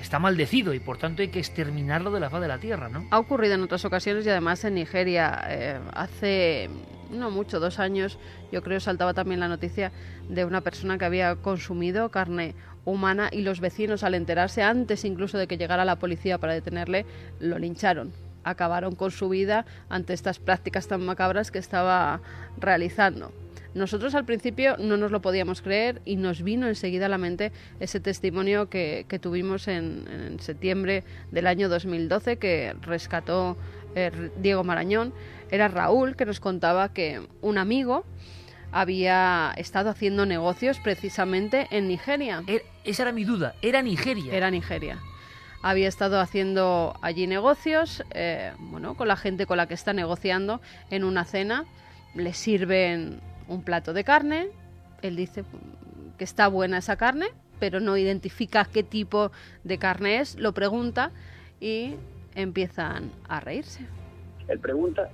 está 0.02 0.20
maldecido 0.20 0.74
y 0.74 0.80
por 0.80 0.98
tanto 0.98 1.22
hay 1.22 1.30
que 1.30 1.40
exterminarlo 1.40 2.12
de 2.12 2.20
la 2.20 2.30
faz 2.30 2.42
de 2.42 2.48
la 2.48 2.58
tierra, 2.58 2.90
¿no? 2.90 3.08
Ha 3.12 3.20
ocurrido 3.20 3.54
en 3.56 3.62
otras 3.62 3.86
ocasiones 3.86 4.26
y 4.26 4.30
además 4.30 4.64
en 4.66 4.76
Nigeria 4.76 5.42
eh, 5.48 5.80
hace 5.94 6.70
no 7.12 7.30
mucho, 7.30 7.60
dos 7.60 7.80
años, 7.80 8.18
yo 8.52 8.62
creo 8.64 8.80
saltaba 8.80 9.14
también 9.14 9.40
la 9.40 9.48
noticia 9.48 9.92
de 10.30 10.46
una 10.46 10.62
persona 10.62 10.98
que 10.98 11.06
había 11.06 11.36
consumido 11.36 12.10
carne 12.10 12.56
humana 12.86 13.30
y 13.32 13.42
los 13.42 13.60
vecinos 13.60 14.04
al 14.04 14.16
enterarse 14.16 14.64
antes 14.64 15.06
incluso 15.06 15.38
de 15.38 15.48
que 15.48 15.58
llegara 15.58 15.86
la 15.86 16.00
policía 16.00 16.38
para 16.38 16.54
detenerle, 16.54 17.06
lo 17.40 17.60
lincharon. 17.60 18.14
Acabaron 18.44 18.96
con 18.96 19.12
su 19.12 19.30
vida 19.30 19.66
ante 19.90 20.14
estas 20.14 20.40
prácticas 20.40 20.88
tan 20.88 21.06
macabras 21.06 21.52
que 21.52 21.60
estaba 21.60 22.22
realizando. 22.58 23.32
Nosotros 23.74 24.16
al 24.16 24.26
principio 24.26 24.76
no 24.78 24.98
nos 24.98 25.12
lo 25.12 25.22
podíamos 25.22 25.62
creer 25.62 26.02
y 26.04 26.18
nos 26.18 26.42
vino 26.42 26.68
enseguida 26.68 27.06
a 27.06 27.10
la 27.10 27.18
mente 27.18 27.52
ese 27.80 28.00
testimonio 28.00 28.70
que, 28.70 29.06
tuvimos 29.22 29.68
en, 29.68 30.38
septiembre 30.40 31.04
del 31.32 31.48
año 31.48 31.70
2012 31.70 32.38
que 32.38 32.76
rescató 32.82 33.58
eh, 33.96 34.12
Diego 34.38 34.64
Marañón, 34.64 35.14
era 35.50 35.68
Raúl, 35.68 36.16
que 36.16 36.26
nos 36.26 36.40
contaba 36.40 36.94
que 36.94 37.22
un 37.42 37.58
amigo 37.58 38.06
había 38.72 39.54
estado 39.58 39.90
haciendo 39.90 40.26
negocios 40.26 40.80
precisamente 40.80 41.68
en 41.72 41.88
Nigeria. 41.88 42.44
Er, 42.48 42.64
esa 42.84 43.04
era 43.04 43.12
mi 43.12 43.24
duda, 43.24 43.56
era 43.62 43.82
Nigeria. 43.82 44.34
Era 44.34 44.50
Nigeria. 44.50 45.00
Había 45.62 45.88
estado 45.88 46.20
haciendo 46.20 46.98
allí 47.02 47.28
negocios, 47.28 48.04
eh, 48.12 48.54
bueno, 48.58 48.96
con 48.96 49.08
la 49.08 49.16
gente 49.16 49.46
con 49.46 49.58
la 49.58 49.68
que 49.68 49.76
está 49.76 49.94
negociando 49.94 50.60
en 50.90 51.04
una 51.04 51.24
cena. 51.24 51.66
Le 52.16 52.34
sirven 52.34 53.22
un 53.52 53.64
plato 53.64 53.94
de 53.94 54.04
carne. 54.04 54.50
Él 55.02 55.16
dice 55.16 55.44
que 56.18 56.24
está 56.24 56.48
buena 56.48 56.78
esa 56.78 56.96
carne, 56.96 57.28
pero 57.60 57.80
no 57.80 57.98
identifica 57.98 58.66
qué 58.66 58.84
tipo 58.84 59.32
de 59.64 59.78
carne 59.78 60.20
es. 60.20 60.40
Lo 60.40 60.54
pregunta 60.54 61.12
y 61.60 61.96
empiezan 62.36 63.12
a 63.28 63.40
reírse. 63.40 63.86
Él 64.48 64.60
pregunta 64.60 65.10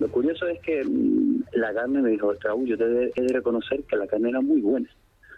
lo 0.00 0.08
curioso 0.08 0.46
es 0.46 0.58
que 0.60 0.82
mm, 0.82 1.44
la 1.52 1.74
carne 1.74 2.00
me 2.00 2.10
dijo, 2.10 2.32
Raúl, 2.40 2.66
yo 2.66 2.78
te 2.78 2.84
he 3.14 3.22
de 3.22 3.32
reconocer 3.32 3.82
que 3.84 3.96
la 3.96 4.06
carne 4.06 4.30
era 4.30 4.40
muy 4.40 4.62
buena. 4.62 4.88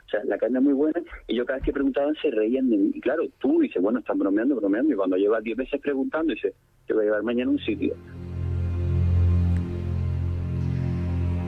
O 0.07 0.09
sea, 0.09 0.25
la 0.25 0.39
carne 0.39 0.59
es 0.59 0.65
muy 0.65 0.73
buena 0.73 1.03
y 1.27 1.35
yo 1.35 1.45
cada 1.45 1.59
vez 1.59 1.67
que 1.67 1.73
preguntaban 1.73 2.15
se 2.23 2.31
reían 2.31 2.71
de 2.71 2.77
mí. 2.77 2.93
Y 2.95 3.01
claro, 3.01 3.25
tú 3.39 3.61
dices, 3.61 3.83
bueno, 3.83 3.99
están 3.99 4.21
bromeando, 4.21 4.55
bromeando. 4.55 4.93
Y 4.93 4.97
cuando 4.97 5.17
lleva 5.17 5.41
10 5.41 5.57
veces 5.57 5.81
preguntando, 5.81 6.33
dice, 6.33 6.55
te 6.87 6.95
voy 6.95 7.03
a 7.03 7.07
llevar 7.07 7.23
mañana 7.25 7.51
a 7.51 7.55
un 7.55 7.59
sitio. 7.59 7.97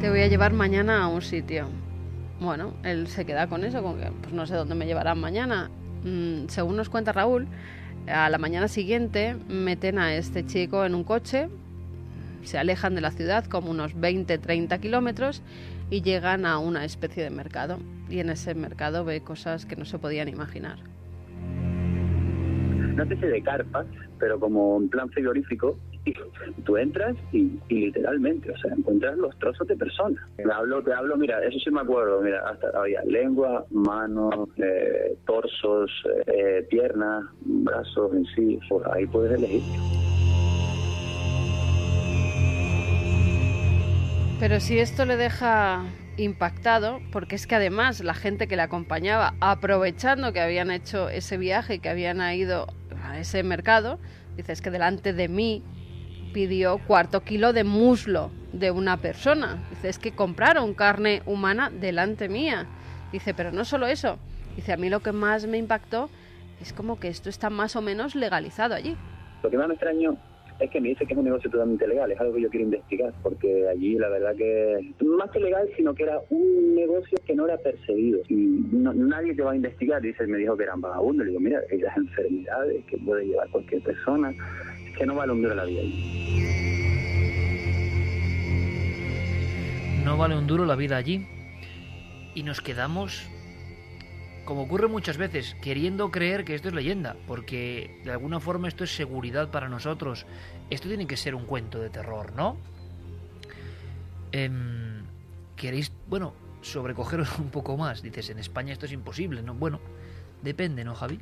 Te 0.05 0.11
voy 0.11 0.21
a 0.21 0.29
llevar 0.29 0.53
mañana 0.53 1.03
a 1.03 1.09
un 1.09 1.23
sitio. 1.23 1.65
Bueno, 2.39 2.75
él 2.83 3.07
se 3.07 3.25
queda 3.25 3.47
con 3.47 3.65
eso, 3.65 3.83
con 3.83 3.99
que 3.99 4.11
pues 4.21 4.35
no 4.35 4.45
sé 4.45 4.55
dónde 4.55 4.75
me 4.75 4.85
llevarán 4.85 5.19
mañana. 5.19 5.71
Mm, 6.05 6.49
según 6.49 6.77
nos 6.77 6.91
cuenta 6.91 7.13
Raúl, 7.13 7.47
a 8.07 8.29
la 8.29 8.37
mañana 8.37 8.69
siguiente 8.69 9.35
meten 9.49 9.99
a 9.99 10.15
este 10.15 10.45
chico 10.45 10.85
en 10.85 10.95
un 10.95 11.05
coche 11.05 11.49
se 12.43 12.59
alejan 12.59 12.95
de 12.95 13.01
la 13.01 13.13
ciudad 13.13 13.47
como 13.47 13.71
unos 13.71 13.97
20-30 13.97 14.79
kilómetros 14.79 15.43
y 15.89 16.03
llegan 16.03 16.45
a 16.45 16.59
una 16.59 16.85
especie 16.85 17.23
de 17.23 17.31
mercado. 17.31 17.79
Y 18.11 18.19
en 18.19 18.29
ese 18.29 18.55
mercado 18.55 19.07
ve 19.07 19.23
cosas 19.23 19.65
que 19.65 19.75
no 19.75 19.87
se 19.87 19.99
podían 19.99 20.29
imaginar. 20.29 20.81
Una 22.93 23.05
especie 23.05 23.29
de 23.29 23.43
carpa, 23.43 23.87
pero 24.19 24.39
como 24.39 24.77
en 24.77 24.91
plan 24.91 25.09
frigorífico, 25.09 25.79
y 26.05 26.13
tú 26.63 26.77
entras 26.77 27.17
y, 27.33 27.59
literalmente, 27.69 28.51
o 28.51 28.59
sea, 28.59 28.73
encuentras 28.75 29.17
los 29.17 29.37
trozos 29.39 29.67
de 29.67 29.77
personas. 29.77 30.23
Te 30.37 30.45
hablo, 30.51 30.83
te 30.83 30.93
hablo, 30.93 31.17
mira, 31.17 31.43
eso 31.45 31.59
sí 31.59 31.71
me 31.71 31.81
acuerdo, 31.81 32.21
mira, 32.21 32.47
hasta 32.49 32.69
había 32.79 33.03
lengua, 33.05 33.65
manos, 33.71 34.49
eh, 34.59 35.17
torsos, 35.27 35.91
eh, 36.27 36.67
piernas, 36.69 37.25
brazos 37.41 38.13
en 38.15 38.25
sí, 38.27 38.59
ahí 38.93 39.07
puedes 39.07 39.39
elegir. 39.39 39.63
Pero 44.41 44.61
si 44.61 44.79
esto 44.79 45.07
le 45.07 45.17
deja 45.17 45.85
impactado, 46.17 47.01
porque 47.13 47.35
es 47.35 47.47
que 47.47 47.55
además 47.55 48.05
la 48.05 48.15
gente 48.15 48.47
que 48.47 48.57
le 48.57 48.63
acompañaba, 48.63 49.35
aprovechando 49.41 50.33
que 50.33 50.41
habían 50.41 50.71
hecho 50.71 51.09
ese 51.09 51.39
viaje, 51.39 51.79
que 51.79 51.89
habían 51.89 52.21
ido 52.35 52.67
a 53.03 53.19
ese 53.19 53.43
mercado, 53.43 53.99
dice, 54.37 54.53
es 54.53 54.61
que 54.61 54.71
delante 54.71 55.13
de 55.13 55.29
mí 55.29 55.63
pidió 56.35 56.79
cuarto 56.79 57.23
kilo 57.23 57.55
de 57.55 57.65
muslo 57.65 58.31
de 58.53 58.71
una 58.71 58.99
persona. 58.99 59.65
Dice, 59.71 59.89
es 59.89 59.99
que 59.99 60.13
compraron 60.13 60.75
carne 60.75 61.23
humana 61.25 61.71
delante 61.71 62.29
mía. 62.29 62.67
Dice, 63.13 63.33
pero 63.33 63.53
no 63.53 63.65
solo 63.65 63.87
eso. 63.87 64.19
Dice, 64.57 64.73
a 64.73 64.77
mí 64.77 64.91
lo 64.91 65.01
que 65.01 65.13
más 65.13 65.47
me 65.47 65.57
impactó 65.57 66.11
es 66.61 66.73
como 66.73 66.99
que 66.99 67.09
esto 67.09 67.31
está 67.31 67.51
más 67.51 67.77
o 67.77 67.81
menos 67.81 68.15
legalizado 68.17 68.75
allí. 68.75 68.97
Lo 69.43 69.51
que 69.51 69.57
más 69.57 69.69
me 69.69 69.75
extraño 69.75 70.17
es 70.59 70.71
que 70.71 70.81
me 70.81 70.89
dice 70.91 71.07
que 71.07 71.13
es 71.13 71.19
un 71.19 71.25
negocio 71.25 71.51
totalmente 71.51 71.87
legal, 71.87 72.11
es 72.11 72.21
algo 72.21 72.35
que 72.35 72.43
yo 72.43 72.49
quiero 72.49 72.65
investigar, 72.65 73.13
porque 73.23 73.69
allí 73.69 73.97
la 73.97 74.09
verdad 74.09 74.37
que, 74.37 74.95
más 75.05 75.31
que 75.31 75.41
legal, 75.41 75.69
sino 75.77 75.95
que 75.95 76.05
era 76.05 76.21
un 76.31 76.75
negocio 76.75 77.19
que 77.27 77.35
no 77.35 77.47
era 77.47 77.57
perseguido. 77.59 78.21
Y 78.29 78.37
nadie 78.73 79.35
te 79.35 79.43
va 79.43 79.53
a 79.53 79.57
investigar, 79.57 80.01
dice, 80.01 80.27
me 80.27 80.39
dijo 80.39 80.57
que 80.57 80.65
eran 80.65 80.81
vagabundos, 80.81 81.27
le 81.27 81.31
digo, 81.31 81.41
mira, 81.41 81.61
esas 81.71 81.97
enfermedades 81.97 82.85
que 82.87 82.99
puede 82.99 83.27
llevar 83.27 83.49
cualquier 83.51 83.83
persona, 83.83 84.33
que 84.95 85.07
no 85.07 85.15
vale 85.15 85.33
un 85.33 85.43
duro 85.43 85.55
la 85.55 85.65
vida 85.65 85.81
allí. 85.81 86.45
No 90.05 90.17
vale 90.17 90.37
un 90.37 90.47
duro 90.47 90.65
la 90.65 90.77
vida 90.77 90.97
allí. 90.97 91.27
Y 92.35 92.43
nos 92.43 92.61
quedamos 92.61 93.29
como 94.45 94.63
ocurre 94.63 94.89
muchas 94.89 95.17
veces, 95.17 95.57
queriendo 95.63 96.11
creer 96.11 96.45
que 96.45 96.55
esto 96.55 96.69
es 96.69 96.75
leyenda, 96.75 97.17
porque 97.27 98.01
de 98.05 98.13
alguna 98.13 98.41
forma 98.41 98.69
esto 98.69 98.85
es 98.85 98.95
seguridad 98.95 99.51
para 99.51 99.69
nosotros. 99.69 100.27
Esto 100.71 100.89
tiene 100.89 101.07
que 101.07 101.17
ser 101.17 101.35
un 101.35 101.47
cuento 101.47 101.81
de 101.81 101.91
terror, 101.91 102.35
¿no? 102.35 102.59
Em, 104.33 105.05
¿Queréis, 105.57 105.93
bueno, 106.09 106.35
sobrecogeros 106.61 107.39
un 107.39 107.51
poco 107.51 107.77
más? 107.77 108.03
Dices, 108.03 108.31
en 108.31 108.39
España 108.39 108.73
esto 108.73 108.87
es 108.87 108.93
imposible, 108.93 109.43
¿no? 109.43 109.55
Bueno, 109.55 109.81
depende, 110.43 110.85
¿no, 110.85 110.95
Javi? 110.95 111.21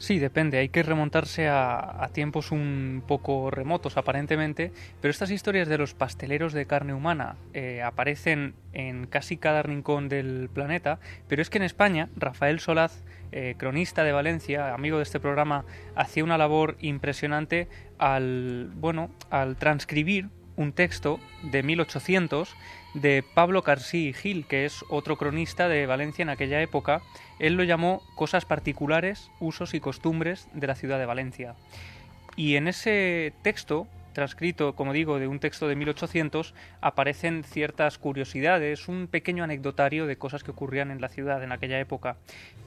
Sí, 0.00 0.18
depende. 0.18 0.56
Hay 0.56 0.70
que 0.70 0.82
remontarse 0.82 1.46
a, 1.46 2.08
tiempos 2.14 2.52
un 2.52 3.02
poco 3.06 3.50
remotos, 3.50 3.98
aparentemente. 3.98 4.72
Pero 4.98 5.10
estas 5.10 5.30
historias 5.30 5.68
de 5.68 5.76
los 5.76 5.92
pasteleros 5.92 6.54
de 6.54 6.64
carne 6.64 6.94
humana 6.94 7.36
eh, 7.52 7.82
aparecen 7.82 8.54
en 8.72 9.06
casi 9.06 9.36
cada 9.36 9.62
rincón 9.62 10.08
del 10.08 10.48
planeta. 10.50 11.00
Pero 11.28 11.42
es 11.42 11.50
que 11.50 11.58
en 11.58 11.64
España, 11.64 12.08
Rafael 12.16 12.60
Solaz, 12.60 13.04
eh, 13.30 13.56
cronista 13.58 14.02
de 14.02 14.12
Valencia, 14.12 14.72
amigo 14.72 14.96
de 14.96 15.02
este 15.02 15.20
programa, 15.20 15.66
hacía 15.94 16.24
una 16.24 16.38
labor 16.38 16.78
impresionante 16.80 17.68
al, 17.98 18.70
bueno, 18.76 19.10
al 19.28 19.56
transcribir 19.56 20.30
un 20.56 20.72
texto 20.72 21.20
de 21.42 21.62
1800 21.62 22.56
de 22.94 23.24
Pablo 23.34 23.62
Carsí 23.62 24.12
Gil, 24.12 24.46
que 24.46 24.64
es 24.64 24.84
otro 24.88 25.16
cronista 25.16 25.68
de 25.68 25.86
Valencia 25.86 26.22
en 26.22 26.28
aquella 26.28 26.60
época. 26.60 27.02
Él 27.38 27.54
lo 27.54 27.64
llamó 27.64 28.02
cosas 28.14 28.44
particulares, 28.44 29.30
usos 29.40 29.74
y 29.74 29.80
costumbres 29.80 30.48
de 30.52 30.66
la 30.66 30.74
ciudad 30.74 30.98
de 30.98 31.06
Valencia. 31.06 31.54
Y 32.36 32.56
en 32.56 32.68
ese 32.68 33.32
texto, 33.42 33.86
transcrito, 34.12 34.74
como 34.74 34.92
digo, 34.92 35.18
de 35.18 35.28
un 35.28 35.38
texto 35.40 35.68
de 35.68 35.76
1800, 35.76 36.54
aparecen 36.80 37.44
ciertas 37.44 37.98
curiosidades, 37.98 38.88
un 38.88 39.06
pequeño 39.06 39.44
anecdotario 39.44 40.06
de 40.06 40.16
cosas 40.16 40.42
que 40.42 40.50
ocurrían 40.50 40.90
en 40.90 41.00
la 41.00 41.08
ciudad 41.08 41.42
en 41.42 41.52
aquella 41.52 41.78
época. 41.80 42.16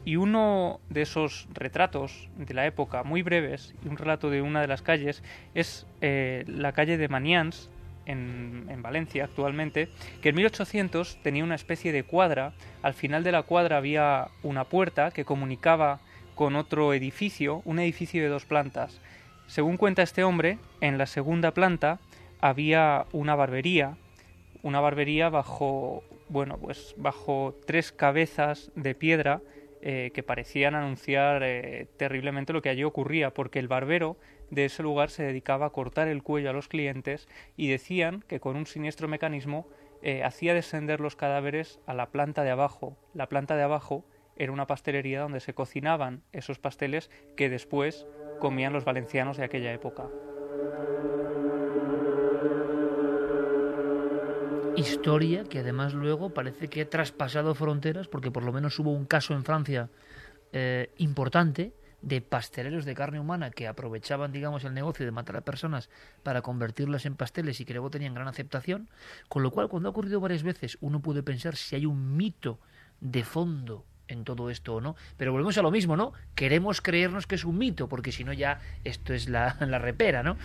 Y 0.06 0.16
uno 0.16 0.80
de 0.90 1.02
esos 1.02 1.48
retratos 1.54 2.30
de 2.38 2.54
la 2.54 2.66
época, 2.66 3.04
muy 3.04 3.22
breves, 3.22 3.74
y 3.84 3.88
un 3.88 3.98
relato 3.98 4.30
de 4.30 4.42
una 4.42 4.62
de 4.62 4.68
las 4.68 4.82
calles, 4.82 5.24
es 5.54 5.86
eh, 6.02 6.44
la 6.48 6.74
calle 6.74 6.98
de 6.98 7.08
Manians, 7.08 7.70
en, 8.06 8.82
Valencia 8.82 9.24
actualmente, 9.24 9.88
que 10.22 10.30
en 10.30 10.36
1800 10.36 11.18
tenía 11.24 11.44
una 11.44 11.56
especie 11.56 11.92
de 11.92 12.04
cuadra, 12.04 12.54
al 12.82 12.94
final 12.94 13.24
de 13.24 13.32
la 13.32 13.44
cuadra 13.44 13.78
había 13.78 14.28
una 14.44 14.66
puerta 14.66 15.12
que 15.12 15.24
comunicaba 15.24 16.02
con 16.36 16.56
otro 16.56 16.94
edificio, 16.94 17.62
un 17.64 17.80
edificio 17.80 18.22
de 18.22 18.28
dos 18.28 18.46
plantas. 18.46 19.00
Según 19.48 19.78
cuenta 19.78 20.02
este 20.02 20.24
hombre, 20.24 20.58
en 20.82 20.98
la 20.98 21.06
segunda 21.06 21.52
planta 21.52 22.00
había 22.42 23.06
una 23.14 23.36
barbería, 23.36 23.96
una 24.64 24.82
barbería 24.82 25.30
bajo, 25.30 26.04
bueno, 26.28 26.58
pues 26.58 26.94
bajo 26.98 27.56
tres 27.66 27.92
cabezas 27.92 28.72
de 28.76 28.96
piedra 28.96 29.42
eh, 29.82 30.12
que 30.14 30.24
parecían 30.24 30.76
anunciar 30.76 31.44
eh, 31.44 31.88
terriblemente 31.98 32.54
lo 32.54 32.62
que 32.62 32.70
allí 32.70 32.84
ocurría, 32.84 33.34
porque 33.34 33.60
el 33.60 33.68
barbero 33.68 34.18
de 34.54 34.66
ese 34.66 34.84
lugar 34.84 35.10
se 35.10 35.24
dedicaba 35.24 35.66
a 35.66 35.72
cortar 35.72 36.08
el 36.08 36.22
cuello 36.22 36.52
a 36.52 36.54
los 36.54 36.68
clientes 36.68 37.28
y 37.58 37.70
decían 37.70 38.24
que 38.28 38.40
con 38.40 38.56
un 38.56 38.68
siniestro 38.68 39.08
mecanismo 39.08 39.68
eh, 40.04 40.24
hacía 40.24 40.54
descender 40.54 41.00
los 41.00 41.16
cadáveres 41.16 41.80
a 41.88 41.94
la 41.94 42.12
planta 42.12 42.44
de 42.44 42.52
abajo. 42.52 42.96
La 43.14 43.30
planta 43.30 43.56
de 43.56 43.64
abajo 43.64 44.06
era 44.36 44.52
una 44.52 44.68
pastelería 44.68 45.22
donde 45.22 45.40
se 45.40 45.56
cocinaban 45.56 46.22
esos 46.32 46.60
pasteles 46.60 47.10
que 47.36 47.50
después 47.50 48.06
comían 48.40 48.74
los 48.74 48.86
valencianos 48.86 49.38
de 49.38 49.46
aquella 49.46 49.74
época. 49.74 50.08
Historia 54.76 55.44
que 55.46 55.60
además 55.60 55.94
luego 55.94 56.34
parece 56.34 56.68
que 56.68 56.82
ha 56.82 56.90
traspasado 56.90 57.56
fronteras 57.56 58.08
porque 58.08 58.32
por 58.32 58.44
lo 58.44 58.52
menos 58.52 58.78
hubo 58.80 58.92
un 58.92 59.06
caso 59.06 59.34
en 59.34 59.46
Francia 59.46 59.90
eh, 60.52 60.92
importante 60.98 61.74
de 62.04 62.22
pasteleros 62.22 62.86
de 62.86 62.94
carne 62.94 63.20
humana 63.20 63.50
que 63.50 63.68
aprovechaban, 63.68 64.32
digamos, 64.32 64.66
el 64.66 64.74
negocio 64.74 65.06
de 65.06 65.12
matar 65.12 65.38
a 65.38 65.42
personas 65.42 65.90
para 66.22 66.42
convertirlas 66.42 67.06
en 67.06 67.16
pasteles 67.16 67.60
y 67.62 67.66
que 67.66 67.74
luego 67.74 67.90
tenían 67.90 68.14
gran 68.14 68.28
aceptación, 68.28 68.90
con 69.30 69.42
lo 69.42 69.52
cual 69.52 69.70
cuando 69.70 69.90
ha 69.90 69.92
ocurrido 69.92 70.20
varias 70.20 70.44
veces 70.44 70.78
uno 70.82 71.02
puede 71.02 71.24
pensar 71.24 71.56
si 71.56 71.76
hay 71.76 71.86
un 71.86 72.16
mito 72.16 72.60
de 73.00 73.24
fondo 73.24 73.86
en 74.10 74.26
todo 74.26 74.50
esto 74.50 74.76
o 74.76 74.82
no, 74.82 74.98
pero 75.16 75.32
volvemos 75.32 75.58
a 75.58 75.62
lo 75.62 75.72
mismo, 75.72 75.96
¿no? 75.96 76.12
Queremos 76.36 76.82
creernos 76.82 77.26
que 77.26 77.36
es 77.36 77.46
un 77.46 77.58
mito, 77.58 77.88
porque 77.88 78.12
si 78.12 78.26
no 78.26 78.34
ya 78.34 78.60
esto 78.84 79.14
es 79.14 79.30
la, 79.30 79.56
la 79.66 79.80
repera, 79.80 80.24
¿no? 80.24 80.38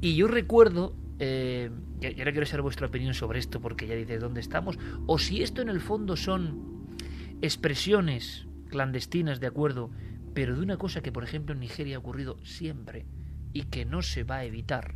Y 0.00 0.16
yo 0.16 0.26
recuerdo, 0.26 0.96
eh, 1.20 1.70
y 2.00 2.18
ahora 2.18 2.32
quiero 2.32 2.46
saber 2.46 2.62
vuestra 2.62 2.88
opinión 2.88 3.14
sobre 3.14 3.38
esto, 3.38 3.60
porque 3.60 3.86
ya 3.86 3.94
dices 3.94 4.20
dónde 4.20 4.40
estamos, 4.40 4.76
o 5.06 5.18
si 5.18 5.42
esto 5.42 5.62
en 5.62 5.68
el 5.68 5.80
fondo 5.80 6.16
son 6.16 6.88
expresiones 7.42 8.48
clandestinas, 8.68 9.38
de 9.38 9.46
acuerdo, 9.46 9.90
pero 10.34 10.54
de 10.56 10.62
una 10.62 10.76
cosa 10.76 11.00
que, 11.00 11.12
por 11.12 11.24
ejemplo, 11.24 11.54
en 11.54 11.60
Nigeria 11.60 11.96
ha 11.96 11.98
ocurrido 12.00 12.36
siempre 12.44 13.06
y 13.52 13.62
que 13.62 13.84
no 13.84 14.02
se 14.02 14.24
va 14.24 14.36
a 14.38 14.44
evitar, 14.44 14.94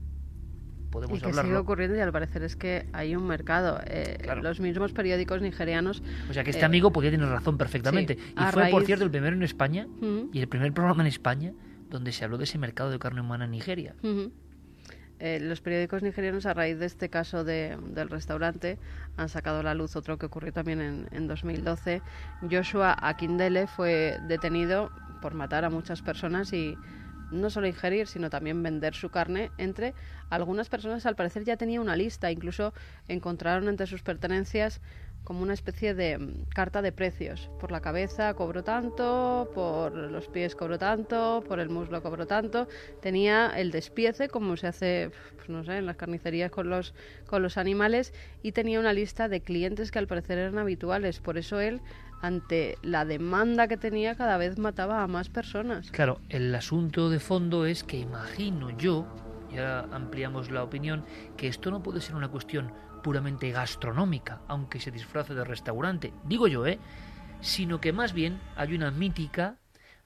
podemos 0.90 1.18
y 1.18 1.20
que 1.20 1.26
hablarlo. 1.28 1.48
sigue 1.50 1.58
ocurriendo 1.58 1.96
y 1.96 2.00
al 2.00 2.10
parecer 2.12 2.42
es 2.42 2.56
que 2.56 2.86
hay 2.92 3.14
un 3.14 3.26
mercado. 3.26 3.80
Eh, 3.86 4.18
Los 4.42 4.58
mismos 4.60 4.92
periódicos 4.92 5.40
nigerianos. 5.42 6.02
O 6.28 6.32
sea 6.32 6.42
que 6.44 6.50
este 6.50 6.62
eh, 6.62 6.66
amigo 6.66 6.90
podía 6.92 7.10
tener 7.10 7.28
razón 7.28 7.56
perfectamente. 7.56 8.14
sí, 8.16 8.34
y 8.36 8.52
fue, 8.52 8.68
por 8.70 8.84
cierto, 8.84 9.04
el 9.04 9.10
primero 9.10 9.36
en 9.36 9.42
España 9.42 9.86
Ujú. 9.86 10.30
y 10.32 10.40
el 10.40 10.48
primer 10.48 10.72
programa 10.72 11.02
en 11.02 11.06
España 11.08 11.52
donde 11.88 12.12
se 12.12 12.24
habló 12.24 12.36
de 12.36 12.44
ese 12.44 12.58
mercado 12.58 12.90
de 12.90 12.98
carne 12.98 13.20
humana 13.22 13.44
en 13.46 13.52
Nigeria. 13.52 13.94
Eh, 15.20 15.40
los 15.40 15.60
periódicos 15.60 16.02
nigerianos, 16.02 16.46
a 16.46 16.54
raíz 16.54 16.78
de 16.78 16.86
este 16.86 17.08
caso 17.10 17.42
de- 17.42 17.76
del 17.92 18.08
restaurante, 18.08 18.78
han 19.16 19.28
sacado 19.28 19.60
a 19.60 19.62
la 19.64 19.74
luz 19.74 19.96
otro 19.96 20.16
que 20.16 20.26
ocurrió 20.26 20.52
también 20.52 20.80
en, 20.80 21.08
en 21.10 21.26
2012. 21.26 22.02
Joshua 22.48 22.94
Akindele 23.00 23.66
fue 23.66 24.18
detenido 24.28 24.92
por 25.20 25.34
matar 25.34 25.64
a 25.64 25.70
muchas 25.70 26.02
personas 26.02 26.52
y 26.52 26.76
no 27.30 27.50
solo 27.50 27.66
ingerir, 27.66 28.06
sino 28.06 28.30
también 28.30 28.62
vender 28.62 28.94
su 28.94 29.10
carne 29.10 29.50
entre 29.58 29.94
algunas 30.30 30.68
personas. 30.68 31.06
Al 31.06 31.16
parecer 31.16 31.44
ya 31.44 31.56
tenía 31.56 31.80
una 31.80 31.96
lista, 31.96 32.30
incluso 32.30 32.72
encontraron 33.06 33.68
entre 33.68 33.86
sus 33.86 34.02
pertenencias 34.02 34.80
como 35.24 35.42
una 35.42 35.52
especie 35.52 35.92
de 35.92 36.16
mm, 36.16 36.44
carta 36.54 36.80
de 36.80 36.90
precios. 36.90 37.50
Por 37.60 37.70
la 37.70 37.80
cabeza 37.82 38.32
cobro 38.32 38.64
tanto, 38.64 39.50
por 39.54 39.94
los 39.94 40.26
pies 40.28 40.54
cobro 40.56 40.78
tanto, 40.78 41.44
por 41.46 41.60
el 41.60 41.68
muslo 41.68 42.02
cobro 42.02 42.26
tanto. 42.26 42.66
Tenía 43.02 43.52
el 43.54 43.70
despiece, 43.70 44.28
como 44.28 44.56
se 44.56 44.68
hace, 44.68 45.10
pues 45.36 45.50
no 45.50 45.64
sé, 45.64 45.76
en 45.76 45.86
las 45.86 45.96
carnicerías 45.96 46.50
con 46.50 46.70
los, 46.70 46.94
con 47.26 47.42
los 47.42 47.58
animales, 47.58 48.14
y 48.42 48.52
tenía 48.52 48.80
una 48.80 48.94
lista 48.94 49.28
de 49.28 49.42
clientes 49.42 49.90
que 49.90 49.98
al 49.98 50.06
parecer 50.06 50.38
eran 50.38 50.56
habituales. 50.56 51.20
Por 51.20 51.36
eso 51.36 51.60
él, 51.60 51.82
ante 52.20 52.78
la 52.82 53.04
demanda 53.04 53.68
que 53.68 53.76
tenía, 53.76 54.14
cada 54.14 54.36
vez 54.36 54.58
mataba 54.58 55.02
a 55.02 55.06
más 55.06 55.28
personas. 55.28 55.90
Claro, 55.90 56.20
el 56.28 56.54
asunto 56.54 57.10
de 57.10 57.20
fondo 57.20 57.66
es 57.66 57.84
que 57.84 57.98
imagino 57.98 58.70
yo, 58.76 59.06
ya 59.52 59.80
ampliamos 59.92 60.50
la 60.50 60.62
opinión, 60.62 61.04
que 61.36 61.48
esto 61.48 61.70
no 61.70 61.82
puede 61.82 62.00
ser 62.00 62.14
una 62.14 62.28
cuestión 62.28 62.72
puramente 63.02 63.50
gastronómica, 63.50 64.40
aunque 64.48 64.80
se 64.80 64.90
disfrace 64.90 65.34
de 65.34 65.44
restaurante, 65.44 66.12
digo 66.24 66.48
yo, 66.48 66.66
¿eh? 66.66 66.78
Sino 67.40 67.80
que 67.80 67.92
más 67.92 68.12
bien 68.12 68.40
hay 68.56 68.74
una 68.74 68.90
mítica, 68.90 69.56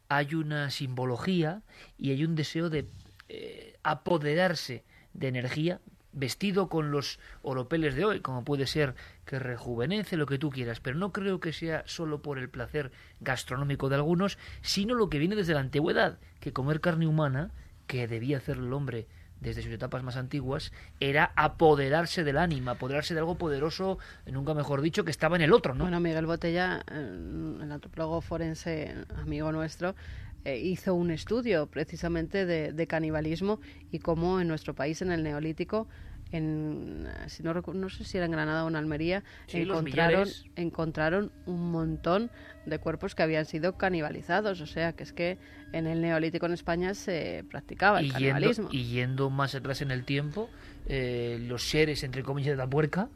hay 0.08 0.34
una 0.34 0.70
simbología 0.70 1.62
y 1.98 2.10
hay 2.10 2.24
un 2.24 2.34
deseo 2.34 2.68
de 2.68 2.86
eh, 3.28 3.78
apoderarse 3.82 4.84
de 5.14 5.28
energía 5.28 5.80
vestido 6.12 6.68
con 6.68 6.90
los 6.90 7.18
oropeles 7.42 7.94
de 7.94 8.04
hoy, 8.04 8.20
como 8.20 8.44
puede 8.44 8.66
ser 8.66 8.94
que 9.24 9.38
rejuvenece 9.38 10.16
lo 10.16 10.26
que 10.26 10.38
tú 10.38 10.50
quieras, 10.50 10.80
pero 10.80 10.98
no 10.98 11.12
creo 11.12 11.40
que 11.40 11.52
sea 11.52 11.82
solo 11.86 12.22
por 12.22 12.38
el 12.38 12.48
placer 12.48 12.90
gastronómico 13.20 13.88
de 13.88 13.96
algunos, 13.96 14.38
sino 14.62 14.94
lo 14.94 15.08
que 15.08 15.18
viene 15.18 15.36
desde 15.36 15.54
la 15.54 15.60
antigüedad, 15.60 16.18
que 16.40 16.52
comer 16.52 16.80
carne 16.80 17.06
humana, 17.06 17.50
que 17.86 18.08
debía 18.08 18.38
hacer 18.38 18.56
el 18.56 18.72
hombre 18.72 19.06
desde 19.40 19.62
sus 19.62 19.72
etapas 19.72 20.02
más 20.02 20.16
antiguas, 20.16 20.72
era 21.00 21.32
apoderarse 21.34 22.22
del 22.22 22.38
ánima, 22.38 22.72
apoderarse 22.72 23.12
de 23.14 23.20
algo 23.20 23.36
poderoso, 23.36 23.98
nunca 24.26 24.54
mejor 24.54 24.80
dicho, 24.82 25.04
que 25.04 25.10
estaba 25.10 25.36
en 25.36 25.42
el 25.42 25.52
otro, 25.52 25.74
¿no? 25.74 25.84
Bueno, 25.84 25.98
Miguel 25.98 26.26
Botella, 26.26 26.84
el 26.88 27.70
antropólogo 27.70 28.20
forense, 28.20 28.94
amigo 29.16 29.50
nuestro, 29.50 29.96
eh, 30.44 30.58
hizo 30.58 30.94
un 30.94 31.10
estudio 31.10 31.66
precisamente 31.66 32.46
de, 32.46 32.72
de 32.72 32.86
canibalismo 32.86 33.60
y 33.90 33.98
cómo 33.98 34.40
en 34.40 34.48
nuestro 34.48 34.74
país, 34.74 35.02
en 35.02 35.10
el 35.10 35.22
Neolítico, 35.24 35.88
en, 36.32 37.06
si 37.26 37.42
no, 37.42 37.54
recu- 37.54 37.74
no 37.74 37.88
sé 37.88 38.04
si 38.04 38.16
era 38.16 38.26
en 38.26 38.32
Granada 38.32 38.64
o 38.64 38.68
en 38.68 38.76
Almería, 38.76 39.22
Sí, 39.46 39.58
encontraron, 39.62 40.28
encontraron 40.56 41.30
un 41.46 41.70
montón 41.70 42.30
de 42.66 42.78
cuerpos 42.78 43.14
que 43.14 43.22
habían 43.22 43.44
sido 43.44 43.76
canibalizados. 43.76 44.60
O 44.60 44.66
sea, 44.66 44.92
que 44.94 45.02
es 45.04 45.12
que 45.12 45.38
en 45.72 45.86
el 45.86 46.00
Neolítico 46.00 46.46
en 46.46 46.52
España 46.52 46.94
se 46.94 47.44
practicaba 47.50 48.00
el 48.00 48.06
y, 48.06 48.08
yendo, 48.10 48.18
canibalismo. 48.22 48.68
y 48.72 48.84
yendo 48.84 49.30
más 49.30 49.54
atrás 49.54 49.82
en 49.82 49.90
el 49.90 50.04
tiempo, 50.04 50.48
eh, 50.86 51.38
los 51.46 51.62
seres, 51.68 52.02
entre 52.02 52.22
comillas, 52.22 52.52
de 52.52 52.56
la 52.56 52.66
puerca, 52.66 53.08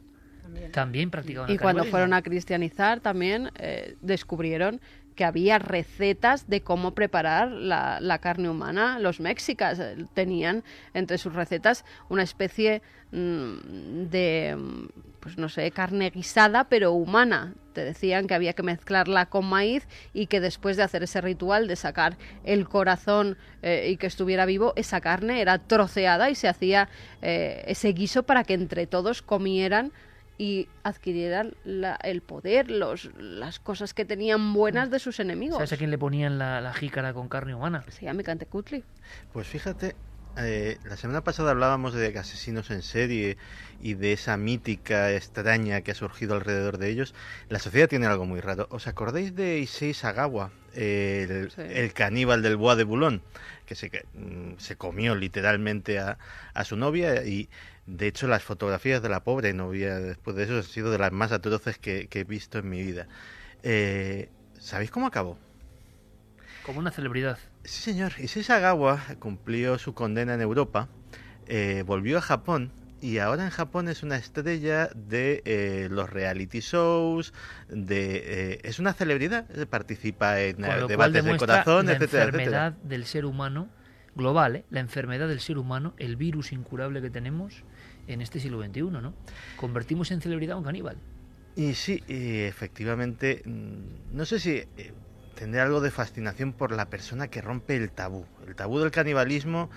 también, 0.71 1.09
practicaban 1.11 1.49
Y 1.49 1.53
el 1.53 1.59
cuando 1.59 1.83
fueron 1.85 2.13
a 2.13 2.21
cristianizar 2.21 2.99
también 2.99 3.51
eh, 3.59 3.95
descubrieron 4.01 4.79
que 5.17 5.25
había 5.25 5.57
recetas 5.57 6.47
de 6.47 6.61
cómo 6.61 6.93
preparar 6.93 7.51
la, 7.51 7.99
la 7.99 8.19
carne 8.19 8.49
humana. 8.49 8.99
Los 8.99 9.19
mexicas 9.19 9.79
eh, 9.79 10.05
tenían 10.13 10.63
entre 10.93 11.17
sus 11.17 11.33
recetas 11.33 11.83
una 12.07 12.21
especie 12.21 12.83
mm, 13.11 14.03
de, 14.09 14.55
mm, 14.55 14.87
pues 15.19 15.37
no 15.39 15.49
sé, 15.49 15.69
carne 15.71 16.11
guisada 16.11 16.69
pero 16.69 16.93
humana. 16.93 17.55
Te 17.73 17.83
decían 17.83 18.27
que 18.27 18.35
había 18.35 18.53
que 18.53 18.63
mezclarla 18.63 19.25
con 19.25 19.45
maíz 19.45 19.87
y 20.13 20.27
que 20.27 20.39
después 20.39 20.77
de 20.77 20.83
hacer 20.83 21.01
ese 21.03 21.19
ritual 21.19 21.67
de 21.67 21.75
sacar 21.75 22.15
el 22.43 22.69
corazón 22.69 23.37
eh, 23.63 23.89
y 23.91 23.97
que 23.97 24.07
estuviera 24.07 24.45
vivo, 24.45 24.73
esa 24.75 25.01
carne 25.01 25.41
era 25.41 25.57
troceada 25.57 26.29
y 26.29 26.35
se 26.35 26.47
hacía 26.47 26.89
eh, 27.23 27.63
ese 27.67 27.89
guiso 27.93 28.23
para 28.23 28.43
que 28.43 28.53
entre 28.53 28.85
todos 28.85 29.23
comieran 29.23 29.91
y 30.37 30.67
adquirieran 30.83 31.55
la- 31.63 31.95
el 32.03 32.21
poder, 32.21 32.69
los, 32.69 33.09
las 33.17 33.59
cosas 33.59 33.93
que 33.93 34.05
tenían 34.05 34.53
buenas 34.53 34.91
de 34.91 34.99
sus 34.99 35.19
enemigos. 35.19 35.57
¿Sabes 35.57 35.73
a 35.73 35.77
quién 35.77 35.89
le 35.91 35.97
ponían 35.97 36.37
la, 36.37 36.61
la 36.61 36.73
jícara 36.73 37.13
con 37.13 37.27
carne 37.27 37.55
humana? 37.55 37.83
Se 37.89 38.05
llama 38.05 38.23
Cantecutli. 38.23 38.83
Pues 39.33 39.47
fíjate, 39.47 39.95
eh, 40.37 40.77
la 40.85 40.95
semana 40.97 41.23
pasada 41.23 41.49
hablábamos 41.51 41.93
de 41.95 42.15
asesinos 42.17 42.69
en 42.69 42.83
serie 42.83 43.37
y 43.81 43.95
de 43.95 44.13
esa 44.13 44.37
mítica 44.37 45.11
extraña 45.11 45.81
que 45.81 45.91
ha 45.91 45.95
surgido 45.95 46.35
alrededor 46.35 46.77
de 46.77 46.89
ellos. 46.89 47.15
La 47.49 47.57
sociedad 47.57 47.87
tiene 47.89 48.05
algo 48.05 48.25
muy 48.25 48.39
raro. 48.39 48.67
¿Os 48.69 48.85
acordáis 48.85 49.35
de 49.35 49.57
Issei 49.57 49.95
Sagawa, 49.95 50.51
el, 50.75 51.49
Sí. 51.49 51.61
el 51.61 51.93
caníbal 51.93 52.43
del 52.43 52.57
Bois 52.57 52.77
de 52.77 52.83
Boulogne? 52.83 53.21
Que 53.65 53.73
se, 53.73 53.89
que, 53.89 54.05
mm, 54.13 54.59
se 54.59 54.75
comió 54.75 55.15
literalmente 55.15 55.97
a, 55.97 56.19
a 56.53 56.63
su 56.63 56.75
novia 56.77 57.25
y 57.25 57.49
de 57.87 58.07
hecho 58.07 58.27
las 58.27 58.43
fotografías 58.43 59.01
de 59.01 59.09
la 59.09 59.23
pobre 59.23 59.53
novia 59.53 59.97
después 59.99 60.35
de 60.35 60.43
eso 60.43 60.57
han 60.57 60.63
sido 60.63 60.91
de 60.91 60.99
las 60.99 61.11
más 61.11 61.31
atroces 61.31 61.77
que, 61.77 62.07
que 62.07 62.19
he 62.19 62.23
visto 62.23 62.59
en 62.59 62.69
mi 62.69 62.83
vida. 62.83 63.07
Eh, 63.63 64.29
¿Sabéis 64.59 64.91
cómo 64.91 65.07
acabó? 65.07 65.37
Como 66.63 66.79
una 66.79 66.91
celebridad. 66.91 67.39
Sí, 67.63 67.81
señor. 67.81 68.13
Issei 68.19 68.43
Sagawa 68.43 69.01
cumplió 69.19 69.77
su 69.77 69.93
condena 69.93 70.33
en 70.33 70.41
Europa, 70.41 70.89
eh, 71.47 71.83
volvió 71.85 72.17
a 72.17 72.21
Japón 72.21 72.71
y 72.99 73.19
ahora 73.19 73.45
en 73.45 73.51
Japón 73.51 73.87
es 73.87 74.03
una 74.03 74.17
estrella 74.17 74.89
de 74.93 75.41
eh, 75.45 75.87
los 75.89 76.09
reality 76.09 76.59
shows, 76.59 77.33
de 77.69 78.53
eh, 78.53 78.59
es 78.63 78.79
una 78.79 78.93
celebridad, 78.93 79.45
participa 79.69 80.41
en 80.41 80.57
debates 80.87 81.23
de 81.23 81.37
corazón, 81.37 81.85
la 81.85 81.93
etcétera, 81.93 82.25
enfermedad 82.25 82.67
etcétera. 82.67 82.89
del 82.89 83.05
ser 83.05 83.25
humano 83.25 83.69
global, 84.17 84.57
¿eh? 84.57 84.65
la 84.69 84.81
enfermedad 84.81 85.27
del 85.27 85.39
ser 85.39 85.57
humano, 85.57 85.93
el 85.97 86.17
virus 86.17 86.51
incurable 86.51 87.01
que 87.01 87.09
tenemos 87.09 87.63
en 88.07 88.21
este 88.21 88.39
siglo 88.39 88.63
XXI, 88.63 88.81
¿no? 88.83 89.13
Convertimos 89.57 90.11
en 90.11 90.21
celebridad 90.21 90.55
a 90.55 90.57
un 90.57 90.63
caníbal. 90.63 90.97
Y 91.55 91.73
sí, 91.73 92.03
efectivamente, 92.07 93.41
mm, 93.45 94.15
no 94.15 94.25
sé 94.25 94.39
si 94.39 94.51
eh, 94.51 94.93
tendré 95.35 95.61
algo 95.61 95.81
de 95.81 95.91
fascinación 95.91 96.53
por 96.53 96.71
la 96.71 96.89
persona 96.89 97.29
que 97.29 97.41
rompe 97.41 97.75
el 97.75 97.91
tabú. 97.91 98.25
El 98.47 98.55
tabú 98.55 98.79
del 98.79 98.91
canibalismo, 98.91 99.69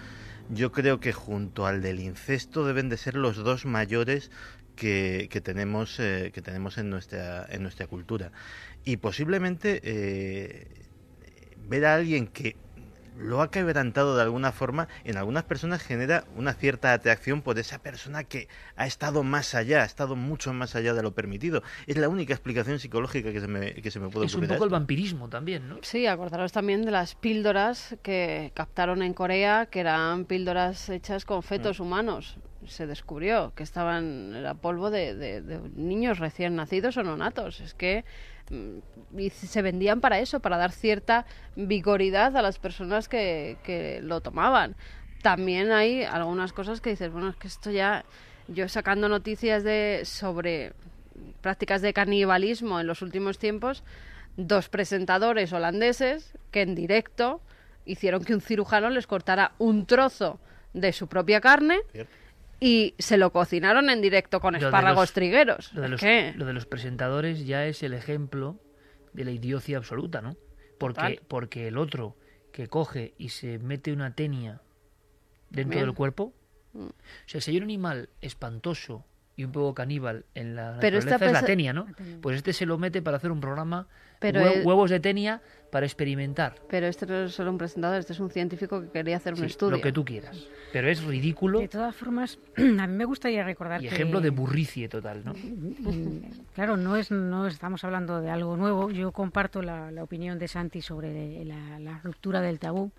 yo 0.51 0.73
creo 0.73 1.01
que 1.01 1.13
junto 1.13 1.67
al 1.67 1.81
del 1.81 2.01
incesto 2.01 2.67
deben 2.67 2.89
de 2.89 2.97
ser 2.97 3.15
los 3.15 3.37
dos 3.37 3.65
mayores 3.65 4.31
que, 4.77 5.29
tenemos 5.43 6.01
eh, 6.01 6.31
que 6.35 6.43
tenemos 6.43 6.79
en 6.79 6.91
nuestra 6.91 7.47
en 7.51 7.63
nuestra 7.63 7.87
cultura. 7.87 8.33
Y 8.85 8.97
posiblemente 8.97 9.81
eh, 9.83 10.67
ver 11.69 11.85
a 11.87 11.95
alguien 11.95 12.27
que 12.27 12.57
lo 13.21 13.43
ha 13.43 13.51
quebrantado 13.51 14.17
de 14.17 14.23
alguna 14.23 14.53
forma, 14.53 14.89
en 15.05 15.17
algunas 15.17 15.45
personas 15.45 15.83
genera 15.83 16.25
una 16.37 16.55
cierta 16.55 16.93
atracción 16.93 17.43
por 17.43 17.59
esa 17.59 17.79
persona 17.79 18.25
que 18.25 18.49
ha 18.77 18.87
estado 18.87 19.23
más 19.23 19.55
allá, 19.55 19.83
ha 19.83 19.85
estado 19.85 20.17
mucho 20.17 20.53
más 20.53 20.75
allá 20.75 20.95
de 20.95 21.03
lo 21.03 21.13
permitido. 21.15 21.63
Es 21.87 21.97
la 21.97 22.09
única 22.09 22.33
explicación 22.33 22.79
psicológica 22.79 23.33
que 23.33 23.41
se 23.41 23.49
me, 23.49 23.75
que 23.75 23.91
se 23.91 24.01
me 24.01 24.09
puede 24.09 24.27
Es 24.27 24.35
un 24.35 24.47
poco 24.47 24.65
el 24.65 24.71
vampirismo 24.71 25.29
también, 25.29 25.69
¿no? 25.69 25.79
Sí, 25.83 26.07
acordaros 26.07 26.53
también 26.53 26.85
de 26.85 26.91
las 26.91 27.15
píldoras 27.15 27.97
que 28.03 28.53
captaron 28.55 29.03
en 29.03 29.15
Corea, 29.15 29.67
que 29.67 29.81
eran 29.81 30.25
píldoras 30.25 30.89
hechas 30.89 31.25
con 31.25 31.43
fetos 31.43 31.79
Mm. 31.79 31.83
humanos. 31.83 32.37
Se 32.67 32.87
descubrió 32.87 33.53
que 33.55 33.63
estaban, 33.63 34.35
era 34.35 34.55
polvo 34.55 34.91
de, 34.91 35.15
de- 35.15 35.41
de 35.41 35.61
niños 35.77 36.19
recién 36.19 36.57
nacidos 36.57 36.97
o 36.99 37.03
nonatos. 37.03 37.61
Es 37.61 37.73
que 37.75 38.05
y 39.17 39.31
se 39.31 39.63
vendían 39.63 40.01
para 40.01 40.19
eso, 40.19 40.41
para 40.41 40.57
dar 40.57 40.73
cierta 40.73 41.27
vigoridad 41.57 42.37
a 42.37 42.43
las 42.43 42.59
personas 42.59 43.09
que, 43.09 43.57
que 43.65 44.01
lo 44.03 44.21
tomaban. 44.21 44.77
También 45.23 45.71
hay 45.73 46.03
algunas 46.03 46.53
cosas 46.53 46.81
que 46.81 46.91
dices, 46.91 47.13
bueno, 47.13 47.29
es 47.29 47.37
que 47.37 47.49
esto 47.49 47.71
ya, 47.71 48.05
yo 48.49 48.69
sacando 48.69 49.09
noticias 49.09 49.63
de 49.63 50.03
sobre 50.05 50.73
prácticas 51.41 51.83
de 51.83 51.93
canibalismo 51.93 52.81
en 52.81 52.87
los 52.87 53.03
últimos 53.03 53.39
tiempos, 53.39 53.85
dos 54.37 54.69
presentadores 54.69 55.53
holandeses 55.53 56.33
que 56.51 56.63
en 56.63 56.75
directo 56.75 57.41
hicieron 57.85 58.25
que 58.25 58.35
un 58.35 58.41
cirujano 58.41 58.91
les 58.91 59.07
cortara 59.07 59.53
un 59.59 59.87
trozo 59.87 60.39
de 60.73 60.93
su 60.93 61.09
propia 61.09 61.41
carne 61.41 61.81
y 62.61 62.95
se 62.99 63.17
lo 63.17 63.33
cocinaron 63.33 63.89
en 63.91 64.01
directo 64.03 64.41
con 64.41 64.55
espárragos 64.55 65.03
los- 65.05 65.13
trigueros. 65.13 65.73
Lo 65.73 65.81
de, 65.83 65.89
los, 65.89 66.03
lo 66.37 66.45
de 66.47 66.53
los 66.53 66.67
presentadores 66.67 67.47
ya 67.47 67.67
es 67.67 67.83
el 67.83 67.95
ejemplo 67.95 68.61
de 69.13 69.25
la 69.25 69.31
idiocia 69.31 69.79
absoluta, 69.79 70.21
¿no? 70.21 70.37
Porque, 70.79 70.95
Total. 71.01 71.21
porque 71.29 71.69
el 71.69 71.79
otro 71.79 72.17
que 72.53 72.69
coge 72.69 73.15
y 73.19 73.31
se 73.31 73.59
mete 73.59 73.93
una 73.93 74.15
tenia 74.15 74.61
dentro 75.51 75.77
Bien. 75.79 75.87
del 75.87 75.95
cuerpo, 75.95 76.33
O 76.75 76.93
sea, 77.27 77.41
si 77.41 77.51
hay 77.51 77.57
un 77.57 77.65
animal 77.65 78.09
espantoso 78.21 79.05
y 79.41 79.45
un 79.45 79.53
poco 79.53 79.75
caníbal 79.75 80.25
en 80.35 80.55
la 80.55 80.77
Pero 80.81 80.99
esta 80.99 81.13
naturaleza 81.13 81.39
es 81.39 81.43
la 81.43 81.47
tenia, 81.47 81.73
¿no? 81.73 81.87
Pues 82.21 82.37
este 82.37 82.53
se 82.53 82.67
lo 82.67 82.77
mete 82.79 83.01
para 83.01 83.17
hacer 83.17 83.31
un 83.33 83.41
programa 83.41 83.87
Pero 84.19 84.41
hue- 84.43 84.59
el- 84.61 84.67
huevos 84.67 84.91
de 84.91 85.01
tenia 85.01 85.41
para 85.71 85.87
experimentar. 85.87 86.57
Pero 86.69 86.87
este 86.89 87.07
no 87.07 87.15
es 87.25 87.33
solo 87.33 87.51
un 87.51 87.57
presentador, 87.59 87.99
este 88.01 88.13
es 88.13 88.21
un 88.21 88.31
científico 88.31 88.83
que 88.83 88.89
quería 88.91 89.17
hacer 89.17 89.33
un 89.35 89.41
Sí, 89.41 89.47
estudio. 89.47 89.77
Lo 89.77 89.81
que 89.83 89.93
tú 89.93 90.05
quieras. 90.05 90.37
Pero 90.73 90.89
es 90.91 91.03
ridículo 91.03 91.61
De 91.61 91.69
todas 91.69 91.95
formas, 91.95 92.39
a 92.57 92.87
mí 92.87 92.95
me 92.95 93.05
gustaría 93.05 93.43
recordar 93.45 93.81
y 93.83 93.89
que... 93.89 93.95
ejemplo 93.95 94.21
de 94.21 94.31
burricie 94.31 94.89
total, 94.89 95.23
¿no? 95.25 95.33
Claro, 96.55 96.77
no 96.77 96.97
es 96.97 97.11
no 97.11 97.47
estamos 97.47 97.83
hablando 97.85 98.21
de 98.21 98.31
algo 98.31 98.57
nuevo. 98.57 98.91
Yo 98.91 99.13
comparto 99.13 99.63
la, 99.63 99.91
la 99.91 100.03
opinión 100.03 100.39
de 100.39 100.49
Santi 100.49 100.83
sobre 100.83 101.45
la, 101.45 101.79
la 101.79 101.99
ruptura 102.05 102.41
del 102.43 102.59
tabú. 102.59 102.91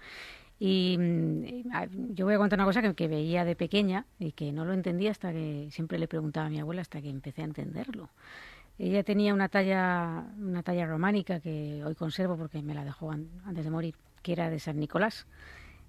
Y 0.63 0.95
mm, 0.99 2.13
yo 2.13 2.25
voy 2.25 2.35
a 2.35 2.37
contar 2.37 2.59
una 2.59 2.67
cosa 2.67 2.93
que, 2.93 3.07
veía 3.07 3.43
de 3.45 3.55
pequeña 3.55 4.05
y 4.19 4.33
que 4.33 4.51
no 4.51 4.63
lo 4.63 4.73
entendía 4.73 5.09
hasta 5.09 5.31
que 5.31 5.69
siempre 5.71 5.97
le 5.97 6.07
preguntaba 6.07 6.45
a 6.45 6.49
mi 6.51 6.59
abuela 6.59 6.81
hasta 6.83 7.01
que 7.01 7.09
empecé 7.09 7.41
a 7.41 7.45
entenderlo. 7.45 8.09
Ella 8.77 9.03
tenía 9.03 9.33
una 9.33 9.49
talla 9.49 10.25
una 10.39 10.63
talla 10.63 10.85
románica 10.85 11.39
que 11.39 11.83
hoy 11.85 11.95
conservo 11.95 12.37
porque 12.37 12.61
me 12.61 12.75
la 12.75 12.85
dejó 12.85 13.11
an- 13.11 13.29
antes 13.45 13.65
de 13.65 13.71
morir, 13.71 13.95
que 14.21 14.33
era 14.33 14.51
de 14.51 14.59
San 14.59 14.79
Nicolás. 14.79 15.25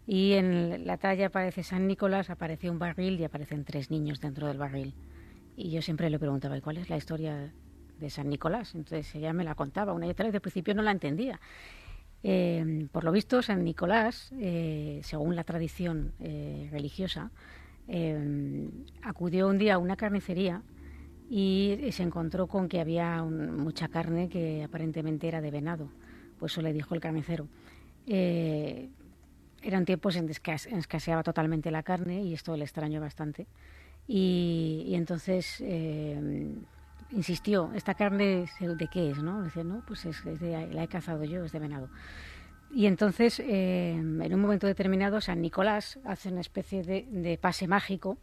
Y 0.07 0.35
en 0.35 0.87
la 0.87 0.97
talla 0.99 1.27
aparece 1.29 1.63
San 1.65 1.87
Nicolás, 1.87 2.31
aparece 2.31 2.71
un 2.71 2.79
barril 2.79 3.21
y 3.21 3.25
aparecen 3.25 3.65
tres 3.65 3.91
niños 3.91 4.21
dentro 4.21 4.49
del 4.49 4.59
barril. 4.59 4.95
Y 5.57 5.71
yo 5.71 5.83
siempre 5.83 6.11
le 6.11 6.19
preguntaba, 6.19 6.57
¿y 6.57 6.63
cuál 6.63 6.79
es 6.79 6.91
la 6.91 6.97
historia 6.97 7.55
de 7.99 8.11
San 8.11 8.29
Nicolás? 8.31 8.75
Entonces 8.75 9.15
ella 9.15 9.33
me 9.33 9.45
la 9.45 9.55
contaba 9.55 9.93
una 9.93 10.07
y 10.07 10.11
otra 10.11 10.25
vez, 10.27 10.33
de 10.33 10.41
principio 10.41 10.75
no 10.75 10.83
la 10.83 10.93
entendía. 10.93 11.41
Eh, 12.25 12.87
por 12.93 13.05
lo 13.05 13.13
visto, 13.13 13.43
San 13.43 13.65
Nicolás, 13.65 14.33
eh, 14.39 15.01
según 15.03 15.35
la 15.35 15.45
tradición 15.45 16.13
eh, 16.21 16.69
religiosa, 16.71 17.31
eh, 17.89 18.69
acudió 19.03 19.49
un 19.49 19.59
día 19.59 19.75
a 19.75 19.79
una 19.79 19.97
carnicería 19.97 20.63
y 21.29 21.79
se 21.93 22.03
encontró 22.03 22.47
con 22.47 22.69
que 22.69 22.81
había 22.81 23.23
mucha 23.25 23.89
carne 23.89 24.29
que 24.29 24.63
aparentemente 24.65 25.27
era 25.29 25.41
de 25.41 25.51
venado. 25.51 25.89
Pues 26.39 26.53
eso 26.53 26.63
le 26.63 26.73
dijo 26.73 26.95
el 26.95 27.01
carnicero. 27.01 27.49
Eh, 28.07 28.91
eran 29.63 29.85
tiempos 29.85 30.17
en 30.17 30.27
que 30.27 30.33
escas- 30.33 30.67
escaseaba 30.67 31.23
totalmente 31.23 31.71
la 31.71 31.83
carne 31.83 32.23
y 32.23 32.35
esto 32.35 32.57
le 32.57 32.65
extrañó 32.65 33.01
bastante. 33.01 33.47
Y, 34.07 34.93
entonces 34.95 35.59
eh, 35.61 36.55
insistió, 37.13 37.71
¿esta 37.75 37.95
carne 37.95 38.47
de 38.61 38.89
qué 38.89 39.11
es? 39.11 39.23
¿no? 39.23 39.43
Dice, 39.43 39.65
no, 39.65 39.83
pues 39.87 40.05
es, 40.07 40.25
de- 40.25 40.69
la 40.73 40.85
he 40.85 40.89
cazado 40.89 41.25
yo, 41.25 41.45
es 41.45 41.53
de 41.53 41.59
venado. 41.59 41.89
Y 42.75 42.87
entonces, 42.87 43.39
eh, 43.41 43.93
en 43.93 44.35
un 44.35 44.41
momento 44.41 44.67
determinado, 44.67 45.21
San 45.21 45.43
Nicolás 45.43 45.99
hace 46.05 46.31
una 46.31 46.41
especie 46.41 46.83
de, 46.83 47.39
pase 47.39 47.69
mágico 47.69 48.19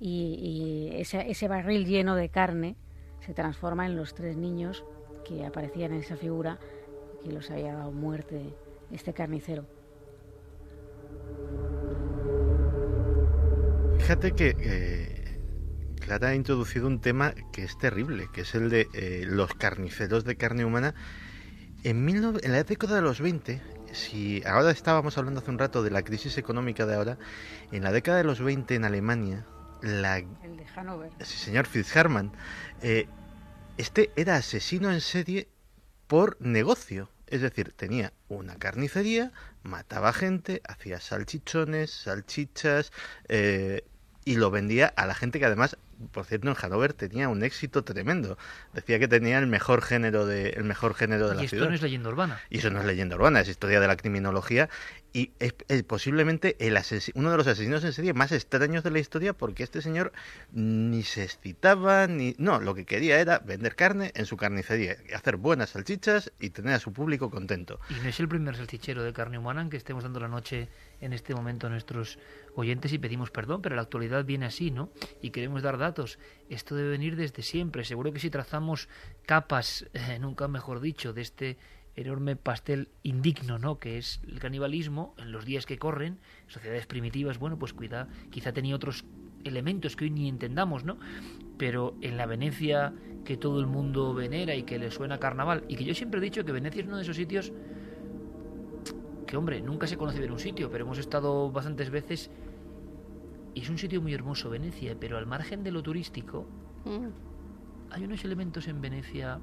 y, 0.00 0.90
ese 0.94 1.48
barril 1.48 1.84
lleno 1.84 2.14
de 2.16 2.30
carne 2.30 2.76
se 3.20 3.34
transforma 3.34 3.86
en 3.86 3.96
los 3.96 4.14
tres 4.14 4.36
niños 4.36 4.84
que 5.26 5.44
aparecían 5.44 5.92
en 5.92 6.00
esa 6.00 6.16
figura 6.16 6.58
que 7.22 7.32
los 7.32 7.50
había 7.50 7.74
dado 7.74 7.92
muerte 7.92 8.54
este 8.90 9.12
carnicero. 9.12 9.66
Fíjate 13.98 14.32
que 14.32 14.56
eh, 14.58 15.15
Clara 16.06 16.28
ha 16.28 16.34
introducido 16.36 16.86
un 16.86 17.00
tema 17.00 17.34
que 17.52 17.64
es 17.64 17.76
terrible, 17.78 18.28
que 18.32 18.42
es 18.42 18.54
el 18.54 18.70
de 18.70 18.86
eh, 18.94 19.24
los 19.26 19.52
carniceros 19.54 20.22
de 20.22 20.36
carne 20.36 20.64
humana. 20.64 20.94
En, 21.82 22.06
19 22.06 22.42
en 22.44 22.52
la 22.52 22.62
década 22.62 22.94
de 22.94 23.02
los 23.02 23.20
20, 23.20 23.60
si 23.92 24.40
ahora 24.46 24.70
estábamos 24.70 25.18
hablando 25.18 25.40
hace 25.40 25.50
un 25.50 25.58
rato 25.58 25.82
de 25.82 25.90
la 25.90 26.02
crisis 26.02 26.38
económica 26.38 26.86
de 26.86 26.94
ahora, 26.94 27.18
en 27.72 27.82
la 27.82 27.90
década 27.90 28.18
de 28.18 28.22
los 28.22 28.40
20 28.40 28.76
en 28.76 28.84
Alemania, 28.84 29.46
la 29.82 30.18
El 30.18 30.56
de 30.56 30.64
Hanover. 30.76 31.10
Sí, 31.24 31.38
señor 31.38 31.66
Fitzharman. 31.66 32.30
Eh, 32.82 33.08
este 33.76 34.12
era 34.14 34.36
asesino 34.36 34.92
en 34.92 35.00
serie 35.00 35.48
por 36.06 36.40
negocio. 36.40 37.10
Es 37.26 37.40
decir, 37.40 37.72
tenía 37.72 38.12
una 38.28 38.54
carnicería, 38.54 39.32
mataba 39.64 40.12
gente, 40.12 40.62
hacía 40.68 41.00
salchichones, 41.00 41.90
salchichas 41.90 42.92
eh, 43.28 43.82
y 44.24 44.36
lo 44.36 44.52
vendía 44.52 44.86
a 44.96 45.06
la 45.06 45.16
gente 45.16 45.40
que 45.40 45.46
además, 45.46 45.76
por 46.12 46.24
cierto, 46.24 46.48
en 46.48 46.56
Hanover 46.60 46.92
tenía 46.92 47.28
un 47.28 47.42
éxito 47.42 47.84
tremendo. 47.84 48.38
Decía 48.74 48.98
que 48.98 49.08
tenía 49.08 49.38
el 49.38 49.46
mejor 49.46 49.82
género 49.82 50.26
de, 50.26 50.50
el 50.50 50.64
mejor 50.64 50.94
género 50.94 51.28
de 51.28 51.34
Y 51.34 51.36
la 51.38 51.42
esto 51.44 51.56
ciudad. 51.56 51.68
no 51.68 51.74
es 51.74 51.82
leyenda 51.82 52.08
urbana. 52.08 52.40
Y 52.50 52.58
eso 52.58 52.70
no 52.70 52.80
es 52.80 52.86
leyenda 52.86 53.16
urbana, 53.16 53.40
es 53.40 53.48
historia 53.48 53.80
de 53.80 53.86
la 53.86 53.96
criminología 53.96 54.68
y 55.12 55.32
es, 55.38 55.54
es 55.68 55.82
posiblemente 55.82 56.56
el 56.58 56.76
uno 57.14 57.30
de 57.30 57.36
los 57.38 57.46
asesinos 57.46 57.82
en 57.84 57.94
serie 57.94 58.12
más 58.12 58.32
extraños 58.32 58.84
de 58.84 58.90
la 58.90 58.98
historia 58.98 59.32
porque 59.32 59.62
este 59.62 59.80
señor 59.80 60.12
ni 60.52 61.02
se 61.04 61.22
excitaba 61.22 62.06
ni 62.06 62.34
no, 62.38 62.60
lo 62.60 62.74
que 62.74 62.84
quería 62.84 63.18
era 63.18 63.38
vender 63.38 63.76
carne 63.76 64.12
en 64.14 64.26
su 64.26 64.36
carnicería, 64.36 64.96
y 65.08 65.14
hacer 65.14 65.36
buenas 65.36 65.70
salchichas 65.70 66.32
y 66.38 66.50
tener 66.50 66.74
a 66.74 66.80
su 66.80 66.92
público 66.92 67.30
contento. 67.30 67.80
Y 67.88 67.94
no 67.94 68.08
es 68.10 68.20
el 68.20 68.28
primer 68.28 68.56
salchichero 68.56 69.02
de 69.02 69.12
carne 69.14 69.38
humana 69.38 69.62
en 69.62 69.70
que 69.70 69.78
estemos 69.78 70.02
dando 70.02 70.20
la 70.20 70.28
noche 70.28 70.68
en 71.00 71.12
este 71.12 71.34
momento 71.34 71.66
a 71.66 71.70
nuestros 71.70 72.18
oyentes 72.54 72.92
y 72.92 72.98
pedimos 72.98 73.30
perdón, 73.30 73.62
pero 73.62 73.76
la 73.76 73.82
actualidad 73.82 74.24
viene 74.24 74.46
así, 74.46 74.70
¿no? 74.70 74.90
Y 75.22 75.30
queremos 75.30 75.62
dar 75.62 75.78
datos. 75.78 76.18
Esto 76.48 76.74
debe 76.74 76.90
venir 76.90 77.16
desde 77.16 77.42
siempre. 77.42 77.84
Seguro 77.84 78.12
que 78.12 78.20
si 78.20 78.30
trazamos 78.30 78.88
capas, 79.26 79.86
eh, 79.92 80.18
nunca 80.18 80.48
mejor 80.48 80.80
dicho, 80.80 81.12
de 81.12 81.22
este 81.22 81.58
enorme 81.96 82.36
pastel 82.36 82.88
indigno, 83.02 83.58
¿no? 83.58 83.78
Que 83.78 83.98
es 83.98 84.20
el 84.26 84.38
canibalismo 84.38 85.14
en 85.18 85.32
los 85.32 85.44
días 85.44 85.66
que 85.66 85.78
corren, 85.78 86.18
sociedades 86.46 86.86
primitivas, 86.86 87.38
bueno, 87.38 87.58
pues 87.58 87.72
cuida, 87.72 88.08
quizá 88.30 88.52
tenía 88.52 88.76
otros 88.76 89.04
elementos 89.44 89.96
que 89.96 90.04
hoy 90.04 90.10
ni 90.10 90.28
entendamos, 90.28 90.84
¿no? 90.84 90.98
Pero 91.56 91.96
en 92.02 92.16
la 92.16 92.26
Venecia 92.26 92.92
que 93.24 93.36
todo 93.36 93.60
el 93.60 93.66
mundo 93.66 94.12
venera 94.14 94.54
y 94.54 94.64
que 94.64 94.78
le 94.78 94.90
suena 94.90 95.18
carnaval, 95.18 95.64
y 95.68 95.76
que 95.76 95.84
yo 95.84 95.94
siempre 95.94 96.20
he 96.20 96.22
dicho 96.22 96.44
que 96.44 96.52
Venecia 96.52 96.82
es 96.82 96.86
uno 96.86 96.96
de 96.96 97.02
esos 97.02 97.16
sitios 97.16 97.52
que 99.26 99.36
hombre, 99.36 99.60
nunca 99.60 99.86
se 99.86 99.96
conoce 99.96 100.18
bien 100.18 100.32
un 100.32 100.38
sitio, 100.38 100.70
pero 100.70 100.84
hemos 100.84 100.98
estado 100.98 101.50
bastantes 101.50 101.90
veces 101.90 102.30
y 103.54 103.60
es 103.62 103.70
un 103.70 103.78
sitio 103.78 104.00
muy 104.00 104.14
hermoso 104.14 104.50
Venecia, 104.50 104.96
pero 104.98 105.16
al 105.18 105.26
margen 105.26 105.64
de 105.64 105.70
lo 105.72 105.82
turístico 105.82 106.46
Mm. 106.84 107.08
hay 107.90 108.04
unos 108.04 108.24
elementos 108.24 108.68
en 108.68 108.80
Venecia 108.80 109.40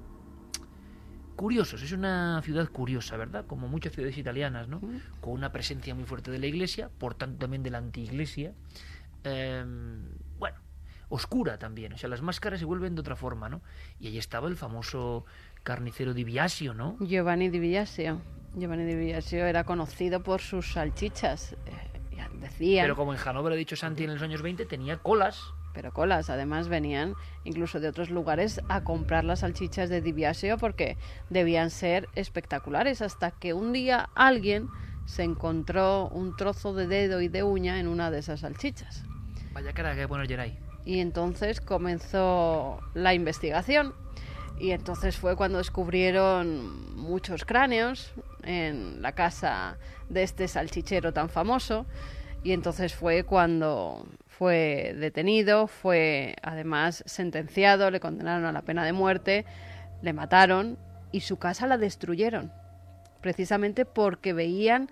curiosos, 1.35 1.81
es 1.81 1.91
una 1.91 2.41
ciudad 2.43 2.69
curiosa, 2.69 3.17
¿verdad? 3.17 3.45
Como 3.47 3.67
muchas 3.67 3.91
ciudades 3.91 4.17
italianas, 4.17 4.67
¿no? 4.69 4.79
Con 5.19 5.33
una 5.33 5.51
presencia 5.51 5.93
muy 5.93 6.05
fuerte 6.05 6.31
de 6.31 6.39
la 6.39 6.45
iglesia, 6.45 6.89
por 6.97 7.15
tanto 7.15 7.39
también 7.39 7.63
de 7.63 7.71
la 7.71 7.79
antiiglesia. 7.79 8.53
Eh, 9.25 9.65
bueno, 10.37 10.57
oscura 11.09 11.57
también, 11.57 11.93
o 11.93 11.97
sea, 11.97 12.07
las 12.07 12.21
máscaras 12.21 12.59
se 12.59 12.65
vuelven 12.65 12.95
de 12.95 13.01
otra 13.01 13.15
forma, 13.15 13.49
¿no? 13.49 13.61
Y 13.99 14.07
ahí 14.07 14.17
estaba 14.17 14.47
el 14.47 14.55
famoso 14.55 15.25
carnicero 15.63 16.13
Di 16.13 16.23
Biasio, 16.23 16.73
¿no? 16.73 16.97
Giovanni 17.01 17.49
Di 17.49 17.59
Biasio. 17.59 18.21
Giovanni 18.55 18.85
Di 18.85 18.95
Biasio 18.95 19.45
era 19.45 19.63
conocido 19.63 20.21
por 20.21 20.41
sus 20.41 20.73
salchichas. 20.73 21.53
eh, 21.65 22.15
ya 22.15 22.29
decían. 22.39 22.83
Pero 22.85 22.95
como 22.95 23.13
en 23.13 23.19
Hannover 23.19 23.53
ha 23.53 23.55
dicho 23.55 23.75
Santi 23.75 24.03
en 24.03 24.13
los 24.13 24.21
años 24.21 24.41
20, 24.41 24.65
tenía 24.65 24.97
colas. 24.97 25.41
pero 25.73 25.91
colas. 25.91 26.29
Además 26.29 26.67
venían 26.67 27.15
incluso 27.45 27.79
de 27.79 27.87
otros 27.87 28.11
lugares 28.11 28.61
a 28.69 28.83
comprar 28.83 29.23
las 29.23 29.39
salchichas 29.39 29.89
de 29.89 30.01
Di 30.01 30.11
Biasio 30.11 30.57
porque 30.59 30.97
debían 31.31 31.71
ser 31.71 32.09
espectaculares. 32.13 33.01
Hasta 33.01 33.31
que 33.31 33.53
un 33.53 33.73
día 33.73 34.09
alguien 34.13 34.67
se 35.05 35.23
encontró 35.23 36.09
un 36.09 36.35
trozo 36.35 36.73
de 36.75 36.85
dedo 36.87 37.21
y 37.21 37.27
de 37.27 37.41
uña 37.41 37.79
en 37.79 37.87
una 37.87 38.11
de 38.11 38.19
esas 38.19 38.41
salchichas. 38.41 39.03
Vaya 39.51 39.73
cara 39.73 39.93
que 39.93 40.01
hay 40.01 40.03
que 40.05 40.07
poner 40.07 40.27
Geray. 40.27 40.59
Y 40.85 40.99
entonces 40.99 41.59
comenzó 41.59 42.79
la 42.93 43.13
investigación. 43.15 43.93
Y 44.59 44.71
entonces 44.71 45.17
fue 45.17 45.35
cuando 45.35 45.57
descubrieron 45.57 46.95
muchos 46.95 47.43
cráneos 47.43 48.13
en 48.43 49.01
la 49.01 49.13
casa 49.13 49.77
de 50.09 50.23
este 50.23 50.47
salchichero 50.47 51.13
tan 51.13 51.29
famoso. 51.29 51.85
Y 52.43 52.51
entonces 52.51 52.93
fue 52.93 53.23
cuando 53.23 54.05
fue 54.27 54.95
detenido, 54.97 55.67
fue 55.67 56.35
además 56.41 57.03
sentenciado, 57.05 57.91
le 57.91 57.99
condenaron 57.99 58.45
a 58.45 58.51
la 58.51 58.61
pena 58.63 58.85
de 58.85 58.93
muerte, 58.93 59.45
le 60.01 60.13
mataron 60.13 60.77
y 61.11 61.21
su 61.21 61.37
casa 61.37 61.67
la 61.67 61.77
destruyeron. 61.77 62.51
Precisamente 63.21 63.85
porque 63.85 64.33
veían 64.33 64.89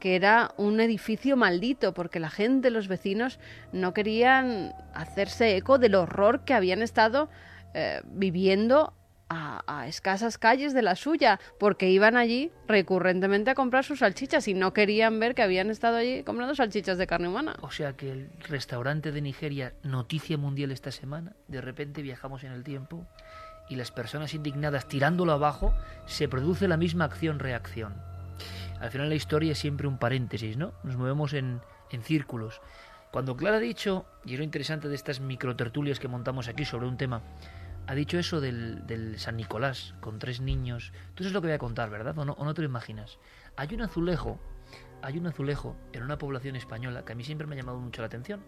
que 0.00 0.16
era 0.16 0.52
un 0.56 0.80
edificio 0.80 1.36
maldito, 1.36 1.94
porque 1.94 2.20
la 2.20 2.30
gente, 2.30 2.70
los 2.70 2.88
vecinos, 2.88 3.38
no 3.72 3.94
querían 3.94 4.74
hacerse 4.92 5.56
eco 5.56 5.78
del 5.78 5.94
horror 5.94 6.44
que 6.44 6.54
habían 6.54 6.82
estado 6.82 7.28
eh, 7.74 8.00
viviendo 8.04 8.92
a, 9.34 9.86
escasas 9.86 10.38
calles 10.38 10.72
de 10.72 10.82
la 10.82 10.96
suya, 10.96 11.40
porque 11.58 11.90
iban 11.90 12.16
allí 12.16 12.50
recurrentemente 12.66 13.50
a 13.50 13.54
comprar 13.54 13.84
sus 13.84 13.98
salchichas 14.00 14.48
y 14.48 14.54
no 14.54 14.72
querían 14.72 15.18
ver 15.20 15.34
que 15.34 15.42
habían 15.42 15.70
estado 15.70 15.96
allí 15.96 16.22
comprando 16.22 16.54
salchichas 16.54 16.98
de 16.98 17.06
carne 17.06 17.28
humana. 17.28 17.56
O 17.60 17.70
sea 17.70 17.94
que 17.94 18.10
el 18.10 18.30
restaurante 18.48 19.12
de 19.12 19.20
Nigeria, 19.20 19.74
noticia 19.82 20.38
mundial 20.38 20.70
esta 20.70 20.92
semana, 20.92 21.34
de 21.48 21.60
repente 21.60 22.02
viajamos 22.02 22.44
en 22.44 22.52
el 22.52 22.62
tiempo 22.62 23.06
y 23.68 23.76
las 23.76 23.90
personas 23.90 24.34
indignadas 24.34 24.86
tirándolo 24.86 25.32
abajo, 25.32 25.74
se 26.06 26.28
produce 26.28 26.68
la 26.68 26.76
misma 26.76 27.04
acción-reacción. 27.04 27.94
Al 28.80 28.90
final 28.90 29.08
la 29.08 29.14
historia 29.14 29.52
es 29.52 29.58
siempre 29.58 29.86
un 29.86 29.98
paréntesis, 29.98 30.56
¿no? 30.56 30.72
Nos 30.82 30.96
movemos 30.96 31.32
en, 31.32 31.60
en 31.90 32.02
círculos. 32.02 32.60
Cuando 33.10 33.36
Clara 33.36 33.58
ha 33.58 33.60
dicho, 33.60 34.06
y 34.24 34.32
es 34.32 34.38
lo 34.38 34.44
interesante 34.44 34.88
de 34.88 34.96
estas 34.96 35.20
microtertulias 35.20 36.00
que 36.00 36.08
montamos 36.08 36.48
aquí 36.48 36.64
sobre 36.64 36.88
un 36.88 36.96
tema, 36.96 37.22
ha 37.86 37.94
dicho 37.94 38.18
eso 38.18 38.40
del, 38.40 38.86
del 38.86 39.18
San 39.18 39.36
Nicolás 39.36 39.94
con 40.00 40.18
tres 40.18 40.40
niños. 40.40 40.92
Tú 41.14 41.22
sabes 41.22 41.34
lo 41.34 41.40
que 41.40 41.48
voy 41.48 41.54
a 41.54 41.58
contar, 41.58 41.90
¿verdad? 41.90 42.18
¿O 42.18 42.24
no, 42.24 42.32
o 42.32 42.44
no 42.44 42.54
te 42.54 42.62
lo 42.62 42.68
imaginas? 42.68 43.18
Hay 43.56 43.74
un 43.74 43.82
azulejo, 43.82 44.40
hay 45.02 45.18
un 45.18 45.26
azulejo 45.26 45.76
en 45.92 46.02
una 46.02 46.18
población 46.18 46.56
española 46.56 47.04
que 47.04 47.12
a 47.12 47.14
mí 47.14 47.24
siempre 47.24 47.46
me 47.46 47.54
ha 47.54 47.58
llamado 47.58 47.78
mucho 47.78 48.00
la 48.00 48.06
atención. 48.06 48.40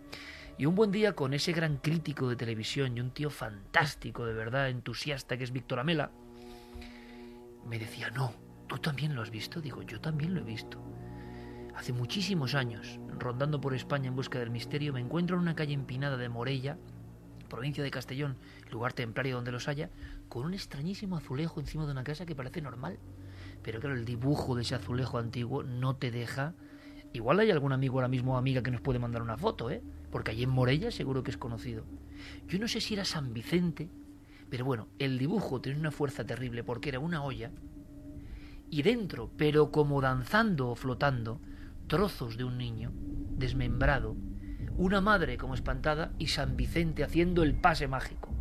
Y 0.59 0.65
un 0.65 0.75
buen 0.75 0.91
día 0.91 1.13
con 1.13 1.35
ese 1.35 1.53
gran 1.53 1.77
crítico 1.77 2.29
de 2.31 2.37
televisión 2.37 2.97
y 2.97 3.01
un 3.01 3.11
tío 3.11 3.29
fantástico, 3.29 4.25
de 4.25 4.33
verdad, 4.33 4.71
entusiasta, 4.71 5.37
que 5.37 5.45
es 5.45 5.53
Víctor 5.53 5.81
Amela, 5.81 6.11
me 7.67 7.79
decía, 7.79 8.09
no, 8.11 8.33
¿tú 8.67 8.79
también 8.79 9.15
lo 9.15 9.21
has 9.21 9.31
visto? 9.31 9.61
Digo, 9.61 9.83
yo 9.83 10.01
también 10.01 10.35
lo 10.35 10.41
he 10.41 10.45
visto. 10.45 10.83
Hace 11.75 11.93
muchísimos 11.93 12.55
años, 12.55 12.99
rondando 13.19 13.61
por 13.61 13.75
España 13.75 14.09
en 14.09 14.17
busca 14.17 14.39
del 14.39 14.51
misterio, 14.51 14.95
me 14.95 15.01
encuentro 15.01 15.37
en 15.37 15.43
una 15.43 15.55
calle 15.55 15.75
empinada 15.75 16.17
de 16.17 16.31
Morella, 16.31 16.79
provincia 17.49 17.83
de 17.83 17.91
Castellón, 17.91 18.37
lugar 18.71 18.93
templario 18.93 19.37
donde 19.37 19.53
los 19.53 19.69
haya, 19.69 19.91
con 20.29 20.45
un 20.45 20.55
extrañísimo 20.55 21.17
azulejo 21.17 21.61
encima 21.61 21.87
de 21.87 21.93
una 21.93 22.05
casa 22.05 22.27
que 22.27 22.35
parece 22.35 22.61
normal. 22.61 22.99
Pero 23.63 23.81
claro, 23.81 23.97
el 23.97 24.05
dibujo 24.05 24.55
de 24.55 24.63
ese 24.63 24.75
azulejo 24.75 25.19
antiguo 25.19 25.63
no 25.63 25.97
te 25.97 26.11
deja... 26.11 26.55
Igual 27.13 27.41
hay 27.41 27.51
algún 27.51 27.73
amigo 27.73 27.97
ahora 27.97 28.09
mismo 28.09 28.35
o 28.35 28.37
amiga 28.37 28.63
que 28.63 28.71
nos 28.71 28.81
puede 28.81 28.99
mandar 28.99 29.23
una 29.23 29.39
foto, 29.39 29.71
¿eh? 29.71 29.83
Porque 30.11 30.33
allí 30.33 30.43
en 30.43 30.51
Morella 30.51 30.91
seguro 30.91 31.23
que 31.23 31.31
es 31.31 31.39
conocido. 31.39 31.85
Yo 32.47 32.59
no 32.59 32.69
sé 32.69 32.81
si 32.81 32.95
era 32.95 33.05
San 33.05 33.33
Vicente, 33.33 33.89
pero 34.51 34.65
bueno, 34.65 34.89
el 34.99 35.19
dibujo 35.19 35.61
tiene 35.61 35.79
una 35.79 35.91
fuerza 35.91 36.25
terrible 36.25 36.63
porque 36.63 36.91
era 36.91 36.99
una 36.99 37.23
olla 37.23 37.51
y 38.71 38.83
dentro, 38.83 39.31
pero 39.37 39.71
como 39.71 40.01
danzando 40.01 40.71
o 40.71 40.75
flotando, 40.75 41.41
trozos 41.87 42.37
de 42.37 42.45
un 42.45 42.59
niño 42.59 42.93
desmembrado, 43.37 44.17
una 44.79 45.01
madre 45.01 45.37
como 45.37 45.55
espantada 45.55 46.13
y 46.19 46.29
San 46.29 46.57
Vicente 46.57 47.05
haciendo 47.05 47.43
el 47.43 47.55
pase 47.55 47.89
mágico. 47.89 48.35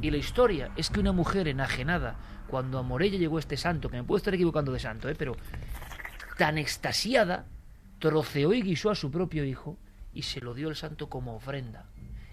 Y 0.00 0.10
la 0.10 0.16
historia 0.16 0.72
es 0.76 0.90
que 0.90 1.00
una 1.00 1.12
mujer 1.12 1.48
enajenada, 1.48 2.16
cuando 2.48 2.78
a 2.78 2.82
Morella 2.82 3.18
llegó 3.18 3.38
este 3.38 3.56
santo, 3.56 3.88
que 3.88 3.96
me 3.96 4.04
puedo 4.04 4.18
estar 4.18 4.34
equivocando 4.34 4.72
de 4.72 4.80
santo, 4.80 5.08
¿eh? 5.08 5.14
pero 5.16 5.36
tan 6.38 6.58
extasiada, 6.58 7.46
troceó 7.98 8.52
y 8.52 8.62
guisó 8.62 8.90
a 8.90 8.94
su 8.94 9.10
propio 9.10 9.44
hijo 9.44 9.78
y 10.12 10.22
se 10.22 10.40
lo 10.40 10.54
dio 10.54 10.68
el 10.68 10.76
santo 10.76 11.08
como 11.08 11.36
ofrenda. 11.36 11.86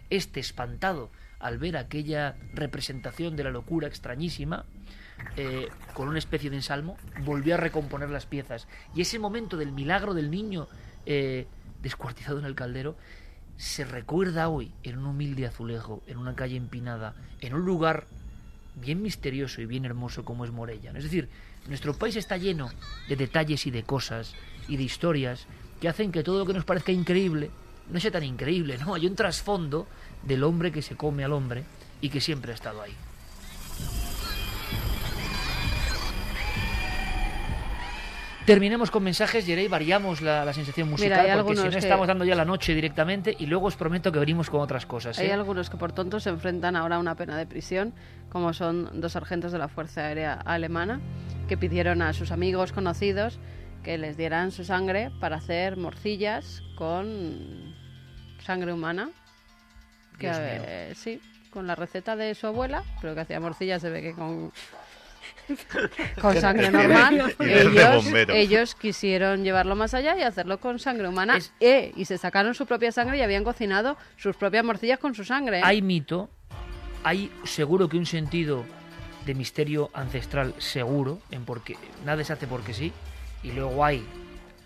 Este, 0.09 0.39
espantado 0.39 1.11
al 1.39 1.57
ver 1.57 1.77
aquella 1.77 2.35
representación 2.53 3.35
de 3.35 3.43
la 3.43 3.51
locura 3.51 3.87
extrañísima, 3.87 4.65
eh, 5.35 5.67
con 5.93 6.07
una 6.07 6.17
especie 6.17 6.49
de 6.49 6.57
ensalmo, 6.57 6.97
volvió 7.23 7.53
a 7.53 7.57
recomponer 7.57 8.09
las 8.09 8.25
piezas. 8.25 8.67
Y 8.95 9.01
ese 9.01 9.19
momento 9.19 9.57
del 9.57 9.71
milagro 9.71 10.13
del 10.13 10.31
niño 10.31 10.67
eh, 11.05 11.47
descuartizado 11.81 12.39
en 12.39 12.45
el 12.45 12.55
caldero 12.55 12.95
se 13.57 13.83
recuerda 13.83 14.47
hoy 14.47 14.71
en 14.83 14.97
un 14.99 15.05
humilde 15.07 15.45
azulejo, 15.45 16.01
en 16.07 16.17
una 16.17 16.33
calle 16.33 16.55
empinada, 16.55 17.13
en 17.41 17.53
un 17.53 17.65
lugar 17.65 18.07
bien 18.75 19.01
misterioso 19.01 19.61
y 19.61 19.65
bien 19.65 19.83
hermoso 19.83 20.23
como 20.23 20.45
es 20.45 20.51
Morella. 20.51 20.93
Es 20.95 21.03
decir, 21.03 21.27
nuestro 21.67 21.93
país 21.93 22.15
está 22.15 22.37
lleno 22.37 22.69
de 23.09 23.15
detalles 23.17 23.67
y 23.67 23.71
de 23.71 23.83
cosas 23.83 24.33
y 24.69 24.77
de 24.77 24.83
historias 24.83 25.45
que 25.81 25.89
hacen 25.89 26.11
que 26.11 26.23
todo 26.23 26.39
lo 26.39 26.45
que 26.45 26.53
nos 26.53 26.63
parezca 26.63 26.91
increíble 26.91 27.51
no 27.91 27.99
sea 27.99 28.11
tan 28.11 28.23
increíble, 28.23 28.77
¿no? 28.77 28.93
Hay 28.93 29.07
un 29.07 29.15
trasfondo 29.15 29.87
del 30.23 30.43
hombre 30.43 30.71
que 30.71 30.81
se 30.81 30.95
come 30.95 31.23
al 31.23 31.33
hombre 31.33 31.63
y 32.01 32.09
que 32.09 32.21
siempre 32.21 32.51
ha 32.51 32.55
estado 32.55 32.81
ahí. 32.81 32.95
Terminemos 38.53 38.91
con 38.91 39.03
mensajes 39.03 39.47
y 39.47 39.53
ahí 39.53 39.67
variamos 39.67 40.21
la, 40.21 40.43
la 40.43 40.53
sensación 40.53 40.89
musical 40.89 41.21
Mira, 41.21 41.35
porque 41.43 41.55
si 41.55 41.63
no 41.63 41.69
que- 41.69 41.77
estamos 41.77 42.07
dando 42.07 42.25
ya 42.25 42.35
la 42.35 42.45
noche 42.45 42.73
directamente 42.73 43.35
y 43.37 43.45
luego 43.45 43.67
os 43.67 43.75
prometo 43.75 44.11
que 44.11 44.19
venimos 44.19 44.49
con 44.49 44.61
otras 44.61 44.85
cosas. 44.85 45.17
Hay 45.19 45.27
¿eh? 45.27 45.33
algunos 45.33 45.69
que 45.69 45.77
por 45.77 45.91
tontos 45.91 46.23
se 46.23 46.29
enfrentan 46.29 46.75
ahora 46.75 46.95
a 46.97 46.99
una 46.99 47.15
pena 47.15 47.37
de 47.37 47.45
prisión, 47.45 47.93
como 48.29 48.53
son 48.53 48.99
dos 49.01 49.13
sargentos 49.13 49.51
de 49.51 49.59
la 49.59 49.67
Fuerza 49.67 50.01
Aérea 50.01 50.33
Alemana, 50.33 50.99
que 51.47 51.57
pidieron 51.57 52.01
a 52.01 52.13
sus 52.13 52.31
amigos 52.31 52.71
conocidos 52.71 53.39
que 53.83 53.97
les 53.97 54.17
dieran 54.17 54.51
su 54.51 54.63
sangre 54.65 55.11
para 55.19 55.37
hacer 55.37 55.77
morcillas 55.77 56.63
con 56.75 57.73
sangre 58.43 58.73
humana. 58.73 59.09
Que, 60.17 60.29
eh, 60.33 60.93
sí, 60.95 61.21
con 61.49 61.65
la 61.65 61.75
receta 61.75 62.15
de 62.17 62.35
su 62.35 62.45
abuela, 62.45 62.83
pero 63.01 63.15
que 63.15 63.21
hacía 63.21 63.39
morcillas 63.39 63.81
se 63.81 63.89
ve 63.89 64.01
que 64.01 64.13
con 64.13 64.51
con 66.21 66.35
sangre 66.39 66.71
normal. 66.71 67.35
Ellos 68.29 68.75
quisieron 68.75 69.43
llevarlo 69.43 69.75
más 69.75 69.93
allá 69.93 70.17
y 70.17 70.23
hacerlo 70.23 70.59
con 70.59 70.79
sangre 70.79 71.07
humana. 71.07 71.39
Eh, 71.59 71.91
y 71.95 72.05
se 72.05 72.17
sacaron 72.17 72.53
su 72.53 72.65
propia 72.65 72.91
sangre 72.91 73.17
y 73.17 73.21
habían 73.21 73.43
cocinado 73.43 73.97
sus 74.17 74.35
propias 74.35 74.63
morcillas 74.63 74.99
con 74.99 75.15
su 75.15 75.23
sangre. 75.23 75.59
¿eh? 75.59 75.61
Hay 75.63 75.81
mito, 75.81 76.29
hay 77.03 77.31
seguro 77.43 77.89
que 77.89 77.97
un 77.97 78.05
sentido 78.05 78.65
de 79.25 79.35
misterio 79.35 79.89
ancestral 79.93 80.53
seguro, 80.57 81.19
en 81.31 81.45
porque 81.45 81.77
nada 82.05 82.23
se 82.23 82.33
hace 82.33 82.47
porque 82.47 82.73
sí, 82.73 82.91
y 83.43 83.51
luego 83.51 83.83
hay 83.83 84.05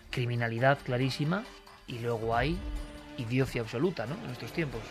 criminalidad 0.10 0.78
clarísima, 0.84 1.44
y 1.88 2.00
luego 2.00 2.36
hay 2.36 2.58
idiocia 3.18 3.62
absoluta, 3.62 4.06
¿no? 4.06 4.16
En 4.16 4.28
nuestros 4.28 4.54
tiempos. 4.54 4.82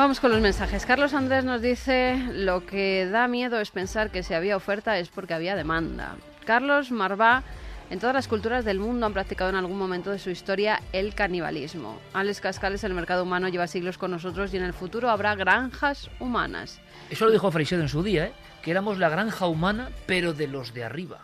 Vamos 0.00 0.18
con 0.18 0.30
los 0.30 0.40
mensajes. 0.40 0.86
Carlos 0.86 1.12
Andrés 1.12 1.44
nos 1.44 1.60
dice, 1.60 2.16
lo 2.32 2.64
que 2.64 3.06
da 3.12 3.28
miedo 3.28 3.60
es 3.60 3.70
pensar 3.70 4.10
que 4.10 4.22
si 4.22 4.32
había 4.32 4.56
oferta 4.56 4.98
es 4.98 5.10
porque 5.10 5.34
había 5.34 5.54
demanda. 5.54 6.16
Carlos 6.46 6.90
Marvá, 6.90 7.42
en 7.90 7.98
todas 7.98 8.14
las 8.14 8.26
culturas 8.26 8.64
del 8.64 8.78
mundo 8.78 9.04
han 9.04 9.12
practicado 9.12 9.50
en 9.50 9.56
algún 9.56 9.76
momento 9.76 10.10
de 10.10 10.18
su 10.18 10.30
historia 10.30 10.80
el 10.94 11.14
canibalismo. 11.14 12.00
Alex 12.14 12.40
Cascales, 12.40 12.82
el 12.82 12.94
mercado 12.94 13.24
humano 13.24 13.48
lleva 13.48 13.66
siglos 13.66 13.98
con 13.98 14.12
nosotros 14.12 14.54
y 14.54 14.56
en 14.56 14.62
el 14.62 14.72
futuro 14.72 15.10
habrá 15.10 15.34
granjas 15.34 16.08
humanas. 16.18 16.80
Eso 17.10 17.26
lo 17.26 17.30
dijo 17.30 17.50
Freixedo 17.50 17.82
en 17.82 17.90
su 17.90 18.02
día, 18.02 18.28
¿eh? 18.28 18.32
Que 18.62 18.70
éramos 18.70 18.96
la 18.96 19.10
granja 19.10 19.48
humana, 19.48 19.90
pero 20.06 20.32
de 20.32 20.46
los 20.46 20.72
de 20.72 20.82
arriba. 20.82 21.20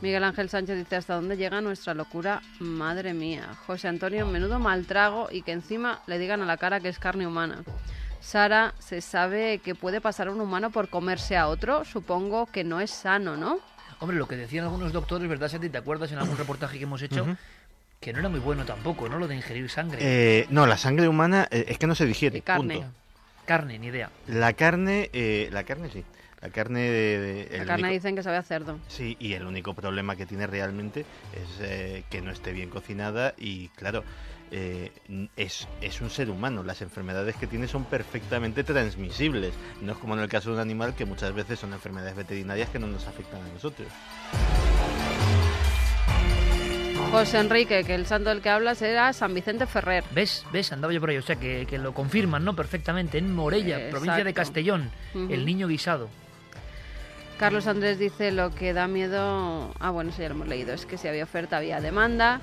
Miguel 0.00 0.22
Ángel 0.22 0.48
Sánchez 0.48 0.76
dice 0.76 0.96
hasta 0.96 1.14
dónde 1.14 1.36
llega 1.36 1.60
nuestra 1.60 1.92
locura, 1.92 2.40
madre 2.60 3.14
mía. 3.14 3.48
José 3.66 3.88
Antonio, 3.88 4.26
menudo 4.26 4.60
mal 4.60 4.86
trago 4.86 5.28
y 5.30 5.42
que 5.42 5.52
encima 5.52 6.02
le 6.06 6.18
digan 6.18 6.40
a 6.40 6.46
la 6.46 6.56
cara 6.56 6.78
que 6.78 6.88
es 6.88 7.00
carne 7.00 7.26
humana. 7.26 7.64
Sara, 8.20 8.74
se 8.78 9.00
sabe 9.00 9.58
que 9.58 9.74
puede 9.74 10.00
pasar 10.00 10.28
un 10.28 10.40
humano 10.40 10.70
por 10.70 10.88
comerse 10.88 11.36
a 11.36 11.48
otro, 11.48 11.84
supongo 11.84 12.46
que 12.46 12.62
no 12.62 12.80
es 12.80 12.90
sano, 12.90 13.36
¿no? 13.36 13.58
Hombre, 14.00 14.16
lo 14.16 14.28
que 14.28 14.36
decían 14.36 14.64
algunos 14.64 14.92
doctores, 14.92 15.28
¿verdad, 15.28 15.48
Santi? 15.48 15.68
¿Te 15.68 15.78
acuerdas 15.78 16.12
en 16.12 16.18
algún 16.18 16.36
reportaje 16.36 16.78
que 16.78 16.84
hemos 16.84 17.02
hecho? 17.02 17.26
Que 17.98 18.12
no 18.12 18.20
era 18.20 18.28
muy 18.28 18.38
bueno 18.38 18.64
tampoco, 18.64 19.08
¿no? 19.08 19.18
Lo 19.18 19.26
de 19.26 19.34
ingerir 19.34 19.68
sangre. 19.68 19.98
Eh, 20.00 20.46
no, 20.50 20.66
la 20.66 20.76
sangre 20.76 21.08
humana 21.08 21.48
eh, 21.50 21.64
es 21.68 21.78
que 21.78 21.88
no 21.88 21.96
se 21.96 22.06
digiere. 22.06 22.40
punto. 22.42 22.84
Carne, 23.44 23.78
ni 23.78 23.88
idea. 23.88 24.10
La 24.28 24.52
carne, 24.52 25.10
eh, 25.12 25.48
la 25.50 25.64
carne 25.64 25.90
sí. 25.90 26.04
La 26.40 26.50
carne 26.50 26.80
de, 26.80 27.18
de- 27.50 27.58
La 27.58 27.64
carne 27.64 27.82
único- 27.88 27.94
dicen 27.94 28.14
que 28.16 28.22
sabe 28.22 28.36
a 28.36 28.42
cerdo. 28.42 28.78
Sí, 28.88 29.16
y 29.18 29.32
el 29.32 29.44
único 29.44 29.74
problema 29.74 30.14
que 30.14 30.24
tiene 30.24 30.46
realmente 30.46 31.00
es 31.00 31.58
eh, 31.60 32.04
que 32.10 32.20
no 32.22 32.30
esté 32.30 32.52
bien 32.52 32.70
cocinada 32.70 33.34
y 33.36 33.68
claro, 33.70 34.04
eh, 34.52 34.92
es, 35.36 35.66
es 35.80 36.00
un 36.00 36.10
ser 36.10 36.30
humano. 36.30 36.62
Las 36.62 36.80
enfermedades 36.80 37.34
que 37.36 37.48
tiene 37.48 37.66
son 37.66 37.84
perfectamente 37.86 38.62
transmisibles. 38.62 39.52
No 39.82 39.92
es 39.92 39.98
como 39.98 40.14
en 40.14 40.20
el 40.20 40.28
caso 40.28 40.50
de 40.50 40.54
un 40.56 40.60
animal 40.60 40.94
que 40.94 41.04
muchas 41.04 41.34
veces 41.34 41.58
son 41.58 41.72
enfermedades 41.72 42.14
veterinarias 42.14 42.68
que 42.70 42.78
no 42.78 42.86
nos 42.86 43.06
afectan 43.08 43.40
a 43.42 43.48
nosotros. 43.52 43.88
José 47.10 47.38
Enrique, 47.38 47.84
que 47.84 47.94
el 47.94 48.06
santo 48.06 48.28
del 48.28 48.42
que 48.42 48.50
hablas 48.50 48.82
era 48.82 49.12
San 49.14 49.32
Vicente 49.34 49.66
Ferrer. 49.66 50.04
¿Ves? 50.14 50.44
¿Ves? 50.52 50.72
Andaba 50.72 50.92
yo 50.92 51.00
por 51.00 51.08
ahí. 51.10 51.16
O 51.16 51.22
sea, 51.22 51.36
que, 51.36 51.66
que 51.68 51.78
lo 51.78 51.94
confirman, 51.94 52.44
¿no? 52.44 52.54
Perfectamente. 52.54 53.16
En 53.18 53.34
Morella, 53.34 53.80
Eh, 53.80 53.90
provincia 53.90 54.22
de. 54.22 54.34
Castellón. 54.34 54.90
El 55.14 55.46
niño 55.46 55.68
guisado. 55.68 56.08
Carlos 57.38 57.68
Andrés 57.68 58.00
dice 58.00 58.32
lo 58.32 58.52
que 58.52 58.72
da 58.72 58.88
miedo. 58.88 59.72
Ah, 59.78 59.90
bueno, 59.90 60.10
eso 60.10 60.20
ya 60.20 60.28
lo 60.28 60.34
hemos 60.34 60.48
leído. 60.48 60.74
Es 60.74 60.86
que 60.86 60.98
si 60.98 61.06
había 61.06 61.22
oferta, 61.22 61.58
había 61.58 61.80
demanda. 61.80 62.40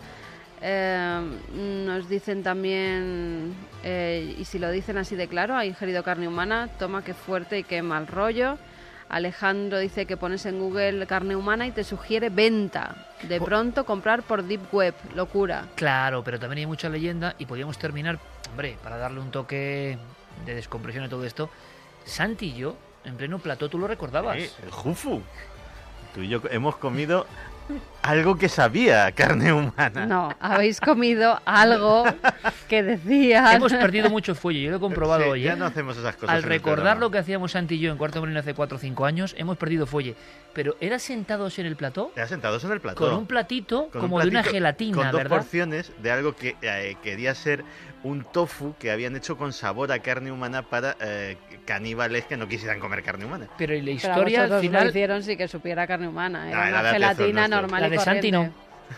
Eh, 0.62 1.22
nos 1.54 2.08
dicen 2.08 2.44
también, 2.44 3.54
eh, 3.84 4.36
y 4.40 4.46
si 4.46 4.58
lo 4.58 4.72
dicen 4.72 4.98
así 4.98 5.18
de 5.18 5.28
claro, 5.28 5.56
ha 5.56 5.66
ingerido 5.66 6.02
carne 6.02 6.30
humana, 6.30 6.70
toma 6.80 7.04
qué 7.04 7.14
fuerte 7.14 7.60
y 7.60 7.64
qué 7.64 7.82
mal 7.82 8.08
rollo. 8.08 8.58
Alejandro 9.10 9.80
dice 9.80 10.06
que 10.06 10.16
pones 10.16 10.46
en 10.46 10.60
Google 10.60 11.06
carne 11.08 11.36
humana 11.36 11.68
y 11.68 11.72
te 11.72 11.84
sugiere 11.84 12.30
venta. 12.30 12.96
De 13.24 13.42
pronto 13.42 13.86
comprar 13.86 14.24
por 14.24 14.44
Deep 14.44 14.74
Web, 14.74 14.96
locura. 15.14 15.66
Claro, 15.76 16.24
pero 16.24 16.40
también 16.40 16.60
hay 16.60 16.66
mucha 16.68 16.88
leyenda 16.88 17.36
y 17.38 17.46
podríamos 17.46 17.78
terminar, 17.78 18.18
hombre, 18.50 18.78
para 18.82 18.98
darle 18.98 19.20
un 19.20 19.30
toque 19.30 19.98
de 20.46 20.56
descompresión 20.56 21.04
a 21.04 21.10
todo 21.10 21.26
esto. 21.26 21.50
Santi 22.06 22.48
y 22.48 22.56
yo, 22.56 22.78
en 23.06 23.16
pleno 23.16 23.40
plató, 23.40 23.70
tú 23.70 23.78
lo 23.78 23.88
recordabas. 23.88 24.38
El 24.38 24.72
jufu. 24.72 25.22
Tú 26.14 26.22
y 26.22 26.30
yo 26.30 26.42
hemos 26.50 26.78
comido 26.78 27.26
algo 28.04 28.38
que 28.38 28.50
sabía 28.50 29.12
carne 29.14 29.52
humana. 29.52 30.06
No, 30.06 30.30
habéis 30.40 30.80
comido 30.80 31.40
algo 31.46 32.04
que 32.70 32.84
decía. 32.84 33.54
Hemos 33.56 33.74
perdido 33.74 34.10
mucho 34.10 34.36
fuelle, 34.36 34.62
yo 34.62 34.72
lo 34.72 34.78
he 34.78 34.80
comprobado 34.80 35.24
Sí, 35.24 35.30
hoy. 35.30 35.42
ya 35.44 35.54
¿eh? 35.54 35.56
no 35.56 35.66
hacemos 35.66 35.98
esas 35.98 36.16
cosas 36.16 36.30
Al 36.30 36.38
el 36.38 36.44
recordar 36.44 36.98
lo 36.98 37.10
que 37.10 37.18
hacíamos 37.18 37.54
Santi 37.54 37.76
y 37.76 37.80
yo 37.80 37.92
en 37.92 37.98
Cuarto 37.98 38.20
Molino 38.20 38.40
hace 38.40 38.54
4 38.54 38.78
o 38.78 38.80
5 38.80 39.06
años, 39.06 39.34
hemos 39.38 39.58
perdido 39.58 39.88
fuelle. 39.88 40.16
Pero 40.54 40.76
era 40.80 41.00
sentados 41.00 41.58
en 41.60 41.66
el 41.66 41.76
plató 41.76 42.12
Ya 42.16 42.28
sentados 42.28 42.64
en 42.64 42.72
el 42.72 42.80
plató. 42.80 43.04
con 43.06 43.14
un 43.14 43.26
platito 43.26 43.90
Con 43.90 44.02
un 44.04 44.08
como 44.10 44.22
de 44.22 44.28
una 44.30 44.40
platito 44.42 44.54
gelatina, 44.54 44.96
Con 44.98 45.12
dos 45.12 45.18
¿verdad? 45.24 45.38
porciones 45.38 45.92
de 46.02 46.12
algo 46.12 46.36
que 46.36 46.56
eh, 46.62 46.96
quería 47.04 47.34
ser 47.36 47.64
un 48.04 48.24
tofu 48.24 48.76
que 48.80 48.92
habían 48.92 49.16
hecho 49.16 49.36
con 49.36 49.52
sabor 49.52 49.92
a 49.92 49.98
carne 50.00 50.32
humana 50.32 50.62
para 50.62 50.96
eh, 51.02 51.38
caníbales 51.66 52.26
que 52.26 52.38
no 52.38 52.48
quisieran 52.48 52.80
comer 52.80 53.02
carne 53.02 53.26
humana. 53.26 53.48
Pero 53.58 53.74
y 53.74 53.80
la 53.82 53.86
Pero 53.86 53.96
historia 53.96 54.44
al 54.44 54.50
vosotros 54.50 54.52
lo 54.52 54.62
final, 54.62 54.88
hicieron 54.90 55.24
sí 55.24 55.36
que 55.36 55.48
supiera 55.48 55.88
carne 55.88 56.08
humana. 56.08 56.48
Era 56.50 56.70
era 56.70 56.70
una 56.70 56.82
de 56.84 56.90
aquellos 56.90 57.18
gelatina. 57.18 57.48
Normal 57.62 57.82
la 57.82 57.90
de 57.90 58.00
Santi 58.00 58.32
no. 58.32 58.50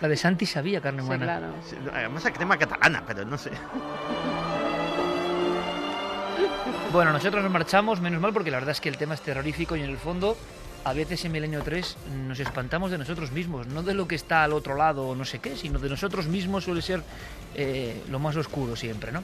La 0.01 0.07
de 0.07 0.17
Santi 0.17 0.45
sabía 0.45 0.81
carne 0.81 1.01
Sí, 1.01 1.05
humana. 1.07 1.25
claro. 1.25 1.47
Sí, 1.67 1.75
Además 1.93 2.25
a 2.25 2.33
crema 2.33 2.57
catalana, 2.57 3.03
pero 3.07 3.25
no 3.25 3.37
sé. 3.37 3.51
Bueno, 6.91 7.11
nosotros 7.11 7.43
nos 7.43 7.51
marchamos, 7.51 7.99
menos 7.99 8.21
mal, 8.21 8.31
porque 8.31 8.49
la 8.49 8.57
verdad 8.57 8.71
es 8.71 8.79
que 8.81 8.87
el 8.89 8.97
tema 8.97 9.13
es 9.13 9.21
terrorífico 9.21 9.75
y 9.75 9.81
en 9.83 9.89
el 9.89 9.97
fondo, 9.97 10.37
a 10.85 10.93
veces 10.93 11.23
en 11.25 11.33
Milenio 11.33 11.61
3 11.61 11.97
nos 12.27 12.39
espantamos 12.39 12.91
de 12.91 12.97
nosotros 12.97 13.31
mismos, 13.31 13.67
no 13.67 13.83
de 13.83 13.93
lo 13.93 14.07
que 14.07 14.15
está 14.15 14.43
al 14.45 14.53
otro 14.53 14.75
lado 14.75 15.05
o 15.05 15.13
no 15.15 15.25
sé 15.25 15.39
qué, 15.39 15.57
sino 15.57 15.79
de 15.79 15.89
nosotros 15.89 16.27
mismos 16.27 16.63
suele 16.63 16.81
ser 16.81 17.03
eh, 17.55 18.01
lo 18.09 18.19
más 18.19 18.35
oscuro 18.37 18.75
siempre, 18.77 19.11
¿no? 19.11 19.21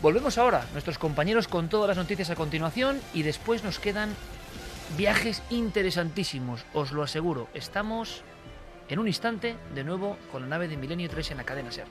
Volvemos 0.00 0.38
ahora, 0.38 0.64
nuestros 0.72 0.96
compañeros 0.96 1.48
con 1.48 1.68
todas 1.68 1.88
las 1.88 1.98
noticias 1.98 2.30
a 2.30 2.34
continuación 2.34 2.98
y 3.12 3.22
después 3.24 3.62
nos 3.62 3.78
quedan 3.78 4.14
viajes 4.96 5.42
interesantísimos, 5.50 6.64
os 6.72 6.92
lo 6.92 7.02
aseguro. 7.02 7.48
Estamos 7.52 8.22
en 8.90 8.98
un 8.98 9.06
instante, 9.06 9.54
de 9.72 9.84
nuevo 9.84 10.16
con 10.32 10.42
la 10.42 10.48
nave 10.48 10.66
de 10.66 10.76
Milenio 10.76 11.08
3 11.08 11.30
en 11.30 11.36
la 11.36 11.44
cadena 11.44 11.70
SER. 11.70 11.86